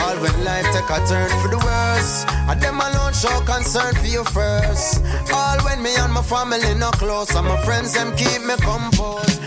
All 0.00 0.16
when 0.22 0.44
life 0.44 0.66
take 0.72 0.90
a 0.90 0.98
turn 1.06 1.30
for 1.42 1.48
the 1.48 1.58
worse. 1.64 2.24
And 2.48 2.60
them 2.60 2.80
alone 2.80 3.12
show 3.12 3.40
concern 3.40 3.94
for 3.94 4.06
you 4.06 4.24
first. 4.24 5.02
All 5.32 5.58
when 5.64 5.82
me 5.82 5.94
and 5.96 6.12
my 6.12 6.22
family 6.22 6.74
no 6.74 6.90
close. 6.92 7.34
And 7.34 7.46
my 7.46 7.56
friends 7.64 7.92
them 7.92 8.14
keep 8.16 8.42
me 8.42 8.56
composed. 8.56 9.40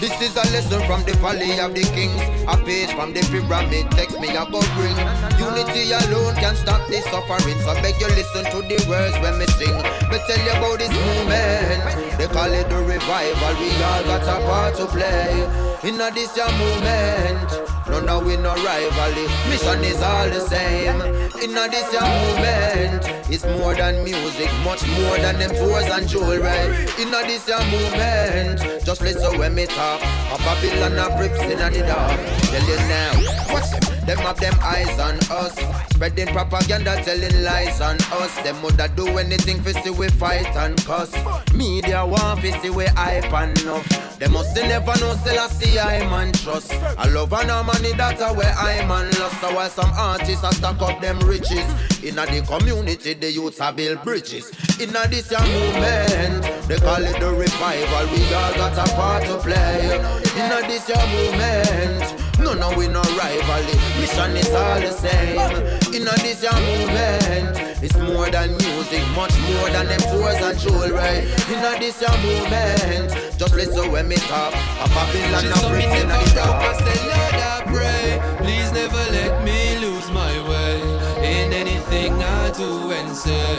This 0.00 0.18
is 0.22 0.34
a 0.34 0.48
lesson 0.50 0.80
from 0.86 1.04
the 1.04 1.12
valley 1.20 1.60
of 1.60 1.74
the 1.74 1.82
kings. 1.92 2.16
A 2.48 2.56
page 2.64 2.88
from 2.96 3.12
the 3.12 3.20
pyramid. 3.28 3.90
Text 3.90 4.18
me 4.18 4.28
a 4.28 4.48
go 4.48 4.64
bring. 4.72 4.96
Unity 5.36 5.92
alone 5.92 6.34
can 6.36 6.56
stop 6.56 6.88
this 6.88 7.04
suffering. 7.04 7.60
So 7.60 7.74
beg 7.84 8.00
you 8.00 8.08
listen 8.08 8.48
to 8.48 8.64
the 8.64 8.80
words 8.88 9.12
when 9.20 9.36
me 9.36 9.44
sing. 9.60 9.76
Me 10.08 10.16
tell 10.24 10.40
you 10.40 10.56
about 10.56 10.78
this 10.78 10.88
movement. 10.88 12.16
They 12.16 12.28
call 12.28 12.50
it 12.50 12.70
the 12.70 12.78
revival. 12.80 13.52
We 13.60 13.68
all 13.84 14.02
got 14.08 14.24
a 14.24 14.40
part 14.48 14.76
to 14.76 14.86
play. 14.86 15.69
In 15.82 15.98
a 15.98 16.10
this 16.10 16.36
your 16.36 16.50
movement. 16.52 17.50
No, 17.88 18.00
no, 18.00 18.20
we 18.20 18.36
no 18.36 18.54
rivalry. 18.54 19.26
Mission 19.48 19.82
is 19.82 20.02
all 20.02 20.28
the 20.28 20.40
same. 20.40 21.00
In 21.42 21.56
a 21.56 21.68
this 21.70 21.90
your 21.90 22.04
movement. 22.04 23.02
It's 23.32 23.44
more 23.44 23.74
than 23.74 24.04
music, 24.04 24.50
much 24.62 24.86
more 25.00 25.16
than 25.16 25.38
them 25.38 25.50
tours 25.54 25.86
and 25.86 26.06
jewelry. 26.06 26.84
In 27.00 27.14
a 27.14 27.22
this 27.24 27.48
your 27.48 27.64
movement. 27.72 28.84
Just 28.84 29.00
listen 29.00 29.38
when 29.38 29.54
me 29.54 29.64
talk. 29.66 30.02
A 30.02 30.36
Babylon 30.44 30.98
a 30.98 31.16
brips 31.16 31.40
in 31.40 31.58
a 31.58 31.70
the 31.70 31.80
dark. 31.80 32.20
Tell 32.50 32.68
you 32.68 32.76
now. 32.88 33.54
Watch 33.54 33.70
them. 33.70 33.90
Them 34.06 34.18
have 34.18 34.40
them 34.40 34.58
eyes 34.62 34.98
on 34.98 35.16
us. 35.30 35.54
Spreading 35.92 36.26
propaganda, 36.28 37.00
telling 37.04 37.42
lies 37.42 37.80
on 37.80 37.96
us. 38.20 38.34
Them 38.42 38.60
woulda 38.60 38.88
do 38.96 39.06
anything 39.18 39.62
for 39.62 39.72
see 39.72 39.90
we 39.90 40.08
fight 40.08 40.54
and 40.56 40.76
cuss. 40.84 41.14
Media 41.54 42.04
want 42.04 42.40
to 42.40 42.52
see 42.60 42.70
we 42.70 42.86
hype 42.86 43.24
enough. 43.26 44.18
They 44.18 44.26
must 44.26 44.56
never 44.56 44.98
know 45.00 45.14
still 45.14 45.38
I 45.38 45.46
see 45.48 45.69
I 45.78 46.00
man 46.10 46.32
trust. 46.32 46.72
I 46.72 47.08
love 47.08 47.32
and 47.32 47.48
that 47.48 48.20
a 48.20 48.34
where 48.34 48.52
I 48.54 48.84
man 48.86 49.10
lost. 49.18 49.40
So 49.40 49.54
while 49.54 49.70
some 49.70 49.90
artists 49.96 50.44
a 50.44 50.52
stack 50.52 50.80
up 50.82 51.00
them 51.00 51.18
riches. 51.20 51.66
In 52.02 52.16
the 52.16 52.44
community, 52.46 53.14
the 53.14 53.30
youths 53.30 53.60
a 53.60 53.72
build 53.72 54.02
bridges. 54.02 54.50
In 54.80 54.92
this 54.92 55.30
young 55.30 55.46
movement, 55.46 56.42
they 56.66 56.78
call 56.78 57.02
it 57.02 57.18
the 57.20 57.30
revival. 57.30 58.06
We 58.12 58.24
all 58.34 58.54
got 58.54 58.78
a 58.78 58.92
part 58.94 59.24
to 59.24 59.38
play. 59.38 59.96
In 60.36 60.68
this 60.68 60.88
young 60.88 61.08
movement. 61.10 62.20
No, 62.40 62.54
no, 62.54 62.76
we 62.76 62.88
no 62.88 63.02
rivalry. 63.02 63.76
Mission 64.00 64.36
is 64.36 64.48
all 64.54 64.80
the 64.80 64.90
same. 64.90 65.94
In 65.94 66.04
this 66.04 66.42
young 66.42 66.62
movement, 66.64 67.69
it's 67.82 67.96
more 67.96 68.28
than 68.30 68.50
music, 68.58 69.02
much 69.16 69.32
more 69.48 69.70
than 69.70 69.86
them 69.86 70.00
tours 70.12 70.36
and 70.36 70.58
jewelry. 70.58 71.24
In 71.48 71.64
a 71.64 71.78
this 71.78 72.00
young 72.00 72.20
movement, 72.20 73.38
just 73.38 73.54
listen 73.54 73.90
when 73.90 74.08
me 74.08 74.16
talk. 74.16 74.52
A 74.52 74.88
Babylon 74.88 75.46
a 75.46 75.68
brings 75.68 76.00
in 76.02 76.08
the. 76.08 76.14
I 76.14 76.72
say, 76.76 76.98
Lord, 77.08 77.40
I 77.40 77.62
pray, 77.72 78.36
please 78.38 78.70
never 78.72 79.04
let 79.12 79.44
me 79.44 79.78
lose 79.78 80.10
my 80.10 80.32
way 80.48 80.80
in 81.24 81.52
anything 81.52 82.12
I 82.22 82.50
do 82.50 82.90
and 82.92 83.16
say. 83.16 83.58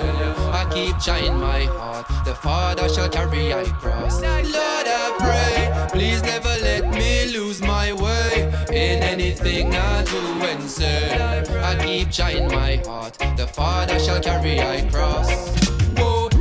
I 0.52 0.70
keep 0.72 1.00
trying 1.00 1.40
my 1.40 1.64
heart, 1.64 2.06
the 2.26 2.36
Father 2.36 2.88
shall 2.90 3.10
carry 3.10 3.54
I 3.54 3.64
cross. 3.82 4.22
Lord, 4.22 4.46
I 4.54 5.16
pray, 5.20 5.90
please 6.00 6.22
never 6.22 6.56
let 6.62 6.94
me 6.94 7.34
lose 7.34 7.62
my 7.62 7.94
way 7.94 8.11
in 8.82 9.04
anything 9.04 9.76
I 9.76 10.04
do 10.04 10.18
and 10.52 10.70
say. 10.70 11.44
I 11.62 11.76
keep 11.86 12.12
trying 12.12 12.48
my 12.48 12.78
heart, 12.78 13.18
the 13.38 13.48
Father 13.48 14.00
shall 14.00 14.20
carry 14.20 14.60
I 14.60 14.88
cross. 14.90 15.30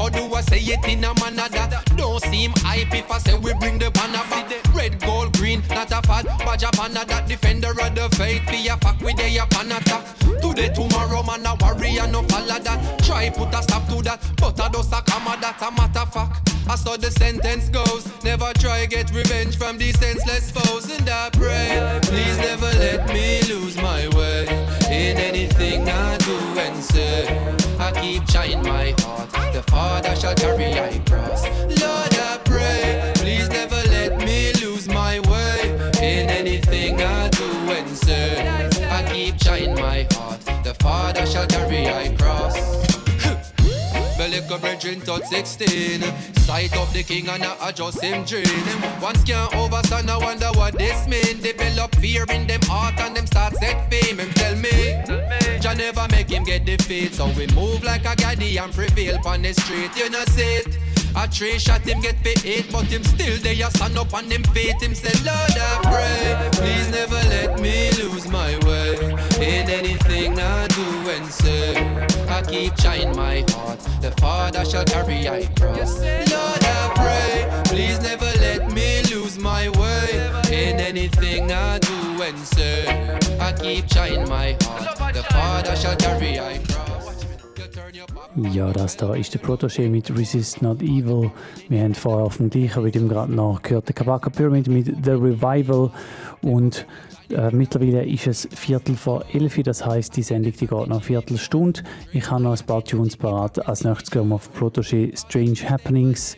Or 0.00 0.10
do 0.10 0.32
I 0.32 0.40
say 0.42 0.60
it 0.60 0.86
in 0.86 1.02
a 1.02 1.12
manner 1.14 1.48
that 1.50 1.84
don't 1.96 2.22
seem 2.22 2.52
hype 2.58 2.94
if 2.94 3.10
I 3.10 3.18
say 3.18 3.36
we 3.36 3.52
bring 3.54 3.78
the 3.80 3.90
banner 3.90 4.22
back? 4.30 4.48
Red, 4.72 5.00
gold, 5.00 5.32
green, 5.36 5.60
not 5.70 5.90
a 5.90 6.00
fad. 6.06 6.24
Badge 6.46 6.62
a 6.62 6.70
banner 6.70 7.04
that 7.04 7.26
defender 7.26 7.70
of 7.70 7.94
the 7.96 8.08
faith. 8.16 8.42
Be 8.48 8.68
a 8.68 8.76
fuck 8.76 9.00
with 9.00 9.18
a 9.18 9.38
upon 9.38 9.72
attack. 9.72 10.04
Today, 10.40 10.68
tomorrow, 10.68 11.24
man, 11.24 11.44
a 11.44 11.56
warrior, 11.60 12.06
no 12.06 12.22
follow 12.22 12.60
that. 12.60 12.98
Try 13.04 13.28
put 13.30 13.52
a 13.52 13.60
stop 13.60 13.88
to 13.88 14.00
that, 14.02 14.22
but 14.36 14.60
I 14.60 14.68
just 14.68 14.92
a 14.92 15.02
comma 15.02 15.36
that 15.40 15.60
a 15.60 15.70
matter 15.72 16.06
fact. 16.12 16.57
I 16.70 16.74
saw 16.76 16.98
the 16.98 17.10
sentence 17.10 17.70
goes. 17.70 18.06
Never 18.22 18.52
try 18.54 18.84
get 18.84 19.10
revenge 19.10 19.56
from 19.56 19.78
these 19.78 19.98
senseless 19.98 20.50
foes. 20.50 20.90
And 20.90 21.08
I 21.08 21.30
pray, 21.30 21.98
please 22.02 22.36
never 22.38 22.70
let 22.78 23.08
me 23.08 23.40
lose 23.48 23.76
my 23.80 24.06
way 24.08 24.44
in 24.90 25.16
anything 25.16 25.88
I 25.88 26.18
do 26.18 26.36
and 26.60 26.76
say. 26.84 27.26
I 27.78 27.90
keep 27.92 28.26
trying 28.26 28.62
my 28.62 28.94
heart. 28.98 29.30
The 29.54 29.62
Father 29.62 30.14
shall 30.14 30.34
carry 30.34 30.78
I 30.78 30.98
cross. 31.06 31.44
Lord, 31.80 32.14
I 32.14 32.38
pray, 32.44 33.12
please 33.16 33.48
never 33.48 33.82
let 33.88 34.18
me 34.18 34.52
lose 34.60 34.88
my 34.88 35.20
way 35.20 35.70
in 36.02 36.28
anything 36.28 37.00
I 37.00 37.28
do 37.30 37.50
and 37.72 37.88
say. 37.96 38.46
I 38.90 39.10
keep 39.10 39.38
trying 39.38 39.74
my 39.74 40.06
heart. 40.12 40.40
The 40.64 40.74
Father 40.74 41.24
shall 41.24 41.46
carry 41.46 41.88
I 41.88 42.14
cross. 42.14 42.87
Go 44.48 44.58
brethren 44.58 45.00
touch 45.00 45.24
16 45.24 46.02
Sight 46.36 46.76
of 46.76 46.92
the 46.92 47.02
king 47.02 47.28
and 47.28 47.42
I 47.42 47.68
adjust 47.68 48.02
him 48.02 48.24
dream. 48.24 48.44
Once 49.00 49.24
can't 49.24 49.52
overstand, 49.54 50.10
I 50.10 50.18
wonder 50.18 50.48
what 50.54 50.76
this 50.78 51.06
mean. 51.08 51.40
Develop 51.40 51.94
fear 51.96 52.24
in 52.30 52.46
them 52.46 52.60
heart 52.64 52.98
and 53.00 53.16
them 53.16 53.26
start 53.26 53.56
set 53.56 53.90
fame. 53.90 54.18
Him 54.18 54.30
tell 54.30 54.54
me, 54.56 54.96
Jah 55.60 55.74
never 55.74 56.06
make 56.10 56.30
him 56.30 56.44
get 56.44 56.64
defeat. 56.64 57.14
So 57.14 57.26
we 57.36 57.46
move 57.48 57.82
like 57.84 58.04
a 58.04 58.14
gaddy 58.16 58.58
and 58.58 58.72
prevail 58.72 59.18
on 59.26 59.42
the 59.42 59.52
street. 59.54 59.96
You 59.96 60.10
know 60.10 60.24
see 60.26 60.56
it 60.60 60.78
a 61.16 61.28
three 61.28 61.58
shot 61.58 61.80
him 61.82 62.00
get 62.00 62.16
eight, 62.44 62.70
but 62.70 62.84
him 62.84 63.04
still 63.04 63.36
they 63.38 63.54
there. 63.56 63.70
Stand 63.70 63.98
up 63.98 64.12
on 64.14 64.24
him 64.30 64.42
feet. 64.54 64.80
Him 64.82 64.94
say, 64.94 65.12
Lord, 65.24 65.56
I 65.56 65.80
pray, 65.90 66.48
please 66.52 66.90
never 66.90 67.20
let 67.28 67.60
me 67.60 67.90
lose 68.02 68.28
my 68.28 68.56
way 68.66 68.96
in 69.40 69.68
anything 69.70 70.38
I 70.38 70.66
do 70.68 71.10
and 71.10 71.26
say. 71.26 71.76
I 72.28 72.42
keep 72.42 72.76
trying 72.76 73.14
my 73.16 73.44
heart. 73.48 73.80
The 74.00 74.12
Father 74.20 74.64
shall 74.64 74.84
carry 74.84 75.28
I 75.28 75.46
cross. 75.58 75.98
Lord, 76.00 76.64
I 76.64 76.92
pray, 76.96 77.62
please 77.64 78.00
never 78.00 78.30
let 78.40 78.72
me 78.72 79.02
lose 79.10 79.38
my 79.38 79.68
way 79.70 80.30
in 80.52 80.80
anything 80.80 81.50
I 81.52 81.78
do 81.78 82.22
and 82.22 82.38
say. 82.38 82.86
I 83.40 83.52
keep 83.52 83.88
trying 83.88 84.28
my 84.28 84.56
heart. 84.62 85.14
The 85.14 85.22
Father 85.24 85.76
shall 85.76 85.96
carry 85.96 86.38
I 86.38 86.58
cross. 86.58 86.97
Ja, 88.52 88.72
das 88.72 88.96
da 88.96 89.14
ist 89.14 89.34
der 89.34 89.40
Protégé 89.40 89.88
mit 89.88 90.16
Resist 90.16 90.62
Not 90.62 90.82
Evil. 90.82 91.30
Wir 91.68 91.82
haben 91.82 91.94
vorher 91.94 92.26
auf 92.26 92.36
dem 92.36 92.50
gleichen 92.50 92.82
Rhythm 92.82 93.08
gerade 93.08 93.32
noch 93.32 93.62
gehört, 93.62 93.88
der 93.88 93.94
Kabaka 93.94 94.30
Pyramid 94.30 94.68
mit 94.68 94.86
The 95.04 95.12
Revival. 95.12 95.90
Und 96.42 96.86
äh, 97.30 97.50
mittlerweile 97.50 98.04
ist 98.06 98.26
es 98.26 98.48
Viertel 98.52 98.96
vor 98.96 99.24
elf, 99.32 99.60
das 99.62 99.84
heißt 99.84 100.16
die 100.16 100.22
Sendung 100.22 100.52
die 100.52 100.66
geht 100.66 100.70
noch 100.70 100.88
eine 100.88 101.00
Viertelstunde. 101.00 101.82
Ich 102.12 102.30
habe 102.30 102.42
noch 102.42 102.58
ein 102.58 102.66
paar 102.66 102.84
Tunes 102.84 103.16
parat. 103.16 103.66
Als 103.66 103.84
nächstes 103.84 104.10
gehen 104.10 104.28
wir 104.28 104.36
auf 104.36 104.50
Protégé 104.56 105.16
Strange 105.18 105.68
Happenings. 105.68 106.36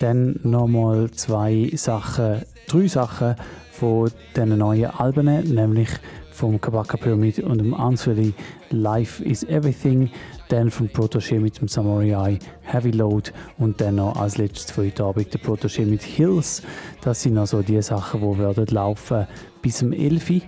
Dann 0.00 0.38
nochmal 0.42 1.10
zwei 1.10 1.70
Sachen, 1.74 2.42
drei 2.68 2.86
Sachen 2.86 3.36
von 3.70 4.10
diesen 4.36 4.58
neuen 4.58 4.90
Alben, 4.90 5.26
nämlich 5.54 5.88
vom 6.30 6.60
Kabaka 6.60 6.96
Pyramid 6.96 7.40
und 7.40 7.58
dem 7.58 7.74
Answeri 7.74 8.32
Life 8.70 9.22
is 9.22 9.44
Everything, 9.44 10.10
dann 10.52 10.70
vom 10.70 10.88
Protégé 10.88 11.40
mit 11.40 11.58
dem 11.60 11.66
Samurai 11.66 12.38
Heavy 12.60 12.90
Load 12.90 13.30
und 13.58 13.80
dann 13.80 13.94
noch 13.94 14.16
als 14.16 14.36
letztes 14.36 14.70
für 14.70 14.82
heute 14.82 15.04
Abend 15.04 15.32
der 15.32 15.40
Protégé 15.40 15.86
mit 15.86 16.02
Hills. 16.02 16.62
Das 17.00 17.22
sind 17.22 17.38
also 17.38 17.62
die 17.62 17.80
Sachen, 17.80 18.20
die 18.20 18.38
werden 18.38 18.66
laufen 18.66 19.26
bis 19.62 19.78
zum 19.78 19.92
11 19.92 20.42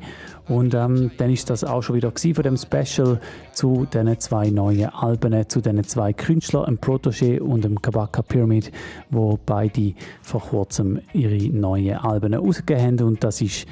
und 0.47 0.75
ähm, 0.75 1.11
dann 1.17 1.31
ist 1.31 1.49
das 1.49 1.65
auch 1.65 1.83
schon 1.83 1.97
wieder 1.97 2.13
von 2.15 2.43
dem 2.43 2.57
Special 2.59 3.19
zu 3.53 3.87
diesen 3.91 4.21
zwei 4.21 4.51
neuen 4.51 4.91
Alben, 4.91 5.49
zu 5.49 5.63
diesen 5.63 5.85
zwei 5.85 6.13
Künstlern, 6.13 6.67
dem 6.67 6.79
Protégé 6.79 7.41
und 7.41 7.65
dem 7.65 7.81
Kabaka 7.81 8.21
Pyramid, 8.21 8.71
wo 9.11 9.39
beide 9.47 9.95
vor 10.21 10.43
kurzem 10.43 11.01
ihre 11.15 11.49
neuen 11.51 11.97
Alben 11.97 12.35
rausgegeben 12.35 13.01
haben. 13.01 13.09
Und 13.09 13.25
das 13.25 13.41
ist 13.41 13.67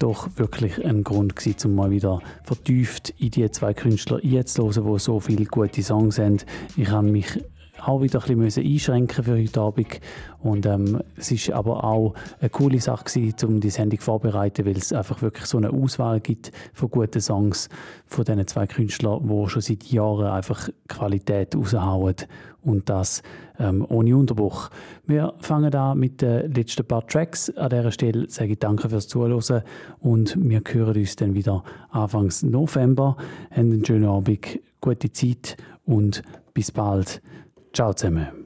doch 0.00 0.28
wirklich 0.36 0.84
ein 0.84 1.04
Grund 1.04 1.36
gewesen, 1.36 1.70
um 1.70 1.74
mal 1.76 1.90
wieder 1.90 2.20
vertieft 2.42 3.10
in 3.18 3.30
die 3.30 3.48
zwei 3.50 3.74
Künstler 3.74 4.20
einzuhören, 4.22 4.84
wo 4.84 4.98
so 4.98 5.20
viele 5.20 5.44
gute 5.44 5.82
Songs 5.82 6.18
haben. 6.18 6.38
Ich 6.76 6.88
habe 6.88 7.06
mich 7.06 7.38
auch 7.86 8.02
wieder 8.02 8.22
ein 8.22 8.38
bisschen 8.38 8.66
einschränken 8.66 9.24
für 9.24 9.38
heute 9.38 9.60
Abend. 9.60 10.00
Und 10.40 10.66
ähm, 10.66 11.02
es 11.16 11.30
ist 11.30 11.50
aber 11.50 11.84
auch 11.84 12.14
eine 12.40 12.50
coole 12.50 12.80
Sache 12.80 13.04
gewesen, 13.04 13.48
um 13.48 13.60
die 13.60 13.70
Sendung 13.70 14.00
vorzubereiten, 14.00 14.66
weil 14.66 14.76
es 14.76 14.92
einfach 14.92 15.22
wirklich 15.22 15.46
so 15.46 15.58
eine 15.58 15.70
Auswahl 15.70 16.20
gibt 16.20 16.52
von 16.72 16.90
guten 16.90 17.20
Songs 17.20 17.68
von 18.06 18.24
diesen 18.24 18.46
zwei 18.46 18.66
Künstlern, 18.66 19.26
die 19.26 19.48
schon 19.48 19.62
seit 19.62 19.84
Jahren 19.84 20.26
einfach 20.26 20.68
Qualität 20.88 21.54
raushauen 21.56 22.16
und 22.62 22.88
das 22.88 23.22
ähm, 23.58 23.86
ohne 23.88 24.16
Unterbruch. 24.16 24.70
Wir 25.06 25.34
fangen 25.38 25.74
an 25.74 25.98
mit 25.98 26.22
den 26.22 26.52
letzten 26.52 26.86
paar 26.86 27.06
Tracks. 27.06 27.50
An 27.56 27.70
dieser 27.70 27.92
Stelle 27.92 28.28
sage 28.28 28.52
ich 28.52 28.58
danke 28.58 28.88
fürs 28.88 29.08
Zuhören 29.08 29.62
und 30.00 30.36
wir 30.38 30.62
hören 30.66 30.96
uns 30.96 31.16
dann 31.16 31.34
wieder 31.34 31.62
Anfangs 31.90 32.42
November. 32.42 33.16
Haben 33.50 33.72
einen 33.72 33.84
schönen 33.84 34.06
Abend, 34.06 34.60
gute 34.80 35.12
Zeit 35.12 35.56
und 35.84 36.22
bis 36.54 36.70
bald. 36.72 37.22
Ciao 37.72 37.92
zusammen. 37.92 38.39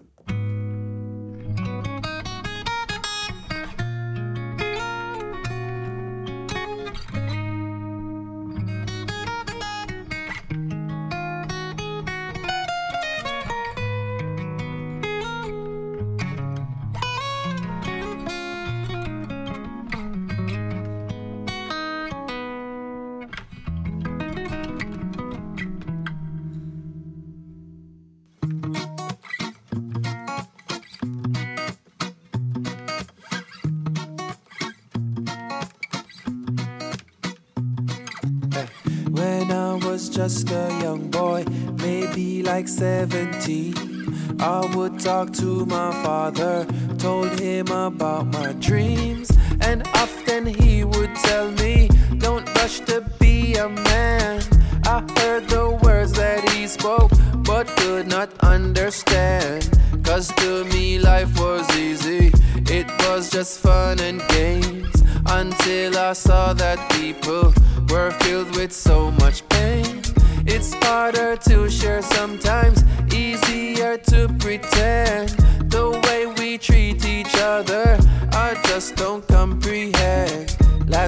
I 45.07 45.21
would 45.21 45.35
talk 45.35 45.37
to 45.41 45.67
my 45.67 45.93
father, 46.03 46.67
told 46.99 47.39
him 47.39 47.69
about 47.69 48.27
my 48.27 48.53
dreams, 48.53 49.31
and 49.61 49.87
often 49.89 50.47
he 50.47 50.85
would 50.85 51.15
tell 51.17 51.51
me, 51.53 51.89
Don't 52.19 52.47
rush 52.57 52.81
to 52.81 53.05
be 53.21 53.55
a 53.57 53.69
man. 53.69 54.41
I 54.87 55.01
heard 55.19 55.49
the 55.49 55.79
words 55.83 56.13
that 56.13 56.49
he 56.51 56.67
spoke, 56.67 57.11
but 57.45 57.67
could 57.77 58.07
not 58.07 58.31
understand. 58.41 59.69
Cause 60.05 60.29
to 60.37 60.65
me, 60.65 60.99
life 60.99 61.39
was 61.39 61.69
easy, 61.77 62.33
it 62.71 62.87
was 63.01 63.31
just 63.31 63.61
fun 63.61 64.01
and 64.01 64.23
games. 64.29 65.03
Until 65.27 65.99
I 65.99 66.15
saw 66.15 66.55
that 66.55 66.79
people 66.93 67.53
were 67.91 68.11
filled 68.23 68.57
with 68.57 68.73
so 68.73 69.11
much 69.11 69.47
pain. 69.51 70.03
It's 70.47 70.73
harder 70.75 71.37
to 71.49 71.69
share 71.71 72.03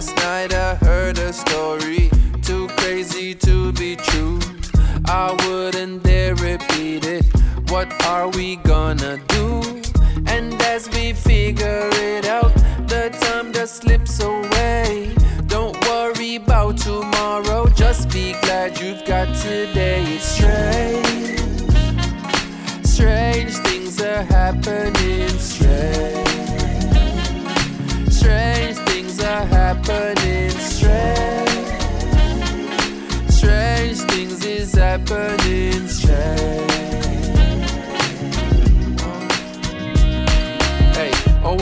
Last 0.06 0.18
night 0.18 0.54
I 0.54 0.76
heard 0.76 1.18
a 1.18 1.32
story, 1.32 2.10
too 2.40 2.68
crazy 2.76 3.34
to 3.34 3.72
be 3.72 3.96
true. 3.96 4.38
I 5.06 5.32
wouldn't 5.48 6.04
dare 6.04 6.36
repeat 6.36 7.04
it. 7.04 7.24
What 7.70 7.90
are 8.04 8.28
we 8.28 8.54
gonna 8.54 9.18
do? 9.26 9.82
And 10.28 10.62
as 10.62 10.88
we 10.90 11.12
figure 11.12 11.90
it 11.94 12.24
out, 12.24 12.54
the 12.86 13.10
time 13.20 13.52
just 13.52 13.82
slips 13.82 14.22
away. 14.22 15.12
Don't 15.48 15.76
worry 15.88 16.36
about 16.36 16.78
tomorrow, 16.78 17.66
just 17.74 18.08
be 18.10 18.34
glad 18.42 18.78
you've 18.78 19.04
got 19.06 19.34
today. 19.34 19.75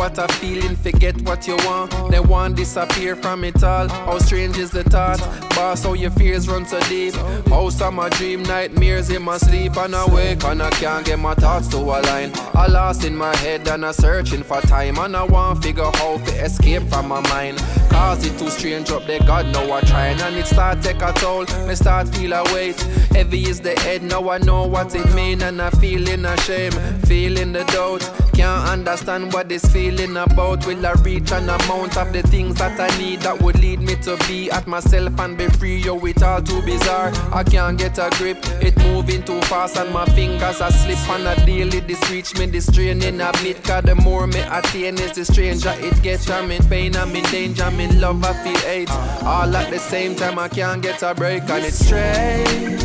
What 0.05 0.19
a 0.19 0.29
feeling, 0.35 0.77
forget 0.77 1.19
what 1.23 1.47
you 1.47 1.57
want. 1.65 1.91
Then 2.11 2.29
one 2.29 2.55
disappear 2.55 3.17
from 3.17 3.43
it 3.43 3.65
all. 3.65 3.89
How 3.89 4.19
strange 4.19 4.59
is 4.59 4.71
the 4.71 4.85
thought? 4.85 5.19
Boss, 5.55 5.85
how 5.85 5.93
your 5.93 6.11
fears 6.11 6.49
run 6.49 6.67
so 6.67 6.81
deep. 6.89 7.15
How 7.47 7.71
some 7.71 7.99
a 8.01 8.11
dream 8.11 8.43
nightmares 8.43 9.11
in 9.11 9.23
my 9.23 9.37
sleep 9.37 9.77
and 9.77 9.95
I 9.95 10.05
wake 10.13 10.43
and 10.45 10.61
I 10.61 10.71
can't 10.71 11.07
get 11.07 11.19
my 11.19 11.35
thoughts 11.35 11.69
to 11.69 11.77
align. 11.77 12.33
I 12.55 12.67
lost 12.67 13.05
in 13.05 13.15
my 13.17 13.35
head 13.37 13.69
and 13.69 13.87
I 13.87 13.93
searching 13.93 14.43
for 14.43 14.61
time 14.63 14.99
and 14.99 15.17
I 15.17 15.23
want 15.23 15.63
figure 15.63 15.91
how 15.95 16.19
to 16.19 16.45
escape 16.45 16.83
from 16.89 17.09
my 17.09 17.21
mind. 17.29 17.59
Cause 17.89 18.27
it 18.27 18.37
too 18.37 18.51
strange 18.51 18.91
up 18.91 19.07
there, 19.07 19.21
God 19.21 19.47
know 19.53 19.73
I 19.73 19.81
trying 19.83 20.21
and 20.21 20.35
it 20.35 20.47
start 20.47 20.83
take 20.83 21.03
a 21.03 21.13
toll. 21.13 21.47
Me 21.67 21.75
start 21.77 22.09
feel 22.09 22.33
a 22.33 22.43
weight. 22.53 22.81
Heavy 23.13 23.43
is 23.43 23.61
the 23.61 23.79
head, 23.81 24.03
now 24.03 24.29
I 24.31 24.39
know 24.39 24.67
what 24.67 24.95
it 24.95 25.15
mean 25.15 25.43
and 25.43 25.63
I 25.63 25.71
feeling 25.71 26.25
ashamed, 26.25 26.75
feeling 27.07 27.53
the 27.53 27.63
doubt. 27.65 28.03
Can't 28.35 28.69
understand 28.69 29.33
what 29.33 29.49
this 29.49 29.65
feeling 29.73 30.17
about. 30.17 30.67
Will 30.67 30.85
I 30.85 30.93
reach 31.05 31.31
an 31.31 31.49
amount 31.49 31.97
of 31.97 32.13
the 32.13 32.23
things 32.23 32.57
that 32.57 32.81
I 32.81 32.99
need 32.99 33.21
that 33.21 33.41
would 33.41 33.61
lead 33.61 33.81
me 33.81 33.95
to 34.03 34.17
be 34.27 34.51
at 34.51 34.67
myself 34.67 35.19
and 35.21 35.39
be 35.39 35.44
free? 35.51 35.79
Yo, 35.79 35.99
it 36.05 36.23
all 36.23 36.43
too 36.43 36.63
bizarre. 36.63 37.13
I 37.33 37.43
can't 37.43 37.79
get 37.79 37.99
a 37.99 38.11
grip. 38.19 38.39
It 38.63 38.77
moving 38.79 39.23
too 39.23 39.41
fast 39.43 39.77
and 39.77 39.93
my 39.93 40.05
fingers 40.07 40.61
are 40.61 40.71
slip 40.71 41.09
on 41.09 41.27
a 41.27 41.35
daily. 41.47 41.81
This 41.81 42.11
reach 42.11 42.37
me, 42.39 42.47
this 42.47 42.71
training 42.71 43.21
a 43.21 43.33
bit. 43.43 43.63
Cause 43.65 43.85
the 43.85 43.95
more 43.95 44.27
me 44.27 44.41
attain 44.41 44.99
is 44.99 45.13
the 45.13 45.25
stranger 45.25 45.75
it 45.79 46.01
gets. 46.03 46.29
I'm 46.31 46.51
in 46.51 46.65
pain, 46.65 46.97
I'm 46.97 47.15
in 47.15 47.25
danger, 47.25 47.65
I'm 47.65 47.79
in 47.81 48.01
love, 48.01 48.25
I 48.25 48.33
feel 48.45 48.59
hate. 48.59 48.91
All 49.25 49.57
at 49.57 49.71
the 49.71 49.79
same 49.79 50.15
time, 50.15 50.39
I 50.39 50.49
can't 50.49 50.83
get 50.83 51.03
a 51.03 51.15
break 51.15 51.43
and 51.49 51.65
it's 51.65 51.85
strange. 51.85 52.83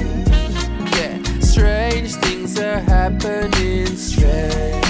Yeah, 0.96 1.40
strange 1.40 2.16
things 2.16 2.60
are 2.60 2.80
happening. 2.80 3.88
Strange. 3.96 4.86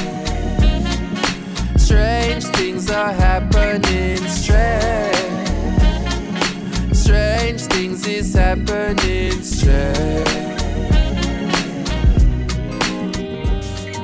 Strange 1.78 2.46
things 2.46 2.90
are 2.92 3.12
happening. 3.12 4.18
Strange. 4.28 5.19
Strange 7.10 7.62
things 7.62 8.08
is 8.08 8.36
happening. 8.36 9.32
Strange. 9.42 10.30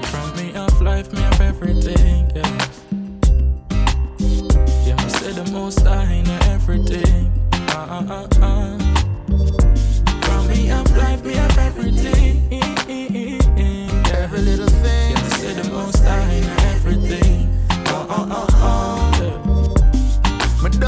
From 0.10 0.36
me 0.36 0.52
of 0.56 0.82
life, 0.82 1.14
me 1.14 1.24
of 1.24 1.40
everything, 1.40 2.32
yeah. 2.36 2.68
Yeah, 4.88 4.96
me 4.96 5.10
say 5.10 5.34
the 5.34 5.48
most 5.52 5.82
high 5.82 6.14
in 6.14 6.28
everything. 6.50 7.32
Ah, 7.70 7.88
ah, 7.92 8.06
ah, 8.10 8.28
ah. 8.42 8.78
From 10.24 10.48
me 10.48 10.72
of 10.72 10.98
life, 10.98 11.24
me 11.24 11.38
of 11.38 11.58
everything. 11.60 12.42
Every 14.16 14.40
little 14.40 14.68
thing. 14.82 15.12
Yeah, 15.12 15.22
me 15.22 15.30
say 15.30 15.54
the 15.54 15.70
most 15.70 16.04
high 16.04 16.34
in 16.34 16.46
everything. 16.74 17.54
Oh, 17.70 18.08
oh, 18.10 18.28
oh, 18.32 18.48
oh. 18.54 18.95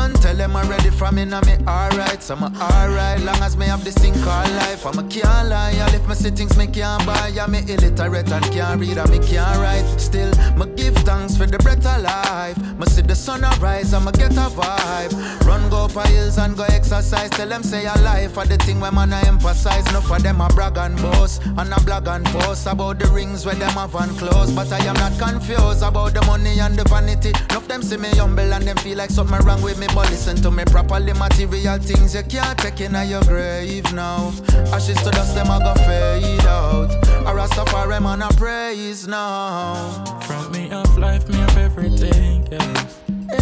Man, 0.08 0.22
tell 0.22 0.36
them 0.36 0.56
I'm 0.56 0.70
ready 0.70 0.90
from 0.90 1.18
in 1.18 1.30
me 1.30 1.56
alright. 1.68 2.24
So 2.24 2.36
I'm 2.36 2.44
alright, 2.44 3.20
long 3.22 3.42
as 3.42 3.58
me 3.58 3.66
have 3.66 3.84
this 3.84 3.96
thing 3.96 4.14
called 4.14 4.50
life. 4.52 4.86
I'm 4.86 5.00
a 5.00 5.04
can't 5.04 5.50
lie, 5.50 5.78
all 5.82 5.94
if 5.94 6.08
me 6.08 6.16
see 6.16 6.30
things 6.30 6.58
me 6.58 6.68
can't 6.68 7.06
buy. 7.06 7.32
Yeah, 7.34 7.48
me 7.48 7.60
illiterate 7.68 8.32
and 8.32 8.46
can't 8.46 8.80
read 8.80 8.98
and 8.98 9.10
me 9.10 9.20
can't 9.20 9.58
write. 9.60 9.86
Still, 10.00 10.32
me 10.56 10.66
give 10.76 10.96
thanks 10.98 11.36
for 11.36 11.46
the 11.46 11.58
breath 11.60 11.86
of 11.86 12.02
life. 12.02 12.58
Me 12.78 12.86
see 12.86 13.02
the 13.02 13.16
sun 13.16 13.44
arise, 13.44 13.94
I'ma 13.94 14.12
get 14.12 14.32
a 14.32 14.50
vibe. 14.50 15.46
Run 15.46 15.70
go 15.70 15.86
up 15.86 16.08
hills 16.08 16.38
and 16.38 16.56
go 16.56 16.64
exercise. 16.64 17.30
Tell 17.32 17.50
them 17.50 17.64
say 17.64 17.86
a 17.86 17.94
life 18.02 18.34
for 18.34 18.46
the 18.46 18.58
thing 18.58 18.80
where 18.80 18.92
man 18.92 19.12
I 19.12 19.28
emphasize. 19.28 19.92
No 19.92 20.00
for 20.00 20.20
them 20.20 20.40
a 20.40 20.48
brag 20.50 20.78
and 20.78 20.96
boast 20.98 21.44
and 21.46 21.74
a 21.74 21.80
blog 21.82 22.08
and 22.08 22.26
post 22.28 22.66
about 22.68 23.00
the 23.00 23.08
rings 23.08 23.46
where 23.46 23.56
them 23.56 23.72
have 23.72 23.96
and 23.96 24.18
close. 24.18 24.52
But 24.52 24.72
I 24.72 24.80
am 24.86 24.96
not 24.96 25.18
confused 25.20 25.84
about 25.84 26.14
the 26.14 26.22
money 26.26 26.60
and 26.60 26.78
the 26.78 26.84
vanity. 26.88 27.34
Enough 27.50 27.68
them 27.68 27.82
see 27.82 27.98
me 27.98 28.10
humble 28.16 28.54
and 28.54 28.64
them 28.64 28.78
feel 28.78 28.98
like 28.98 29.10
something 29.10 29.46
wrong 29.46 29.62
with 29.62 29.78
me. 29.80 29.88
But 29.98 30.12
listen 30.12 30.36
to 30.44 30.52
me 30.52 30.64
properly, 30.64 31.12
material 31.14 31.80
things 31.80 32.14
you 32.14 32.22
can't 32.22 32.56
take 32.60 32.82
in 32.82 32.94
your 33.10 33.24
grave 33.24 33.92
now. 33.96 34.32
Ashes 34.72 34.96
to 34.98 35.10
dust, 35.10 35.34
them 35.34 35.50
a 35.50 35.58
go 35.58 35.74
fade 35.74 36.46
out. 36.46 36.92
A 37.26 37.34
Rastafari 37.34 38.00
man 38.00 38.22
a 38.22 38.30
praise 38.34 39.08
now. 39.08 39.74
From 40.22 40.52
me 40.52 40.70
of 40.70 41.00
life, 41.00 41.28
me 41.28 41.42
of 41.42 41.58
everything, 41.58 42.48
yeah. 42.52 42.86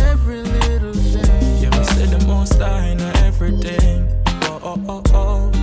Every 0.08 0.44
little 0.44 0.94
thing. 0.94 1.62
Yeah, 1.62 1.78
me 1.78 1.84
say 1.84 2.06
the 2.06 2.24
most 2.26 2.62
I 2.62 2.94
know 2.94 3.12
everything. 3.18 4.08
Oh, 4.44 4.62
oh, 4.64 4.84
oh, 4.88 5.04
oh. 5.14 5.55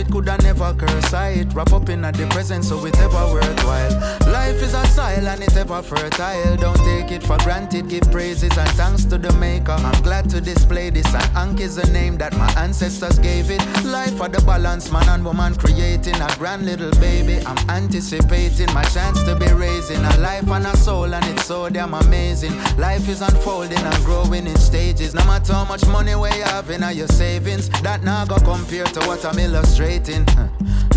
It 0.00 0.10
could 0.10 0.28
have 0.28 0.42
never 0.42 0.72
curse 0.74 1.12
I 1.12 1.28
it. 1.40 1.52
Wrap 1.52 1.72
up 1.72 1.88
in 1.90 2.04
at 2.04 2.14
the 2.14 2.26
present, 2.28 2.64
so 2.64 2.84
it's 2.86 2.98
ever 2.98 3.32
worthwhile. 3.32 3.92
Life 4.32 4.62
is 4.62 4.74
a 4.74 4.86
soil 4.86 5.28
and 5.28 5.42
it's 5.42 5.56
ever 5.56 5.82
fertile. 5.82 6.56
Don't 6.56 6.78
take 6.78 7.12
it 7.12 7.22
for 7.22 7.36
granted, 7.38 7.88
give 7.88 8.10
praises 8.10 8.56
and 8.56 8.68
thanks 8.70 9.04
to 9.04 9.18
the 9.18 9.32
maker. 9.34 9.72
I'm 9.72 10.02
glad 10.02 10.30
to 10.30 10.40
display 10.40 10.90
this, 10.90 11.14
and 11.14 11.36
Ankh 11.36 11.60
is 11.60 11.76
the 11.76 11.86
name 11.92 12.16
that 12.18 12.32
my 12.36 12.50
ancestors 12.56 13.18
gave 13.18 13.50
it. 13.50 13.60
Life 13.84 14.16
for 14.16 14.28
the 14.28 14.40
balance, 14.42 14.90
man 14.90 15.08
and 15.08 15.24
woman 15.24 15.54
creating 15.54 16.20
a 16.20 16.28
grand 16.38 16.64
little 16.64 16.92
baby. 16.92 17.44
I'm 17.44 17.58
anticipating 17.68 18.72
my 18.72 18.84
chance 18.84 19.22
to 19.24 19.36
be 19.36 19.52
raising 19.52 20.02
a 20.02 20.16
life 20.18 20.48
and 20.48 20.66
a 20.66 20.76
soul, 20.76 21.12
and 21.12 21.24
it's 21.26 21.44
so 21.44 21.68
damn 21.68 21.94
amazing. 21.94 22.56
Life 22.78 23.08
is 23.08 23.20
unfolding 23.20 23.78
and 23.78 24.04
growing 24.04 24.46
in 24.46 24.56
stages. 24.56 25.14
No 25.14 25.24
matter 25.26 25.52
how 25.52 25.66
much 25.66 25.86
money 25.86 26.14
we 26.14 26.30
have 26.48 26.70
in 26.70 26.82
your 26.96 27.08
savings, 27.08 27.68
that 27.82 28.02
now 28.02 28.24
go 28.24 28.36
compare 28.36 28.86
to 28.86 29.00
what 29.06 29.24
I'm 29.26 29.38
illustrating. 29.38 29.89
Huh. 29.90 30.46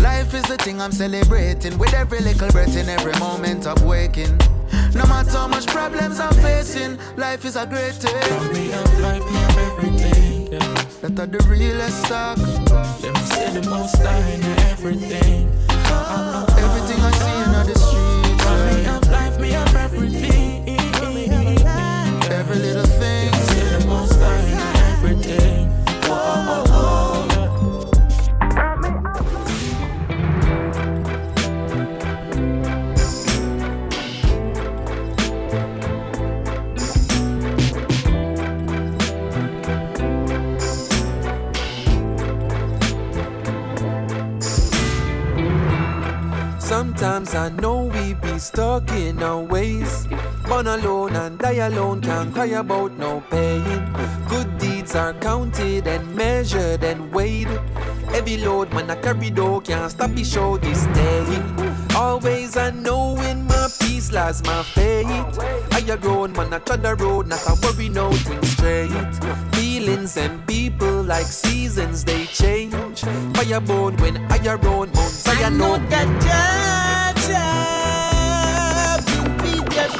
Life 0.00 0.34
is 0.34 0.44
the 0.44 0.56
thing 0.56 0.80
I'm 0.80 0.92
celebrating 0.92 1.76
with 1.78 1.92
every 1.94 2.20
little 2.20 2.48
breath 2.50 2.76
in 2.76 2.88
every 2.88 3.12
moment 3.18 3.66
of 3.66 3.82
waking. 3.82 4.38
No 4.94 5.04
matter 5.06 5.32
how 5.32 5.48
much 5.48 5.66
problems 5.66 6.20
I'm 6.20 6.32
facing, 6.34 6.96
life 7.16 7.44
is 7.44 7.56
a 7.56 7.66
great 7.66 7.94
thing. 7.94 8.52
Me 8.52 8.72
of 8.72 9.00
life, 9.00 9.24
me 9.32 9.44
of 9.44 9.58
everything, 9.58 10.52
yeah. 10.52 10.84
That 11.00 11.18
are 11.18 11.26
the 11.26 11.44
realest 11.48 12.04
talk. 12.04 12.36
Them 12.36 13.16
say 13.16 13.58
the 13.58 13.68
most 13.68 13.96
I 13.96 14.70
everything. 14.70 15.50
Everything 16.56 17.00
I 17.00 17.10
see 17.10 17.43
I 47.34 47.48
know 47.48 47.84
we 47.84 48.14
be 48.14 48.38
stuck 48.38 48.88
in 48.92 49.22
our 49.22 49.40
ways. 49.40 50.06
Born 50.46 50.66
alone 50.66 51.16
and 51.16 51.38
die 51.38 51.66
alone, 51.66 52.00
can't 52.00 52.32
cry 52.32 52.46
about 52.46 52.92
no 52.92 53.22
pain. 53.30 53.64
Good 54.28 54.56
deeds 54.58 54.94
are 54.94 55.14
counted 55.14 55.86
and 55.86 56.14
measured 56.14 56.84
and 56.84 57.12
weighed. 57.12 57.48
Heavy 58.12 58.36
load, 58.36 58.72
man, 58.72 58.90
I 58.90 58.96
carry 58.96 59.30
though, 59.30 59.60
can't 59.60 59.90
stop 59.90 60.12
the 60.12 60.22
show 60.22 60.58
this 60.58 60.86
day. 60.86 61.24
Always 61.96 62.56
I 62.56 62.70
know 62.70 63.16
in 63.22 63.46
my 63.46 63.68
peace 63.80 64.12
lies 64.12 64.42
my 64.44 64.62
faith. 64.62 65.38
I 65.72 65.82
a 65.88 65.96
grown 65.96 66.32
man, 66.32 66.54
I 66.54 66.58
tread 66.60 66.82
the 66.82 66.94
road, 66.94 67.26
not 67.26 67.42
a 67.48 67.54
worry, 67.62 67.88
no 67.88 68.12
things 68.12 68.50
straight. 68.50 68.90
Feelings 69.54 70.16
and 70.16 70.46
people 70.46 71.02
like 71.02 71.26
seasons, 71.26 72.04
they 72.04 72.26
change. 72.26 73.00
Fire 73.34 73.60
bone 73.60 73.96
when 73.96 74.18
I 74.30 74.38
around 74.46 74.94
Mount 74.94 75.28
I 75.28 75.48
know 75.50 75.76
that 75.76 76.63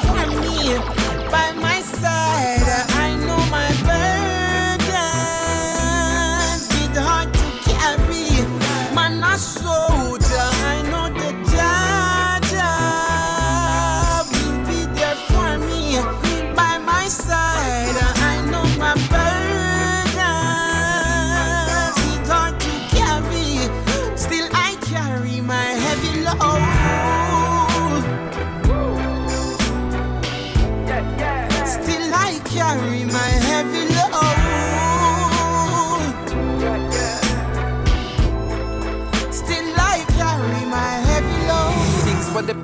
for 0.00 0.26
me 0.40 1.03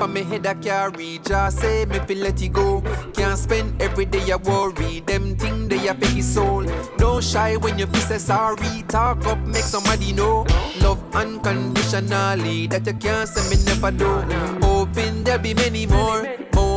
up 0.00 0.08
on 0.08 0.12
me 0.14 0.22
head 0.22 0.46
I 0.46 0.54
carry 0.54 1.18
Just 1.24 1.60
say 1.60 1.84
me 1.84 1.98
feel 2.00 2.18
let 2.18 2.42
it 2.42 2.52
go. 2.52 2.82
Can't 3.14 3.38
spend 3.38 3.80
every 3.82 4.04
day 4.04 4.32
I 4.32 4.36
worry 4.36 5.00
Them 5.00 5.36
thing 5.36 5.68
they 5.68 5.88
a 5.88 5.94
his 5.94 6.34
soul. 6.34 6.64
Don't 6.96 7.22
shy 7.22 7.56
when 7.56 7.78
you 7.78 7.86
feel 7.86 8.00
say 8.00 8.18
sorry 8.18 8.84
Talk 8.88 9.26
up 9.26 9.38
make 9.46 9.64
somebody 9.64 10.12
know. 10.12 10.46
Love 10.80 11.02
unconditionally 11.14 12.66
That 12.68 12.86
you 12.86 12.94
can't 12.94 13.28
say 13.28 13.44
me 13.50 13.62
never 13.64 13.90
do. 13.90 14.10
Hoping 14.66 15.24
there'll 15.24 15.42
be 15.42 15.54
many 15.54 15.86
more 15.86 16.26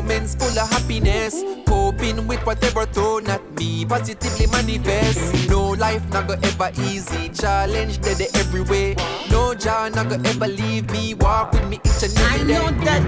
Moments 0.03 0.35
full 0.35 0.59
of 0.59 0.69
happiness. 0.69 1.43
Coping 1.65 2.27
with 2.27 2.45
whatever 2.45 2.85
thrown 2.85 3.25
at 3.29 3.41
me 3.57 3.85
Positively 3.85 4.47
manifest. 4.47 5.49
No 5.49 5.69
life 5.69 6.03
not 6.11 6.27
go 6.27 6.33
ever 6.43 6.71
easy. 6.81 7.29
Challenge 7.29 8.01
dead 8.01 8.21
every 8.35 8.61
way 8.63 8.95
No 9.29 9.53
joy 9.53 9.89
not 9.95 10.09
go 10.09 10.15
ever 10.25 10.47
leave 10.47 10.91
me. 10.91 11.13
Walk 11.13 11.53
with 11.53 11.67
me 11.69 11.79
each 11.85 12.03
and 12.03 12.17
I 12.17 12.35
every 12.35 12.47
day. 12.47 12.53
know 12.53 12.71
that 12.83 13.03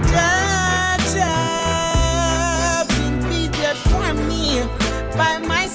Jah 1.12 2.86
will 2.88 3.30
be 3.30 3.48
there 3.50 3.76
for 3.76 4.14
me. 4.30 4.64
By 5.18 5.40
my 5.40 5.68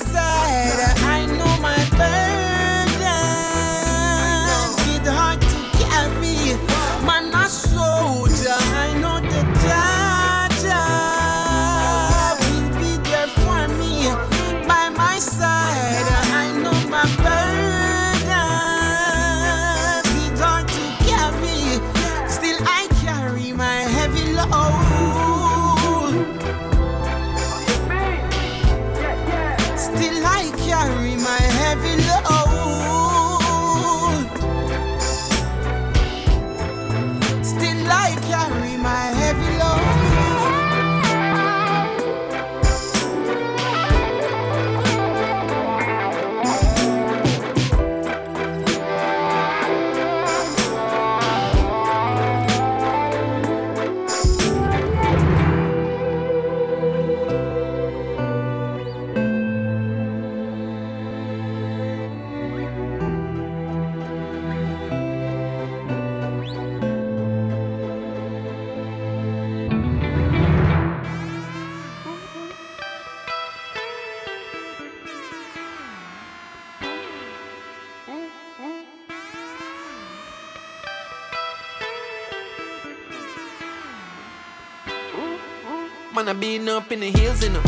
Man, 86.20 86.28
I 86.28 86.32
been 86.34 86.68
up 86.68 86.92
in 86.92 87.00
the 87.00 87.10
hills, 87.12 87.42
you 87.42 87.48
know. 87.48 87.62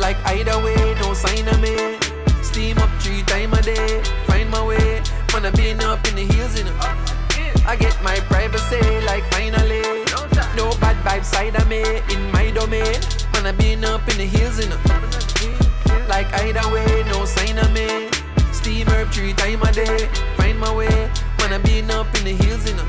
like 0.00 0.16
either 0.26 0.58
way, 0.64 0.96
no 0.98 1.14
sign 1.14 1.46
of 1.46 1.60
me. 1.60 1.96
Steam 2.42 2.76
up 2.78 2.90
three 3.00 3.22
times 3.22 3.56
a 3.56 3.62
day, 3.62 4.02
find 4.26 4.50
my 4.50 4.66
way. 4.66 5.00
Man, 5.32 5.46
I 5.46 5.52
been 5.54 5.80
up 5.80 6.04
in 6.08 6.16
the 6.16 6.24
hills, 6.34 6.58
you 6.58 6.64
know. 6.64 6.74
I 7.70 7.76
get 7.78 7.94
my 8.02 8.18
privacy, 8.26 8.82
like 9.06 9.22
finally. 9.30 9.80
No 10.56 10.74
bad 10.82 10.96
vibes 11.06 11.26
side 11.26 11.54
of 11.54 11.68
me, 11.68 11.82
in 12.10 12.32
my 12.32 12.50
domain. 12.50 12.98
Man, 13.32 13.46
I 13.46 13.52
been 13.52 13.84
up 13.84 14.02
in 14.08 14.18
the 14.18 14.26
hills, 14.26 14.58
you 14.58 14.68
know. 14.68 14.80
Like 16.08 16.26
either 16.42 16.66
way, 16.74 17.04
no 17.12 17.24
sign 17.26 17.58
of 17.58 17.70
me. 17.70 18.10
Steam 18.50 18.88
herb 18.88 19.08
three 19.12 19.34
times 19.34 19.62
a 19.68 19.72
day, 19.72 20.08
find 20.36 20.58
my 20.58 20.74
way. 20.74 21.08
Man, 21.38 21.52
I 21.52 21.58
been 21.58 21.92
up 21.92 22.12
in 22.16 22.24
the 22.24 22.34
hills, 22.42 22.68
you 22.68 22.74
know. 22.74 22.88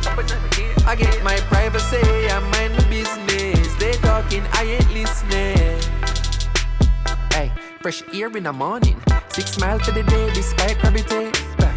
I 0.88 0.96
get 0.96 1.24
my 1.24 1.38
privacy, 1.42 2.02
I. 2.32 2.61
They 2.61 2.61
talking, 4.32 4.48
I 4.54 4.64
ain't 4.64 4.94
listening. 4.94 5.82
Hey, 7.32 7.52
fresh 7.82 8.04
air 8.14 8.36
in 8.38 8.44
the 8.44 8.54
morning. 8.54 9.02
Six 9.30 9.60
miles 9.60 9.84
to 9.84 9.92
the 9.92 10.04
day, 10.04 10.34
despite 10.34 10.80
gravity. 10.80 11.32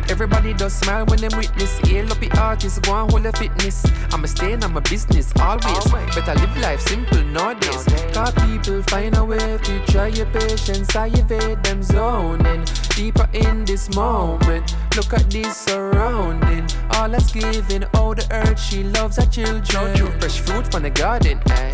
Everybody 0.09 0.53
does 0.53 0.75
smile 0.75 1.07
when 1.07 1.19
them 1.21 1.31
witness. 1.37 1.79
Hail 1.79 2.13
up 2.13 2.21
the 2.21 2.31
artist, 2.39 2.83
go 2.83 2.95
and 2.95 3.11
hold 3.11 3.27
a 3.27 3.33
fitness. 3.33 3.85
I'ma 4.13 4.27
stay 4.27 4.53
in 4.53 4.61
my 4.61 4.81
business 4.81 5.33
always. 5.41 5.85
Better 6.15 6.35
live 6.35 6.57
life 6.59 6.81
simple 6.81 7.25
nowadays. 7.25 7.85
Cause 8.13 8.35
people 8.35 8.83
find 8.83 9.17
a 9.17 9.25
way 9.25 9.59
to 9.59 9.87
try 9.87 10.09
your 10.09 10.27
patience. 10.27 10.95
I 10.95 11.07
evade 11.07 11.63
them 11.65 11.83
zoning. 11.83 12.65
Deeper 12.91 13.29
in 13.33 13.65
this 13.65 13.95
moment. 13.95 14.77
Look 14.95 15.13
at 15.15 15.31
this 15.31 15.57
surrounding. 15.57 16.67
All 17.05 17.11
that's 17.11 17.33
giving. 17.33 17.85
Oh, 17.93 18.15
the 18.15 18.27
earth, 18.31 18.59
she 18.59 18.83
loves 18.83 19.19
her 19.19 19.27
children. 19.27 20.19
Fresh 20.19 20.41
fruit 20.41 20.73
from 20.73 20.85
the 20.85 20.91
garden. 20.91 21.39
Eh? 21.51 21.73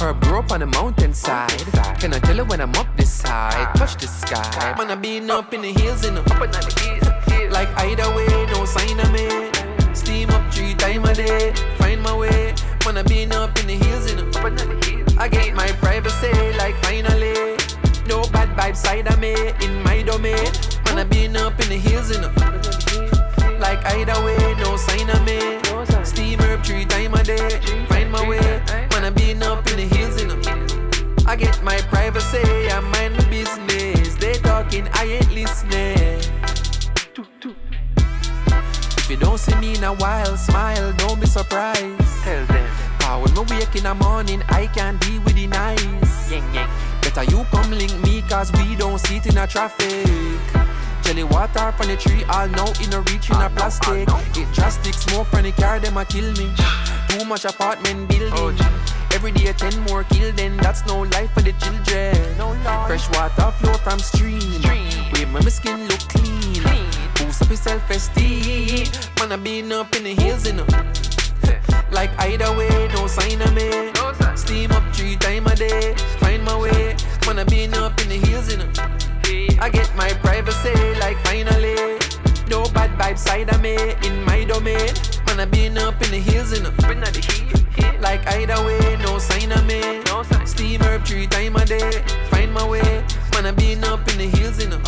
Herb 0.00 0.22
grow 0.22 0.38
up 0.38 0.52
on 0.52 0.60
the 0.60 0.66
mountainside. 0.66 1.50
Can 2.00 2.14
I 2.14 2.18
tell 2.18 2.36
you 2.36 2.46
when 2.46 2.62
I'm 2.62 2.74
up 2.76 2.86
this 2.96 3.12
side? 3.12 3.74
Touch 3.76 3.96
the 3.96 4.06
sky. 4.06 4.74
Man, 4.78 4.90
I 4.90 4.94
been 4.94 5.30
up 5.30 5.52
in 5.52 5.60
the 5.60 5.72
hills, 5.74 6.02
you 6.02 6.12
know. 6.12 6.24
Like 7.50 7.68
either 7.76 8.08
way, 8.16 8.46
no 8.54 8.64
sign 8.64 8.98
of 9.00 9.12
me. 9.12 9.28
Steam 9.92 10.30
up 10.30 10.50
three 10.50 10.72
times 10.72 11.10
a 11.10 11.14
day, 11.14 11.52
find 11.76 12.00
my 12.00 12.16
way. 12.16 12.54
Man, 12.86 12.96
I 12.96 13.02
been 13.02 13.32
up 13.32 13.58
in 13.58 13.66
the 13.66 13.74
hills, 13.74 14.10
you 14.10 14.16
know. 14.16 15.18
I 15.18 15.28
get 15.28 15.54
my 15.54 15.70
privacy, 15.84 16.32
like 16.56 16.74
finally. 16.76 17.34
No 18.06 18.22
bad 18.32 18.56
vibes 18.56 18.76
side 18.76 19.08
of 19.08 19.18
me, 19.18 19.34
in 19.60 19.82
my 19.82 20.00
domain. 20.00 20.50
Man, 20.86 21.00
I 21.00 21.04
been 21.04 21.36
up 21.36 21.60
in 21.60 21.68
the 21.68 21.76
hills, 21.76 22.10
you 22.10 22.22
know. 22.22 22.79
Like 23.60 23.84
either 23.84 24.18
way, 24.24 24.54
no 24.58 24.76
sign 24.76 25.10
of 25.10 25.22
me. 25.24 25.60
Steam 26.02 26.38
herb 26.40 26.64
three 26.64 26.86
times 26.86 27.20
a 27.20 27.22
day, 27.22 27.60
find 27.88 28.10
my 28.10 28.26
way. 28.26 28.40
Man, 28.90 29.04
I 29.04 29.10
been 29.10 29.42
up 29.42 29.66
in 29.70 29.76
the 29.76 29.94
hills, 29.94 30.24
know. 30.24 30.40
I 31.26 31.36
get 31.36 31.62
my 31.62 31.76
privacy, 31.92 32.40
I 32.70 32.80
mind 32.80 33.18
my 33.18 33.24
business. 33.28 34.16
They 34.16 34.32
talking, 34.34 34.88
I 34.94 35.04
ain't 35.04 35.32
listening. 35.32 36.20
If 38.96 39.10
you 39.10 39.16
don't 39.16 39.38
see 39.38 39.54
me 39.56 39.74
in 39.74 39.84
a 39.84 39.92
while, 39.92 40.36
smile, 40.38 40.92
don't 40.94 41.20
be 41.20 41.26
surprised. 41.26 42.00
Tell 42.24 42.46
them. 42.46 42.70
Cause 43.00 43.30
when 43.32 43.46
we 43.46 43.58
wake 43.58 43.76
in 43.76 43.82
the 43.82 43.94
morning, 43.94 44.42
I 44.48 44.68
can't 44.68 44.98
deal 45.00 45.20
with 45.22 45.34
the 45.34 45.46
nice. 45.46 46.30
Better 47.02 47.24
you 47.24 47.44
come 47.50 47.70
link 47.72 47.92
me, 48.04 48.22
cause 48.22 48.50
we 48.52 48.74
don't 48.76 48.98
sit 48.98 49.26
in 49.26 49.36
a 49.36 49.46
traffic. 49.46 50.06
Jelly 51.10 51.24
water 51.24 51.72
from 51.72 51.88
the 51.88 51.96
tree, 51.96 52.22
all 52.30 52.46
now 52.46 52.70
in 52.80 52.92
a 52.92 53.00
reach 53.00 53.30
in 53.30 53.36
a 53.42 53.50
plastic. 53.50 54.08
It 54.38 54.46
drastic 54.54 54.94
smoke 54.94 55.26
from 55.26 55.42
the 55.42 55.50
car, 55.50 55.80
them 55.80 55.96
a 55.96 56.04
kill 56.04 56.30
me. 56.34 56.54
Too 57.08 57.24
much 57.24 57.44
apartment 57.44 58.08
building. 58.08 58.64
Every 59.10 59.32
day 59.32 59.52
ten 59.52 59.76
more 59.86 60.04
kill, 60.04 60.30
then 60.30 60.56
that's 60.58 60.86
no 60.86 61.00
life 61.00 61.32
for 61.34 61.40
the 61.40 61.50
children. 61.58 62.14
Fresh 62.86 63.10
water 63.10 63.50
flow 63.58 63.74
from 63.82 63.98
stream. 63.98 64.62
Where 64.62 65.26
my 65.26 65.40
skin 65.50 65.88
look 65.88 65.98
clean. 65.98 66.62
Boost 67.16 67.42
up 67.42 67.48
your 67.48 67.56
self-esteem. 67.56 68.86
Man, 69.18 69.32
I 69.32 69.36
been 69.36 69.72
up 69.72 69.92
in 69.96 70.04
the 70.04 70.14
hills, 70.14 70.46
you 70.46 70.52
know. 70.52 70.66
Like 71.90 72.16
either 72.20 72.56
way, 72.56 72.88
no 72.94 73.08
sign 73.08 73.42
of 73.42 73.52
me. 73.52 73.90
Steam 74.36 74.70
up 74.70 74.84
three 74.94 75.16
times 75.16 75.50
a 75.50 75.56
day, 75.56 75.94
find 76.20 76.44
my 76.44 76.56
way. 76.56 76.94
Man, 77.26 77.40
I 77.40 77.42
been 77.42 77.74
up 77.74 78.00
in 78.00 78.10
the 78.10 78.18
hills, 78.28 78.52
you 78.52 78.58
know. 78.58 78.99
I 79.62 79.68
get 79.68 79.94
my 79.94 80.10
privacy, 80.14 80.74
like 81.00 81.18
finally. 81.18 81.76
No 82.48 82.64
bad 82.72 82.90
vibes 82.98 83.18
side 83.18 83.50
of 83.50 83.60
me, 83.60 83.76
in 84.04 84.24
my 84.24 84.44
domain. 84.44 84.88
Man, 85.26 85.40
I 85.40 85.44
been 85.44 85.76
up 85.76 86.00
in 86.02 86.10
the 86.10 86.18
hills, 86.18 86.52
in 86.52 86.64
the 86.64 86.72
know. 86.72 88.00
Like 88.00 88.26
either 88.26 88.56
way, 88.64 88.96
no 89.02 89.18
sign 89.18 89.52
of 89.52 89.66
me. 89.66 90.00
No 90.06 90.22
Steam 90.46 90.80
herb 90.80 91.04
three 91.04 91.26
times 91.26 91.60
a 91.60 91.64
day, 91.66 92.02
find 92.30 92.52
my 92.52 92.66
way. 92.66 93.04
Man, 93.34 93.46
I 93.46 93.52
been 93.52 93.84
up 93.84 94.00
in 94.08 94.18
the 94.18 94.28
hills, 94.38 94.62
you 94.62 94.68
know. 94.70 94.80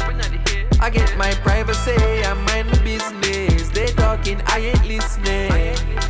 I 0.81 0.90
get 0.90 1.16
my 1.16 1.32
privacy, 1.47 1.93
I 2.24 2.32
mind 2.32 2.69
my 2.70 2.78
business. 2.82 3.69
They 3.69 3.86
talking, 3.93 4.40
I 4.47 4.59
ain't 4.59 4.85
listening. 4.86 5.51
Like 5.51 6.02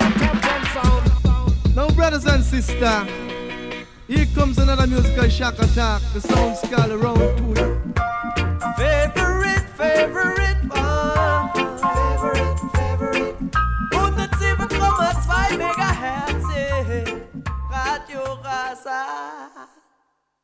the 0.00 0.18
champion 0.18 0.64
sound. 0.74 1.76
Now, 1.76 1.88
brothers 1.90 2.26
and 2.26 2.42
sisters, 2.42 3.06
here 4.08 4.26
comes 4.34 4.58
another 4.58 4.86
musical 4.86 5.28
shock 5.28 5.58
attack. 5.58 6.02
The 6.14 6.20
sound 6.20 6.56
skull 6.56 6.92
around 6.92 7.36
to 7.36 7.44
you. 7.60 7.94
Favorite, 8.76 9.68
favorite. 9.76 10.39
passar. 18.70 19.68